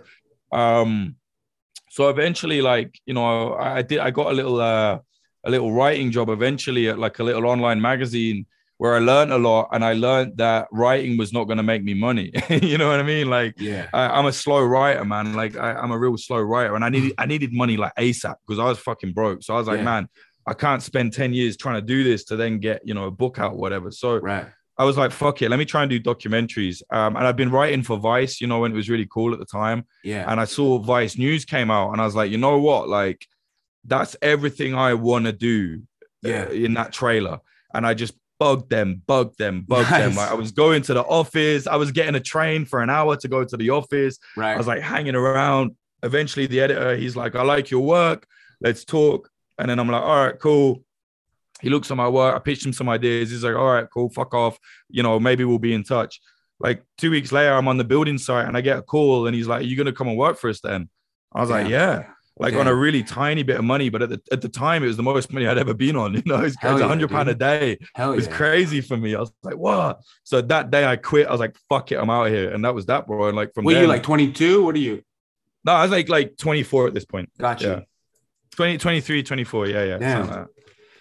Um, 0.51 1.15
so 1.89 2.09
eventually, 2.09 2.61
like, 2.61 2.99
you 3.07 3.13
know, 3.15 3.53
I, 3.53 3.77
I 3.77 3.81
did 3.81 3.99
I 3.99 4.11
got 4.11 4.27
a 4.27 4.33
little 4.33 4.61
uh 4.61 4.99
a 5.45 5.49
little 5.49 5.71
writing 5.71 6.11
job 6.11 6.29
eventually 6.29 6.87
at 6.89 6.99
like 6.99 7.17
a 7.19 7.23
little 7.23 7.45
online 7.47 7.81
magazine 7.81 8.45
where 8.79 8.95
I 8.95 8.99
learned 8.99 9.31
a 9.33 9.37
lot 9.37 9.67
and 9.73 9.83
I 9.83 9.93
learned 9.93 10.37
that 10.37 10.67
writing 10.71 11.17
was 11.17 11.31
not 11.33 11.43
going 11.45 11.57
to 11.57 11.63
make 11.63 11.83
me 11.83 11.93
money. 11.93 12.31
you 12.49 12.77
know 12.77 12.87
what 12.89 12.99
I 12.99 13.03
mean? 13.03 13.29
Like 13.29 13.53
Yeah. 13.59 13.87
I, 13.93 14.07
I'm 14.17 14.25
a 14.25 14.31
slow 14.33 14.61
writer, 14.63 15.03
man. 15.05 15.33
Like 15.33 15.55
I, 15.57 15.73
I'm 15.73 15.91
a 15.91 15.97
real 15.99 16.17
slow 16.17 16.39
writer, 16.41 16.75
and 16.75 16.83
I 16.83 16.89
needed 16.89 17.13
I 17.17 17.25
needed 17.27 17.51
money 17.53 17.77
like 17.77 17.93
ASAP 17.95 18.35
because 18.47 18.57
I 18.59 18.65
was 18.65 18.79
fucking 18.79 19.13
broke. 19.13 19.43
So 19.43 19.53
I 19.53 19.57
was 19.57 19.67
like, 19.67 19.79
Yeah. 19.79 19.83
man, 19.93 20.09
I 20.47 20.53
can't 20.53 20.81
spend 20.81 21.13
ten 21.13 21.33
years 21.33 21.55
trying 21.57 21.75
to 21.75 21.81
do 21.81 22.03
this 22.03 22.23
to 22.25 22.35
then 22.35 22.59
get 22.59 22.81
you 22.87 22.93
know 22.93 23.05
a 23.05 23.11
book 23.11 23.37
out, 23.37 23.57
whatever. 23.57 23.91
So 23.91 24.17
Right. 24.17 24.47
I 24.77 24.85
was 24.85 24.95
like, 24.97 25.11
fuck 25.11 25.41
it, 25.41 25.49
let 25.49 25.59
me 25.59 25.65
try 25.65 25.81
and 25.83 25.89
do 25.89 25.99
documentaries. 25.99 26.81
Um, 26.89 27.17
and 27.17 27.27
I've 27.27 27.35
been 27.35 27.51
writing 27.51 27.83
for 27.83 27.97
Vice, 27.97 28.39
you 28.39 28.47
know, 28.47 28.59
when 28.61 28.71
it 28.71 28.75
was 28.75 28.89
really 28.89 29.09
cool 29.11 29.33
at 29.33 29.39
the 29.39 29.45
time. 29.45 29.85
Yeah. 30.05 30.23
And 30.31 30.39
I 30.39 30.45
saw 30.45 30.77
Vice 30.79 31.17
News 31.17 31.43
came 31.43 31.69
out, 31.69 31.91
and 31.91 31.99
I 32.01 32.05
was 32.05 32.15
like, 32.15 32.31
you 32.31 32.37
know 32.37 32.57
what, 32.59 32.87
like 32.87 33.27
that's 33.83 34.15
everything 34.21 34.75
I 34.75 34.93
want 34.93 35.25
to 35.25 35.33
do. 35.33 35.81
uh, 36.25 36.29
Yeah. 36.29 36.49
in 36.49 36.73
that 36.75 36.93
trailer, 36.93 37.39
and 37.73 37.85
I 37.85 37.93
just 37.93 38.13
bugged 38.39 38.69
them, 38.69 39.01
bugged 39.05 39.37
them, 39.37 39.65
bugged 39.67 39.89
them. 39.89 40.15
Like 40.15 40.31
I 40.31 40.33
was 40.33 40.51
going 40.51 40.81
to 40.83 40.93
the 40.93 41.03
office, 41.03 41.67
I 41.67 41.75
was 41.75 41.91
getting 41.91 42.15
a 42.15 42.19
train 42.19 42.65
for 42.65 42.81
an 42.81 42.89
hour 42.89 43.15
to 43.17 43.27
go 43.27 43.43
to 43.43 43.57
the 43.57 43.69
office. 43.69 44.17
Right. 44.35 44.53
I 44.53 44.57
was 44.57 44.67
like 44.67 44.81
hanging 44.81 45.15
around. 45.15 45.75
Eventually, 46.01 46.47
the 46.47 46.61
editor, 46.61 46.95
he's 46.95 47.17
like, 47.17 47.35
I 47.35 47.43
like 47.43 47.69
your 47.69 47.81
work. 47.81 48.25
Let's 48.61 48.85
talk. 48.85 49.29
And 49.57 49.69
then 49.69 49.79
I'm 49.79 49.89
like, 49.89 50.01
all 50.01 50.25
right, 50.25 50.39
cool. 50.39 50.83
He 51.61 51.69
looks 51.69 51.91
at 51.91 51.97
my 51.97 52.07
work. 52.07 52.33
I 52.33 52.39
pitched 52.39 52.65
him 52.65 52.71
some 52.71 52.87
ideas. 52.87 53.31
He's 53.31 53.43
like, 53.43 53.55
all 53.55 53.73
right, 53.73 53.87
cool, 53.93 54.09
fuck 54.09 54.33
off. 54.33 54.57
You 54.89 55.03
know, 55.03 55.19
maybe 55.19 55.43
we'll 55.43 55.59
be 55.59 55.73
in 55.73 55.83
touch. 55.83 56.21
Like 56.59 56.83
two 56.97 57.11
weeks 57.11 57.31
later, 57.31 57.53
I'm 57.53 57.67
on 57.67 57.77
the 57.77 57.83
building 57.83 58.17
site 58.17 58.47
and 58.47 58.55
I 58.55 58.61
get 58.61 58.77
a 58.77 58.81
call 58.81 59.27
and 59.27 59.35
he's 59.35 59.47
like, 59.47 59.61
Are 59.61 59.65
you 59.65 59.77
gonna 59.77 59.93
come 59.93 60.09
and 60.09 60.17
work 60.17 60.37
for 60.37 60.49
us 60.49 60.59
then? 60.61 60.89
I 61.33 61.41
was 61.41 61.49
like, 61.49 61.69
Yeah. 61.69 62.07
Like 62.41 62.53
on 62.53 62.67
a 62.67 62.73
really 62.73 63.03
tiny 63.03 63.43
bit 63.43 63.57
of 63.57 63.65
money, 63.65 63.89
but 63.89 64.01
at 64.01 64.09
the 64.09 64.21
at 64.31 64.39
the 64.41 64.47
time 64.47 64.81
it 64.83 64.87
was 64.87 64.95
the 64.95 65.03
most 65.03 65.33
money 65.33 65.45
I'd 65.45 65.57
ever 65.57 65.73
been 65.73 65.97
on. 65.97 66.13
You 66.19 66.23
know, 66.25 66.41
it's 66.41 66.55
yeah, 66.63 66.77
hundred 66.79 67.09
pound 67.09 67.27
a 67.27 67.35
day. 67.35 67.77
Hell 67.95 68.13
It 68.13 68.15
was 68.15 68.27
yeah. 68.27 68.35
crazy 68.35 68.79
for 68.79 68.95
me. 68.95 69.13
I 69.13 69.19
was 69.19 69.31
like, 69.43 69.57
what? 69.57 70.01
So 70.23 70.41
that 70.41 70.71
day 70.71 70.85
I 70.85 70.95
quit. 70.95 71.27
I 71.27 71.31
was 71.31 71.41
like, 71.41 71.57
fuck 71.67 71.91
it, 71.91 71.95
I'm 71.95 72.09
out 72.09 72.27
of 72.27 72.33
here. 72.33 72.51
And 72.51 72.63
that 72.63 72.73
was 72.73 72.85
that, 72.85 73.07
bro. 73.07 73.27
And 73.27 73.35
like 73.35 73.53
from 73.53 73.65
What 73.65 73.71
are 73.71 73.73
there, 73.75 73.83
you 73.83 73.89
like 73.89 74.03
22? 74.03 74.63
What 74.63 74.75
are 74.75 74.79
you? 74.79 75.03
no, 75.65 75.73
I 75.73 75.81
was 75.81 75.91
like 75.91 76.07
like 76.07 76.37
24 76.37 76.87
at 76.87 76.93
this 76.93 77.05
point. 77.05 77.29
Gotcha. 77.37 77.67
Yeah. 77.67 77.79
20, 78.55 78.77
23, 78.77 79.23
24. 79.23 79.67
Yeah, 79.67 79.83
yeah. 79.83 80.23
Like. 80.23 80.47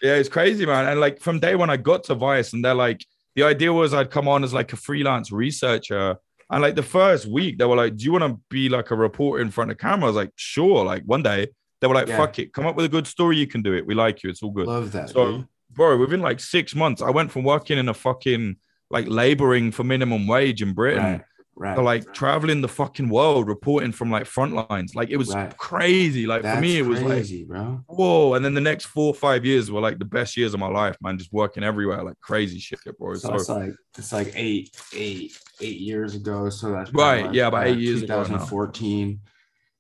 Yeah, 0.03 0.14
it's 0.14 0.28
crazy, 0.28 0.66
man. 0.66 0.89
And 0.89 1.01
like 1.01 1.20
from 1.20 1.41
day 1.41 1.55
when 1.55 1.70
I 1.70 1.76
got 1.76 2.05
to 2.05 2.14
Vice, 2.14 2.53
and 2.53 2.64
they're 2.64 2.74
like, 2.74 3.05
the 3.34 3.45
idea 3.45 3.72
was 3.72 3.95
I'd 3.95 4.11
come 4.11 4.28
on 4.28 4.45
as 4.45 4.53
like 4.53 4.72
a 4.72 4.76
freelance 4.76 5.30
researcher. 5.32 6.16
And 6.51 6.62
like 6.62 6.74
the 6.76 6.82
first 6.82 7.26
week, 7.26 7.59
they 7.59 7.64
were 7.64 7.76
like, 7.76 7.96
Do 7.96 8.05
you 8.05 8.12
want 8.12 8.24
to 8.24 8.40
be 8.49 8.68
like 8.68 8.90
a 8.90 8.96
reporter 8.96 9.42
in 9.42 9.51
front 9.51 9.70
of 9.70 9.78
camera? 9.78 10.05
I 10.05 10.09
was 10.09 10.16
like, 10.16 10.32
Sure. 10.36 10.84
Like 10.84 11.03
one 11.05 11.22
day, 11.22 11.49
they 11.80 11.86
were 11.86 11.94
like, 11.94 12.09
Yeah. 12.09 12.16
Fuck 12.16 12.38
it, 12.38 12.53
come 12.53 12.66
up 12.66 12.76
with 12.76 12.86
a 12.86 12.88
good 12.88 13.07
story. 13.07 13.36
You 13.36 13.46
can 13.46 13.62
do 13.62 13.74
it. 13.74 13.86
We 13.86 13.94
like 13.94 14.22
you. 14.22 14.30
It's 14.30 14.42
all 14.42 14.51
good. 14.51 14.66
Love 14.66 14.92
that. 14.92 15.11
So, 15.11 15.38
dude. 15.38 15.49
bro, 15.70 15.96
within 15.99 16.20
like 16.20 16.40
six 16.40 16.74
months, 16.74 17.03
I 17.03 17.11
went 17.11 17.30
from 17.30 17.44
working 17.44 17.78
in 17.78 17.88
a 17.88 17.94
fucking 17.94 18.57
like 18.90 19.07
laboring 19.09 19.70
for 19.72 19.84
minimum 19.84 20.26
wage 20.26 20.62
in 20.62 20.72
Britain 20.72 21.03
Right. 21.05 21.20
Right. 21.61 21.74
to 21.74 21.82
like 21.82 22.12
traveling 22.14 22.61
the 22.61 22.68
fucking 22.68 23.09
world, 23.09 23.48
reporting 23.48 23.90
from 23.90 24.11
like 24.12 24.26
front 24.26 24.54
lines. 24.70 24.94
Like 24.94 25.11
it 25.11 25.16
was 25.16 25.34
Right. 25.34 25.56
crazy. 25.56 26.24
Like 26.26 26.42
That's 26.42 26.56
for 26.56 26.62
me, 26.62 26.78
it 26.78 26.82
was 26.86 27.02
like, 27.02 27.26
bro. 27.48 27.80
whoa. 27.88 28.34
And 28.34 28.44
then 28.44 28.54
the 28.54 28.61
next 28.61 28.86
four 28.86 29.09
or 29.09 29.14
five 29.14 29.44
years 29.44 29.68
were 29.70 29.80
like 29.80 29.98
the 29.98 30.04
best 30.04 30.36
years 30.36 30.54
of 30.54 30.61
my 30.61 30.68
life, 30.68 30.96
man. 31.02 31.18
Just 31.18 31.32
working 31.32 31.64
everywhere, 31.64 32.02
like 32.04 32.18
crazy 32.20 32.61
shit, 32.61 32.78
bro. 32.98 33.14
So 33.14 33.28
So, 33.28 33.34
it's 33.34 33.48
like 33.48 33.74
it's 33.98 34.12
like 34.12 34.32
eight, 34.36 34.70
eight, 34.94 35.36
eight 35.61 35.78
years 35.80 36.14
ago. 36.14 36.48
So 36.48 36.70
that's 36.70 36.92
Right, 36.92 37.22
probably 37.22 37.38
yeah, 37.38 37.46
about 37.48 37.66
eight 37.66 37.78
years 37.80 38.02
2014. 38.02 39.20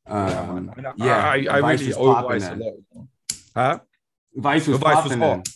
yeah, 0.08 0.40
Um, 0.40 0.66
man. 0.76 0.86
I, 0.86 0.92
yeah, 0.96 1.16
I, 1.52 1.58
I 1.58 1.60
Vice 1.60 1.80
really 1.80 1.86
was 1.88 1.96
owe 1.96 2.14
popping 2.14 2.40
Vice. 2.40 2.60
Huh? 3.54 3.78
Vice 4.34 4.66
was 4.66 4.78
Vice 4.78 4.94
was 4.96 5.04
popping 5.04 5.18
hot. 5.20 5.48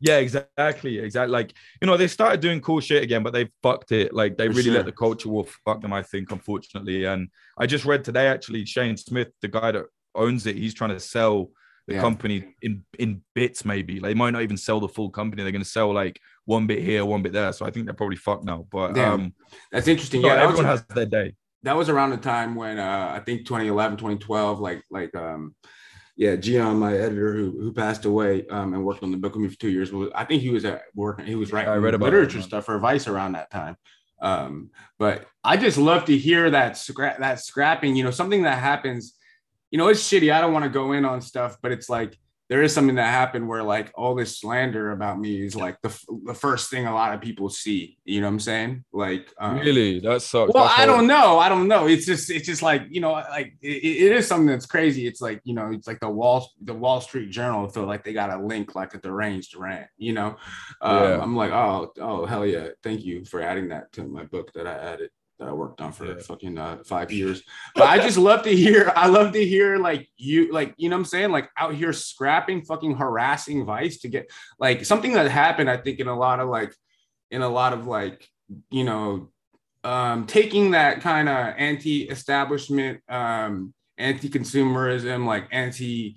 Yeah, 0.00 0.18
exactly, 0.18 0.98
exactly. 0.98 1.32
Like 1.32 1.54
you 1.80 1.86
know, 1.86 1.96
they 1.96 2.08
started 2.08 2.40
doing 2.40 2.60
cool 2.60 2.80
shit 2.80 3.02
again, 3.02 3.22
but 3.22 3.32
they 3.32 3.48
fucked 3.62 3.92
it. 3.92 4.12
Like 4.12 4.36
they 4.36 4.46
For 4.48 4.52
really 4.52 4.62
sure. 4.64 4.74
let 4.74 4.86
the 4.86 4.92
culture 4.92 5.28
war 5.28 5.46
fuck 5.64 5.80
them. 5.80 5.92
I 5.92 6.02
think, 6.02 6.30
unfortunately. 6.30 7.04
And 7.04 7.28
I 7.58 7.66
just 7.66 7.84
read 7.84 8.04
today 8.04 8.26
actually, 8.26 8.64
Shane 8.66 8.96
Smith, 8.96 9.28
the 9.40 9.48
guy 9.48 9.72
that 9.72 9.84
owns 10.14 10.46
it, 10.46 10.56
he's 10.56 10.74
trying 10.74 10.90
to 10.90 11.00
sell 11.00 11.50
the 11.86 11.94
Yeah. 11.94 12.00
company 12.00 12.54
in 12.62 12.84
in 12.98 13.22
bits. 13.34 13.64
Maybe 13.64 13.98
they 13.98 14.14
might 14.14 14.30
not 14.32 14.42
even 14.42 14.56
sell 14.56 14.80
the 14.80 14.88
full 14.88 15.10
company. 15.10 15.42
They're 15.42 15.52
going 15.52 15.62
to 15.64 15.68
sell 15.68 15.92
like 15.92 16.20
one 16.44 16.66
bit 16.66 16.82
here, 16.82 17.04
one 17.04 17.22
bit 17.22 17.32
there. 17.32 17.52
So 17.52 17.64
I 17.64 17.70
think 17.70 17.86
they're 17.86 17.94
probably 17.94 18.16
fucked 18.16 18.44
now. 18.44 18.66
But 18.70 18.94
Damn. 18.94 19.12
um, 19.12 19.34
That's 19.72 19.88
interesting. 19.88 20.20
yeah, 20.22 20.28
Yeah, 20.28 20.34
that 20.36 20.46
was, 20.46 20.52
everyone 20.58 20.70
has 20.78 20.84
their 20.86 21.06
day. 21.06 21.34
that 21.62 21.76
was 21.76 21.88
around 21.88 22.10
the 22.10 22.16
time 22.18 22.54
when 22.56 22.78
uh, 22.78 23.12
I 23.14 23.20
think 23.20 23.46
2011, 23.46 23.96
2012, 23.98 24.60
like 24.60 24.82
like 24.90 25.14
um 25.14 25.54
yeah, 26.16 26.36
Gian, 26.36 26.78
my 26.78 26.96
editor 26.96 27.34
who 27.34 27.50
who 27.60 27.72
passed 27.72 28.04
away 28.04 28.46
um, 28.48 28.72
and 28.72 28.84
worked 28.84 29.02
on 29.02 29.10
the 29.10 29.16
book 29.16 29.34
with 29.34 29.42
me 29.42 29.48
for 29.48 29.58
two 29.58 29.70
years. 29.70 29.90
I 30.14 30.24
think 30.24 30.42
he 30.42 30.50
was 30.50 30.64
at 30.64 30.82
working. 30.94 31.26
He 31.26 31.34
was 31.34 31.52
writing 31.52 31.72
I 31.72 31.76
read 31.76 31.94
about 31.94 32.06
literature 32.06 32.38
it, 32.38 32.42
stuff 32.42 32.66
for 32.66 32.78
Vice 32.78 33.08
around 33.08 33.32
that 33.32 33.50
time. 33.50 33.76
Um, 34.22 34.70
but 34.98 35.26
I 35.42 35.56
just 35.56 35.76
love 35.76 36.04
to 36.06 36.16
hear 36.16 36.50
that 36.50 36.76
scrap 36.76 37.18
that 37.18 37.40
scrapping. 37.40 37.96
You 37.96 38.04
know, 38.04 38.12
something 38.12 38.42
that 38.42 38.58
happens. 38.58 39.14
You 39.72 39.78
know, 39.78 39.88
it's 39.88 40.08
shitty. 40.08 40.32
I 40.32 40.40
don't 40.40 40.52
want 40.52 40.64
to 40.64 40.70
go 40.70 40.92
in 40.92 41.04
on 41.04 41.20
stuff, 41.20 41.58
but 41.60 41.72
it's 41.72 41.88
like 41.88 42.16
there 42.48 42.62
is 42.62 42.74
something 42.74 42.96
that 42.96 43.08
happened 43.10 43.48
where 43.48 43.62
like 43.62 43.90
all 43.94 44.14
this 44.14 44.38
slander 44.38 44.92
about 44.92 45.18
me 45.18 45.40
is 45.44 45.56
like 45.56 45.80
the, 45.80 45.88
f- 45.88 46.04
the 46.24 46.34
first 46.34 46.70
thing 46.70 46.86
a 46.86 46.94
lot 46.94 47.14
of 47.14 47.20
people 47.22 47.48
see. 47.48 47.96
You 48.04 48.20
know 48.20 48.26
what 48.26 48.34
I'm 48.34 48.40
saying? 48.40 48.84
Like 48.92 49.32
um, 49.38 49.58
really, 49.58 49.98
that 50.00 50.20
sucks. 50.20 50.52
well, 50.52 50.64
That's 50.64 50.78
I 50.78 50.84
don't 50.86 51.06
know. 51.06 51.38
I 51.38 51.48
don't 51.48 51.68
know. 51.68 51.86
It's 51.86 52.04
just, 52.04 52.30
it's 52.30 52.44
just 52.46 52.62
like 52.62 52.82
you 52.90 53.00
know, 53.00 53.12
like 53.12 53.54
it, 53.62 53.66
it 53.66 54.12
is 54.12 54.26
something 54.26 54.46
that's 54.46 54.66
crazy. 54.66 55.06
It's 55.06 55.22
like 55.22 55.40
you 55.44 55.54
know, 55.54 55.70
it's 55.72 55.86
like 55.86 56.00
the 56.00 56.10
Wall, 56.10 56.50
the 56.60 56.74
Wall 56.74 57.00
Street 57.00 57.30
Journal 57.30 57.68
feel 57.68 57.86
like 57.86 58.04
they 58.04 58.12
got 58.12 58.30
a 58.30 58.44
link 58.44 58.74
like 58.74 58.94
a 58.94 58.98
deranged 58.98 59.52
Durant. 59.52 59.86
You 59.96 60.12
know, 60.12 60.36
um, 60.82 61.02
Yeah. 61.02 61.18
I'm 61.22 61.36
like, 61.36 61.52
oh, 61.52 61.92
oh, 61.98 62.26
hell 62.26 62.46
yeah, 62.46 62.68
thank 62.82 63.04
you 63.04 63.24
for 63.24 63.40
adding 63.40 63.68
that 63.68 63.90
to 63.92 64.04
my 64.04 64.24
book 64.24 64.52
that 64.52 64.66
I 64.66 64.74
added 64.74 65.10
that 65.44 65.50
I 65.50 65.52
worked 65.52 65.80
on 65.80 65.92
for 65.92 66.06
Yeah. 66.06 66.20
fucking 66.20 66.58
uh, 66.58 66.78
five 66.84 67.12
years. 67.12 67.42
But 67.74 67.84
I 67.84 67.98
just 67.98 68.16
love 68.16 68.42
to 68.44 68.54
hear. 68.54 68.92
I 68.96 69.08
love 69.08 69.32
to 69.32 69.44
hear 69.44 69.76
like 69.76 70.08
you, 70.16 70.52
like 70.52 70.74
you 70.76 70.88
know, 70.88 70.96
what 70.96 71.00
I'm 71.00 71.04
saying, 71.04 71.30
like 71.30 71.50
out 71.58 71.74
here 71.74 71.92
scrapping, 71.92 72.62
fucking 72.62 72.96
harassing 72.96 73.64
Vice 73.64 73.98
to 73.98 74.08
get 74.08 74.30
like 74.58 74.84
something 74.84 75.12
that 75.12 75.30
happened. 75.30 75.68
I 75.70 75.76
think 75.76 76.00
in 76.00 76.08
a 76.08 76.16
lot 76.16 76.40
of 76.40 76.48
like, 76.48 76.74
in 77.30 77.42
a 77.42 77.48
lot 77.48 77.72
of 77.72 77.86
like, 77.86 78.28
you 78.70 78.84
know, 78.84 79.28
um, 79.82 80.26
taking 80.26 80.70
that 80.70 81.02
kind 81.02 81.28
of 81.28 81.54
anti-establishment, 81.58 83.02
um, 83.08 83.74
anti-consumerism, 83.98 85.26
like 85.26 85.46
anti 85.52 86.16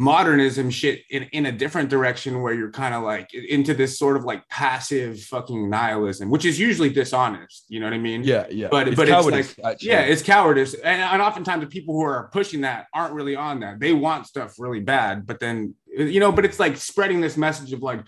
modernism 0.00 0.70
shit 0.70 1.02
in, 1.10 1.24
in 1.24 1.44
a 1.44 1.52
different 1.52 1.90
direction 1.90 2.40
where 2.40 2.54
you're 2.54 2.70
kind 2.70 2.94
of 2.94 3.02
like 3.02 3.34
into 3.34 3.74
this 3.74 3.98
sort 3.98 4.16
of 4.16 4.24
like 4.24 4.48
passive 4.48 5.20
fucking 5.20 5.68
nihilism, 5.68 6.30
which 6.30 6.46
is 6.46 6.58
usually 6.58 6.88
dishonest. 6.88 7.66
You 7.68 7.80
know 7.80 7.86
what 7.86 7.92
I 7.92 7.98
mean? 7.98 8.24
Yeah, 8.24 8.46
yeah. 8.50 8.68
But- 8.70 8.88
it's 8.88 8.96
but 8.96 9.08
it's 9.08 9.20
cowardice, 9.20 9.58
like- 9.58 9.72
actually. 9.74 9.90
Yeah, 9.90 10.00
it's 10.00 10.22
cowardice. 10.22 10.72
And, 10.72 11.02
and 11.02 11.20
oftentimes 11.20 11.62
the 11.62 11.66
people 11.68 11.92
who 11.94 12.00
are 12.00 12.30
pushing 12.32 12.62
that 12.62 12.86
aren't 12.94 13.12
really 13.12 13.36
on 13.36 13.60
that. 13.60 13.78
They 13.78 13.92
want 13.92 14.26
stuff 14.26 14.58
really 14.58 14.80
bad, 14.80 15.26
but 15.26 15.38
then 15.38 15.74
uh, 15.98 16.04
you 16.04 16.18
know, 16.18 16.32
but 16.32 16.46
it's 16.46 16.58
like 16.58 16.78
spreading 16.78 17.20
this 17.20 17.36
message 17.36 17.74
of 17.74 17.82
like, 17.82 18.00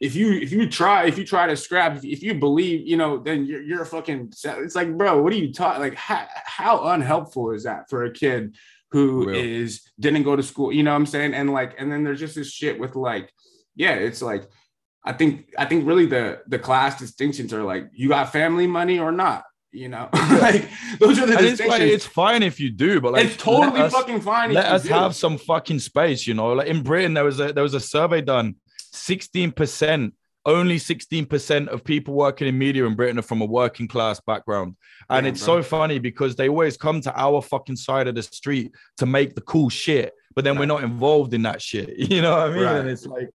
if 0.00 0.14
you 0.14 0.32
if 0.34 0.52
you 0.52 0.68
try 0.68 1.06
if 1.06 1.16
you 1.16 1.24
try 1.24 1.46
to 1.46 1.56
scrap 1.56 1.96
if, 1.96 2.04
if 2.04 2.22
you 2.22 2.34
believe 2.34 2.86
you 2.86 2.96
know 2.96 3.18
then 3.18 3.44
you're, 3.44 3.62
you're 3.62 3.82
a 3.82 3.86
fucking 3.86 4.32
it's 4.44 4.76
like 4.76 4.96
bro 4.96 5.20
what 5.20 5.32
are 5.32 5.36
you 5.36 5.52
talking 5.52 5.82
like 5.82 5.96
how, 5.96 6.24
how 6.44 6.84
unhelpful 6.90 7.50
is 7.50 7.64
that 7.64 7.90
for 7.90 8.04
a 8.04 8.12
kid 8.12 8.54
who 8.90 9.28
Real. 9.28 9.44
is 9.44 9.82
didn't 10.00 10.22
go 10.22 10.36
to 10.36 10.42
school 10.42 10.72
you 10.72 10.82
know 10.82 10.90
what 10.90 10.96
i'm 10.96 11.06
saying 11.06 11.34
and 11.34 11.52
like 11.52 11.74
and 11.78 11.90
then 11.90 12.04
there's 12.04 12.20
just 12.20 12.34
this 12.34 12.50
shit 12.50 12.78
with 12.78 12.96
like 12.96 13.32
yeah 13.74 13.92
it's 13.92 14.22
like 14.22 14.48
i 15.04 15.12
think 15.12 15.52
i 15.58 15.64
think 15.64 15.86
really 15.86 16.06
the 16.06 16.40
the 16.46 16.58
class 16.58 16.98
distinctions 16.98 17.52
are 17.52 17.62
like 17.62 17.88
you 17.92 18.08
got 18.08 18.32
family 18.32 18.66
money 18.66 18.98
or 18.98 19.12
not 19.12 19.44
you 19.72 19.88
know 19.88 20.08
like 20.14 20.68
those 20.98 21.18
are 21.18 21.26
the 21.26 21.36
distinctions. 21.36 21.60
It's, 21.60 21.68
like, 21.68 21.82
it's 21.82 22.06
fine 22.06 22.42
if 22.42 22.58
you 22.58 22.70
do 22.70 23.00
but 23.00 23.12
like 23.12 23.26
it's 23.26 23.36
totally 23.36 23.80
us, 23.80 23.92
fucking 23.92 24.22
fine 24.22 24.52
let 24.52 24.66
us 24.66 24.84
do. 24.84 24.88
have 24.88 25.14
some 25.14 25.36
fucking 25.36 25.78
space 25.78 26.26
you 26.26 26.34
know 26.34 26.54
like 26.54 26.68
in 26.68 26.82
britain 26.82 27.14
there 27.14 27.24
was 27.24 27.38
a 27.38 27.52
there 27.52 27.62
was 27.62 27.74
a 27.74 27.80
survey 27.80 28.22
done 28.22 28.56
16% 28.94 30.12
only 30.46 30.76
16% 30.76 31.68
of 31.68 31.84
people 31.84 32.14
working 32.14 32.48
in 32.48 32.56
media 32.56 32.86
in 32.86 32.94
Britain 32.94 33.18
are 33.18 33.22
from 33.22 33.40
a 33.40 33.44
working 33.44 33.88
class 33.88 34.20
background. 34.20 34.76
And 35.10 35.26
yeah, 35.26 35.32
it's 35.32 35.44
bro. 35.44 35.60
so 35.60 35.62
funny 35.62 35.98
because 35.98 36.36
they 36.36 36.48
always 36.48 36.76
come 36.76 37.00
to 37.02 37.20
our 37.20 37.42
fucking 37.42 37.76
side 37.76 38.08
of 38.08 38.14
the 38.14 38.22
street 38.22 38.72
to 38.98 39.06
make 39.06 39.34
the 39.34 39.40
cool 39.42 39.68
shit, 39.68 40.14
but 40.34 40.44
then 40.44 40.54
right. 40.54 40.60
we're 40.60 40.66
not 40.66 40.84
involved 40.84 41.34
in 41.34 41.42
that 41.42 41.60
shit. 41.60 41.90
You 42.08 42.22
know 42.22 42.30
what 42.30 42.50
I 42.50 42.54
mean? 42.54 42.62
Right. 42.64 42.76
And 42.76 42.88
it's 42.88 43.06
like, 43.06 43.30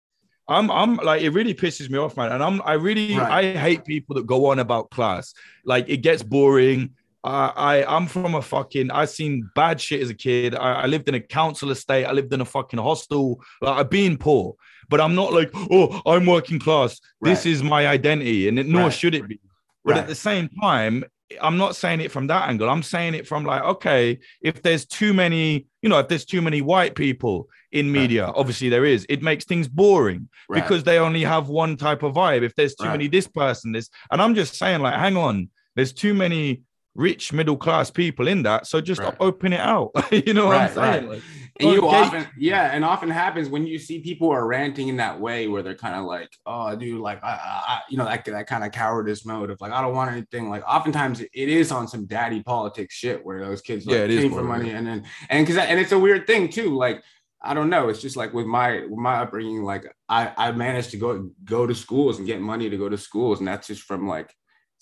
I'm 0.48 0.70
I'm 0.72 0.98
like 0.98 1.22
it 1.22 1.30
really 1.30 1.54
pisses 1.54 1.90
me 1.90 1.98
off, 1.98 2.18
man. 2.18 2.32
And 2.32 2.44
I'm 2.44 2.62
I 2.66 2.74
really 2.74 3.16
right. 3.16 3.56
I 3.56 3.58
hate 3.58 3.86
people 3.86 4.16
that 4.16 4.26
go 4.26 4.48
on 4.48 4.60
about 4.60 4.90
class. 4.90 5.34
Like 5.64 5.88
it 5.88 5.98
gets 5.98 6.22
boring. 6.22 6.96
Uh, 7.24 7.52
I 7.56 7.86
I'm 7.86 8.08
from 8.08 8.36
a 8.36 8.42
fucking 8.42 8.92
I 8.92 9.06
seen 9.06 9.50
bad 9.56 9.80
shit 9.80 10.02
as 10.02 10.10
a 10.10 10.14
kid. 10.14 10.54
I, 10.54 10.82
I 10.82 10.86
lived 10.88 11.08
in 11.08 11.16
a 11.16 11.22
council 11.22 11.72
estate. 11.72 12.04
I 12.04 12.12
lived 12.12 12.34
in 12.34 12.42
a 12.42 12.46
fucking 12.46 12.80
hostel. 12.80 13.42
Like 13.62 13.78
I've 13.78 13.90
been 13.90 14.18
poor 14.18 14.56
but 14.90 15.02
I'm 15.02 15.16
not 15.16 15.34
like, 15.34 15.52
oh, 15.54 16.02
I'm 16.06 16.26
working 16.26 16.60
class. 16.60 17.00
Right. 17.22 17.32
This 17.32 17.46
is 17.46 17.64
my 17.64 17.88
identity, 17.88 18.48
and 18.48 18.60
it, 18.60 18.68
nor 18.68 18.84
right. 18.84 18.94
should 18.94 19.16
it 19.16 19.28
be. 19.28 19.40
But 19.86 19.98
at 19.98 20.08
the 20.08 20.16
same 20.16 20.50
time, 20.62 21.04
I'm 21.42 21.58
not 21.58 21.76
saying 21.76 22.02
it 22.02 22.12
from 22.12 22.28
that 22.28 22.50
angle. 22.50 22.70
I'm 22.70 22.84
saying 22.84 23.16
it 23.16 23.28
from 23.28 23.44
like, 23.44 23.64
okay, 23.64 24.20
if 24.42 24.62
there's 24.62 24.86
too 24.86 25.14
many, 25.14 25.68
you 25.82 25.90
know, 25.90 26.00
if 26.00 26.08
there's 26.08 26.26
too 26.26 26.42
many 26.42 26.62
white 26.62 26.96
people 26.96 27.50
in 27.72 27.92
media, 27.92 28.26
right. 28.26 28.34
obviously 28.36 28.70
there 28.70 28.86
is, 28.86 29.06
it 29.10 29.22
makes 29.22 29.46
things 29.46 29.68
boring 29.68 30.30
right. 30.48 30.62
because 30.62 30.84
they 30.84 31.00
only 31.00 31.24
have 31.24 31.50
one 31.50 31.76
type 31.76 32.04
of 32.04 32.14
vibe. 32.14 32.44
If 32.44 32.56
there's 32.56 32.76
too 32.76 32.86
right. 32.86 32.94
many 32.94 33.08
this 33.08 33.28
person, 33.28 33.72
this, 33.72 33.90
and 34.12 34.22
I'm 34.22 34.36
just 34.36 34.56
saying, 34.56 34.82
like, 34.82 34.96
hang 34.96 35.18
on, 35.18 35.50
there's 35.76 35.94
too 35.94 36.14
many 36.14 36.64
rich 36.96 37.34
middle 37.34 37.58
class 37.58 37.90
people 37.90 38.28
in 38.28 38.44
that. 38.44 38.68
So 38.68 38.80
just 38.82 39.02
open 39.20 39.54
it 39.54 39.60
out. 39.60 39.92
you 40.12 40.34
know 40.34 40.48
what 40.48 40.58
I'm 40.58 40.74
saying? 40.74 41.08
Like, 41.08 41.22
and 41.60 41.72
you 41.72 41.88
often, 41.88 42.28
yeah, 42.38 42.72
and 42.74 42.84
often 42.84 43.10
happens 43.10 43.50
when 43.50 43.68
you 43.68 43.78
see 43.78 44.00
people 44.00 44.32
are 44.32 44.46
ranting 44.46 44.88
in 44.88 44.98
that 44.98 45.20
way 45.20 45.48
where 45.48 45.62
they're 45.62 45.76
kind 45.76 45.96
of 45.96 46.06
like, 46.06 46.30
oh, 46.46 46.76
dude, 46.76 47.00
like, 47.00 47.24
I, 47.24 47.30
I, 47.32 47.82
you 47.90 47.98
know, 47.98 48.06
that, 48.06 48.26
that 48.26 48.48
kind 48.48 48.64
of 48.64 48.72
cowardice 48.72 49.26
mode 49.26 49.52
of 49.52 49.62
like, 49.62 49.72
I 49.72 49.82
don't 49.82 49.94
want 49.94 50.12
anything. 50.12 50.50
Like, 50.50 50.64
oftentimes 50.68 51.22
it 51.22 51.32
is 51.34 51.72
on 51.72 51.88
some 51.88 52.06
daddy 52.06 52.42
politics 52.42 52.96
shit 52.96 53.24
where 53.24 53.40
those 53.46 53.62
kids 53.62 53.86
like, 53.86 53.96
yeah, 53.96 54.06
is 54.06 54.34
for 54.34 54.44
money, 54.44 54.72
and 54.72 54.88
then 54.88 55.06
and 55.30 55.46
because 55.46 55.64
and 55.64 55.80
it's 55.80 55.92
a 55.92 56.00
weird 56.00 56.28
thing 56.28 56.50
too, 56.50 56.76
like. 56.76 57.04
I 57.46 57.54
don't 57.54 57.70
know. 57.70 57.90
It's 57.90 58.02
just 58.02 58.16
like 58.16 58.34
with 58.34 58.46
my 58.46 58.86
with 58.86 59.00
my 59.00 59.16
upbringing, 59.16 59.64
like 59.64 59.94
I 60.08 60.32
I 60.38 60.54
managed 60.54 60.92
to 60.92 60.98
go 60.98 61.30
go 61.44 61.68
to 61.68 61.76
schools 61.76 62.18
and 62.18 62.26
get 62.26 62.40
money 62.40 62.70
to 62.70 62.78
go 62.78 62.88
to 62.88 62.98
schools, 62.98 63.40
and 63.40 63.48
that's 63.50 63.68
just 63.68 63.82
from 63.82 64.08
like 64.08 64.34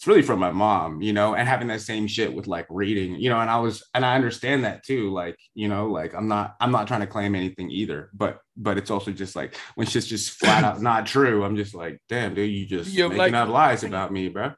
it's 0.02 0.08
really 0.08 0.24
from 0.24 0.40
my 0.40 0.50
mom, 0.50 1.00
you 1.04 1.14
know, 1.14 1.36
and 1.36 1.48
having 1.48 1.68
that 1.68 1.80
same 1.80 2.08
shit 2.08 2.34
with 2.34 2.48
like 2.48 2.66
reading, 2.72 3.18
you 3.18 3.30
know, 3.30 3.40
and 3.40 3.52
I 3.52 3.60
was 3.60 3.88
and 3.94 4.04
I 4.04 4.16
understand 4.16 4.64
that 4.64 4.84
too. 4.84 5.12
Like, 5.12 5.38
you 5.54 5.68
know, 5.68 5.90
like 5.92 6.16
I'm 6.16 6.28
not 6.28 6.56
I'm 6.60 6.72
not 6.72 6.88
trying 6.88 7.02
to 7.02 7.06
claim 7.08 7.36
anything 7.36 7.70
either, 7.70 8.10
but 8.12 8.40
but 8.58 8.80
it's 8.80 8.90
also 8.90 9.12
just 9.12 9.36
like 9.36 9.56
when 9.76 9.86
shit's 9.86 10.08
just 10.08 10.32
flat 10.32 10.64
out 10.64 10.82
not 10.90 11.06
true, 11.06 11.44
I'm 11.44 11.56
just 11.56 11.76
like, 11.76 12.02
damn, 12.10 12.34
dude, 12.34 12.50
you 12.50 12.66
just 12.66 12.92
You're 12.92 13.10
making 13.10 13.34
like, 13.34 13.44
up 13.44 13.50
lies 13.50 13.84
about 13.84 14.12
me, 14.12 14.30
bro. 14.30 14.54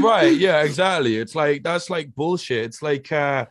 right. 0.00 0.32
Yeah, 0.36 0.62
exactly. 0.64 1.18
It's 1.18 1.36
like 1.36 1.62
that's 1.62 1.88
like 1.88 2.12
bullshit. 2.12 2.64
It's 2.64 2.82
like 2.82 3.12
uh 3.12 3.46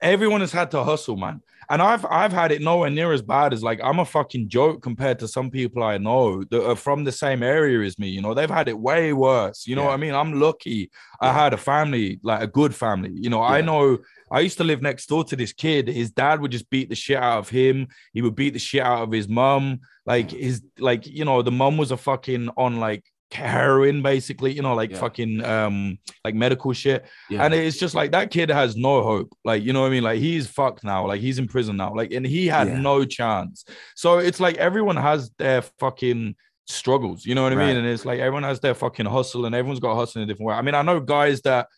everyone 0.00 0.42
has 0.42 0.52
had 0.52 0.70
to 0.70 0.84
hustle, 0.84 1.16
man 1.16 1.40
and 1.68 1.82
I've 1.82 2.04
I've 2.06 2.32
had 2.32 2.52
it 2.52 2.62
nowhere 2.62 2.90
near 2.90 3.12
as 3.12 3.22
bad 3.22 3.52
as 3.52 3.62
like 3.62 3.80
I'm 3.82 3.98
a 3.98 4.04
fucking 4.04 4.48
joke 4.48 4.82
compared 4.82 5.18
to 5.20 5.28
some 5.28 5.50
people 5.50 5.82
I 5.82 5.98
know 5.98 6.44
that 6.44 6.68
are 6.68 6.76
from 6.76 7.04
the 7.04 7.12
same 7.12 7.42
area 7.42 7.84
as 7.86 7.98
me. 7.98 8.08
You 8.08 8.22
know, 8.22 8.34
they've 8.34 8.50
had 8.50 8.68
it 8.68 8.78
way 8.78 9.12
worse. 9.12 9.66
You 9.66 9.76
know 9.76 9.82
yeah. 9.82 9.88
what 9.88 9.94
I 9.94 9.98
mean? 9.98 10.14
I'm 10.14 10.40
lucky. 10.40 10.90
Yeah. 11.20 11.30
I 11.30 11.32
had 11.32 11.52
a 11.52 11.56
family, 11.56 12.20
like 12.22 12.42
a 12.42 12.46
good 12.46 12.74
family. 12.74 13.12
You 13.14 13.30
know, 13.30 13.40
yeah. 13.40 13.54
I 13.54 13.60
know 13.60 13.98
I 14.30 14.40
used 14.40 14.58
to 14.58 14.64
live 14.64 14.82
next 14.82 15.06
door 15.06 15.24
to 15.24 15.36
this 15.36 15.52
kid. 15.52 15.88
His 15.88 16.10
dad 16.10 16.40
would 16.40 16.52
just 16.52 16.70
beat 16.70 16.88
the 16.88 16.94
shit 16.94 17.16
out 17.16 17.38
of 17.38 17.48
him. 17.48 17.88
He 18.12 18.22
would 18.22 18.34
beat 18.34 18.52
the 18.52 18.58
shit 18.58 18.82
out 18.82 19.02
of 19.02 19.12
his 19.12 19.28
mum. 19.28 19.80
Like 20.04 20.30
his 20.30 20.62
like, 20.78 21.06
you 21.06 21.24
know, 21.24 21.42
the 21.42 21.52
mum 21.52 21.76
was 21.76 21.90
a 21.90 21.96
fucking 21.96 22.50
on 22.56 22.78
like 22.78 23.04
heroin 23.36 24.02
basically 24.02 24.52
you 24.52 24.62
know 24.62 24.74
like 24.74 24.90
yeah. 24.90 24.98
fucking 24.98 25.44
um 25.44 25.98
like 26.24 26.34
medical 26.34 26.72
shit 26.72 27.04
yeah. 27.30 27.44
and 27.44 27.54
it's 27.54 27.76
just 27.76 27.94
like 27.94 28.12
that 28.12 28.30
kid 28.30 28.50
has 28.50 28.76
no 28.76 29.02
hope 29.02 29.28
like 29.44 29.62
you 29.62 29.72
know 29.72 29.82
what 29.82 29.88
i 29.88 29.90
mean 29.90 30.02
like 30.02 30.18
he's 30.18 30.46
fucked 30.46 30.82
now 30.82 31.06
like 31.06 31.20
he's 31.20 31.38
in 31.38 31.46
prison 31.46 31.76
now 31.76 31.94
like 31.94 32.12
and 32.12 32.26
he 32.26 32.46
had 32.46 32.68
yeah. 32.68 32.78
no 32.78 33.04
chance 33.04 33.64
so 33.94 34.18
it's 34.18 34.40
like 34.40 34.56
everyone 34.56 34.96
has 34.96 35.30
their 35.38 35.62
fucking 35.78 36.34
struggles 36.66 37.24
you 37.24 37.34
know 37.34 37.42
what 37.42 37.52
i 37.52 37.56
mean 37.56 37.76
and 37.76 37.86
it's 37.86 38.04
like 38.04 38.18
everyone 38.18 38.42
has 38.42 38.58
their 38.60 38.74
fucking 38.74 39.06
hustle 39.06 39.46
and 39.46 39.54
everyone's 39.54 39.80
got 39.80 39.92
a 39.92 39.94
hustle 39.94 40.20
in 40.20 40.28
a 40.28 40.32
different 40.32 40.48
way 40.48 40.54
i 40.54 40.62
mean 40.62 40.74
i 40.74 40.82
know 40.82 40.98
guys 40.98 41.40
that 41.42 41.68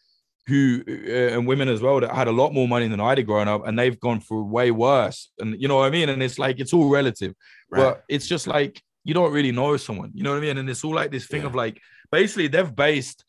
who 0.48 0.82
uh, 0.88 1.36
and 1.36 1.46
women 1.46 1.68
as 1.68 1.82
well 1.82 2.00
that 2.00 2.10
had 2.10 2.26
a 2.26 2.32
lot 2.32 2.54
more 2.54 2.66
money 2.66 2.88
than 2.88 3.00
I 3.00 3.14
did 3.14 3.26
growing 3.26 3.48
up, 3.48 3.66
and 3.66 3.78
they've 3.78 4.00
gone 4.00 4.20
through 4.20 4.44
way 4.44 4.70
worse. 4.70 5.30
And 5.38 5.60
you 5.60 5.68
know 5.68 5.76
what 5.76 5.84
I 5.84 5.90
mean? 5.90 6.08
And 6.08 6.22
it's 6.22 6.38
like 6.38 6.58
it's 6.58 6.72
all 6.72 6.88
relative, 6.88 7.34
right. 7.70 7.80
but 7.80 8.04
it's 8.08 8.26
just 8.26 8.46
like 8.46 8.82
you 9.08 9.14
don't 9.14 9.32
really 9.32 9.52
know 9.52 9.74
someone. 9.78 10.10
You 10.12 10.22
know 10.22 10.32
what 10.32 10.36
I 10.36 10.40
mean? 10.42 10.58
And 10.58 10.68
it's 10.68 10.84
all 10.84 10.94
like 10.94 11.10
this 11.10 11.26
thing 11.26 11.40
yeah. 11.40 11.46
of 11.46 11.54
like 11.54 11.80
basically 12.12 12.48
they've 12.48 12.76
based 12.76 13.24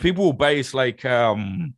people 0.00 0.24
will 0.24 0.32
base 0.32 0.74
like 0.74 1.04
um 1.04 1.74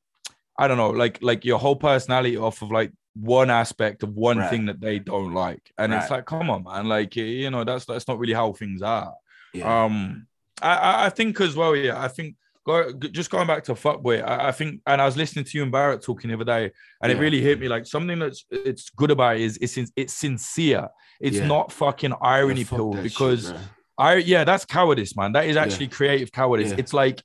I 0.59 0.69
don't 0.69 0.79
know, 0.79 0.89
like 0.89 1.19
like 1.21 1.45
your 1.45 1.59
whole 1.59 1.77
personality 1.77 2.39
off 2.39 2.63
of 2.63 2.71
like 2.71 2.93
one 3.15 3.51
aspect 3.51 4.05
of 4.05 4.15
one 4.15 4.39
right. 4.39 4.49
thing 4.49 4.65
that 4.67 4.81
they 4.81 4.99
don't 4.99 5.35
like. 5.35 5.71
And 5.77 5.93
right. 5.93 6.01
it's 6.01 6.11
like, 6.11 6.25
come 6.25 6.49
on, 6.49 6.65
man, 6.65 6.89
like 6.89 7.15
you 7.15 7.51
know, 7.51 7.63
that's 7.63 7.85
that's 7.85 8.09
not 8.09 8.19
really 8.19 8.33
how 8.33 8.55
things 8.55 8.81
are. 8.81 9.13
Yeah. 9.53 9.85
Um 9.85 10.27
I, 10.63 11.07
I 11.07 11.09
think 11.11 11.39
as 11.39 11.55
well, 11.55 11.77
yeah, 11.77 12.03
I 12.03 12.09
think 12.09 12.37
go, 12.65 12.93
just 12.93 13.31
going 13.31 13.47
back 13.47 13.65
to 13.65 13.75
Fuccboi, 13.75 14.23
I, 14.23 14.49
I 14.49 14.53
think, 14.53 14.81
and 14.87 15.01
I 15.01 15.05
was 15.05 15.17
listening 15.17 15.45
to 15.45 15.51
you 15.57 15.63
and 15.63 15.73
Barrett 15.73 16.03
talking 16.03 16.29
the 16.29 16.37
other 16.37 16.45
day, 16.45 16.71
and 17.03 17.11
yeah. 17.11 17.17
it 17.17 17.21
really 17.21 17.41
hit 17.41 17.61
me. 17.61 17.69
Like 17.69 17.87
something 17.87 18.19
that's 18.19 18.45
it's 18.51 18.91
good 18.91 19.11
about 19.11 19.37
it 19.37 19.43
is 19.43 19.59
it's 19.61 19.93
it's 19.97 20.13
sincere. 20.13 20.89
It's 21.21 21.39
yeah. 21.39 21.47
not 21.47 21.73
fucking 21.73 22.15
irony 22.21 22.63
yeah, 22.63 22.69
pill 22.69 22.93
because 22.95 23.49
shit, 23.49 23.57
I 23.99 24.15
yeah, 24.17 24.45
that's 24.45 24.65
cowardice, 24.65 25.17
man. 25.17 25.33
That 25.33 25.47
is 25.47 25.57
actually 25.57 25.89
creative 25.89 26.33
cowardice. 26.33 26.73
It's 26.73 26.93
like, 26.93 27.23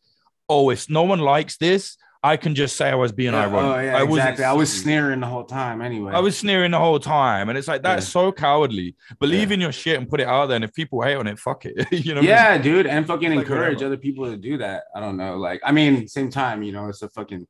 oh, 0.50 0.70
if 0.70 0.90
no 0.90 1.04
one 1.04 1.20
likes 1.20 1.58
this, 1.58 1.98
I 2.24 2.38
can 2.38 2.56
just 2.56 2.76
say 2.76 2.90
I 2.90 2.96
was 2.96 3.12
being 3.12 3.34
yeah, 3.34 3.46
ironic. 3.46 3.76
Oh, 3.76 3.80
yeah, 3.80 3.98
I 3.98 4.04
exactly. 4.04 4.44
I 4.44 4.54
was 4.54 4.72
sneering 4.72 5.20
the 5.20 5.28
whole 5.28 5.44
time 5.44 5.82
anyway. 5.82 6.14
I 6.14 6.20
was 6.20 6.38
sneering 6.38 6.72
the 6.72 6.80
whole 6.80 7.00
time. 7.00 7.50
And 7.50 7.58
it's 7.58 7.68
like, 7.68 7.84
that's 7.84 8.06
yeah. 8.08 8.12
so 8.12 8.32
cowardly. 8.32 8.96
Believe 9.20 9.52
in 9.52 9.62
your 9.62 9.72
shit 9.72 9.98
and 9.98 10.10
put 10.10 10.20
it 10.20 10.28
out 10.28 10.48
there. 10.48 10.56
And 10.56 10.66
if 10.66 10.74
people 10.74 11.02
hate 11.02 11.16
on 11.16 11.28
it, 11.28 11.38
fuck 11.38 11.66
it. 11.66 11.88
you 12.06 12.16
know? 12.16 12.22
Yeah, 12.22 12.50
I 12.50 12.54
mean? 12.54 12.62
dude. 12.64 12.88
And 12.88 13.06
fucking 13.06 13.30
like 13.30 13.40
encourage 13.40 13.76
whatever. 13.76 13.86
other 13.86 13.98
people 13.98 14.26
to 14.26 14.38
do 14.38 14.58
that. 14.58 14.86
I 14.96 15.00
don't 15.00 15.18
know. 15.18 15.38
Like, 15.38 15.62
I 15.64 15.72
mean, 15.72 16.08
same 16.08 16.30
time, 16.30 16.64
you 16.64 16.72
know, 16.72 16.90
it's 16.90 17.02
a 17.02 17.10
fucking, 17.10 17.48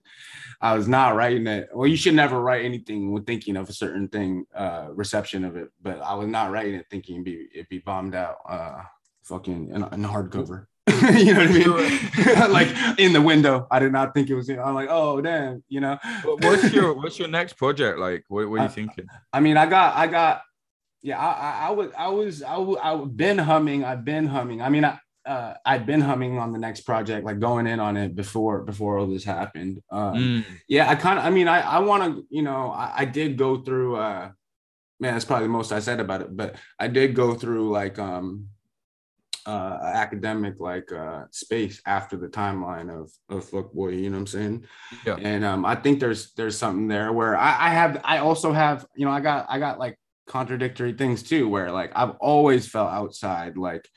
I 0.60 0.76
was 0.76 0.88
not 0.88 1.16
writing 1.16 1.48
it. 1.48 1.70
Well, 1.74 1.88
you 1.88 1.98
should 1.98 2.16
never 2.16 2.40
write 2.40 2.66
anything 2.66 3.12
with 3.14 3.26
thinking 3.26 3.56
of 3.56 3.70
a 3.70 3.74
certain 3.74 4.08
thing, 4.08 4.46
uh, 4.54 4.88
reception 4.92 5.46
of 5.46 5.56
it. 5.56 5.70
But 5.82 6.02
I 6.02 6.14
was 6.16 6.28
not 6.28 6.52
writing 6.52 6.76
it 6.76 6.88
thinking 6.90 7.16
it'd 7.16 7.26
be, 7.26 7.48
it'd 7.54 7.70
be 7.70 7.80
bombed 7.80 8.16
out, 8.16 8.38
uh, 8.48 8.82
fucking 9.24 9.70
in, 9.70 9.84
in 9.84 10.04
hardcover. 10.04 10.68
you 11.18 11.34
know 11.34 11.42
what 11.42 11.50
I 11.50 12.46
mean? 12.46 12.52
like 12.52 13.00
in 13.00 13.12
the 13.12 13.22
window. 13.22 13.68
I 13.70 13.80
did 13.80 13.92
not 13.92 14.14
think 14.14 14.30
it 14.30 14.36
was. 14.36 14.50
I'm 14.50 14.74
like, 14.74 14.88
oh 14.90 15.20
damn, 15.20 15.64
you 15.68 15.82
know. 15.82 15.98
what's 16.24 16.72
your 16.72 16.94
What's 16.94 17.20
your 17.20 17.28
next 17.28 17.54
project 17.54 18.00
like? 18.00 18.24
What, 18.30 18.50
what 18.50 18.62
are 18.62 18.64
you 18.64 18.70
thinking? 18.70 19.06
I 19.34 19.40
mean, 19.42 19.58
I 19.58 19.66
got, 19.66 19.96
I 19.96 20.08
got, 20.08 20.42
yeah, 21.02 21.20
I, 21.20 21.66
I, 21.66 21.68
I 21.68 21.70
was, 21.72 21.92
I 21.98 22.58
was, 22.58 22.82
I 22.82 22.94
I've 22.94 23.18
been 23.18 23.38
humming. 23.38 23.84
I've 23.84 24.06
been 24.06 24.28
humming. 24.28 24.62
I 24.62 24.70
mean, 24.70 24.86
I, 24.86 24.98
uh, 25.26 25.56
I'd 25.66 25.86
been 25.86 26.00
humming 26.00 26.40
on 26.40 26.54
the 26.54 26.60
next 26.60 26.82
project, 26.82 27.26
like 27.26 27.40
going 27.40 27.68
in 27.68 27.82
on 27.82 27.98
it 27.98 28.16
before 28.16 28.62
before 28.64 28.98
all 28.98 29.08
this 29.08 29.26
happened. 29.26 29.82
Um, 29.92 30.14
mm. 30.14 30.46
Yeah, 30.70 30.90
I 30.90 30.96
kind 30.96 31.20
of. 31.20 31.26
I 31.26 31.30
mean, 31.32 31.50
I 31.50 31.60
I 31.60 31.80
want 31.80 32.04
to. 32.04 32.26
You 32.30 32.44
know, 32.44 32.72
I, 32.72 32.94
I, 33.00 33.06
did 33.06 33.38
go 33.38 33.58
through. 33.58 33.98
uh 33.98 34.32
Man, 35.00 35.14
that's 35.14 35.26
probably 35.26 35.46
the 35.46 35.54
most 35.54 35.72
I 35.72 35.80
said 35.80 36.00
about 36.00 36.22
it. 36.22 36.36
But 36.36 36.56
I 36.80 36.88
did 36.88 37.14
go 37.14 37.36
through 37.36 37.72
like 37.72 38.00
um 38.00 38.48
uh, 39.48 39.80
academic 39.82 40.60
like 40.60 40.92
uh, 40.92 41.24
space 41.32 41.82
after 41.86 42.18
the 42.18 42.28
timeline 42.28 42.90
of 42.92 43.10
of 43.30 43.50
Fuccboi. 43.50 44.04
You 44.04 44.10
know 44.10 44.18
what 44.18 44.22
I'm 44.22 44.28
saying? 44.28 44.66
Yeah. 45.06 45.16
And 45.16 45.46
um, 45.46 45.66
I 45.66 45.76
think 45.76 46.02
there's 46.02 46.34
there's 46.34 46.58
something 46.58 46.90
there 46.90 47.14
where 47.14 47.38
I, 47.38 47.68
I 47.68 47.70
have 47.70 48.02
I 48.04 48.18
also 48.18 48.52
have 48.52 48.86
you 48.96 49.06
know 49.06 49.12
I 49.12 49.22
got 49.22 49.46
I 49.50 49.58
got 49.58 49.80
like 49.80 49.98
contradictory 50.28 50.92
things 50.92 51.24
too 51.24 51.48
where 51.48 51.72
like 51.72 51.94
I've 51.96 52.16
always 52.20 52.68
felt 52.68 52.92
outside 52.92 53.58
like 53.58 53.88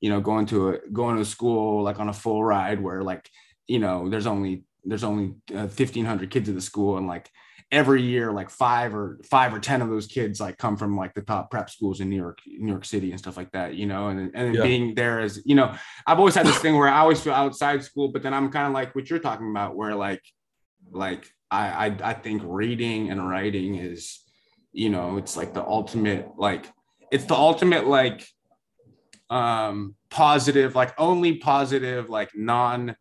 you 0.00 0.10
know 0.10 0.20
going 0.20 0.44
to 0.46 0.68
a 0.68 0.78
going 0.92 1.16
to 1.16 1.24
school 1.24 1.82
like 1.82 1.98
on 1.98 2.10
a 2.10 2.12
full 2.12 2.44
ride 2.44 2.80
where 2.80 3.02
like 3.02 3.30
you 3.66 3.78
know 3.78 4.10
there's 4.10 4.26
only 4.26 4.64
there's 4.84 5.04
only 5.04 5.34
uh, 5.54 5.68
1500 5.68 6.30
kids 6.30 6.50
at 6.50 6.54
the 6.54 6.60
school 6.60 6.98
and 6.98 7.06
like 7.06 7.30
every 7.70 8.00
year 8.02 8.32
like 8.32 8.48
five 8.48 8.94
or 8.94 9.18
five 9.24 9.52
or 9.52 9.60
ten 9.60 9.82
of 9.82 9.90
those 9.90 10.06
kids 10.06 10.40
like 10.40 10.56
come 10.56 10.76
from 10.76 10.96
like 10.96 11.12
the 11.12 11.20
top 11.20 11.50
prep 11.50 11.68
schools 11.68 12.00
in 12.00 12.08
new 12.08 12.16
york 12.16 12.38
new 12.46 12.70
york 12.72 12.84
city 12.84 13.10
and 13.10 13.18
stuff 13.18 13.36
like 13.36 13.50
that 13.52 13.74
you 13.74 13.84
know 13.84 14.08
and, 14.08 14.30
and 14.34 14.54
Yeah. 14.54 14.62
being 14.62 14.94
there 14.94 15.20
as 15.20 15.42
you 15.44 15.54
know 15.54 15.74
i've 16.06 16.18
always 16.18 16.34
had 16.34 16.46
this 16.46 16.58
thing 16.58 16.76
where 16.76 16.88
i 16.88 16.98
always 17.00 17.20
feel 17.20 17.34
outside 17.34 17.84
school 17.84 18.08
but 18.08 18.22
then 18.22 18.32
i'm 18.32 18.50
kind 18.50 18.66
of 18.66 18.72
like 18.72 18.94
what 18.94 19.10
you're 19.10 19.18
talking 19.18 19.50
about 19.50 19.76
where 19.76 19.94
like 19.94 20.22
like 20.92 21.30
I, 21.50 21.86
I 21.88 21.96
i 22.10 22.12
think 22.14 22.42
reading 22.44 23.10
and 23.10 23.28
writing 23.28 23.74
is 23.74 24.20
you 24.72 24.88
know 24.88 25.18
it's 25.18 25.36
like 25.36 25.52
the 25.52 25.62
ultimate 25.62 26.30
like 26.38 26.66
it's 27.10 27.24
the 27.24 27.34
ultimate 27.34 27.86
like 27.86 28.26
um 29.28 29.94
positive 30.08 30.74
like 30.74 30.98
only 30.98 31.36
positive 31.36 32.08
like 32.08 32.30
non 32.34 32.96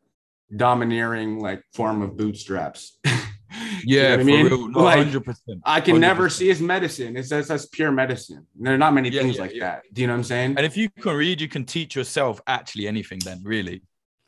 domineering 0.53 1.39
like 1.39 1.63
form 1.73 2.01
of 2.01 2.17
bootstraps 2.17 2.97
You 3.83 3.97
know 3.97 4.03
Yeah, 4.03 4.09
what 4.09 4.15
for 4.15 4.21
I 4.21 4.23
mean? 4.25 4.45
real. 4.47 4.67
No, 4.69 4.79
Like, 4.83 5.07
100%. 5.07 5.61
I 5.65 5.81
can 5.81 5.99
never 5.99 6.27
100%. 6.27 6.31
see 6.31 6.49
as 6.51 6.61
medicine. 6.61 7.17
It's 7.17 7.29
that's, 7.29 7.47
that's 7.49 7.65
pure 7.67 7.91
medicine. 7.91 8.45
There 8.59 8.73
are 8.73 8.77
not 8.77 8.93
many 8.93 9.09
Yeah, 9.09 9.21
things 9.21 9.35
yeah, 9.35 9.41
like 9.41 9.53
yeah. 9.53 9.59
that. 9.65 9.83
Do 9.93 10.01
you 10.01 10.07
know 10.07 10.13
what 10.13 10.17
I'm 10.19 10.23
saying? 10.23 10.55
And 10.57 10.65
if 10.65 10.75
you 10.77 10.89
can 10.89 11.15
read, 11.15 11.41
you 11.41 11.47
can 11.47 11.65
teach 11.65 11.95
yourself 11.95 12.41
actually 12.47 12.87
anything. 12.87 13.19
Then 13.19 13.41
really, 13.43 13.81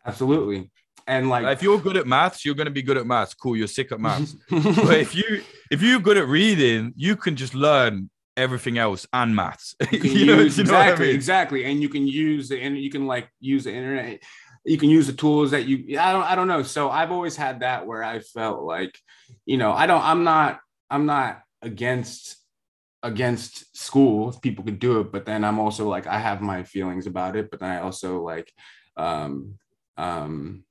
Absolutely. 0.06 0.72
And 1.08 1.28
like, 1.30 1.46
if 1.48 1.64
you're 1.64 1.80
good 1.80 1.98
at 1.98 2.06
maths, 2.06 2.46
you're 2.46 2.56
going 2.56 2.66
to 2.68 2.72
be 2.72 2.84
good 2.84 2.98
at 2.98 3.06
maths. 3.08 3.34
Cool, 3.34 3.58
you're 3.58 3.68
sick 3.68 3.92
at 3.92 4.00
maths. 4.00 4.36
but 4.50 4.98
if 5.00 5.16
you 5.16 5.42
if 5.72 5.82
you're 5.82 6.00
good 6.00 6.18
at 6.18 6.28
reading, 6.28 6.94
you 6.96 7.16
can 7.16 7.36
just 7.36 7.56
learn 7.56 8.10
everything 8.38 8.78
else 8.78 9.06
and 9.12 9.36
maths. 9.36 9.76
you 9.92 10.00
You 10.00 10.26
know- 10.28 10.40
use 10.42 10.58
you 10.58 10.64
know 10.66 10.74
what 10.74 10.82
I 10.82 10.84
exactly, 10.86 11.06
mean? 11.08 11.16
exactly, 11.16 11.66
and 11.66 11.82
you 11.82 11.90
can 11.90 12.08
use 12.08 12.48
the 12.50 12.62
and 12.62 12.78
you 12.78 12.90
can 12.92 13.08
like 13.08 13.28
use 13.40 13.64
the 13.64 13.74
internet. 13.74 14.22
You 14.70 14.78
can 14.78 14.90
use 14.90 15.08
the 15.08 15.14
tools 15.14 15.52
that 15.52 15.66
you. 15.66 16.00
I 16.00 16.14
don't. 16.14 16.24
I 16.24 16.36
don't 16.36 16.48
know. 16.48 16.62
So 16.62 16.90
I've 16.90 17.12
always 17.12 17.36
had 17.36 17.62
that 17.62 17.88
where 17.88 18.04
I 18.04 18.20
felt 18.20 18.62
like, 18.62 18.98
you 19.46 19.58
know, 19.58 19.72
I 19.72 19.88
don't. 19.88 20.04
I'm 20.04 20.24
not. 20.24 20.60
I'm 20.90 21.06
not 21.06 21.42
against 21.62 22.38
against 23.02 23.78
school 23.78 24.34
people 24.42 24.64
could 24.64 24.80
do 24.80 25.00
it 25.00 25.10
but 25.10 25.26
then 25.26 25.46
i'm 25.46 25.58
also 25.58 25.88
like 25.88 26.06
i 26.06 26.20
have 26.20 26.42
my 26.42 26.64
feelings 26.64 27.08
about 27.08 27.38
it 27.38 27.50
but 27.50 27.62
then 27.62 27.70
i 27.70 27.80
also 27.80 28.22
like 28.22 28.52
um 28.98 29.58
um 29.96 30.66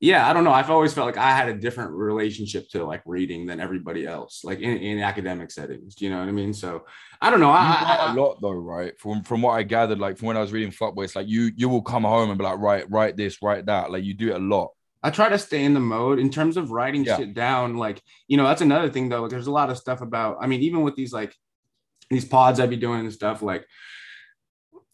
yeah 0.00 0.28
i 0.28 0.32
don't 0.32 0.44
know 0.44 0.52
i've 0.52 0.70
always 0.70 0.92
felt 0.92 1.06
like 1.06 1.16
i 1.16 1.30
had 1.30 1.48
a 1.48 1.54
different 1.54 1.92
relationship 1.92 2.68
to 2.68 2.84
like 2.84 3.02
reading 3.06 3.46
than 3.46 3.60
everybody 3.60 4.06
else 4.06 4.42
like 4.44 4.58
in, 4.60 4.76
in 4.78 4.98
academic 4.98 5.50
settings 5.50 5.94
do 5.94 6.04
you 6.04 6.10
know 6.10 6.18
what 6.18 6.28
i 6.28 6.32
mean 6.32 6.52
so 6.52 6.84
i 7.20 7.30
don't 7.30 7.40
know 7.40 7.48
write 7.48 8.00
I, 8.00 8.12
a 8.12 8.14
lot 8.14 8.40
though, 8.40 8.50
right? 8.50 8.98
From 8.98 9.22
from 9.22 9.42
what 9.42 9.52
I 9.52 9.62
gathered, 9.62 9.98
like 9.98 10.18
from 10.18 10.28
when 10.28 10.36
I 10.36 10.40
was 10.40 10.52
reading 10.52 10.70
Fuccboi, 10.70 11.04
it's 11.04 11.16
like 11.16 11.28
you 11.28 11.50
you 11.56 11.68
will 11.68 11.82
come 11.82 12.02
home 12.04 12.30
and 12.30 12.38
be 12.38 12.44
like, 12.44 12.58
write 12.58 12.90
write 12.90 13.16
this, 13.16 13.42
write 13.42 13.66
that. 13.66 13.90
Like 13.90 14.04
you 14.04 14.14
do 14.14 14.30
it 14.30 14.36
a 14.36 14.38
lot. 14.38 14.70
I 15.02 15.10
try 15.10 15.28
to 15.28 15.38
stay 15.38 15.64
in 15.64 15.74
the 15.74 15.80
mode 15.80 16.18
in 16.18 16.30
terms 16.30 16.56
of 16.56 16.70
writing 16.70 17.04
Yeah. 17.04 17.16
shit 17.18 17.34
down. 17.34 17.76
Like, 17.76 18.02
you 18.26 18.36
know, 18.36 18.44
that's 18.44 18.62
another 18.62 18.90
thing 18.90 19.08
though. 19.08 19.22
Like, 19.22 19.30
there's 19.30 19.46
a 19.46 19.52
lot 19.52 19.70
of 19.70 19.76
stuff 19.76 20.00
about, 20.00 20.38
I 20.40 20.46
mean, 20.46 20.62
even 20.62 20.82
with 20.82 20.96
these 20.96 21.12
like 21.12 21.34
these 22.10 22.24
pods 22.24 22.60
I'd 22.60 22.70
be 22.70 22.76
doing 22.76 23.00
and 23.00 23.12
stuff, 23.12 23.42
like 23.42 23.64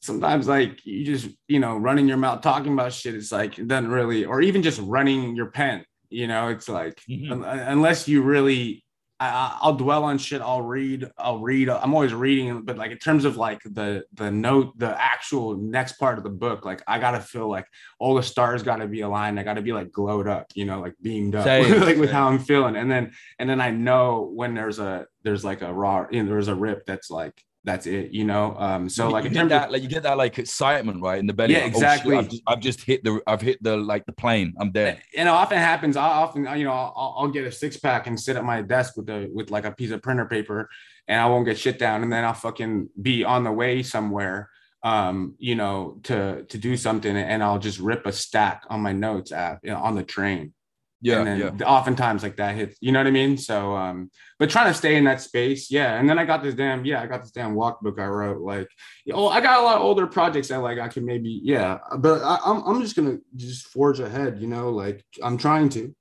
sometimes 0.00 0.48
like 0.48 0.84
you 0.84 1.04
just, 1.04 1.28
you 1.48 1.60
know, 1.60 1.76
running 1.76 2.08
your 2.08 2.16
mouth 2.16 2.40
talking 2.40 2.72
about 2.72 2.92
shit, 2.92 3.14
it's 3.14 3.32
like 3.32 3.58
it 3.58 3.68
doesn't 3.68 3.90
really, 3.90 4.24
or 4.24 4.40
even 4.40 4.62
just 4.62 4.80
running 4.82 5.36
your 5.36 5.50
pen, 5.50 5.84
you 6.08 6.26
know, 6.26 6.48
it's 6.48 6.68
like 6.68 7.00
Mhm. 7.08 7.30
un- 7.32 7.44
unless 7.44 8.08
you 8.08 8.22
really 8.22 8.84
I- 9.22 9.28
I, 9.28 9.58
I'll 9.60 9.74
dwell 9.76 10.04
on 10.04 10.16
shit. 10.16 10.40
I'll 10.40 10.62
read. 10.62 11.06
I'll 11.18 11.40
read. 11.40 11.68
I'm 11.68 11.92
always 11.92 12.14
reading, 12.14 12.62
but 12.62 12.78
like 12.78 12.90
in 12.90 12.96
terms 12.96 13.26
of 13.26 13.36
like 13.36 13.60
the 13.64 14.02
the 14.14 14.30
note, 14.30 14.78
the 14.78 14.98
actual 14.98 15.58
next 15.58 15.98
part 15.98 16.16
of 16.16 16.24
the 16.24 16.30
book, 16.30 16.64
like 16.64 16.80
I 16.88 16.98
gotta 16.98 17.20
feel 17.20 17.46
like 17.46 17.66
all 17.98 18.14
the 18.14 18.22
stars 18.22 18.62
gotta 18.62 18.86
be 18.86 19.02
aligned. 19.02 19.38
I 19.38 19.42
gotta 19.42 19.60
be 19.60 19.74
like 19.74 19.92
glowed 19.92 20.26
up, 20.26 20.46
you 20.54 20.64
know, 20.64 20.80
like 20.80 20.94
beamed 21.02 21.34
up, 21.34 21.44
Same, 21.50 21.80
like 21.82 21.98
with 21.98 22.10
how 22.10 22.28
I'm 22.28 22.38
feeling. 22.38 22.76
And 22.76 22.90
then 22.90 23.12
and 23.38 23.46
then 23.50 23.60
I 23.60 23.70
know 23.72 24.30
when 24.34 24.54
there's 24.54 24.78
a 24.78 25.04
there's 25.22 25.44
like 25.44 25.60
a 25.60 25.70
raw, 25.70 26.06
you 26.10 26.22
know, 26.22 26.30
there's 26.30 26.48
a 26.48 26.54
rip 26.54 26.86
that's 26.86 27.10
like 27.10 27.34
that's 27.64 27.86
it, 27.86 28.12
you 28.12 28.24
know. 28.24 28.54
Um, 28.58 28.88
so 28.88 29.06
You- 29.06 29.12
like 29.12 29.24
you 29.24 29.30
get 29.30 29.48
that, 29.50 29.66
of 29.66 29.70
like 29.72 29.82
you 29.82 29.88
get 29.88 30.02
that 30.04 30.16
like 30.16 30.38
excitement, 30.38 31.02
right, 31.02 31.18
in 31.18 31.26
the 31.26 31.34
belly. 31.34 31.52
Yeah, 31.52 31.64
like, 31.64 31.74
oh, 31.76 31.80
shit, 31.80 31.82
exactly. 31.82 32.16
I've, 32.16 32.28
just, 32.30 32.42
I've 32.46 32.60
just 32.60 32.80
hit 32.82 33.04
the 33.04 33.20
I've 33.26 33.40
hit 33.42 33.62
the 33.62 33.76
like 33.76 34.06
the 34.06 34.12
plane. 34.12 34.54
I'm 34.58 34.72
there. 34.72 34.98
and 35.16 35.28
it 35.28 35.30
often 35.30 35.58
happens. 35.58 35.96
I 35.96 36.06
often, 36.06 36.44
you 36.58 36.64
know, 36.64 36.72
I'll, 36.72 37.14
I'll 37.18 37.28
get 37.28 37.44
a 37.44 37.52
six 37.52 37.76
pack 37.76 38.06
and 38.06 38.18
sit 38.18 38.36
at 38.36 38.44
my 38.44 38.62
desk 38.62 38.96
with 38.96 39.08
a 39.10 39.28
with 39.32 39.50
like 39.50 39.64
a 39.66 39.72
piece 39.72 39.90
of 39.90 40.00
printer 40.02 40.24
paper, 40.26 40.68
and 41.06 41.20
I 41.20 41.26
won't 41.26 41.44
get 41.44 41.58
shit 41.58 41.78
down, 41.78 42.02
and 42.02 42.10
then 42.12 42.24
I'll 42.24 42.32
fucking 42.34 42.88
be 43.00 43.24
on 43.24 43.44
the 43.44 43.52
way 43.52 43.82
somewhere, 43.82 44.48
um, 44.82 45.34
you 45.38 45.54
know, 45.54 45.98
to 46.04 46.44
to 46.44 46.56
do 46.58 46.76
something, 46.78 47.14
and 47.14 47.42
I'll 47.42 47.58
just 47.58 47.78
rip 47.78 48.06
a 48.06 48.12
stack 48.12 48.62
on 48.70 48.80
my 48.80 48.92
notes 48.92 49.32
app 49.32 49.60
you 49.62 49.70
know, 49.70 49.78
on 49.78 49.94
the 49.96 50.02
train. 50.02 50.54
Yeah, 51.02 51.18
and 51.18 51.26
then 51.26 51.56
yeah. 51.58 51.66
oftentimes 51.66 52.22
like 52.22 52.36
that 52.36 52.54
hits, 52.54 52.76
you 52.80 52.92
know 52.92 53.00
what 53.00 53.06
I 53.06 53.10
mean? 53.10 53.38
So, 53.38 53.74
um, 53.74 54.10
but 54.38 54.50
trying 54.50 54.70
to 54.70 54.74
stay 54.74 54.96
in 54.96 55.04
that 55.04 55.20
space, 55.20 55.70
yeah. 55.70 55.98
And 55.98 56.08
then 56.08 56.18
I 56.18 56.24
got 56.24 56.42
this 56.42 56.54
damn, 56.54 56.84
yeah, 56.84 57.00
I 57.00 57.06
got 57.06 57.22
this 57.22 57.30
damn 57.30 57.54
walk 57.54 57.80
book 57.80 57.98
I 57.98 58.06
wrote. 58.06 58.42
Like, 58.42 58.68
oh, 59.12 59.28
I 59.28 59.40
got 59.40 59.60
a 59.60 59.64
lot 59.64 59.76
of 59.76 59.82
older 59.82 60.06
projects 60.06 60.48
that 60.48 60.58
like 60.58 60.78
I 60.78 60.88
can 60.88 61.04
maybe, 61.06 61.40
yeah. 61.42 61.78
But 61.98 62.22
I, 62.22 62.38
I'm 62.44 62.62
I'm 62.64 62.82
just 62.82 62.96
gonna 62.96 63.18
just 63.36 63.68
forge 63.68 64.00
ahead, 64.00 64.40
you 64.40 64.46
know. 64.46 64.70
Like 64.70 65.04
I'm 65.22 65.38
trying 65.38 65.70
to, 65.70 65.94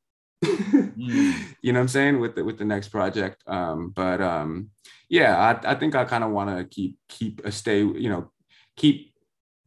Mm. 0.99 1.33
you 1.61 1.73
know 1.73 1.79
what 1.79 1.83
I'm 1.83 1.87
saying 1.87 2.19
with 2.19 2.35
the 2.35 2.43
with 2.43 2.57
the 2.57 2.65
next 2.65 2.89
project. 2.89 3.43
Um, 3.47 3.89
but 3.89 4.21
um, 4.21 4.69
yeah, 5.09 5.37
I 5.37 5.71
I 5.71 5.75
think 5.75 5.95
I 5.95 6.05
kind 6.05 6.23
of 6.23 6.31
want 6.31 6.55
to 6.55 6.63
keep 6.65 6.97
keep 7.07 7.41
a 7.45 7.51
stay, 7.51 7.79
you 7.79 8.09
know, 8.09 8.31
keep 8.75 9.08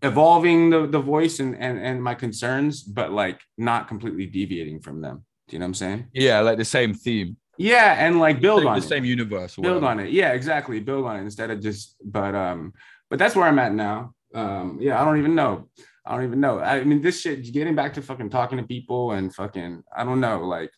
evolving 0.03 0.71
the 0.71 0.87
the 0.87 1.01
voice 1.01 1.41
and 1.41 1.57
and 1.57 1.79
and 1.79 2.03
my 2.03 2.15
concerns, 2.15 2.83
but 2.83 3.13
like 3.13 3.41
not 3.57 3.89
completely 3.89 4.27
deviating 4.27 4.81
from 4.81 5.01
them. 5.01 5.25
Do 5.49 5.57
you 5.57 5.61
know 5.61 5.65
what 5.65 5.69
I'm 5.69 5.75
saying? 5.75 6.07
Yeah, 6.13 6.41
like 6.41 6.59
the 6.59 6.65
same 6.65 6.95
theme. 6.95 7.37
Yeah, 7.59 7.95
and 7.99 8.19
like 8.19 8.41
build 8.41 8.65
on 8.65 8.79
the 8.79 8.85
it. 8.85 8.89
same 8.89 9.05
universe. 9.05 9.57
build 9.57 9.85
on 9.85 10.01
it. 10.01 10.11
Yeah, 10.11 10.33
exactly. 10.33 10.81
Build 10.81 11.07
on 11.07 11.17
it 11.17 11.23
instead 11.23 11.51
of 11.51 11.61
just. 11.61 11.97
But 12.05 12.35
um, 12.35 12.73
but 13.11 13.19
that's 13.19 13.37
where 13.37 13.47
I'm 13.47 13.59
at 13.59 13.75
now. 13.75 14.15
Um, 14.35 14.79
yeah, 14.81 15.01
I 15.01 15.05
don't 15.05 15.19
even 15.19 15.35
know. 15.35 15.69
I 16.05 16.17
don't 16.17 16.25
even 16.25 16.41
know. 16.41 16.59
I 16.59 16.83
mean, 16.83 17.01
this 17.01 17.21
shit. 17.21 17.53
Getting 17.53 17.75
back 17.75 17.95
to 17.95 18.03
fucking 18.03 18.31
talking 18.31 18.59
to 18.59 18.65
people 18.65 19.13
and 19.13 19.35
fucking. 19.35 19.83
I 19.95 20.05
don't 20.05 20.21
know. 20.21 20.41
Like, 20.41 20.71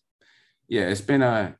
yeah, 0.68 0.88
it's 0.88 1.00
been 1.00 1.22
a. 1.22 1.56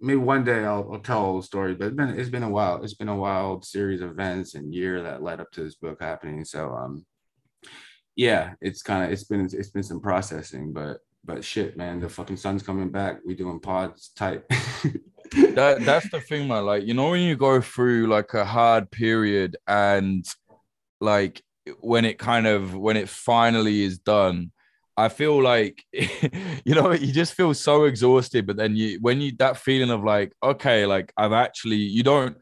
Maybe 0.00 0.18
one 0.18 0.44
day 0.44 0.64
I'll, 0.64 0.88
I'll 0.92 1.00
tell 1.00 1.18
all 1.18 1.36
the 1.36 1.42
story, 1.42 1.74
but 1.74 1.88
it's 1.88 1.96
been 1.96 2.18
it's 2.18 2.30
been 2.30 2.42
a 2.42 2.50
while. 2.50 2.82
It's 2.82 2.94
been 2.94 3.08
a 3.08 3.16
wild 3.16 3.64
series 3.64 4.00
of 4.00 4.10
events 4.10 4.54
and 4.54 4.74
year 4.74 5.02
that 5.02 5.22
led 5.22 5.40
up 5.40 5.50
to 5.52 5.62
this 5.62 5.74
book 5.74 5.98
happening. 6.00 6.44
So 6.44 6.72
um, 6.72 7.04
yeah, 8.16 8.54
it's 8.60 8.82
kind 8.82 9.04
of 9.04 9.12
it's 9.12 9.24
been 9.24 9.48
it's 9.52 9.70
been 9.70 9.82
some 9.82 10.00
processing, 10.00 10.72
but 10.72 10.98
but 11.24 11.44
shit, 11.44 11.76
man, 11.76 12.00
the 12.00 12.08
fucking 12.08 12.36
sun's 12.36 12.62
coming 12.62 12.90
back. 12.90 13.18
We 13.24 13.34
doing 13.34 13.60
pods 13.60 14.10
tight. 14.16 14.42
that 14.48 15.78
that's 15.82 16.10
the 16.10 16.20
thing, 16.20 16.48
man. 16.48 16.64
Like, 16.64 16.84
you 16.84 16.94
know, 16.94 17.10
when 17.10 17.20
you 17.20 17.36
go 17.36 17.60
through 17.60 18.06
like 18.06 18.34
a 18.34 18.44
hard 18.44 18.90
period 18.90 19.56
and 19.66 20.26
like 21.00 21.42
when 21.80 22.04
it 22.04 22.18
kind 22.18 22.46
of 22.46 22.74
when 22.74 22.96
it 22.96 23.08
finally 23.08 23.82
is 23.82 23.98
done, 23.98 24.52
I 25.00 25.08
feel 25.08 25.42
like 25.42 25.84
you 25.92 26.74
know, 26.74 26.92
you 26.92 27.12
just 27.12 27.34
feel 27.34 27.54
so 27.54 27.84
exhausted. 27.84 28.46
But 28.46 28.56
then 28.56 28.76
you 28.76 28.98
when 29.00 29.20
you 29.20 29.32
that 29.38 29.56
feeling 29.56 29.90
of 29.90 30.04
like, 30.04 30.32
okay, 30.42 30.86
like 30.86 31.12
I've 31.16 31.32
actually 31.32 31.76
you 31.76 32.02
don't 32.02 32.36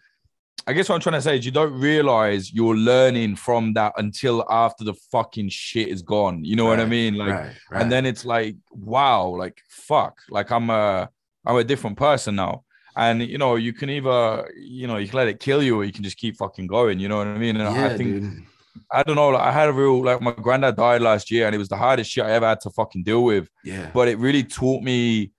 I 0.67 0.75
guess 0.75 0.89
what 0.89 0.97
I'm 0.97 1.01
trying 1.01 1.15
to 1.15 1.23
say 1.23 1.39
is 1.39 1.47
you 1.47 1.51
don't 1.51 1.73
realize 1.73 2.53
you're 2.53 2.77
learning 2.77 3.37
from 3.37 3.73
that 3.75 3.95
until 3.97 4.45
after 4.51 4.85
the 4.85 4.93
fucking 4.93 5.49
shit 5.49 5.89
is 5.89 6.03
gone. 6.03 6.45
You 6.45 6.57
know 6.57 6.67
what 6.67 6.79
I 6.79 6.85
mean? 6.85 7.15
Like 7.15 7.31
right, 7.31 7.57
right. 7.71 7.83
and 7.83 7.91
then 7.91 8.05
it's 8.05 8.27
like 8.27 8.57
wow 8.71 9.29
like 9.29 9.63
fuck 9.69 10.19
like 10.31 10.51
i'm 10.51 10.71
a 10.71 11.09
i'm 11.47 11.57
a 11.57 11.65
different 11.65 11.97
person 11.97 12.37
now 12.37 12.65
and 12.97 13.23
you 13.23 13.39
know 13.39 13.57
you 13.57 13.73
can 13.73 13.89
either 13.89 14.51
you 14.57 14.87
know 14.87 14.99
you 14.99 15.09
can 15.09 15.17
let 15.17 15.29
it 15.29 15.41
kill 15.41 15.63
you 15.63 15.81
or 15.81 15.85
you 15.85 15.93
can 15.93 16.05
just 16.05 16.19
keep 16.19 16.37
fucking 16.37 16.67
going 16.67 16.99
you 16.99 17.09
know 17.09 17.17
what 17.19 17.27
i 17.27 17.39
mean 17.39 17.57
and 17.57 17.69
i 17.69 17.97
think 17.97 18.21
dude. 18.21 18.43
I 18.93 19.03
don't 19.03 19.17
know 19.17 19.29
like, 19.29 19.43
i 19.43 19.53
had 19.53 19.69
a 19.69 19.73
real 19.73 20.03
like 20.03 20.21
my 20.21 20.33
granddad 20.33 20.77
died 20.77 21.03
last 21.03 21.31
year 21.31 21.47
and 21.47 21.55
it 21.55 21.59
was 21.59 21.69
the 21.69 21.77
hardest 21.77 22.11
shit 22.11 22.25
i 22.25 22.31
ever 22.31 22.47
had 22.47 22.61
to 22.61 22.71
fucking 22.71 23.03
deal 23.03 23.25
with. 23.25 23.49
Yeah. 23.65 23.91
but 23.93 24.09
it 24.09 24.19
really 24.19 24.43
taught 24.43 24.83
me 24.83 25.33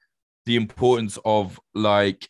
the 0.46 0.56
importance 0.56 1.18
of 1.26 1.60
like 1.74 2.28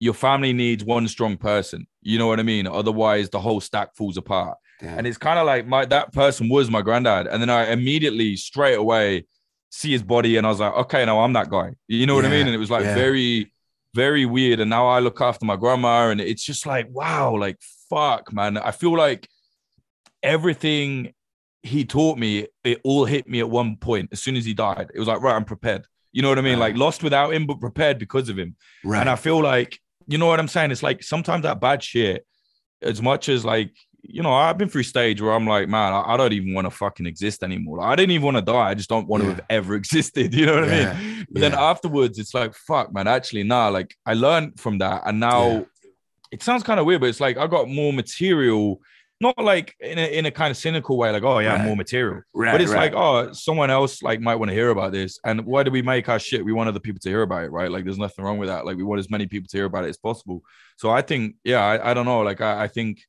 your 0.00 0.14
family 0.14 0.52
needs 0.52 0.84
one 0.84 1.06
strong 1.06 1.36
person. 1.36 1.86
You 2.00 2.18
know 2.18 2.26
what 2.26 2.40
i 2.40 2.42
mean? 2.42 2.66
Otherwise 2.66 3.30
the 3.30 3.40
whole 3.40 3.60
stack 3.60 3.94
falls 3.96 4.16
apart. 4.16 4.58
Damn. 4.80 4.98
and 4.98 5.06
it's 5.06 5.18
kind 5.18 5.38
of 5.38 5.46
like 5.46 5.66
my 5.66 5.84
that 5.86 6.12
person 6.12 6.48
was 6.48 6.70
my 6.70 6.82
granddad. 6.82 7.26
And 7.26 7.40
then 7.40 7.50
i 7.50 7.70
immediately 7.70 8.36
straight 8.36 8.74
away 8.74 9.26
see 9.70 9.90
his 9.90 10.02
body 10.02 10.36
and 10.36 10.46
i 10.46 10.50
was 10.50 10.60
like 10.60 10.74
okay 10.74 11.04
now 11.04 11.20
i'm 11.20 11.32
that 11.34 11.50
guy. 11.50 11.72
You 11.88 12.06
know 12.06 12.14
what 12.14 12.24
i 12.24 12.30
mean? 12.30 12.46
And 12.46 12.54
it 12.54 12.58
was 12.58 12.70
like 12.70 12.84
yeah. 12.84 12.94
very 12.94 13.52
very 13.94 14.24
weird. 14.26 14.60
And 14.60 14.70
now 14.70 14.86
i 14.86 14.98
look 14.98 15.20
after 15.20 15.44
my 15.44 15.56
grandma 15.56 16.10
and 16.10 16.20
it's 16.20 16.44
just 16.44 16.66
like 16.66 16.86
wow 16.90 17.36
like 17.36 17.58
fuck 17.88 18.32
man. 18.32 18.56
I 18.56 18.70
feel 18.70 18.96
like 18.96 19.28
everything 20.22 21.12
he 21.62 21.84
taught 21.84 22.18
me 22.18 22.46
it 22.64 22.80
all 22.84 23.04
hit 23.04 23.28
me 23.28 23.38
at 23.40 23.48
one 23.48 23.76
point 23.76 24.08
as 24.12 24.20
soon 24.20 24.36
as 24.36 24.44
he 24.44 24.54
died 24.54 24.90
it 24.94 24.98
was 24.98 25.06
like 25.08 25.20
right 25.20 25.36
i'm 25.36 25.44
prepared 25.44 25.84
you 26.12 26.20
know 26.22 26.28
what 26.28 26.38
i 26.38 26.42
mean 26.42 26.58
like 26.58 26.76
lost 26.76 27.02
without 27.02 27.32
him 27.32 27.46
but 27.46 27.60
prepared 27.60 27.98
because 27.98 28.28
of 28.28 28.38
him 28.38 28.56
right. 28.84 29.00
and 29.00 29.08
I 29.10 29.16
feel 29.16 29.40
like, 29.42 29.78
you 30.08 30.18
know 30.18 30.26
what 30.26 30.40
I'm 30.40 30.48
saying? 30.48 30.72
It's 30.72 30.82
like 30.82 31.02
sometimes 31.02 31.44
that 31.44 31.60
bad 31.60 31.82
shit, 31.82 32.26
as 32.82 33.00
much 33.00 33.28
as 33.28 33.44
like, 33.44 33.70
you 34.02 34.20
know, 34.22 34.32
I've 34.34 34.58
been 34.58 34.68
through 34.68 34.82
stage 34.82 35.22
where 35.22 35.32
I'm 35.32 35.46
like, 35.46 35.68
man, 35.68 35.92
I, 35.92 36.14
I 36.14 36.16
don't 36.16 36.32
even 36.32 36.52
want 36.54 36.66
to 36.66 36.70
fucking 36.72 37.06
exist 37.06 37.44
anymore. 37.44 37.78
Like, 37.78 37.86
I 37.86 37.96
didn't 37.96 38.10
even 38.10 38.24
want 38.24 38.36
to 38.36 38.42
die. 38.42 38.70
I 38.70 38.74
just 38.74 38.88
don't 38.88 39.06
want 39.06 39.22
Yeah. 39.22 39.28
to 39.28 39.34
have 39.36 39.44
ever 39.48 39.74
existed. 39.82 40.34
You 40.34 40.46
know 40.46 40.60
what 40.60 40.68
Yeah. 40.68 40.90
I 40.90 41.00
mean? 41.00 41.26
But 41.30 41.40
then 41.40 41.54
afterwards, 41.54 42.18
it's 42.18 42.34
like, 42.34 42.52
fuck, 42.54 42.92
man. 42.92 43.06
Actually, 43.06 43.44
nah. 43.44 43.68
Like 43.68 43.94
I 44.04 44.14
learned 44.14 44.58
from 44.58 44.78
that, 44.78 45.02
and 45.06 45.20
now 45.20 45.50
Yeah. 45.50 45.62
it 46.32 46.42
sounds 46.42 46.64
kind 46.64 46.80
of 46.80 46.84
weird, 46.84 47.00
but 47.00 47.08
it's 47.10 47.20
like 47.20 47.36
I 47.38 47.46
got 47.46 47.68
more 47.68 47.92
material. 47.92 48.80
Not 49.22 49.38
like 49.38 49.74
in 49.78 49.98
a, 49.98 50.18
in 50.18 50.26
a 50.26 50.30
kind 50.30 50.50
of 50.50 50.56
cynical 50.56 50.98
way, 50.98 51.10
like, 51.12 51.22
oh 51.22 51.38
yeah, 51.38 51.54
Right. 51.54 51.64
more 51.64 51.76
material. 51.76 52.22
Right, 52.34 52.52
but 52.52 52.60
it's 52.60 52.72
right. 52.72 52.92
like, 52.92 52.94
oh, 52.94 53.32
someone 53.32 53.70
else 53.70 54.02
like 54.02 54.20
might 54.20 54.34
want 54.34 54.50
to 54.50 54.54
hear 54.54 54.70
about 54.70 54.90
this. 54.92 55.20
And 55.24 55.46
why 55.46 55.62
do 55.62 55.70
we 55.70 55.80
make 55.80 56.08
our 56.08 56.18
shit? 56.18 56.44
We 56.44 56.52
want 56.52 56.68
other 56.68 56.80
people 56.80 57.00
to 57.00 57.08
hear 57.08 57.22
about 57.22 57.44
it, 57.44 57.52
right? 57.52 57.70
Like, 57.70 57.84
there's 57.84 57.98
nothing 57.98 58.24
wrong 58.24 58.38
with 58.38 58.48
that. 58.48 58.66
Like, 58.66 58.76
we 58.76 58.82
want 58.82 58.98
as 58.98 59.10
many 59.10 59.26
people 59.26 59.48
to 59.48 59.56
hear 59.56 59.66
about 59.66 59.84
it 59.84 59.90
as 59.90 59.96
possible. 59.96 60.42
So 60.76 60.90
I 60.90 61.02
think, 61.02 61.36
yeah, 61.44 61.64
I, 61.64 61.90
I 61.90 61.94
don't 61.94 62.04
know. 62.04 62.20
Like, 62.22 62.40
I, 62.40 62.64
I 62.64 62.68
think, 62.68 63.00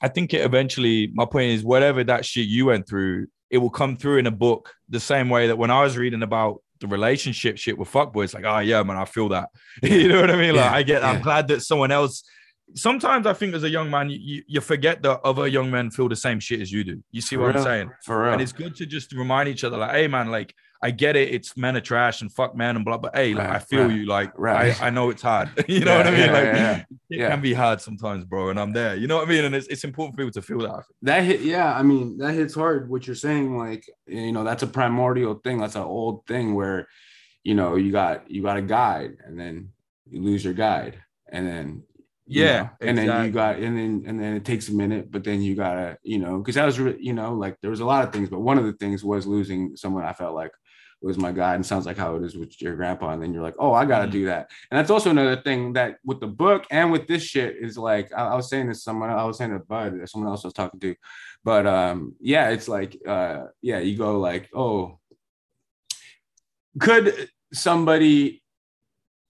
I 0.00 0.08
think 0.08 0.32
it 0.34 0.44
eventually. 0.44 1.10
My 1.12 1.26
point 1.26 1.50
is, 1.52 1.62
whatever 1.62 2.02
that 2.04 2.24
shit 2.24 2.46
you 2.46 2.66
went 2.66 2.88
through, 2.88 3.26
it 3.50 3.58
will 3.58 3.70
come 3.70 3.96
through 3.96 4.18
in 4.18 4.26
a 4.26 4.30
book 4.30 4.72
the 4.88 5.00
same 5.00 5.28
way 5.28 5.46
that 5.48 5.58
when 5.58 5.70
I 5.70 5.82
was 5.82 5.96
reading 5.96 6.22
about 6.22 6.62
the 6.80 6.86
relationship 6.86 7.58
shit 7.58 7.78
with 7.78 7.90
fuckboys, 7.90 8.34
like, 8.34 8.44
oh 8.44 8.58
yeah, 8.58 8.82
man, 8.82 8.96
I 8.96 9.04
feel 9.04 9.28
that. 9.30 9.48
you 9.82 10.08
know 10.08 10.20
what 10.20 10.30
I 10.30 10.36
mean? 10.36 10.56
Like, 10.56 10.64
Yeah, 10.64 10.74
I 10.74 10.82
get. 10.82 11.04
I'm 11.04 11.22
glad 11.22 11.48
that 11.48 11.62
someone 11.62 11.90
else. 11.90 12.22
Sometimes 12.74 13.26
I 13.26 13.32
think 13.32 13.54
as 13.54 13.62
a 13.62 13.70
young 13.70 13.90
man, 13.90 14.10
you, 14.10 14.42
you, 14.46 14.60
forget 14.60 15.00
that 15.02 15.20
other 15.22 15.46
young 15.46 15.70
men 15.70 15.90
feel 15.90 16.08
the 16.08 16.16
same 16.16 16.40
shit 16.40 16.60
as 16.60 16.70
you 16.72 16.84
do. 16.84 17.02
You 17.12 17.20
see 17.20 17.36
For 17.36 17.42
what 17.42 17.56
I'm 17.56 17.62
saying? 17.62 17.90
For 18.04 18.24
real. 18.24 18.32
And 18.34 18.42
it's 18.42 18.52
good 18.52 18.74
to 18.76 18.86
just 18.86 19.12
remind 19.12 19.48
each 19.48 19.64
other, 19.64 19.78
like, 19.78 19.92
hey 19.92 20.08
man, 20.08 20.30
like 20.30 20.54
I 20.82 20.90
get 20.90 21.16
it, 21.16 21.32
it's 21.32 21.56
men 21.56 21.74
are 21.76 21.80
trash 21.80 22.20
and 22.20 22.30
fuck 22.30 22.54
men 22.54 22.76
and 22.76 22.84
blah, 22.84 22.98
but 22.98 23.16
hey, 23.16 23.32
like 23.32 23.46
Right, 23.48 23.56
I 23.56 23.58
feel 23.60 23.86
right, 23.86 23.96
you, 23.96 24.04
like 24.06 24.32
right. 24.38 24.78
I, 24.82 24.88
I 24.88 24.90
know 24.90 25.08
it's 25.10 25.22
hard. 25.22 25.48
you 25.68 25.80
know 25.80 25.92
Yeah, 25.92 25.96
what 25.98 26.06
I 26.06 26.10
mean? 26.10 26.20
yeah, 26.20 26.32
like 26.32 26.44
yeah, 26.44 26.82
it 27.08 27.30
can 27.30 27.40
be 27.40 27.54
hard 27.54 27.80
sometimes, 27.80 28.24
bro. 28.24 28.50
And 28.50 28.60
I'm 28.60 28.72
there. 28.72 28.94
You 28.96 29.06
know 29.06 29.16
what 29.16 29.26
I 29.26 29.30
mean? 29.30 29.44
And 29.44 29.54
it's, 29.54 29.68
it's 29.68 29.84
important 29.84 30.14
for 30.16 30.18
people 30.26 30.32
to 30.32 30.42
feel 30.42 30.58
that. 30.58 30.84
that 31.02 31.24
hit 31.24 31.40
yeah 31.40 31.72
i 31.74 31.82
mean 31.82 32.18
that 32.18 32.34
hits 32.34 32.54
hard 32.54 32.90
what 32.90 33.06
you're 33.06 33.16
saying 33.16 33.56
like 33.56 33.84
you 34.06 34.32
know 34.32 34.44
that's 34.44 34.62
a 34.62 34.66
primordial 34.66 35.34
thing 35.36 35.58
that's 35.58 35.76
an 35.76 35.82
old 35.82 36.26
thing 36.26 36.54
where 36.54 36.88
you 37.42 37.54
know 37.54 37.76
you 37.76 37.90
got 37.92 38.30
you 38.30 38.42
got 38.42 38.56
a 38.58 38.62
guide 38.62 39.12
and 39.24 39.38
then 39.40 39.70
you 40.10 40.20
lose 40.22 40.44
your 40.44 40.54
guide 40.54 40.98
and 41.30 41.46
then 41.46 41.82
Yeah, 42.26 42.62
know, 42.62 42.70
and 42.80 42.98
then 42.98 43.24
you 43.24 43.30
got 43.30 43.56
and 43.56 43.76
then 43.76 44.04
and 44.06 44.18
then 44.18 44.34
it 44.34 44.44
takes 44.44 44.68
a 44.68 44.74
minute 44.74 45.10
but 45.12 45.22
then 45.22 45.42
you 45.42 45.54
gotta 45.54 45.96
you 46.02 46.18
know 46.18 46.38
because 46.38 46.56
that 46.56 46.64
was 46.66 46.80
re- 46.80 46.96
you 46.98 47.12
know 47.12 47.34
like 47.34 47.56
there 47.60 47.70
was 47.70 47.80
a 47.80 47.84
lot 47.84 48.04
of 48.04 48.12
things 48.12 48.28
but 48.28 48.40
one 48.40 48.58
of 48.58 48.64
the 48.64 48.72
things 48.74 49.04
was 49.04 49.26
losing 49.26 49.76
someone 49.76 50.04
i 50.04 50.12
felt 50.12 50.34
like 50.34 50.50
was 51.02 51.18
my 51.18 51.30
guide 51.30 51.54
and 51.54 51.64
sounds 51.64 51.86
like 51.86 51.96
how 51.96 52.16
it 52.16 52.24
is 52.24 52.36
with 52.36 52.60
your 52.60 52.74
grandpa 52.74 53.10
and 53.10 53.22
then 53.22 53.32
you're 53.32 53.42
like 53.42 53.54
oh 53.60 53.72
i 53.72 53.84
gotta 53.84 54.08
Mhm. 54.08 54.12
do 54.12 54.24
that 54.26 54.50
and 54.70 54.78
that's 54.78 54.90
also 54.90 55.10
another 55.10 55.36
thing 55.36 55.74
that 55.74 55.98
with 56.04 56.18
the 56.18 56.26
book 56.26 56.64
and 56.72 56.90
with 56.90 57.06
this 57.06 57.22
shit 57.22 57.56
is 57.60 57.78
like 57.78 58.12
i, 58.12 58.26
I 58.26 58.34
was 58.34 58.48
saying 58.48 58.66
to 58.68 58.74
someone 58.74 59.10
i 59.10 59.22
was 59.24 59.38
saying 59.38 59.52
to 59.52 59.60
bud 59.60 59.94
or 59.94 60.06
someone 60.08 60.28
else 60.30 60.44
I 60.44 60.48
was 60.48 60.54
talking 60.54 60.80
to 60.80 60.96
but 61.44 61.64
um 61.66 62.16
yeah 62.18 62.48
it's 62.48 62.66
like 62.66 62.98
uh 63.06 63.44
yeah 63.62 63.78
you 63.78 63.96
go 63.96 64.18
like 64.18 64.48
oh 64.52 64.98
could 66.80 67.28
somebody 67.52 68.42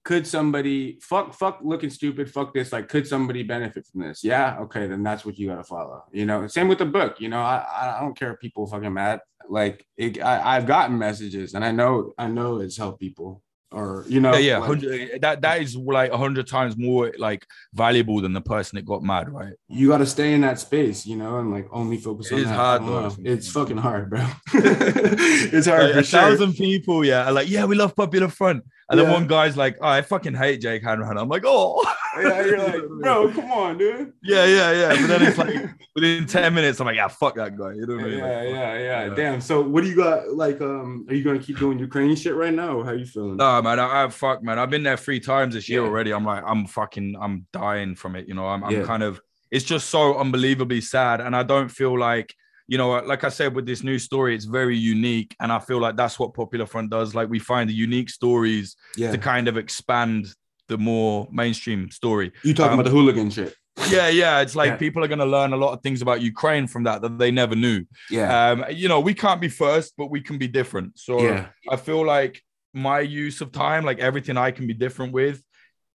could 0.07 0.25
somebody 0.25 0.97
fuck 1.01 1.33
fuck 1.33 1.59
looking 1.61 1.89
stupid 1.89 2.31
fuck 2.31 2.53
this 2.53 2.71
like 2.71 2.87
could 2.87 3.05
somebody 3.05 3.43
benefit 3.43 3.85
from 3.85 3.99
this 3.99 4.23
yeah 4.23 4.57
okay 4.57 4.87
then 4.87 5.03
that's 5.03 5.25
what 5.25 5.37
you 5.37 5.45
got 5.49 5.57
to 5.57 5.63
follow 5.65 6.01
you 6.13 6.25
know 6.25 6.47
same 6.47 6.69
with 6.69 6.77
the 6.77 6.85
book 6.85 7.19
you 7.19 7.27
know 7.27 7.41
i 7.41 7.57
i 7.97 7.99
don't 7.99 8.17
care 8.17 8.31
if 8.33 8.39
people 8.39 8.65
fucking 8.65 8.93
mad 8.93 9.19
like 9.49 9.85
it, 9.97 10.23
I, 10.23 10.55
i've 10.55 10.65
gotten 10.65 10.97
messages 10.97 11.55
and 11.55 11.65
i 11.65 11.71
know 11.71 12.13
i 12.17 12.25
know 12.25 12.59
it's 12.59 12.77
helped 12.77 13.01
people 13.01 13.43
or 13.73 14.05
you 14.07 14.21
know 14.21 14.31
yeah, 14.35 14.39
yeah, 14.39 14.57
like, 14.59 15.19
that 15.25 15.41
that 15.41 15.61
is 15.61 15.75
like 15.75 16.09
a 16.13 16.17
hundred 16.17 16.47
times 16.47 16.77
more 16.77 17.11
like 17.17 17.45
valuable 17.73 18.21
than 18.21 18.31
the 18.31 18.39
person 18.39 18.77
that 18.77 18.85
got 18.85 19.03
mad, 19.03 19.29
right? 19.29 19.55
you 19.67 19.89
got 19.89 19.97
to 19.97 20.05
stay 20.05 20.31
in 20.33 20.39
that 20.39 20.57
space 20.57 21.05
you 21.05 21.17
know 21.17 21.39
and 21.39 21.51
like 21.51 21.67
only 21.71 21.97
focus 21.97 22.31
It 22.31 22.35
on 22.35 22.39
is 22.39 22.45
that. 22.47 22.55
hard, 22.55 22.81
though, 22.83 23.11
it's 23.25 23.51
fucking 23.51 23.75
hard 23.75 24.09
bro 24.09 24.25
it's 24.53 25.67
hard 25.67 25.83
Like, 25.83 25.93
for 25.95 25.99
a 25.99 26.03
sure. 26.03 26.21
thousand 26.21 26.53
people, 26.53 27.03
yeah, 27.03 27.29
like, 27.29 27.49
yeah, 27.49 27.65
we 27.65 27.75
love 27.75 27.93
Popular 27.93 28.29
Front. 28.29 28.63
And 28.89 28.99
then 28.99 29.11
one 29.11 29.27
guy's 29.27 29.57
like, 29.57 29.77
oh, 29.81 29.87
I 29.87 30.01
fucking 30.01 30.33
hate 30.33 30.61
Jake 30.61 30.81
Hanrahan. 30.83 31.17
I'm 31.17 31.27
like, 31.27 31.43
oh, 31.45 31.83
yeah 32.19 32.43
you're 32.45 32.57
like 32.57 32.81
bro 33.01 33.31
come 33.31 33.51
on 33.51 33.77
dude 33.77 34.11
yeah, 34.23 34.45
yeah, 34.45 34.71
yeah. 34.71 34.89
But 35.01 35.07
then 35.07 35.21
it's 35.21 35.37
like 35.37 35.69
within 35.93 36.25
10 36.25 36.53
minutes, 36.53 36.79
I'm 36.79 36.87
like, 36.87 36.95
yeah, 36.95 37.07
fuck 37.09 37.35
that 37.35 37.55
guy. 37.57 37.73
You 37.73 37.85
know 37.85 37.95
what 37.97 38.05
I 38.05 38.07
mean? 38.07 38.17
yeah, 38.17 38.23
Like, 38.25 38.49
yeah, 38.49 38.77
yeah, 38.79 39.05
yeah. 39.07 39.13
Damn. 39.13 39.41
So, 39.41 39.61
what 39.61 39.83
do 39.83 39.89
you 39.89 39.95
got? 39.95 40.33
Like, 40.33 40.59
um, 40.61 41.05
are 41.09 41.13
you 41.13 41.23
gonna 41.23 41.37
keep 41.39 41.59
doing 41.59 41.77
Ukrainian 41.77 42.15
shit 42.15 42.33
right 42.33 42.53
now, 42.53 42.81
how 42.81 42.91
you 42.93 43.05
feeling? 43.05 43.37
No, 43.37 43.61
man, 43.61 43.79
I, 43.79 44.05
I 44.05 44.09
fuck, 44.09 44.41
man. 44.41 44.57
I've 44.57 44.69
been 44.71 44.83
there 44.83 44.97
three 44.97 45.19
times 45.19 45.53
this 45.53 45.69
year 45.69 45.81
Yeah. 45.81 45.87
already. 45.87 46.11
I'm 46.11 46.25
like, 46.25 46.43
I'm 46.45 46.65
fucking, 46.65 47.15
I'm 47.21 47.45
dying 47.53 47.93
from 47.95 48.15
it. 48.15 48.27
You 48.27 48.33
know, 48.33 48.47
I'm, 48.47 48.63
I'm 48.63 48.71
Yeah. 48.71 48.83
kind 48.83 49.03
of, 49.03 49.21
it's 49.51 49.65
just 49.65 49.89
so 49.89 50.17
unbelievably 50.17 50.81
sad. 50.81 51.21
And 51.21 51.35
I 51.35 51.43
don't 51.43 51.69
feel 51.69 51.97
like, 51.99 52.33
you 52.67 52.77
know, 52.77 52.89
like 52.99 53.23
I 53.23 53.29
said 53.29 53.55
with 53.55 53.65
this 53.65 53.83
new 53.83 53.97
story, 53.97 54.35
it's 54.35 54.45
very 54.45 54.77
unique. 54.77 55.35
And 55.39 55.51
I 55.51 55.59
feel 55.59 55.79
like 55.79 55.95
that's 55.95 56.19
what 56.19 56.33
Popular 56.33 56.65
Front 56.65 56.89
does. 56.91 57.15
Like, 57.15 57.29
we 57.29 57.39
find 57.39 57.69
the 57.69 57.73
unique 57.73 58.09
stories 58.09 58.75
Yeah, 58.97 59.11
to 59.11 59.17
kind 59.17 59.47
of 59.47 59.57
expand 59.57 60.27
the 60.67 60.77
more 60.77 61.27
mainstream 61.31 61.89
story. 61.91 62.33
you 62.43 62.53
talking 62.53 62.73
um, 62.73 62.79
about 62.79 62.89
the 62.89 62.95
hooligan 62.95 63.29
shit? 63.29 63.55
Yeah, 63.89 64.09
yeah. 64.09 64.41
It's 64.41 64.55
like 64.55 64.71
Yeah. 64.71 64.75
people 64.77 65.03
are 65.03 65.07
going 65.07 65.19
to 65.19 65.25
learn 65.25 65.53
a 65.53 65.57
lot 65.57 65.71
of 65.71 65.81
things 65.81 66.01
about 66.01 66.19
Ukraine 66.21 66.67
from 66.67 66.83
that 66.83 67.01
that 67.03 67.17
they 67.17 67.31
never 67.31 67.55
knew. 67.55 67.85
Yeah, 68.09 68.49
Um, 68.49 68.65
you 68.71 68.89
know, 68.89 68.99
we 68.99 69.13
can't 69.13 69.39
be 69.39 69.47
first, 69.47 69.93
but 69.97 70.07
we 70.07 70.19
can 70.19 70.37
be 70.37 70.47
different. 70.47 70.99
So 70.99 71.21
yeah, 71.23 71.47
I 71.69 71.77
feel 71.77 72.05
like 72.05 72.43
my 72.73 72.99
use 72.99 73.39
of 73.39 73.51
time, 73.51 73.85
like 73.85 73.99
everything 73.99 74.35
I 74.35 74.51
can 74.51 74.67
be 74.67 74.73
different 74.73 75.13
with, 75.13 75.41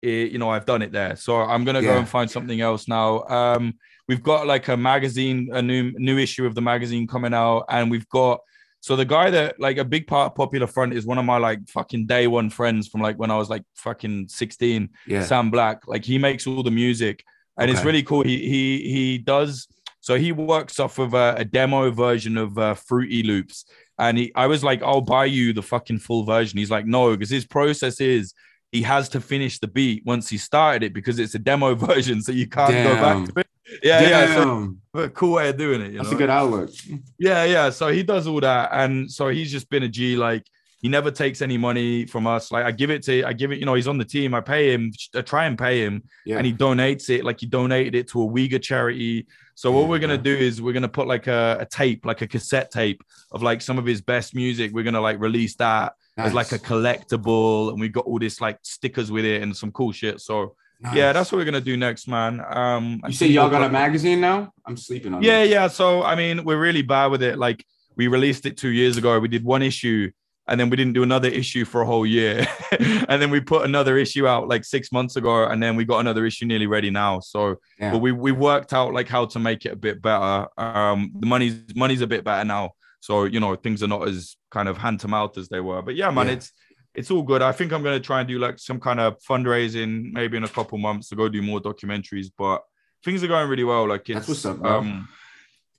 it, 0.02 0.32
you 0.32 0.40
know, 0.40 0.50
I've 0.50 0.66
done 0.66 0.82
it 0.82 0.92
there. 0.92 1.16
So 1.16 1.38
I'm 1.38 1.64
gonna 1.66 1.82
go 1.82 1.98
and 1.98 2.08
find 2.08 2.32
something 2.32 2.62
else 2.62 2.88
now. 2.88 3.24
Um, 3.24 3.74
we've 4.12 4.22
got 4.22 4.46
like 4.46 4.68
a 4.68 4.76
magazine, 4.76 5.50
a 5.54 5.62
new 5.62 5.94
new 5.94 6.18
issue 6.18 6.46
of 6.46 6.54
the 6.54 6.62
magazine 6.62 7.08
coming 7.08 7.34
out, 7.34 7.64
and 7.70 7.90
we've 7.90 8.10
got 8.10 8.42
so 8.82 8.98
the 8.98 9.06
guy 9.06 9.30
that 9.30 9.58
like 9.58 9.78
a 9.78 9.86
big 9.86 10.06
part 10.06 10.30
of 10.30 10.36
Popular 10.36 10.68
Front 10.68 10.94
is 10.94 11.06
one 11.06 11.18
of 11.18 11.24
my 11.24 11.38
like 11.38 11.60
fucking 11.70 12.08
day 12.08 12.28
one 12.28 12.50
friends 12.50 12.90
from 12.90 13.00
like 13.00 13.18
when 13.18 13.32
I 13.32 13.38
was 13.38 13.50
like 13.50 13.64
fucking 13.76 14.28
16. 14.28 14.90
yeah. 15.08 15.24
Sam 15.24 15.50
Black. 15.50 15.88
Like 15.88 16.04
he 16.04 16.18
makes 16.18 16.46
all 16.46 16.62
the 16.62 16.72
music, 16.72 17.24
and 17.58 17.72
it's 17.72 17.86
really 17.86 18.04
cool. 18.04 18.24
He 18.24 18.38
he 18.50 18.92
he 18.92 19.18
does. 19.18 19.70
So 20.02 20.16
he 20.16 20.34
works 20.34 20.78
off 20.78 21.00
of 21.00 21.14
a, 21.14 21.36
a 21.38 21.46
demo 21.46 21.90
version 21.92 22.36
of 22.38 22.58
uh, 22.58 22.74
Fruity 22.74 23.24
Loops, 23.24 23.64
and 23.98 24.18
he. 24.18 24.34
I 24.36 24.48
was 24.48 24.62
like, 24.62 24.84
I'll 24.84 25.00
buy 25.00 25.24
you 25.24 25.54
the 25.54 25.64
fucking 25.64 26.00
full 26.00 26.26
version. 26.26 26.60
He's 26.60 26.72
like, 26.72 26.86
no, 26.86 27.12
because 27.12 27.30
his 27.30 27.46
process 27.46 28.02
is 28.02 28.34
he 28.74 28.82
has 28.82 29.08
to 29.10 29.22
finish 29.22 29.60
the 29.60 29.68
beat 29.68 30.04
once 30.06 30.28
he 30.28 30.38
started 30.38 30.84
it 30.84 30.94
because 30.94 31.18
it's 31.18 31.36
a 31.36 31.40
demo 31.40 31.76
version, 31.88 32.22
so 32.22 32.34
you 32.34 32.50
can't 32.50 32.74
go 32.74 32.96
Damn. 32.96 33.26
back 33.26 33.46
Yeah, 33.84 34.02
yeah. 34.02 34.36
So 34.36 34.76
Damn. 34.94 35.10
cool 35.12 35.34
way 35.34 35.50
of 35.50 35.58
doing 35.58 35.82
it. 35.82 35.92
You 35.92 35.98
That's 36.00 36.10
know? 36.12 36.16
a 36.16 36.20
good 36.20 36.30
outlook. 36.30 36.72
Yeah, 37.20 37.44
yeah. 37.46 37.70
So 37.70 37.88
he 37.90 38.04
does 38.04 38.28
all 38.28 38.40
that, 38.42 38.70
and 38.74 39.10
so 39.12 39.30
he's 39.30 39.52
just 39.52 39.70
been 39.70 39.84
a 39.84 39.88
G. 39.90 40.16
Like 40.16 40.46
he 40.82 40.90
never 40.90 41.12
takes 41.12 41.42
any 41.42 41.58
money 41.58 42.06
from 42.06 42.26
us. 42.28 42.52
Like 42.52 42.66
I 42.66 42.72
give 42.72 42.90
it 42.90 43.04
to, 43.04 43.24
I 43.24 43.34
give 43.34 43.52
it. 43.52 43.60
You 43.60 43.66
know, 43.66 43.76
he's 43.76 43.88
on 43.88 43.98
the 43.98 44.06
team. 44.06 44.34
I 44.34 44.42
pay 44.42 44.74
him. 44.74 44.92
I 45.16 45.22
try 45.22 45.46
and 45.46 45.58
pay 45.58 45.84
him, 45.84 46.04
Yeah, 46.26 46.38
and 46.38 46.46
he 46.46 46.54
donates 46.54 47.10
it. 47.10 47.24
Like 47.24 47.40
he 47.40 47.46
donated 47.46 47.96
it 47.96 48.08
to 48.10 48.24
a 48.24 48.28
Uyghur 48.28 48.62
charity. 48.62 49.28
So 49.56 49.72
what 49.72 49.82
Yeah, 49.82 49.88
we're 49.90 50.00
gonna 50.00 50.18
do 50.18 50.36
is 50.36 50.62
we're 50.62 50.74
gonna 50.74 50.90
put 50.90 51.08
like 51.08 51.28
a, 51.28 51.58
a 51.60 51.66
tape, 51.66 52.06
like 52.06 52.22
a 52.22 52.28
cassette 52.28 52.72
tape 52.72 53.04
of 53.32 53.44
like 53.44 53.62
some 53.62 53.78
of 53.78 53.86
his 53.86 54.02
best 54.02 54.34
music. 54.36 54.72
We're 54.74 54.84
gonna 54.84 55.02
like 55.02 55.20
release 55.20 55.56
that 55.58 55.94
as 56.18 56.34
like 56.34 56.52
a 56.52 56.60
collectible, 56.60 57.70
and 57.72 57.80
we 57.80 57.90
got 57.90 58.06
all 58.06 58.20
this 58.20 58.42
like 58.42 58.60
stickers 58.64 59.12
with 59.12 59.26
it 59.26 59.42
and 59.42 59.56
some 59.56 59.72
cool 59.72 59.92
shit. 59.92 60.20
So 60.20 60.56
yeah, 60.94 61.14
that's 61.14 61.32
what 61.32 61.38
we're 61.40 61.46
gonna 61.46 61.62
do 61.62 61.78
next, 61.78 62.08
man. 62.08 62.42
Um, 62.48 63.02
you 63.08 63.14
say 63.14 63.28
y'all 63.28 63.50
got 63.50 63.64
a 63.64 63.70
magazine 63.70 64.20
now? 64.22 64.52
I'm 64.66 64.78
sleeping 64.78 65.14
on. 65.14 65.22
yeah, 65.24 65.42
this. 65.44 65.52
yeah. 65.52 65.68
So 65.68 66.04
I 66.04 66.16
mean, 66.16 66.44
we're 66.44 66.60
really 66.60 66.82
bad 66.82 67.08
with 67.08 67.22
it. 67.24 67.38
Like 67.38 67.66
we 67.96 68.08
released 68.08 68.46
it 68.46 68.58
two 68.58 68.70
years 68.70 68.98
ago. 68.98 69.20
We 69.20 69.28
did 69.28 69.44
one 69.44 69.62
issue, 69.62 70.12
and 70.48 70.60
then 70.60 70.70
we 70.70 70.78
didn't 70.78 70.94
do 70.94 71.04
another 71.04 71.28
issue 71.30 71.66
for 71.66 71.82
a 71.82 71.86
whole 71.86 72.06
year. 72.06 72.48
and 72.80 73.22
then 73.22 73.30
we 73.30 73.40
put 73.42 73.66
another 73.66 73.98
issue 73.98 74.28
out 74.28 74.48
like 74.48 74.64
six 74.66 74.92
months 74.92 75.16
ago, 75.16 75.46
and 75.46 75.62
then 75.62 75.76
we 75.76 75.86
got 75.86 76.00
another 76.00 76.26
issue 76.26 76.46
nearly 76.46 76.68
ready 76.68 76.90
now. 76.90 77.20
So, 77.20 77.58
Yeah. 77.80 77.92
but 77.92 78.00
we 78.00 78.12
we 78.12 78.32
worked 78.32 78.74
out 78.74 78.94
like 78.94 79.08
how 79.08 79.26
to 79.26 79.40
make 79.40 79.66
it 79.66 79.74
a 79.74 79.76
bit 79.76 80.02
better. 80.02 80.48
Um, 80.58 81.12
the 81.20 81.28
money's 81.28 81.56
money's 81.76 82.02
a 82.02 82.08
bit 82.08 82.24
better 82.24 82.46
now. 82.46 82.72
So 83.02 83.26
you 83.26 83.40
know 83.40 83.56
things 83.56 83.82
are 83.84 83.88
not 83.88 84.08
as 84.08 84.36
kind 84.52 84.68
of 84.70 84.78
hand 84.78 85.00
to 85.02 85.08
mouth 85.08 85.38
as 85.38 85.50
they 85.50 85.60
were. 85.60 85.82
But 85.82 85.96
yeah, 85.96 86.12
man, 86.12 86.28
Yeah. 86.28 86.34
it's 86.34 86.52
it's 86.94 87.10
all 87.12 87.24
good. 87.24 87.42
I 87.42 87.52
think 87.52 87.72
I'm 87.72 87.84
gonna 87.84 88.00
try 88.00 88.20
and 88.20 88.28
do 88.28 88.38
like 88.40 88.60
some 88.60 88.80
kind 88.80 89.00
of 89.00 89.18
fundraising 89.20 90.12
maybe 90.14 90.38
in 90.38 90.44
a 90.44 90.48
couple 90.50 90.78
months 90.78 91.10
to 91.10 91.16
go 91.16 91.30
do 91.30 91.42
more 91.42 91.60
documentaries. 91.62 92.28
But 92.38 92.62
things 93.04 93.24
are 93.24 93.28
going 93.28 93.50
really 93.50 93.64
well. 93.64 93.88
Like 93.88 94.10
it's 94.10 94.28
That's 94.28 94.28
what's 94.30 94.46
up, 94.46 94.64
um 94.66 95.08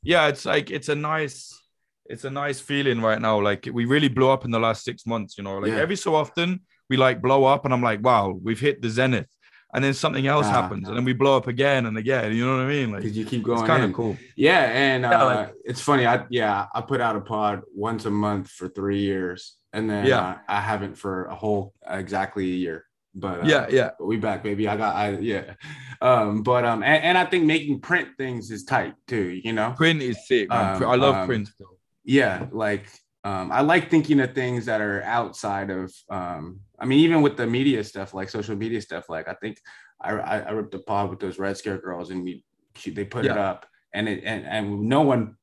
yeah, 0.02 0.26
it's 0.28 0.44
like 0.44 0.70
it's 0.70 0.88
a 0.88 0.94
nice 0.94 1.58
it's 2.06 2.24
a 2.24 2.30
nice 2.30 2.60
feeling 2.60 3.00
right 3.00 3.20
now. 3.20 3.40
Like 3.40 3.68
we 3.72 3.84
really 3.84 4.08
blew 4.08 4.28
up 4.28 4.44
in 4.44 4.50
the 4.50 4.58
last 4.58 4.84
six 4.84 5.06
months, 5.06 5.38
you 5.38 5.44
know. 5.44 5.58
Like 5.58 5.72
Yeah. 5.72 5.78
every 5.78 5.96
so 5.96 6.14
often 6.14 6.60
we 6.90 6.96
like 6.96 7.22
blow 7.22 7.44
up 7.44 7.64
and 7.64 7.72
I'm 7.72 7.82
like, 7.82 8.02
wow, 8.02 8.38
we've 8.42 8.58
hit 8.60 8.82
the 8.82 8.90
zenith. 8.90 9.28
And 9.74 9.82
then 9.82 9.94
something 9.94 10.26
else 10.26 10.44
Ah. 10.46 10.52
happens, 10.60 10.86
and 10.86 10.94
then 10.94 11.04
we 11.06 11.14
blow 11.14 11.34
up 11.34 11.46
again 11.46 11.86
and 11.86 11.96
again. 11.96 12.34
You 12.36 12.44
know 12.44 12.56
what 12.58 12.64
I 12.66 12.68
mean? 12.68 12.90
Like 12.92 13.00
Because 13.02 13.16
you 13.16 13.24
keep 13.24 13.42
going. 13.42 13.58
it's 13.58 13.66
kind 13.66 13.82
of 13.84 13.94
cool. 13.94 14.18
Yeah, 14.36 14.64
and 14.64 15.06
uh, 15.06 15.10
Yeah, 15.10 15.22
like- 15.22 15.54
it's 15.64 15.80
funny. 15.80 16.04
I 16.06 16.26
yeah, 16.28 16.66
I 16.74 16.82
put 16.82 17.00
out 17.00 17.16
a 17.16 17.22
pod 17.22 17.62
once 17.74 18.04
a 18.04 18.10
month 18.10 18.50
for 18.50 18.68
three 18.68 19.00
years, 19.00 19.56
and 19.72 19.88
then 19.88 20.06
Yeah. 20.06 20.20
uh, 20.20 20.38
I 20.48 20.60
haven't 20.60 20.96
for 20.96 21.24
a 21.26 21.34
whole 21.34 21.74
exactly 21.88 22.44
a 22.44 22.56
year. 22.56 22.86
But 23.14 23.40
uh, 23.40 23.44
yeah, 23.46 23.66
yeah. 23.70 23.90
But 23.98 24.06
we 24.06 24.16
back, 24.16 24.42
baby. 24.42 24.66
I 24.68 24.76
got, 24.76 24.96
I 24.96 25.10
yeah. 25.18 25.54
Um, 26.00 26.42
but 26.42 26.64
um, 26.64 26.82
and, 26.82 27.04
and 27.04 27.18
I 27.18 27.24
think 27.26 27.44
making 27.44 27.80
print 27.80 28.08
things 28.16 28.50
is 28.50 28.64
tight 28.64 28.94
too. 29.06 29.38
You 29.44 29.52
know, 29.52 29.74
Print 29.76 30.00
is 30.00 30.26
sick. 30.26 30.50
Um, 30.50 30.82
I 30.84 30.94
love 30.96 31.14
um, 31.16 31.26
print 31.26 31.48
still. 31.48 31.76
yeah 32.04 32.46
like 32.50 32.86
um 33.24 33.52
i 33.52 33.60
like 33.60 33.88
thinking 33.88 34.18
of 34.18 34.34
things 34.34 34.64
that 34.66 34.80
are 34.80 35.00
outside 35.04 35.70
of 35.70 35.92
um 36.10 36.58
i 36.80 36.84
mean 36.84 36.98
even 36.98 37.22
with 37.22 37.36
the 37.36 37.46
media 37.46 37.84
stuff 37.84 38.12
like 38.14 38.28
social 38.28 38.56
media 38.56 38.80
stuff 38.82 39.08
like 39.08 39.28
i 39.28 39.34
think 39.34 39.56
i 40.00 40.10
i, 40.10 40.38
I 40.40 40.50
ripped 40.50 40.74
a 40.74 40.80
pod 40.80 41.08
with 41.10 41.20
those 41.20 41.38
red 41.38 41.56
scare 41.56 41.78
girls 41.78 42.10
and 42.10 42.24
we 42.24 42.44
she, 42.74 42.90
they 42.90 43.04
put 43.04 43.24
it 43.24 43.30
up 43.38 43.64
and 43.94 44.08
it 44.08 44.24
and, 44.24 44.44
and 44.44 44.88
no 44.88 45.02
one 45.02 45.36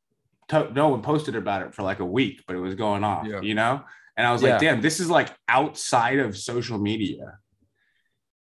no 0.74 0.90
one 0.90 1.02
posted 1.02 1.38
about 1.38 1.62
it 1.62 1.74
for 1.74 1.84
like 1.84 2.00
a 2.02 2.06
week 2.06 2.44
but 2.46 2.58
it 2.58 2.60
was 2.60 2.76
going 2.76 3.06
off 3.06 3.26
Yeah. 3.26 3.40
you 3.40 3.56
know 3.56 3.82
and 4.20 4.28
i 4.28 4.32
was 4.36 4.42
Yeah. 4.44 4.50
like 4.52 4.62
damn 4.62 4.82
this 4.82 5.00
is 5.00 5.10
like 5.10 5.30
outside 5.48 6.20
of 6.20 6.38
social 6.38 6.78
media 6.78 7.26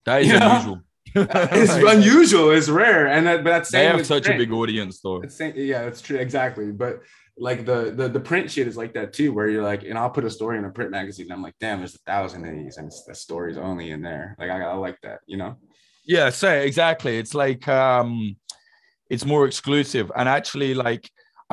That 0.06 0.22
is 0.22 0.28
You 0.30 0.38
unusual. 0.38 0.80
it's 1.16 1.74
unusual 1.96 2.52
it's 2.58 2.70
rare 2.70 3.08
and 3.08 3.26
that, 3.28 3.44
but 3.44 3.50
that's 3.56 3.72
They 3.72 3.86
have 3.86 4.06
such 4.06 4.28
a 4.28 4.38
big 4.38 4.52
audience, 4.52 5.00
though. 5.04 5.22
Same, 5.28 5.54
yeah, 5.56 5.82
that's 5.86 6.02
true. 6.02 6.18
Exactly. 6.18 6.72
But 6.72 6.94
like 7.48 7.60
the, 7.66 7.80
the 8.00 8.06
the 8.10 8.20
print 8.30 8.50
shit 8.54 8.68
is 8.72 8.78
like 8.82 8.94
that 8.98 9.14
too, 9.14 9.30
where 9.36 9.48
you're 9.54 9.68
like, 9.72 9.84
and 9.90 9.96
I'll 10.00 10.10
put 10.18 10.26
a 10.26 10.30
story 10.40 10.58
in 10.60 10.66
a 10.66 10.72
print 10.78 10.92
magazine. 10.92 11.26
And 11.28 11.34
I'm 11.36 11.44
like, 11.48 11.58
damn, 11.60 11.78
there's 11.80 11.96
a 11.96 12.06
thousand 12.12 12.42
of 12.48 12.54
these, 12.58 12.78
and 12.78 12.88
it's, 12.88 13.04
the 13.10 13.14
story's 13.16 13.58
only 13.70 13.88
in 13.96 14.02
there. 14.10 14.36
Like 14.40 14.50
I, 14.56 14.58
I 14.62 14.74
like 14.88 14.98
that, 15.06 15.20
you 15.32 15.38
know. 15.42 15.52
Yeah, 16.16 16.28
say 16.32 16.66
exactly. 16.68 17.14
It's 17.22 17.36
like 17.46 17.64
um 17.68 18.36
it's 19.14 19.26
more 19.34 19.46
exclusive. 19.46 20.08
And 20.18 20.28
actually, 20.28 20.74
like 20.74 21.04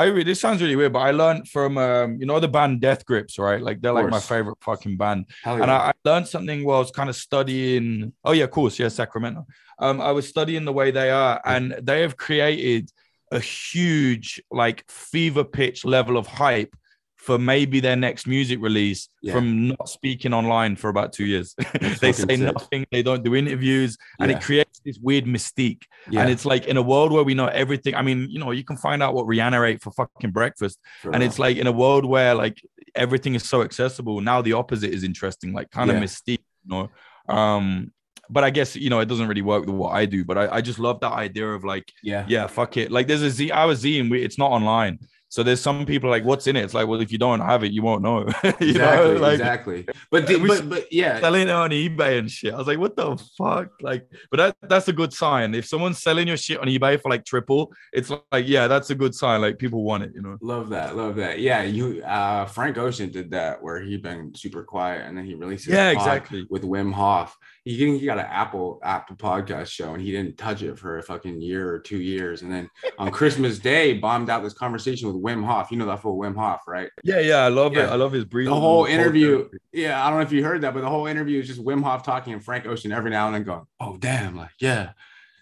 I 0.01 0.05
re- 0.07 0.25
this 0.25 0.41
sounds 0.41 0.63
really 0.63 0.77
weird, 0.77 0.93
but 0.95 1.01
I 1.01 1.11
learned 1.11 1.49
from 1.55 1.77
um, 1.79 2.09
you 2.21 2.27
know, 2.27 2.41
the 2.41 2.49
band 2.49 2.81
Death 2.81 3.03
Grips, 3.05 3.39
right? 3.39 3.61
Like 3.69 3.81
they're 3.81 3.93
like 3.93 4.09
my 4.09 4.21
favorite 4.21 4.59
fucking 4.63 4.97
band. 4.97 5.27
Yeah. 5.45 5.61
And 5.63 5.71
I, 5.71 5.77
I 5.91 5.93
learned 6.05 6.27
something 6.35 6.65
while 6.65 6.77
I 6.79 6.81
was 6.87 6.91
kind 7.01 7.11
of 7.11 7.17
studying. 7.17 8.13
Oh, 8.25 8.33
yeah, 8.33 8.45
of 8.45 8.51
course, 8.51 8.79
yeah, 8.79 8.89
Sacramento. 8.89 9.47
Um, 9.79 10.01
I 10.01 10.13
was 10.13 10.27
studying 10.29 10.65
the 10.65 10.73
way 10.81 10.91
they 10.91 11.11
are, 11.11 11.41
and 11.45 11.65
they 11.83 12.01
have 12.03 12.17
created 12.17 12.91
a 13.33 13.41
huge, 13.41 14.43
like, 14.51 14.85
fever 14.91 15.45
pitch 15.45 15.85
level 15.85 16.17
of 16.17 16.27
hype 16.27 16.75
for 17.17 17.37
maybe 17.39 17.81
their 17.81 17.97
next 17.97 18.27
music 18.27 18.59
release 18.63 19.09
Yeah. 19.23 19.35
from 19.35 19.69
not 19.69 19.89
speaking 19.89 20.33
online 20.33 20.77
for 20.77 20.89
about 20.89 21.13
two 21.13 21.27
years. 21.33 21.55
they 22.01 22.13
say 22.13 22.13
sick. 22.13 22.41
nothing, 22.41 22.87
they 22.91 23.03
don't 23.03 23.23
do 23.23 23.35
interviews, 23.35 23.97
and 24.19 24.31
Yeah. 24.31 24.37
it 24.39 24.43
creates 24.43 24.70
this 24.85 24.99
weird 24.99 25.25
mystique. 25.25 25.83
yeah, 26.11 26.21
And 26.23 26.31
it's 26.31 26.45
like 26.45 26.67
in 26.67 26.77
a 26.77 26.83
world 26.83 27.13
where 27.13 27.23
we 27.25 27.35
know 27.35 27.47
everything. 27.47 27.95
I 27.95 28.03
mean, 28.03 28.29
you 28.31 28.39
know, 28.39 28.51
you 28.51 28.65
can 28.65 28.77
find 28.77 29.03
out 29.03 29.15
what 29.15 29.27
Rihanna 29.27 29.69
ate 29.69 29.83
for 29.83 29.91
fucking 29.93 30.31
breakfast 30.31 30.79
for 31.03 31.13
and 31.15 31.23
it's 31.23 31.39
like 31.39 31.57
in 31.57 31.67
a 31.67 31.73
world 31.73 32.05
where 32.05 32.35
like 32.35 32.61
everything 32.95 33.35
is 33.35 33.49
so 33.49 33.63
accessible 33.63 34.21
now 34.21 34.43
the 34.43 34.53
opposite 34.53 34.93
is 34.93 35.05
interesting 35.05 35.53
like 35.53 35.71
kind 35.71 35.91
Yeah. 35.91 35.97
of 35.99 36.03
mystique 36.03 36.45
you 36.65 36.69
know 36.75 36.89
um 37.33 37.93
but 38.29 38.43
i 38.43 38.51
guess 38.51 38.75
you 38.75 38.91
know 38.91 38.99
it 38.99 39.07
doesn't 39.07 39.29
really 39.29 39.43
work 39.43 39.65
with 39.65 39.75
what 39.77 39.91
i 39.93 40.05
do 40.07 40.25
but 40.25 40.37
i, 40.37 40.57
I 40.57 40.61
just 40.61 40.81
love 40.81 40.99
that 41.01 41.13
idea 41.13 41.47
of 41.49 41.63
like 41.63 41.85
yeah, 42.03 42.25
yeah 42.29 42.49
fuck 42.49 42.77
it 42.77 42.91
like 42.91 43.07
there's 43.07 43.23
a 43.23 43.31
z 43.31 43.53
our 43.53 43.75
zine 43.75 44.11
we, 44.11 44.23
it's 44.23 44.39
not 44.39 44.51
online 44.51 44.99
so 45.31 45.45
there's 45.45 45.61
some 45.61 45.87
people 45.87 46.11
like 46.11 46.25
what's 46.25 46.49
in 46.49 46.57
it? 46.57 46.65
It's 46.65 46.75
like 46.75 46.89
well 46.89 47.01
if 47.01 47.13
you 47.13 47.19
don't 47.19 47.39
have 47.41 47.63
it 47.63 47.71
you 47.73 47.83
won't 47.83 48.03
know. 48.03 48.27
You 48.61 48.71
exactly, 48.71 49.15
know 49.15 49.21
like 49.21 49.35
exactly. 49.35 49.89
But 50.11 50.27
the, 50.27 50.39
but 50.39 50.69
but 50.69 50.93
yeah, 50.93 51.21
selling 51.21 51.43
it 51.43 51.51
on 51.51 51.71
ebay 51.71 52.19
and 52.19 52.31
shit. 52.31 52.53
I 52.53 52.57
was 52.57 52.67
like 52.67 52.79
what 52.79 52.97
the 52.97 53.17
fuck? 53.39 53.69
Like 53.81 54.09
but 54.31 54.37
that 54.39 54.57
that's 54.69 54.89
a 54.89 54.93
good 54.93 55.13
sign. 55.13 55.55
If 55.55 55.67
someone's 55.67 56.03
selling 56.03 56.27
your 56.27 56.37
shit 56.37 56.59
on 56.59 56.67
ebay 56.67 57.01
for 57.01 57.11
like 57.11 57.25
triple 57.25 57.73
it's 57.93 58.11
like 58.33 58.49
yeah 58.49 58.67
that's 58.67 58.91
a 58.91 58.95
good 58.95 59.15
sign. 59.15 59.41
Like 59.41 59.59
people 59.59 59.85
want 59.85 60.03
it 60.03 60.13
you 60.15 60.21
know? 60.21 60.37
Love 60.43 60.69
that, 60.71 60.97
love 60.97 61.15
that. 61.17 61.39
Yeah, 61.39 61.63
you 61.63 62.03
uh 62.03 62.47
Frank 62.47 62.77
Ocean 62.77 63.11
did 63.11 63.31
that 63.31 63.63
where 63.63 63.81
he 63.81 63.97
been 63.99 64.35
super 64.35 64.65
quiet 64.65 65.07
and 65.07 65.17
then 65.17 65.25
he 65.25 65.35
released 65.35 65.69
Yeah, 65.69 65.91
exactly. 65.91 66.45
with 66.51 66.65
Wim 66.65 66.93
Hof. 66.93 67.37
He 67.65 67.77
he 67.99 68.07
got 68.07 68.19
an 68.19 68.25
Apple 68.27 68.81
Apple 68.83 69.17
podcast 69.17 69.67
show 69.69 69.93
and 69.93 70.01
he 70.03 70.11
didn't 70.11 70.39
touch 70.39 70.63
it 70.63 70.79
for 70.79 70.99
a 70.99 71.03
fucking 71.03 71.41
year 71.43 71.69
or 71.73 71.79
two 71.79 72.01
years. 72.01 72.41
And 72.41 72.51
then 72.51 72.71
on 72.99 73.11
Christmas 73.19 73.59
Day, 73.59 73.93
bombed 73.99 74.31
out 74.31 74.43
this 74.43 74.55
conversation 74.55 75.13
with 75.13 75.23
Wim 75.23 75.45
Hof. 75.45 75.71
You 75.71 75.77
know 75.77 75.87
that 75.87 76.01
full 76.01 76.19
Wim 76.19 76.35
Hof, 76.37 76.61
right? 76.67 76.89
Yeah, 77.05 77.21
yeah, 77.21 77.37
I 77.45 77.49
love 77.49 77.77
it. 77.77 77.89
I 77.89 77.97
love 77.97 78.13
his 78.13 78.25
breathing. 78.25 78.55
The 78.55 78.61
whole 78.61 78.87
interview, 78.87 79.49
yeah, 79.73 80.03
I 80.05 80.09
don't 80.09 80.21
know 80.21 80.25
if 80.25 80.33
you 80.33 80.43
heard 80.43 80.63
that, 80.63 80.73
but 80.73 80.81
the 80.81 80.89
whole 80.89 81.07
interview 81.07 81.39
is 81.41 81.49
just 81.49 81.63
Wim 81.63 81.83
Hof 81.83 82.03
talking 82.03 82.33
and 82.33 82.43
Frank 82.43 82.65
Ocean 82.67 82.93
every 82.93 83.11
now 83.11 83.27
and 83.27 83.35
then 83.35 83.43
going, 83.45 83.67
"Oh 83.79 83.99
damn, 83.99 84.37
like 84.37 84.51
yeah," 84.59 84.93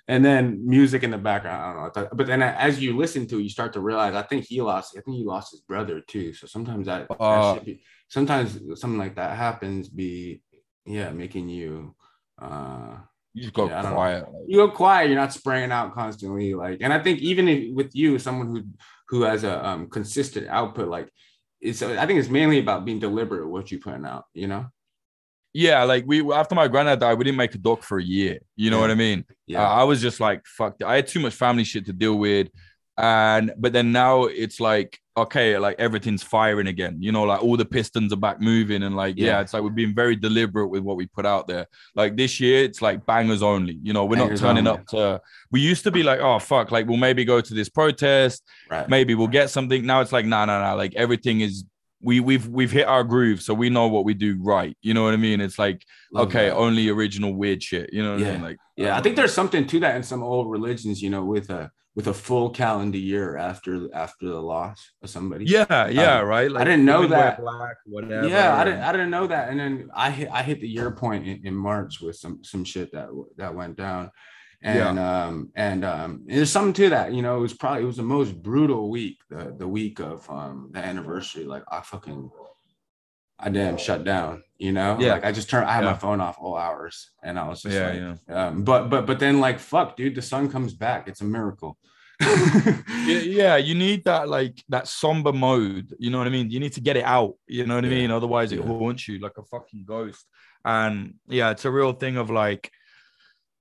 and 0.09 0.25
then 0.25 0.67
music 0.67 1.05
in 1.05 1.13
the 1.13 1.19
background. 1.19 1.63
I 1.63 1.67
don't 1.73 1.77
know, 1.77 1.87
I 1.87 1.91
thought- 1.91 2.17
but 2.17 2.27
then 2.27 2.43
as 2.43 2.81
you 2.81 2.97
listen 2.97 3.29
to, 3.29 3.39
it, 3.39 3.43
you 3.45 3.49
start 3.49 3.73
to 3.75 3.81
realize. 3.81 4.15
I 4.15 4.23
think 4.23 4.45
he 4.45 4.61
lost. 4.61 4.97
I 4.99 5.03
think 5.03 5.19
he 5.19 5.25
lost 5.25 5.53
his 5.53 5.61
brother 5.61 6.01
too. 6.01 6.33
So 6.33 6.49
sometimes 6.49 6.87
that, 6.87 7.07
that 7.09 7.21
Uh, 7.21 7.55
shit 7.55 7.65
be, 7.65 7.83
sometimes 8.09 8.59
something 8.81 8.99
like 8.99 9.15
that 9.15 9.37
happens. 9.37 9.89
Be 9.89 10.43
yeah, 10.85 11.11
making 11.11 11.49
you. 11.49 11.95
Uh 12.41 12.97
You 13.35 13.43
just 13.43 13.55
go 13.55 13.69
Yeah, 13.69 13.79
I 13.79 13.83
don't 13.83 13.91
know. 13.91 13.97
quiet. 13.97 14.25
you 14.49 14.57
go 14.57 14.71
quiet. 14.71 15.09
You're 15.11 15.19
not 15.21 15.33
spraying 15.33 15.71
out 15.73 15.95
constantly. 15.95 16.55
Like, 16.55 16.79
and 16.81 16.93
I 16.93 16.99
think 17.03 17.21
even 17.21 17.49
if, 17.49 17.75
with 17.75 17.95
you, 17.95 18.19
someone 18.19 18.49
who 18.49 18.63
who 19.11 19.23
has 19.23 19.43
a 19.45 19.67
um, 19.67 19.89
consistent 19.89 20.49
output, 20.49 20.89
like 20.89 21.09
it's. 21.61 21.83
I 21.83 22.05
think 22.07 22.19
it's 22.21 22.29
mainly 22.29 22.59
about 22.59 22.85
being 22.85 22.99
deliberate 23.01 23.45
with 23.45 23.53
what 23.53 23.71
you 23.73 23.79
putting 23.81 24.05
out. 24.05 24.25
You 24.35 24.49
know. 24.49 24.67
yeah, 25.55 25.83
like 25.85 26.05
we 26.07 26.17
after 26.33 26.55
my 26.55 26.69
granddad 26.69 27.01
died, 27.01 27.19
we 27.19 27.25
didn't 27.25 27.39
make 27.39 27.55
a 27.55 27.59
doc 27.59 27.83
for 27.83 27.99
a 27.99 28.03
year. 28.05 28.39
You 28.57 28.71
know 28.71 28.77
Yeah. 28.79 28.83
what 28.83 28.91
I 28.91 28.95
mean? 29.07 29.25
Yeah. 29.47 29.63
Uh, 29.63 29.69
I 29.81 29.85
was 29.85 30.01
just 30.01 30.21
like, 30.21 30.47
fuck. 30.47 30.75
I 30.85 30.97
had 30.97 31.07
too 31.07 31.21
much 31.21 31.35
family 31.35 31.65
shit 31.65 31.87
to 31.87 31.93
deal 31.93 32.17
with, 32.17 32.49
and 32.97 33.53
but 33.57 33.73
then 33.73 33.93
now 33.93 34.25
it's 34.25 34.61
like, 34.61 34.99
okay, 35.23 35.59
like 35.59 35.77
everything's 35.79 36.23
firing 36.23 36.67
again. 36.67 36.97
You 37.01 37.13
know, 37.13 37.25
like 37.25 37.43
all 37.43 37.57
the 37.57 37.65
pistons 37.65 38.13
are 38.13 38.17
back 38.17 38.41
moving, 38.41 38.83
and 38.83 38.97
like, 38.97 39.17
yeah, 39.17 39.27
Yeah. 39.27 39.41
it's 39.41 39.53
like 39.55 39.63
we're 39.63 39.71
being 39.71 39.95
very 39.95 40.17
deliberate 40.17 40.69
with 40.69 40.83
what 40.83 40.97
we 40.97 41.07
put 41.07 41.27
out 41.27 41.47
there. 41.49 41.67
Like 41.95 42.17
this 42.17 42.41
year, 42.41 42.65
it's 42.65 42.81
like 42.83 43.05
bangers 43.07 43.43
only. 43.43 43.79
You 43.83 43.93
know, 43.93 44.05
we're 44.05 44.17
Bangers 44.17 44.41
not 44.43 44.49
turning 44.49 44.67
only. 44.67 44.81
up 44.81 44.87
to. 44.89 45.21
We 45.51 45.61
used 45.61 45.85
to 45.85 45.91
be 45.91 46.03
like, 46.03 46.21
oh 46.21 46.39
fuck, 46.39 46.71
like 46.71 46.87
we'll 46.87 46.97
maybe 46.97 47.25
go 47.25 47.41
to 47.41 47.55
this 47.55 47.69
protest. 47.69 48.43
right. 48.71 48.89
maybe 48.89 49.15
we'll 49.15 49.29
get 49.29 49.51
something. 49.51 49.85
Now 49.87 50.01
it's 50.01 50.13
like, 50.13 50.27
no, 50.27 50.45
no, 50.45 50.63
no. 50.63 50.77
Like 50.77 50.95
everything 50.95 51.41
is 51.41 51.65
we 52.01 52.21
we've 52.21 52.47
we've 52.47 52.71
hit 52.71 52.87
our 52.87 53.03
groove, 53.03 53.43
so 53.43 53.53
we 53.55 53.71
know 53.71 53.89
what 53.89 54.05
we 54.05 54.15
do 54.15 54.39
right. 54.41 54.77
You 54.83 54.95
know 54.95 55.03
what 55.03 55.15
I 55.15 55.17
mean? 55.17 55.41
It's 55.41 55.59
like 55.59 55.85
Love 56.13 56.29
okay, 56.29 56.49
that. 56.49 56.57
only 56.57 56.89
original 56.91 57.35
weird 57.35 57.61
shit. 57.63 57.93
You 57.93 58.03
know 58.05 58.13
what 58.15 58.23
I 58.23 58.33
mean? 58.33 58.43
Like 58.43 58.57
Yeah, 58.77 58.97
I 58.97 59.01
think 59.03 59.17
there's 59.17 59.35
something 59.35 59.67
to 59.67 59.81
that 59.81 59.97
in 59.97 60.03
some 60.05 60.23
old 60.23 60.49
religions. 60.51 61.03
You 61.03 61.11
know, 61.11 61.25
with 61.25 61.51
a 61.51 61.73
with 61.99 62.07
a 62.07 62.15
full 62.15 62.49
calendar 62.51 62.97
year 62.97 63.37
after 63.37 63.93
after 63.93 64.29
the 64.29 64.41
loss 64.41 64.93
of 65.03 65.11
somebody. 65.11 65.45
yeah, 65.47 65.89
yeah, 65.89 66.21
Um, 66.21 66.29
right. 66.29 66.49
Like 66.49 66.63
I 66.63 66.65
didn't 66.65 66.85
know 66.85 67.09
that. 67.09 67.41
Black, 67.41 67.79
whatever. 67.87 68.29
Yeah, 68.29 68.57
I 68.57 68.63
didn't 68.65 68.83
I 68.83 68.93
didn't 68.93 69.11
know 69.11 69.27
that. 69.27 69.49
And 69.49 69.59
then 69.59 69.91
I 69.93 70.13
hit 70.13 70.29
I 70.31 70.45
hit 70.45 70.61
the 70.61 70.69
year 70.69 70.93
point 70.93 71.27
in, 71.27 71.45
in 71.45 71.55
March 71.57 72.01
with 72.01 72.15
some 72.15 72.45
some 72.45 72.63
shit 72.63 72.93
that 72.93 73.09
that 73.39 73.53
went 73.53 73.75
down. 73.77 74.13
And 74.63 74.97
um 74.97 75.51
and 75.57 75.85
um 75.85 76.23
there's 76.27 76.53
something 76.53 76.73
to 76.75 76.91
that, 76.91 77.13
you 77.15 77.23
know, 77.23 77.37
it 77.37 77.41
was 77.41 77.55
probably 77.55 77.83
it 77.83 77.87
was 77.87 77.97
the 77.97 78.05
most 78.05 78.41
brutal 78.45 78.91
week, 78.91 79.19
the 79.29 79.53
the 79.59 79.67
week 79.67 79.99
of 79.99 80.31
um 80.31 80.71
the 80.73 80.79
anniversary. 80.79 81.47
Like 81.47 81.65
I 81.69 81.81
fucking 81.81 82.31
I 83.41 83.49
damn 83.51 83.77
shut 83.77 84.05
down, 84.05 84.43
you 84.59 84.73
know? 84.73 84.97
Yeah. 84.99 85.13
Like 85.13 85.25
I 85.25 85.33
just 85.33 85.49
turned 85.49 85.67
I 85.69 85.75
had 85.75 85.85
Yeah. 85.85 85.93
my 85.93 85.97
phone 85.99 86.21
off 86.21 86.37
all 86.41 86.57
hours 86.57 87.11
and 87.23 87.39
I 87.39 87.49
was 87.49 87.63
just 87.63 87.75
Yeah, 87.75 87.89
like, 87.91 88.19
yeah. 88.29 88.47
um 88.49 88.65
but 88.65 88.89
but 88.91 89.07
but 89.07 89.19
then 89.19 89.39
like 89.41 89.59
fuck 89.59 89.97
dude, 89.97 90.15
the 90.17 90.23
sun 90.23 90.51
comes 90.51 90.73
back. 90.75 91.07
It's 91.09 91.21
a 91.21 91.25
miracle. 91.25 91.79
yeah, 92.21 92.75
yeah, 93.07 93.57
you 93.57 93.75
need 93.77 94.05
that 94.05 94.29
like 94.29 94.63
that 94.71 94.89
somber 94.89 95.33
mode. 95.33 95.95
You 96.01 96.11
know 96.11 96.19
what 96.19 96.27
I 96.27 96.31
mean? 96.31 96.51
You 96.51 96.59
need 96.59 96.73
to 96.73 96.81
get 96.81 96.97
it 96.97 97.05
out. 97.05 97.35
You 97.47 97.65
know 97.67 97.77
what 97.77 97.85
I 97.85 97.89
mean? 97.89 98.11
Otherwise, 98.11 98.51
it 98.51 98.61
haunts 98.61 99.07
you 99.07 99.21
like 99.21 99.39
a 99.39 99.45
fucking 99.45 99.85
ghost. 99.87 100.27
And 100.65 101.15
yeah, 101.29 101.51
it's 101.51 101.65
a 101.65 101.71
real 101.71 101.93
thing 101.93 102.17
of 102.17 102.29
like 102.31 102.73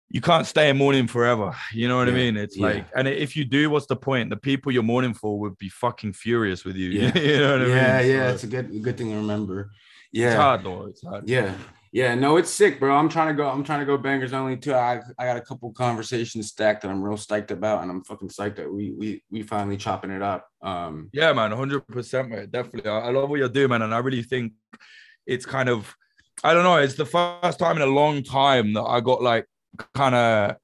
you 0.10 0.22
can't 0.22 0.48
stay 0.48 0.70
in 0.70 0.78
mourning 0.78 1.08
forever. 1.08 1.54
You 1.74 1.88
know 1.88 1.98
what 1.98 2.08
I 2.08 2.12
mean? 2.12 2.38
It's 2.38 2.56
yeah. 2.58 2.66
like, 2.68 2.86
and 2.96 3.08
if 3.08 3.36
you 3.36 3.44
do, 3.44 3.70
what's 3.70 3.88
the 3.88 3.96
point? 3.98 4.30
The 4.30 4.38
people 4.38 4.72
you're 4.72 4.84
mourning 4.84 5.14
for 5.14 5.38
would 5.40 5.58
be 5.58 5.70
fucking 5.70 6.14
furious 6.14 6.64
with 6.64 6.76
you. 6.78 6.90
Yeah. 7.02 7.18
you 7.18 7.38
know 7.40 7.52
what 7.52 7.62
I 7.62 7.66
mean? 7.66 7.76
yeah, 8.12 8.28
So 8.30 8.34
it's 8.34 8.44
a 8.44 8.48
good 8.48 8.84
good 8.84 8.98
thing 8.98 9.10
to 9.10 9.16
remember. 9.18 9.72
it's 10.14 10.22
Yeah. 10.22 10.36
hard 10.36 10.64
though. 10.64 10.86
It's 10.86 11.04
hard. 11.04 11.28
Yeah. 11.28 11.54
Yeah, 11.94 12.16
no, 12.16 12.36
it's 12.38 12.50
sick, 12.52 12.80
bro. 12.82 12.96
I'm 12.96 13.08
trying 13.10 13.30
to 13.30 13.34
go. 13.34 13.50
I'm 13.50 13.64
trying 13.64 13.80
to 13.80 13.86
go 13.86 13.98
bangers 13.98 14.34
only 14.34 14.58
too. 14.58 14.74
I, 14.74 15.02
I 15.18 15.26
got 15.26 15.38
a 15.38 15.42
couple 15.42 15.72
conversations 15.72 16.48
stacked 16.50 16.82
that 16.82 16.92
I'm 16.92 17.02
real 17.02 17.18
psyched 17.18 17.50
about, 17.50 17.82
and 17.82 17.90
I'm 17.90 18.04
fucking 18.04 18.28
psyched 18.28 18.58
that 18.58 18.72
we 18.72 18.92
we 18.92 19.24
we 19.32 19.42
finally 19.42 19.78
chopping 19.78 20.12
it 20.12 20.22
up. 20.22 20.48
Um, 20.62 21.10
Yeah, 21.14 21.32
man, 21.34 21.52
100%, 21.52 22.30
mate. 22.30 22.52
Definitely. 22.52 22.92
I, 22.92 23.08
I 23.08 23.12
love 23.12 23.30
what 23.30 23.40
you're 23.40 23.48
doing, 23.50 23.70
man. 23.70 23.82
And 23.84 23.96
I 23.96 24.00
really 24.00 24.22
think 24.22 24.52
it's 25.26 25.46
kind 25.46 25.70
of, 25.70 25.96
I 26.44 26.54
don't 26.54 26.64
know, 26.64 26.76
it's 26.78 26.96
the 26.96 27.06
first 27.06 27.58
time 27.58 27.78
in 27.78 27.82
a 27.82 27.86
long 27.88 28.22
time 28.22 28.74
that 28.74 28.84
I 28.84 29.00
got 29.00 29.24
like 29.24 29.48
kind 29.94 30.16
of, 30.16 30.56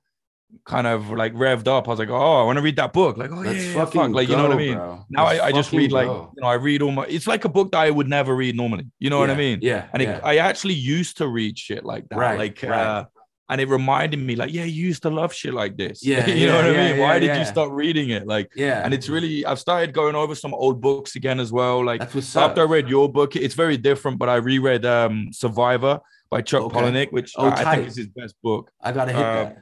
kind 0.65 0.88
of 0.88 1.10
like 1.10 1.34
revved 1.34 1.68
up. 1.68 1.88
I 1.88 1.91
was 1.91 1.99
like, 1.99 2.10
oh, 2.10 2.41
I 2.41 2.44
want 2.44 2.57
to 2.57 2.61
read 2.61 2.76
that 2.77 2.94
book. 2.94 3.18
Like, 3.18 3.31
oh, 3.31 3.41
yeah, 3.41 3.52
let's 3.52 3.65
yeah, 3.65 3.73
fucking 3.73 4.02
fuck. 4.02 4.11
Like, 4.11 4.30
you 4.30 4.35
know 4.35 4.44
what 4.44 4.52
I 4.53 4.57
mean? 4.57 4.76
bro. 4.76 5.06
Now 5.10 5.26
Let's 5.26 5.40
I, 5.41 5.45
I 5.48 5.52
just 5.52 5.72
read 5.72 5.91
like, 5.91 6.07
go. 6.07 6.31
you 6.35 6.41
know, 6.41 6.48
I 6.48 6.53
read 6.53 6.81
all 6.81 6.91
my, 6.91 7.06
it's 7.06 7.27
like 7.27 7.45
a 7.45 7.49
book 7.49 7.72
that 7.72 7.80
I 7.80 7.90
would 7.90 8.07
never 8.07 8.35
read 8.35 8.56
normally. 8.56 8.88
You 8.99 9.10
know 9.10 9.19
what 9.19 9.30
I 9.30 9.35
mean? 9.35 9.60
Yeah, 9.61 9.88
And 9.94 10.02
yeah. 10.03 10.18
it, 10.18 10.23
I 10.23 10.38
actually 10.38 10.76
used 10.76 11.18
to 11.18 11.27
read 11.27 11.57
shit 11.57 11.84
like 11.84 12.07
that. 12.10 12.18
Right, 12.18 12.38
like, 12.38 12.61
right. 12.64 12.72
uh, 12.72 13.06
and 13.49 13.60
it 13.60 13.68
reminded 13.68 14.18
me 14.19 14.35
like, 14.35 14.53
yeah, 14.53 14.64
you 14.64 14.85
used 14.85 15.03
to 15.03 15.10
love 15.10 15.34
shit 15.34 15.53
like 15.53 15.76
this. 15.76 16.03
Yeah, 16.06 16.26
you 16.27 16.48
know 16.48 16.53
yeah, 16.53 16.56
what 16.56 16.65
I 16.65 16.72
yeah, 16.72 16.91
mean. 16.91 17.02
Why 17.02 17.19
did 17.19 17.27
yeah. 17.27 17.40
you 17.40 17.45
stop 17.45 17.69
reading 17.72 18.10
it? 18.11 18.26
Like, 18.26 18.52
Yeah. 18.56 18.84
and 18.84 18.94
it's 18.94 19.10
really 19.10 19.45
I've 19.45 19.60
started 19.60 19.94
going 19.94 20.15
over 20.15 20.34
some 20.34 20.53
old 20.53 20.81
books 20.81 21.15
again 21.15 21.40
as 21.40 21.52
well. 21.52 21.84
Like 21.84 21.99
That's 21.99 22.15
what's 22.15 22.35
up. 22.35 22.52
after 22.52 22.61
I 22.61 22.65
read 22.65 22.88
your 22.90 23.11
book, 23.11 23.35
it's 23.35 23.53
very 23.53 23.77
different, 23.77 24.18
but 24.18 24.30
I 24.30 24.35
reread 24.35 24.85
um 24.85 25.30
Survivor 25.34 25.99
by 26.34 26.41
Chuck 26.41 26.64
Okay. 26.64 26.76
Palahniuk, 26.80 27.11
which 27.11 27.34
Oh, 27.38 27.47
I, 27.47 27.72
I 27.72 27.76
think 27.76 27.88
is 27.89 27.95
his 27.97 28.07
best 28.07 28.35
book. 28.41 28.72
I 28.81 28.91
gotta 28.91 29.11
hit 29.14 29.22
Um, 29.22 29.35
that. 29.35 29.57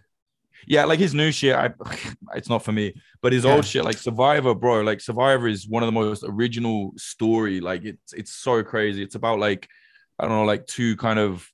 Yeah, 0.67 0.85
like 0.85 0.99
his 0.99 1.13
new 1.13 1.31
shit, 1.31 1.55
I 1.55 1.73
it's 2.35 2.49
not 2.49 2.63
for 2.63 2.71
me. 2.71 2.93
But 3.21 3.33
his 3.33 3.43
Yeah. 3.43 3.55
old 3.55 3.65
shit, 3.65 3.83
like 3.83 3.97
Survivor, 3.97 4.53
bro, 4.55 4.81
like 4.81 5.01
Survivor 5.01 5.47
is 5.47 5.67
one 5.67 5.83
of 5.83 5.87
the 5.87 5.91
most 5.91 6.23
original 6.27 6.93
story. 6.97 7.59
Like 7.59 7.83
it's 7.83 8.13
it's 8.13 8.31
so 8.33 8.63
crazy. 8.63 9.01
It's 9.03 9.15
about 9.15 9.39
like 9.39 9.67
I 10.19 10.23
don't 10.27 10.31
know, 10.37 10.45
like 10.45 10.65
two 10.67 10.95
kind 10.97 11.19
of 11.19 11.47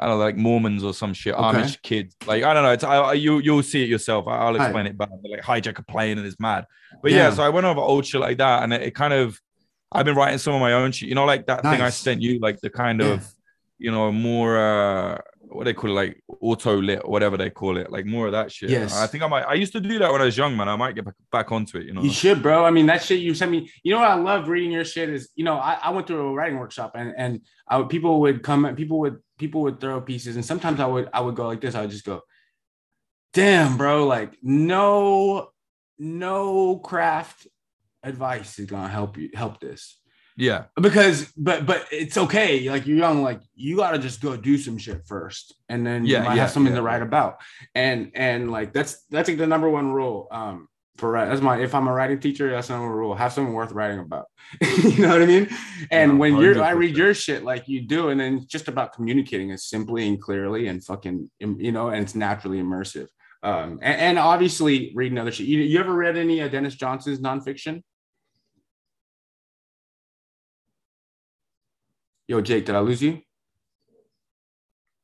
I 0.00 0.06
don't 0.06 0.18
know, 0.18 0.24
like 0.24 0.36
Mormons 0.36 0.84
or 0.84 0.92
some 0.94 1.12
shit, 1.14 1.34
Okay. 1.34 1.58
Amish 1.58 1.80
kids. 1.82 2.14
Like 2.26 2.42
I 2.44 2.52
don't 2.54 2.62
know. 2.64 2.72
It's 2.72 2.84
I, 2.84 2.96
I- 2.98 3.12
you 3.14 3.38
you'll 3.38 3.62
see 3.62 3.82
it 3.82 3.88
yourself. 3.88 4.26
I, 4.28 4.36
I'll 4.36 4.54
Right. 4.54 4.66
explain 4.66 4.86
it, 4.86 4.96
but 4.98 5.08
like 5.32 5.42
hijack 5.42 5.78
a 5.78 5.84
plane 5.84 6.18
and 6.18 6.26
it's 6.26 6.38
mad. 6.38 6.66
But 7.02 7.12
yeah. 7.12 7.28
Yeah. 7.28 7.30
so 7.34 7.42
I 7.44 7.48
went 7.50 7.66
over 7.66 7.80
old 7.80 8.04
shit 8.04 8.20
like 8.20 8.38
that, 8.38 8.62
and 8.62 8.72
it, 8.72 8.82
it 8.82 8.94
kind 8.94 9.12
of 9.14 9.40
I've 9.90 10.04
been 10.04 10.16
writing 10.16 10.38
some 10.38 10.54
of 10.54 10.60
my 10.60 10.72
own 10.74 10.92
shit. 10.92 11.08
You 11.08 11.14
know, 11.14 11.24
like 11.24 11.46
that 11.46 11.62
thing 11.62 11.80
I 11.80 11.88
sent 11.90 12.20
you, 12.20 12.38
like 12.40 12.60
the 12.60 12.68
kind 12.70 13.00
Yeah. 13.00 13.06
of 13.14 13.26
you 13.78 13.90
know 13.90 14.10
more 14.12 14.58
uh 14.58 15.18
what 15.50 15.64
they 15.64 15.74
call 15.74 15.90
it, 15.90 15.94
like 15.94 16.22
auto 16.40 16.80
lit 16.80 17.00
or 17.04 17.10
whatever 17.10 17.36
they 17.36 17.50
call 17.50 17.76
it, 17.78 17.90
like 17.90 18.06
more 18.06 18.26
of 18.26 18.32
that 18.32 18.52
shit. 18.52 18.70
Yes. 18.70 18.96
I 18.96 19.06
think 19.06 19.22
I 19.22 19.26
might. 19.26 19.44
I 19.44 19.54
used 19.54 19.72
to 19.72 19.80
do 19.80 19.98
that 19.98 20.12
when 20.12 20.20
I 20.20 20.26
was 20.26 20.36
young, 20.36 20.56
man. 20.56 20.68
I 20.68 20.76
might 20.76 20.94
get 20.94 21.04
back, 21.04 21.14
back 21.32 21.52
onto 21.52 21.78
it. 21.78 21.86
You 21.86 21.94
know. 21.94 22.02
You 22.02 22.10
should, 22.10 22.42
bro. 22.42 22.64
I 22.64 22.70
mean, 22.70 22.86
that 22.86 23.02
shit 23.02 23.20
you 23.20 23.34
sent 23.34 23.50
me. 23.50 23.70
You 23.82 23.94
know 23.94 24.00
what 24.00 24.10
I 24.10 24.14
love 24.14 24.48
reading 24.48 24.72
your 24.72 24.84
shit 24.84 25.08
is, 25.08 25.30
you 25.34 25.44
know, 25.44 25.54
I, 25.54 25.78
I 25.82 25.90
went 25.90 26.06
through 26.06 26.28
a 26.28 26.32
writing 26.32 26.58
workshop 26.58 26.92
and 26.94 27.14
and 27.16 27.40
I 27.66 27.78
would, 27.78 27.88
people 27.88 28.20
would 28.20 28.42
come, 28.42 28.74
people 28.76 29.00
would 29.00 29.18
people 29.38 29.62
would 29.62 29.80
throw 29.80 30.00
pieces, 30.00 30.36
and 30.36 30.44
sometimes 30.44 30.80
I 30.80 30.86
would 30.86 31.08
I 31.12 31.20
would 31.20 31.34
go 31.34 31.46
like 31.46 31.60
this. 31.60 31.74
I 31.74 31.82
would 31.82 31.90
just 31.90 32.04
go, 32.04 32.22
damn, 33.32 33.76
bro, 33.76 34.06
like 34.06 34.36
no 34.42 35.50
no 35.98 36.78
craft 36.78 37.46
advice 38.02 38.58
is 38.58 38.66
gonna 38.66 38.88
help 38.88 39.16
you 39.16 39.30
help 39.34 39.60
this 39.60 39.98
yeah. 40.38 40.64
because 40.80 41.32
but 41.36 41.66
but 41.66 41.86
it's 41.90 42.16
okay. 42.16 42.70
Like 42.70 42.86
you're 42.86 42.96
young 42.96 43.22
like 43.22 43.40
you 43.56 43.76
got 43.76 43.90
to 43.90 43.98
just 43.98 44.22
go 44.22 44.36
do 44.36 44.56
some 44.56 44.78
shit 44.78 45.04
first 45.04 45.54
and 45.68 45.84
then 45.84 46.06
Yeah, 46.06 46.18
you 46.18 46.24
might 46.28 46.36
yeah, 46.36 46.42
have 46.42 46.52
something 46.52 46.72
yeah. 46.72 46.78
to 46.78 46.82
write 46.82 47.02
about. 47.02 47.40
And 47.74 48.12
and 48.14 48.50
like 48.50 48.72
that's 48.72 49.02
that's 49.10 49.28
like 49.28 49.36
the 49.36 49.48
number 49.48 49.68
one 49.68 49.92
rule 49.92 50.28
um 50.30 50.68
for 50.96 51.12
that's 51.12 51.40
my 51.40 51.60
if 51.60 51.76
i'm 51.76 51.86
a 51.86 51.92
writing 51.92 52.18
teacher 52.18 52.50
that's 52.50 52.68
number 52.68 52.86
one 52.86 52.96
rule. 52.96 53.14
Have 53.16 53.32
something 53.32 53.52
worth 53.52 53.72
writing 53.72 53.98
about. 53.98 54.26
You 54.60 55.02
know 55.02 55.08
what 55.08 55.22
i 55.22 55.26
mean? 55.26 55.48
And 55.90 56.20
when 56.20 56.36
you're 56.36 56.62
i 56.62 56.70
read 56.70 56.96
your 56.96 57.14
shit 57.14 57.42
like 57.42 57.68
you 57.68 57.82
do 57.82 58.10
and 58.10 58.20
then 58.20 58.36
it's 58.36 58.46
just 58.46 58.68
about 58.68 58.92
communicating 58.92 59.50
it 59.50 59.58
simply 59.58 60.06
and 60.06 60.22
clearly 60.22 60.68
and 60.68 60.82
fucking 60.84 61.30
you 61.40 61.72
know 61.72 61.88
and 61.88 62.04
it's 62.04 62.14
naturally 62.14 62.58
immersive. 62.58 63.08
Um 63.42 63.80
and, 63.82 64.00
and 64.00 64.18
obviously 64.20 64.92
reading 64.94 65.18
other 65.18 65.32
shit. 65.32 65.46
You, 65.46 65.58
you 65.58 65.80
ever 65.80 65.92
read 65.92 66.16
any 66.16 66.40
uh, 66.40 66.48
denis 66.48 66.76
johnson's 66.76 67.18
nonfiction 67.18 67.82
Yo, 72.28 72.40
Jake, 72.42 72.66
did 72.66 72.74
I 72.74 72.80
lose 72.80 73.02
you? 73.02 73.20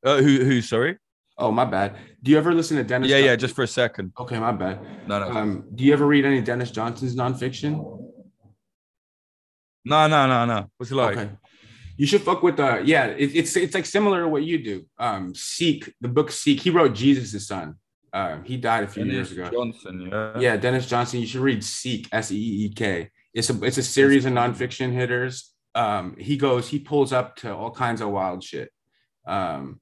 Uh, 0.03 0.21
who? 0.21 0.43
Who? 0.45 0.61
Sorry. 0.61 0.97
Oh, 1.37 1.51
my 1.51 1.65
bad. 1.65 1.97
Do 2.23 2.31
you 2.31 2.37
ever 2.37 2.53
listen 2.53 2.77
to 2.77 2.83
Denis? 2.83 3.09
Yeah, 3.09 3.17
John- 3.17 3.25
yeah. 3.25 3.35
Just 3.35 3.55
for 3.55 3.63
a 3.63 3.67
second. 3.67 4.13
Okay, 4.19 4.39
my 4.39 4.51
bad. 4.51 4.79
No, 5.07 5.19
no, 5.19 5.29
Um, 5.35 5.65
do 5.73 5.83
you 5.83 5.91
ever 5.93 6.05
read 6.05 6.23
any 6.25 6.41
Denis 6.41 6.71
Johnson's 6.71 7.15
nonfiction? 7.15 7.73
no, 9.83 10.07
no, 10.07 10.27
no, 10.27 10.45
no. 10.45 10.71
What's 10.77 10.91
it 10.91 10.95
like? 10.95 11.17
okay. 11.17 11.31
You 11.97 12.05
should 12.05 12.21
fuck 12.21 12.43
with 12.43 12.57
the 12.57 12.81
yeah. 12.85 13.05
It, 13.05 13.33
it's 13.35 13.55
it's 13.55 13.73
like 13.73 13.85
similar 13.85 14.23
to 14.23 14.27
what 14.27 14.43
you 14.43 14.61
do. 14.61 14.85
Um, 14.99 15.33
Seek 15.33 15.93
the 16.01 16.09
book 16.09 16.29
Seek. 16.29 16.59
He 16.59 16.69
wrote 16.69 16.93
Jesus' 16.93 17.47
son. 17.47 17.75
Um, 18.11 18.43
he 18.43 18.57
died 18.57 18.83
a 18.83 18.87
few 18.87 19.05
years 19.05 19.29
Denis 19.29 19.49
ago. 19.49 19.57
Johnson. 19.65 20.09
Yeah. 20.11 20.39
Yeah, 20.39 20.57
Denis 20.57 20.87
Johnson. 20.87 21.21
You 21.21 21.27
should 21.27 21.39
read 21.41 21.63
Seek. 21.63 22.09
S 22.11 22.31
E 22.33 22.65
E 22.65 22.69
K. 22.73 23.09
It's 23.33 23.49
a 23.49 23.63
it's 23.63 23.77
a 23.77 23.83
series 23.83 24.25
of 24.25 24.33
nonfiction 24.33 24.91
hitters. 24.91 25.53
Um, 25.75 26.15
he 26.17 26.37
goes 26.37 26.67
he 26.67 26.79
pulls 26.79 27.13
up 27.13 27.35
to 27.37 27.53
all 27.53 27.71
kinds 27.71 28.01
of 28.01 28.09
wild 28.09 28.43
shit. 28.43 28.71
Um, 29.27 29.81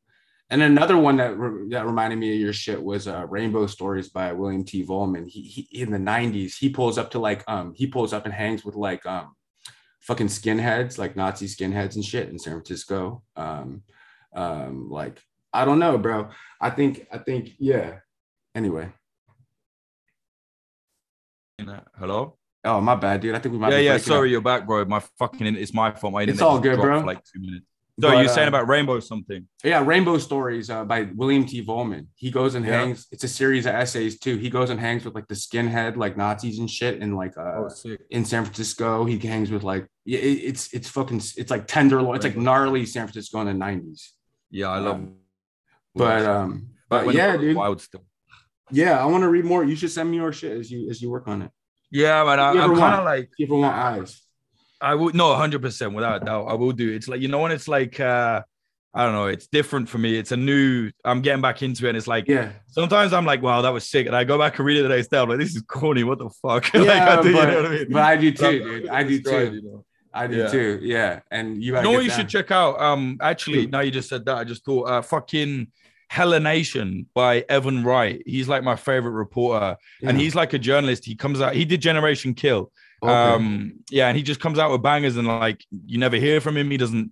and 0.50 0.62
another 0.62 0.98
one 0.98 1.18
that 1.18 1.38
re- 1.38 1.70
that 1.70 1.86
reminded 1.86 2.18
me 2.20 2.34
of 2.34 2.40
your 2.40 2.54
shit 2.54 2.82
was 2.82 3.08
uh, 3.08 3.26
Rainbow 3.30 3.68
Stories 3.68 4.10
by 4.10 4.34
William 4.34 4.64
T. 4.64 4.86
Vollmann. 4.86 5.28
He, 5.28 5.42
he 5.42 5.82
in 5.82 5.92
the 5.92 5.98
'90s 5.98 6.58
he 6.58 6.70
pulls 6.70 6.98
up 6.98 7.12
to 7.12 7.20
like 7.20 7.44
um 7.48 7.74
he 7.76 7.88
pulls 7.88 8.14
up 8.14 8.26
and 8.26 8.34
hangs 8.34 8.66
with 8.66 8.76
like 8.76 9.06
um 9.06 9.36
fucking 10.02 10.28
skinheads 10.28 10.98
like 10.98 11.16
Nazi 11.16 11.48
skinheads 11.48 11.96
and 11.96 12.04
shit 12.04 12.30
in 12.30 12.38
San 12.38 12.54
Francisco. 12.54 13.24
Um, 13.36 13.84
um, 14.36 14.90
like 14.90 15.22
I 15.54 15.66
don't 15.66 15.80
know, 15.80 15.98
bro. 15.98 16.30
I 16.60 16.70
think 16.70 17.08
I 17.12 17.20
think 17.20 17.54
yeah. 17.60 18.00
Anyway. 18.56 18.92
Hello. 21.98 22.38
Oh, 22.66 22.80
my 22.80 22.96
bad, 22.96 23.22
dude. 23.22 23.36
I 23.36 23.40
think 23.40 23.54
we 23.54 23.60
might. 23.60 23.74
Yeah, 23.74 23.80
yeah. 23.80 23.98
Sorry, 23.98 24.30
up. 24.30 24.32
you're 24.32 24.42
back, 24.42 24.66
bro. 24.66 24.86
My 24.86 25.02
fucking. 25.20 25.56
It's 25.56 25.74
my 25.74 25.92
fault. 25.92 26.14
My 26.14 26.24
It's 26.24 26.42
all 26.42 26.60
good, 26.60 26.80
bro. 26.80 27.00
Like 27.00 27.24
two 27.24 27.40
minutes. 27.42 27.66
So 28.00 28.10
But, 28.10 28.18
you're 28.20 28.28
saying 28.30 28.48
uh, 28.48 28.50
about 28.50 28.68
Rainbow 28.68 29.00
something? 29.00 29.48
Yeah, 29.64 29.84
Rainbow 29.86 30.18
Stories 30.18 30.72
uh, 30.72 30.84
by 30.84 31.10
William 31.14 31.46
T. 31.46 31.64
Vollmann. 31.64 32.08
He 32.16 32.32
goes 32.32 32.56
and 32.56 32.66
Yeah. 32.66 32.80
hangs. 32.80 33.06
It's 33.12 33.24
a 33.24 33.28
series 33.28 33.68
of 33.68 33.76
essays 33.76 34.18
too. 34.18 34.38
He 34.38 34.50
goes 34.50 34.72
and 34.72 34.80
hangs 34.80 35.06
with 35.06 35.14
like 35.14 35.28
the 35.28 35.36
skinhead, 35.36 35.96
like 35.96 36.18
Nazis 36.18 36.58
and 36.58 36.68
shit, 36.70 37.02
and 37.02 37.16
like 37.16 37.38
uh, 37.38 37.70
sick. 37.70 38.02
in 38.10 38.26
San 38.26 38.46
Francisco. 38.46 39.06
He 39.06 39.20
hangs 39.20 39.52
with 39.52 39.62
like 39.62 39.86
yeah, 40.06 40.18
it, 40.18 40.40
it's 40.50 40.74
it's 40.74 40.90
fucking 40.90 41.18
it's 41.38 41.52
like 41.52 41.68
tenderloin. 41.68 42.16
It's 42.16 42.26
like 42.26 42.36
gnarly 42.36 42.88
San 42.88 43.06
Francisco 43.06 43.42
in 43.42 43.48
the 43.48 43.54
nineties. 43.54 44.14
Yeah, 44.50 44.70
I 44.70 44.80
love. 44.80 44.96
Um, 44.96 45.16
But 45.94 46.26
um, 46.26 46.70
Back 46.90 47.06
but 47.06 47.14
yeah, 47.14 47.38
dude. 47.38 47.56
Wild 47.56 47.80
still. 47.80 48.04
Yeah, 48.72 49.00
I 49.00 49.06
want 49.06 49.22
to 49.22 49.30
read 49.30 49.46
more. 49.46 49.64
You 49.64 49.76
should 49.76 49.92
send 49.92 50.10
me 50.10 50.18
your 50.18 50.34
shit 50.34 50.58
as 50.58 50.72
you 50.72 50.90
as 50.90 51.00
you 51.00 51.12
work 51.12 51.28
on 51.28 51.44
it. 51.44 51.52
Yeah, 51.94 52.24
man. 52.24 52.40
I, 52.40 52.50
I'm 52.52 52.76
kind 52.76 52.96
of 53.00 53.06
like. 53.06 53.30
You 53.38 53.46
ever 53.46 53.56
want 53.56 53.76
eyes. 53.76 54.22
I 54.82 54.96
would 54.96 55.16
no, 55.16 55.34
hundred 55.36 55.62
percent, 55.62 55.94
without 55.94 56.22
a 56.22 56.26
doubt, 56.26 56.48
I 56.48 56.56
will 56.56 56.74
do. 56.74 56.92
It's 56.92 57.08
like 57.08 57.22
you 57.22 57.30
know 57.30 57.40
when 57.40 57.52
it's 57.52 57.68
like 57.70 58.00
uh 58.00 58.42
I 58.96 59.06
don't 59.06 59.14
know, 59.14 59.28
it's 59.28 59.48
different 59.48 59.88
for 59.90 59.98
me. 59.98 60.18
It's 60.18 60.32
a 60.32 60.38
new. 60.38 60.92
I'm 61.06 61.22
getting 61.22 61.42
back 61.42 61.64
into 61.64 61.86
it, 61.86 61.90
and 61.90 61.98
it's 61.98 62.08
like 62.08 62.28
Yeah, 62.28 62.52
sometimes 62.68 63.14
I'm 63.14 63.26
like, 63.26 63.42
wow, 63.42 63.62
that 63.62 63.70
was 63.70 63.90
sick, 63.90 64.08
and 64.08 64.16
I 64.16 64.24
go 64.24 64.38
back 64.38 64.58
and 64.58 64.66
read 64.66 64.78
it 64.78 64.84
the 64.84 64.90
next 64.90 65.08
day. 65.08 65.20
I'm 65.20 65.30
like, 65.30 65.40
this 65.40 65.56
is 65.56 65.62
corny. 65.62 66.04
What 66.04 66.20
the 66.20 66.30
fuck? 66.42 66.66
Like, 66.74 66.86
yeah, 66.88 67.18
I 67.18 67.22
do, 67.22 67.30
you 67.30 67.36
but, 67.36 67.46
know 67.50 67.56
what 67.62 67.66
I 67.66 67.70
mean? 67.76 67.88
but 67.92 68.02
I 68.04 68.16
do 68.18 68.32
too, 68.32 68.60
dude. 68.60 68.90
I 68.90 69.04
do 69.04 69.22
too. 69.22 69.54
you 69.56 69.62
know? 69.62 69.86
I 70.14 70.28
do 70.28 70.38
Yeah. 70.38 70.48
too. 70.48 70.80
Yeah, 70.84 71.20
and 71.32 71.64
you 71.64 71.76
You 71.76 71.82
know 71.82 72.00
you 72.00 72.10
down. 72.10 72.18
should 72.20 72.30
check 72.30 72.52
out? 72.52 72.80
Um, 72.82 73.18
actually, 73.22 73.68
now 73.68 73.80
you 73.80 73.90
just 73.92 74.10
said 74.10 74.26
that, 74.26 74.36
I 74.38 74.44
just 74.44 74.66
thought, 74.66 74.84
uh, 74.84 75.02
fucking 75.02 75.72
Hella 76.14 76.40
Nation 76.40 77.08
by 77.16 77.44
Evan 77.50 77.84
Wright. 77.84 78.22
He's 78.28 78.48
like 78.48 78.64
my 78.64 78.76
favorite 78.76 79.14
reporter, 79.14 79.76
and 80.04 80.16
he's 80.22 80.36
like 80.36 80.54
a 80.54 80.60
journalist. 80.60 81.06
He 81.06 81.16
comes 81.16 81.42
out. 81.42 81.56
He 81.56 81.66
did 81.66 81.82
Generation 81.82 82.36
Kill. 82.36 82.72
Okay. 83.02 83.12
Um, 83.12 83.80
yeah, 83.90 84.10
and 84.10 84.16
he 84.16 84.22
just 84.22 84.40
comes 84.40 84.60
out 84.60 84.70
with 84.72 84.84
bangers, 84.84 85.18
and 85.18 85.28
like 85.28 85.66
you 85.88 85.98
never 85.98 86.18
hear 86.18 86.40
from 86.40 86.56
him. 86.56 86.70
He 86.70 86.78
doesn't. 86.78 87.12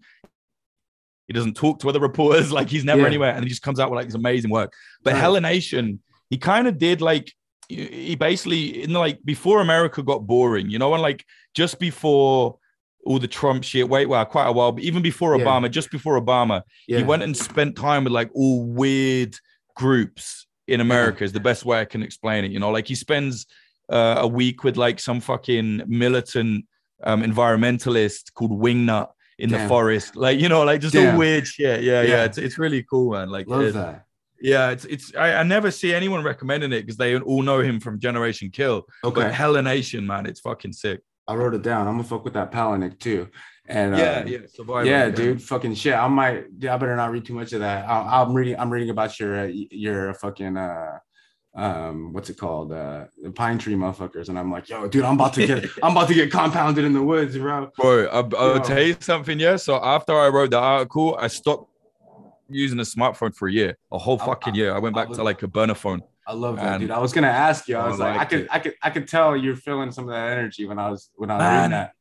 He 1.25 1.33
doesn't 1.33 1.55
talk 1.55 1.79
to 1.79 1.89
other 1.89 1.99
reporters. 1.99 2.51
Like 2.57 2.69
he's 2.69 2.85
never 2.85 3.01
Yeah. 3.01 3.07
anywhere, 3.07 3.33
and 3.33 3.43
he 3.43 3.49
just 3.49 3.63
comes 3.63 3.79
out 3.79 3.89
with 3.89 3.97
like 3.97 4.05
his 4.05 4.13
amazing 4.13 4.51
work. 4.51 4.71
But 5.03 5.13
Right. 5.13 5.19
Hella 5.19 5.41
Nation, 5.41 5.99
he 6.29 6.37
kind 6.37 6.67
of 6.67 6.77
did 6.77 7.01
like 7.01 7.33
he 7.69 8.15
basically 8.15 8.83
in 8.83 8.93
like 8.93 9.17
before 9.25 9.61
America 9.61 10.03
got 10.03 10.27
boring, 10.27 10.69
you 10.69 10.77
know, 10.77 10.91
when 10.91 11.01
like 11.01 11.25
just 11.55 11.79
before 11.79 12.59
all 13.05 13.17
the 13.19 13.27
Trump 13.27 13.63
shit, 13.63 13.87
wait, 13.89 14.07
well, 14.07 14.23
quite 14.25 14.47
a 14.47 14.51
while, 14.51 14.71
but 14.71 14.83
even 14.83 15.01
before 15.01 15.35
Yeah. 15.37 15.43
Obama, 15.45 15.69
just 15.71 15.89
before 15.91 16.21
Obama, 16.21 16.61
yeah. 16.87 16.97
he 16.99 17.03
went 17.03 17.23
and 17.23 17.35
spent 17.35 17.75
time 17.75 18.03
with 18.03 18.13
like 18.13 18.29
all 18.33 18.63
weird 18.65 19.35
groups 19.75 20.47
in 20.67 20.81
America, 20.81 21.23
is 21.23 21.31
the 21.33 21.39
best 21.39 21.65
way 21.65 21.79
I 21.81 21.85
can 21.85 22.03
explain 22.03 22.45
it. 22.45 22.51
You 22.51 22.59
know, 22.59 22.69
like 22.69 22.87
he 22.87 22.95
spends 22.95 23.47
uh, 23.89 24.15
a 24.19 24.27
week 24.27 24.63
with 24.63 24.77
like 24.77 24.99
some 24.99 25.19
fucking 25.19 25.83
militant 25.87 26.65
um, 27.03 27.23
environmentalist 27.23 28.33
called 28.33 28.51
Wingnut 28.51 29.09
in 29.39 29.49
the 29.49 29.67
forest. 29.67 30.15
Like, 30.15 30.39
you 30.39 30.47
know, 30.49 30.63
like 30.63 30.81
just 30.81 30.93
Damn. 30.93 31.13
all 31.13 31.19
weird 31.19 31.47
shit. 31.47 31.83
Yeah, 31.83 32.01
yeah. 32.01 32.07
Yeah. 32.07 32.23
It's, 32.25 32.37
it's 32.37 32.57
really 32.59 32.83
cool, 32.83 33.13
man. 33.13 33.29
Like, 33.29 33.47
Love 33.47 33.61
it- 33.63 33.73
that. 33.73 34.05
yeah, 34.39 34.69
it's 34.69 34.85
it's 34.85 35.15
I, 35.15 35.33
I 35.35 35.43
never 35.43 35.71
see 35.71 35.93
anyone 35.93 36.23
recommending 36.23 36.71
it 36.71 36.81
because 36.81 36.97
they 36.97 37.17
all 37.19 37.41
know 37.41 37.59
him 37.59 37.79
from 37.79 37.99
Generation 37.99 38.51
Kill. 38.51 38.85
Okay. 39.03 39.21
But 39.23 39.33
Hella 39.33 39.61
Nation, 39.63 40.05
man, 40.05 40.25
it's 40.27 40.39
fucking 40.41 40.73
sick. 40.73 41.01
I 41.27 41.35
wrote 41.35 41.53
it 41.53 41.61
down. 41.61 41.87
I'm 41.87 41.93
gonna 41.93 42.03
fuck 42.03 42.23
with 42.23 42.33
that 42.33 42.51
Palahniuk 42.51 42.99
too. 42.99 43.27
And 43.67 43.95
yeah, 43.95 44.03
uh, 44.03 44.25
yeah, 44.25 44.37
Survivor. 44.53 44.85
yeah, 44.89 45.09
dude, 45.09 45.41
fucking 45.41 45.75
shit. 45.75 45.93
I 45.93 46.07
might. 46.07 46.45
I 46.63 46.77
better 46.77 46.95
not 46.95 47.11
read 47.11 47.25
too 47.25 47.33
much 47.35 47.53
of 47.53 47.59
that. 47.61 47.87
I, 47.87 48.21
I'm 48.21 48.33
reading. 48.33 48.57
I'm 48.59 48.69
reading 48.69 48.89
about 48.89 49.17
your 49.19 49.41
uh, 49.41 49.49
your 49.69 50.13
fucking 50.15 50.57
uh, 50.57 50.97
um, 51.55 52.11
what's 52.11 52.29
it 52.29 52.37
called? 52.37 52.71
Uh, 52.73 53.05
the 53.21 53.31
pine 53.31 53.57
tree 53.59 53.75
motherfuckers. 53.75 54.29
And 54.29 54.37
I'm 54.39 54.51
like, 54.51 54.67
yo, 54.67 54.87
dude, 54.87 55.03
I'm 55.05 55.13
about 55.15 55.33
to 55.35 55.45
get. 55.47 55.65
I'm 55.83 55.91
about 55.91 56.07
to 56.09 56.13
get 56.13 56.31
compounded 56.31 56.83
in 56.85 56.93
the 56.93 57.03
woods, 57.03 57.37
bro. 57.37 57.69
Bro, 57.77 58.07
I, 58.07 58.17
I'll 58.37 58.55
Yo. 58.57 58.63
tell 58.63 58.81
you 58.81 58.95
something. 58.99 59.39
Yeah. 59.39 59.55
So 59.57 59.75
after 59.81 60.13
I 60.17 60.27
wrote 60.29 60.49
the 60.51 60.59
article, 60.59 61.15
I 61.19 61.27
stopped 61.27 61.69
using 62.49 62.79
a 62.79 62.83
smartphone 62.83 63.33
for 63.33 63.47
a 63.47 63.51
year, 63.53 63.77
a 63.91 63.97
whole 63.97 64.17
fucking 64.17 64.53
I- 64.53 64.57
year. 64.57 64.75
I 64.75 64.79
went 64.79 64.97
I 64.97 65.01
back 65.01 65.09
was- 65.09 65.17
to 65.19 65.23
like 65.23 65.43
a 65.43 65.47
burner 65.47 65.75
phone. 65.75 66.01
I 66.27 66.33
love 66.33 66.55
that, 66.57 66.63
Man. 66.63 66.79
dude. 66.81 66.91
I 66.91 66.99
was 66.99 67.13
gonna 67.13 67.27
ask 67.27 67.67
you. 67.67 67.77
I 67.77 67.85
I 67.85 67.87
was 67.87 67.99
like, 67.99 68.19
I 68.19 68.25
could, 68.25 68.39
it. 68.41 68.47
I 68.51 68.59
could, 68.59 68.73
I 68.83 68.89
could 68.89 69.07
tell 69.07 69.35
you're 69.35 69.55
feeling 69.55 69.91
some 69.91 70.05
of 70.05 70.11
that 70.11 70.31
energy 70.31 70.65
when 70.65 70.77
I 70.79 70.89
was 70.89 71.09
when 71.15 71.31
I 71.31 71.37
was 71.37 71.55
reading 71.57 71.71
that. 71.71 71.93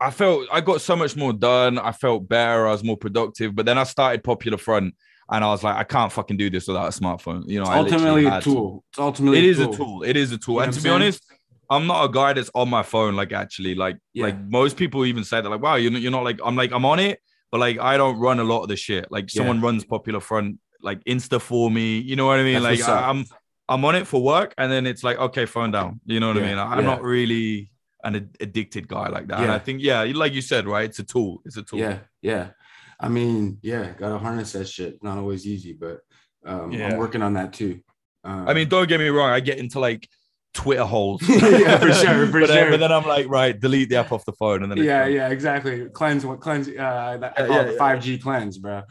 I 0.00 0.10
felt 0.10 0.46
I 0.52 0.60
got 0.60 0.80
so 0.80 0.96
much 0.96 1.16
more 1.16 1.32
done. 1.32 1.78
I 1.78 1.92
felt 1.92 2.28
better. 2.28 2.66
I 2.66 2.70
was 2.72 2.84
more 2.84 2.96
productive. 2.96 3.54
But 3.54 3.66
then 3.66 3.78
I 3.78 3.84
started 3.84 4.22
Popular 4.24 4.58
Front. 4.58 4.94
and 5.30 5.42
I 5.44 5.48
was 5.48 5.62
like, 5.64 5.76
I 5.76 5.84
can't 5.84 6.12
fucking 6.12 6.36
do 6.36 6.50
this 6.50 6.68
without 6.68 6.86
a 6.86 7.00
smartphone. 7.00 7.44
You 7.48 7.58
know, 7.60 7.70
It's 7.82 7.92
ultimately 7.92 8.26
a 8.26 8.40
tool. 8.40 8.84
It's 8.90 8.98
ultimately 8.98 9.38
It 9.38 9.44
is 9.44 9.58
a 9.58 9.66
tool. 9.72 10.02
It 10.02 10.16
is 10.16 10.32
a 10.32 10.38
tool. 10.38 10.54
You 10.56 10.60
and 10.60 10.72
to 10.72 10.80
be 10.82 10.88
honest, 10.90 11.24
I'm 11.70 11.86
not 11.86 12.04
a 12.04 12.08
guy 12.12 12.32
that's 12.34 12.50
on 12.54 12.68
my 12.68 12.82
phone. 12.82 13.16
Like 13.16 13.32
actually, 13.32 13.74
like 13.74 13.96
Yeah. 14.12 14.24
like 14.26 14.38
most 14.40 14.76
people 14.76 15.04
even 15.06 15.24
say 15.24 15.40
that. 15.40 15.48
Like, 15.48 15.60
wow, 15.62 15.74
you're 15.76 15.90
not, 15.90 16.00
you're 16.00 16.12
not 16.12 16.24
like 16.24 16.40
I'm 16.44 16.56
like 16.56 16.72
I'm 16.72 16.84
on 16.84 16.98
it, 17.00 17.20
but 17.50 17.58
like 17.60 17.78
I 17.78 17.96
don't 17.96 18.18
run 18.18 18.38
a 18.38 18.44
lot 18.44 18.62
of 18.62 18.68
the 18.68 18.76
shit. 18.76 19.10
Like 19.10 19.32
Yeah. 19.34 19.38
someone 19.40 19.60
runs 19.62 19.84
Popular 19.84 20.20
Front, 20.20 20.58
like 20.82 21.02
Insta 21.04 21.40
for 21.40 21.70
me. 21.70 21.98
You 21.98 22.16
know 22.16 22.26
what 22.26 22.38
I 22.38 22.44
mean? 22.44 22.62
That's 22.62 22.80
like. 22.86 22.88
I, 22.88 23.08
I'm 23.08 23.24
I'm 23.68 23.84
on 23.84 23.96
it 23.96 24.06
for 24.06 24.22
work, 24.22 24.54
and 24.58 24.70
then 24.70 24.86
it's 24.86 25.02
like 25.02 25.18
okay, 25.18 25.46
phone 25.46 25.70
down. 25.70 26.00
You 26.06 26.20
know 26.20 26.28
what 26.28 26.38
I 26.38 26.40
mean? 26.40 26.58
I'm 26.58 26.78
yeah. 26.78 26.84
not 26.84 27.02
really 27.02 27.70
an 28.04 28.16
ad- 28.16 28.36
addicted 28.40 28.86
guy 28.88 29.08
like 29.08 29.26
that. 29.28 29.40
And 29.40 29.50
I 29.50 29.58
think 29.58 29.82
yeah, 29.82 30.02
like 30.14 30.32
you 30.32 30.42
said, 30.42 30.66
right? 30.66 30.84
It's 30.88 30.98
a 30.98 31.04
tool. 31.04 31.42
It's 31.44 31.56
a 31.56 31.62
tool. 31.62 31.80
Yeah, 31.80 31.98
yeah. 32.22 32.50
I 32.98 33.08
mean, 33.08 33.58
yeah, 33.62 33.92
gotta 33.98 34.18
harness 34.18 34.52
that 34.52 34.68
shit. 34.68 35.02
Not 35.02 35.18
always 35.18 35.46
easy, 35.46 35.72
but 35.72 36.00
um, 36.46 36.72
Yeah. 36.72 36.88
I'm 36.92 36.96
working 36.96 37.22
on 37.22 37.34
that 37.34 37.52
too. 37.52 37.80
Um, 38.24 38.48
I 38.48 38.54
mean, 38.54 38.68
don't 38.68 38.88
get 38.88 38.98
me 39.00 39.08
wrong. 39.08 39.30
I 39.30 39.40
get 39.40 39.58
into 39.58 39.80
like 39.80 40.08
Twitter 40.54 40.84
holes. 40.84 41.22
Yeah, 41.28 41.78
for 41.78 41.92
sure, 41.92 42.26
for 42.30 42.40
but, 42.40 42.48
sure. 42.48 42.70
but 42.70 42.80
then 42.80 42.92
I'm 42.92 43.06
like, 43.06 43.28
right, 43.28 43.58
delete 43.58 43.90
the 43.90 43.96
app 43.96 44.12
off 44.12 44.24
the 44.24 44.32
phone, 44.32 44.62
and 44.62 44.72
then 44.72 44.78
yeah, 44.78 45.06
yeah, 45.06 45.28
exactly. 45.28 45.86
Cleanse 45.90 46.24
what 46.24 46.40
cleanse. 46.40 46.68
Uh, 46.68 46.72
I 46.72 47.14
Yeah, 47.14 47.32
call 47.46 47.56
yeah, 47.56 47.62
it 47.62 47.72
yeah. 47.72 47.78
five 47.78 48.02
G 48.02 48.18
cleanse, 48.18 48.58
bro. 48.58 48.82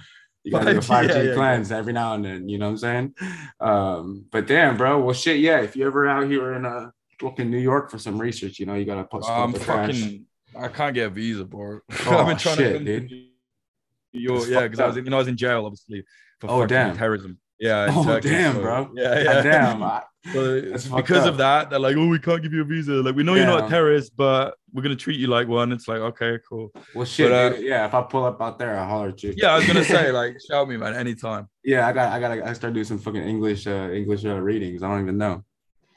You 0.46 0.52
gotta 0.52 0.72
do 0.74 0.78
a 0.78 0.82
5G, 0.82 0.86
five 0.86 1.08
G 1.08 1.14
yeah, 1.14 1.22
yeah, 1.24 1.34
cleanse 1.34 1.72
every 1.72 1.92
now 1.92 2.14
and 2.14 2.24
then. 2.24 2.48
You 2.48 2.60
know 2.60 2.68
what 2.68 2.72
I'm 2.72 2.78
saying? 2.78 3.16
Um, 3.60 4.26
but 4.32 4.46
damn, 4.48 4.78
bro. 4.78 5.00
Well, 5.02 5.14
shit. 5.14 5.40
Yeah, 5.40 5.62
if 5.62 5.76
you're 5.76 5.88
ever 5.88 6.08
out 6.08 6.28
here 6.30 6.54
in 6.54 6.66
uh, 6.66 6.92
fucking 7.20 7.50
New 7.50 7.58
York 7.58 7.90
for 7.90 7.98
some 7.98 8.22
research, 8.22 8.60
you 8.60 8.68
know, 8.68 8.76
you 8.76 8.86
gotta 8.86 9.04
post. 9.06 9.28
I'm 9.30 9.52
fucking. 9.54 10.26
I 10.58 10.68
can't 10.70 10.94
get 10.94 11.08
a 11.08 11.10
visa, 11.10 11.44
bro. 11.44 11.80
Oh, 12.06 12.18
I've 12.20 12.28
been 12.28 12.38
trying 12.38 12.58
shit, 12.58 12.74
to 12.80 12.86
dude. 12.86 13.12
New 13.12 14.22
York. 14.22 14.48
Yeah, 14.48 14.62
because 14.62 14.80
I 14.80 14.88
was, 14.88 14.96
in, 14.98 15.04
you 15.04 15.10
know, 15.10 15.18
I 15.18 15.20
was 15.20 15.28
in 15.28 15.36
jail, 15.36 15.66
obviously, 15.66 16.06
for 16.40 16.50
Oh, 16.50 16.66
damn. 16.66 16.96
terrorism. 16.96 17.40
Yeah. 17.60 17.88
Oh, 17.96 18.04
Turkey, 18.04 18.30
damn, 18.30 18.56
so- 18.56 18.62
bro. 18.62 18.90
Yeah, 18.96 19.18
yeah. 19.20 19.24
God 19.24 19.44
damn. 19.44 19.84
I, 19.84 20.02
So 20.34 20.96
because 20.96 21.28
of 21.28 21.38
that, 21.38 21.70
they're 21.70 21.78
like, 21.78 21.96
"Oh, 21.96 22.08
we 22.08 22.18
can't 22.18 22.42
give 22.42 22.52
you 22.52 22.62
a 22.62 22.66
visa. 22.66 22.94
Like, 22.94 23.16
we 23.16 23.22
know 23.22 23.36
you're 23.36 23.46
not 23.46 23.66
a 23.66 23.70
terrorist, 23.70 24.18
but 24.18 24.56
we're 24.74 24.82
gonna 24.82 24.96
treat 24.96 25.20
you 25.20 25.28
like 25.28 25.48
one." 25.48 25.72
It's 25.72 25.88
like, 25.88 26.00
okay, 26.00 26.40
cool. 26.50 26.72
well, 26.96 27.06
shit. 27.06 27.30
But, 27.30 27.54
uh, 27.54 27.58
yeah, 27.60 27.86
if 27.86 27.94
I 27.94 28.02
pull 28.02 28.26
up 28.26 28.42
out 28.42 28.58
there, 28.58 28.76
I'll 28.76 28.88
holler 28.88 29.10
at 29.10 29.22
you. 29.22 29.36
Yeah, 29.38 29.54
I 29.54 29.58
was 29.58 29.68
gonna 29.68 29.84
say, 29.84 30.12
like, 30.22 30.38
shout 30.50 30.68
me, 30.68 30.78
man, 30.78 30.96
anytime. 30.96 31.48
Yeah, 31.64 31.88
I 31.88 31.94
got, 31.94 32.12
I 32.12 32.20
got, 32.20 32.48
I 32.48 32.54
start 32.54 32.74
doing 32.74 32.86
some 32.86 32.98
fucking 32.98 33.22
English, 33.22 33.68
uh, 33.68 33.90
English 33.94 34.26
uh, 34.26 34.40
readings. 34.40 34.82
I 34.82 34.90
don't 34.90 35.04
even 35.04 35.20
know. 35.20 35.44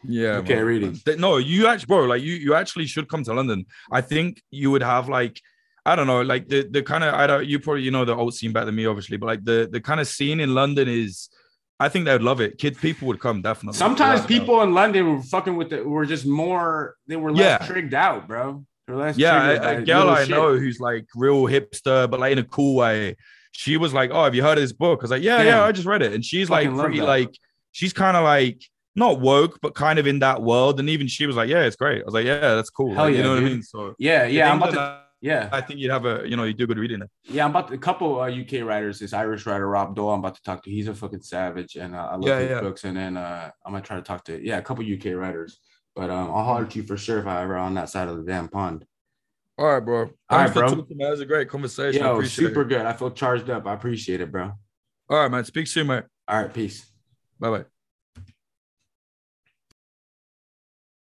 Yeah. 0.04 0.36
Okay, 0.36 0.60
reading. 0.62 1.00
No, 1.16 1.38
you 1.38 1.66
actually, 1.66 1.86
bro, 1.86 2.04
like 2.04 2.22
you, 2.22 2.34
you 2.34 2.54
actually 2.54 2.84
should 2.86 3.08
come 3.08 3.24
to 3.24 3.32
London. 3.32 3.64
I 3.90 4.02
think 4.02 4.42
you 4.50 4.70
would 4.70 4.82
have 4.82 5.08
like, 5.08 5.40
I 5.86 5.96
don't 5.96 6.06
know, 6.06 6.20
like 6.20 6.48
the 6.48 6.68
the 6.70 6.82
kind 6.82 7.02
of 7.02 7.14
I 7.14 7.26
don't. 7.26 7.46
You 7.46 7.58
probably 7.60 7.82
you 7.82 7.90
know 7.90 8.04
the 8.04 8.14
old 8.14 8.34
scene 8.34 8.52
better 8.52 8.66
than 8.66 8.74
me, 8.76 8.84
obviously, 8.84 9.16
but 9.16 9.26
like 9.26 9.42
the 9.44 9.68
the 9.72 9.80
kind 9.80 10.00
of 10.00 10.06
scene 10.06 10.38
in 10.38 10.54
London 10.54 10.86
is, 10.86 11.30
I 11.80 11.88
think 11.88 12.04
they 12.06 12.12
would 12.12 12.22
love 12.22 12.40
it. 12.40 12.58
Kid 12.58 12.76
people 12.78 13.06
would 13.08 13.20
come 13.20 13.40
definitely. 13.42 13.76
Sometimes 13.78 14.22
Without 14.22 14.24
a 14.24 14.28
doubt. 14.28 14.40
people 14.40 14.62
in 14.62 14.74
London 14.74 15.16
were 15.16 15.22
fucking 15.22 15.56
with 15.56 15.70
the, 15.70 15.82
were 15.84 16.04
just 16.06 16.26
more, 16.26 16.96
they 17.06 17.16
were 17.16 17.30
less 17.32 17.60
Yeah. 17.60 17.66
trigged 17.66 17.94
out, 17.94 18.26
bro. 18.26 18.64
Less 18.88 19.16
Yeah, 19.18 19.50
a, 19.50 19.78
a 19.78 19.82
girl 19.84 20.08
I 20.08 20.22
shit. 20.22 20.30
know 20.30 20.56
who's 20.56 20.80
like 20.80 21.06
real 21.14 21.42
hipster, 21.44 22.10
but 22.10 22.18
like 22.20 22.32
in 22.32 22.38
a 22.38 22.44
cool 22.44 22.74
way. 22.74 23.16
She 23.52 23.76
was 23.76 23.92
like, 23.92 24.10
"Oh, 24.12 24.24
have 24.24 24.34
you 24.34 24.42
heard 24.42 24.56
of 24.58 24.62
this 24.62 24.72
book?" 24.72 25.00
I 25.00 25.04
was 25.04 25.10
like, 25.10 25.22
"Yeah, 25.22 25.38
Damn. 25.38 25.46
yeah, 25.46 25.64
I 25.64 25.72
just 25.72 25.86
read 25.86 26.00
it." 26.02 26.12
And 26.12 26.24
she's 26.24 26.48
like 26.48 26.64
Fucking 26.66 26.76
love 26.76 26.84
pretty 26.86 27.00
that. 27.00 27.06
like 27.06 27.38
she's 27.72 27.92
kind 27.92 28.16
of 28.16 28.22
like 28.24 28.62
not 28.96 29.20
woke, 29.20 29.58
but 29.60 29.74
kind 29.74 29.98
of 29.98 30.06
in 30.06 30.20
that 30.20 30.42
world. 30.42 30.78
And 30.80 30.88
even 30.88 31.06
she 31.08 31.26
was 31.26 31.34
like, 31.36 31.48
"Yeah, 31.48 31.62
it's 31.64 31.76
great." 31.76 32.00
I 32.02 32.04
was 32.04 32.14
like, 32.14 32.24
"Yeah, 32.26 32.38
that's 32.54 32.70
cool." 32.70 32.94
Hell 32.94 33.04
Like, 33.04 33.12
yeah, 33.12 33.18
you 33.18 33.22
know 33.24 33.30
what 33.34 33.38
I 33.42 33.46
mean? 33.46 33.62
So 33.62 33.94
Yeah, 33.98 34.24
yeah, 34.26 34.50
I'm 34.52 34.58
about 34.62 34.72
to, 34.74 35.00
yeah, 35.20 35.48
I 35.52 35.60
think 35.60 35.80
you'd 35.80 35.90
have 35.90 36.04
a, 36.06 36.22
you 36.26 36.36
know, 36.36 36.44
you 36.44 36.54
do 36.54 36.66
good 36.66 36.78
reading 36.78 37.00
there. 37.00 37.08
yeah, 37.24 37.44
I'm 37.44 37.50
about 37.50 37.68
to, 37.68 37.74
a 37.74 37.78
couple 37.78 38.20
uh, 38.20 38.28
UK 38.30 38.64
writers. 38.64 38.98
This 39.00 39.12
Irish 39.12 39.46
writer 39.46 39.68
Rob 39.68 39.96
Doyle, 39.96 40.10
I'm 40.12 40.20
about 40.20 40.36
to 40.36 40.42
talk 40.42 40.62
to. 40.64 40.70
He's 40.70 40.88
a 40.88 40.94
fucking 40.94 41.22
savage, 41.22 41.76
and 41.76 41.94
uh, 41.94 42.08
I 42.12 42.14
love 42.16 42.28
Yeah, 42.28 42.40
his 42.40 42.50
yeah. 42.50 42.60
books. 42.60 42.84
And 42.84 42.96
then 42.96 43.16
uh, 43.16 43.50
I'm 43.64 43.72
gonna 43.72 43.84
try 43.84 43.96
to 43.96 44.02
talk 44.02 44.24
to 44.24 44.40
yeah, 44.44 44.58
a 44.58 44.62
couple 44.62 44.84
UK 44.84 45.16
writers. 45.16 45.60
But 45.96 46.10
um, 46.10 46.30
I'll 46.30 46.44
holler 46.44 46.64
at 46.64 46.76
you 46.76 46.84
for 46.84 46.96
sure 46.96 47.18
if 47.18 47.26
I 47.26 47.42
ever 47.42 47.56
on 47.56 47.74
that 47.74 47.88
side 47.88 48.08
of 48.08 48.16
the 48.18 48.22
damn 48.22 48.48
pond. 48.48 48.84
All 49.58 49.66
right, 49.66 49.80
bro. 49.80 50.04
Thanks 50.06 50.18
All 50.30 50.38
right, 50.38 50.48
for 50.48 50.60
bro. 50.60 50.68
talking. 50.68 51.00
It 51.00 51.10
was 51.10 51.20
a 51.20 51.26
great 51.26 51.48
conversation. 51.48 52.02
I 52.02 52.06
Yo, 52.06 52.22
super 52.22 52.62
it. 52.62 52.68
good. 52.68 52.82
I 52.86 52.92
feel 52.92 53.10
charged 53.10 53.50
up. 53.50 53.66
I 53.66 53.74
appreciate 53.74 54.20
it, 54.20 54.30
bro. 54.30 54.52
All 55.10 55.18
right, 55.18 55.30
man. 55.30 55.44
Speak 55.44 55.66
soon, 55.66 55.88
mate. 55.88 56.04
All 56.28 56.40
right, 56.42 56.52
peace. 56.54 56.86
Bye 57.40 57.50
bye. 57.50 57.77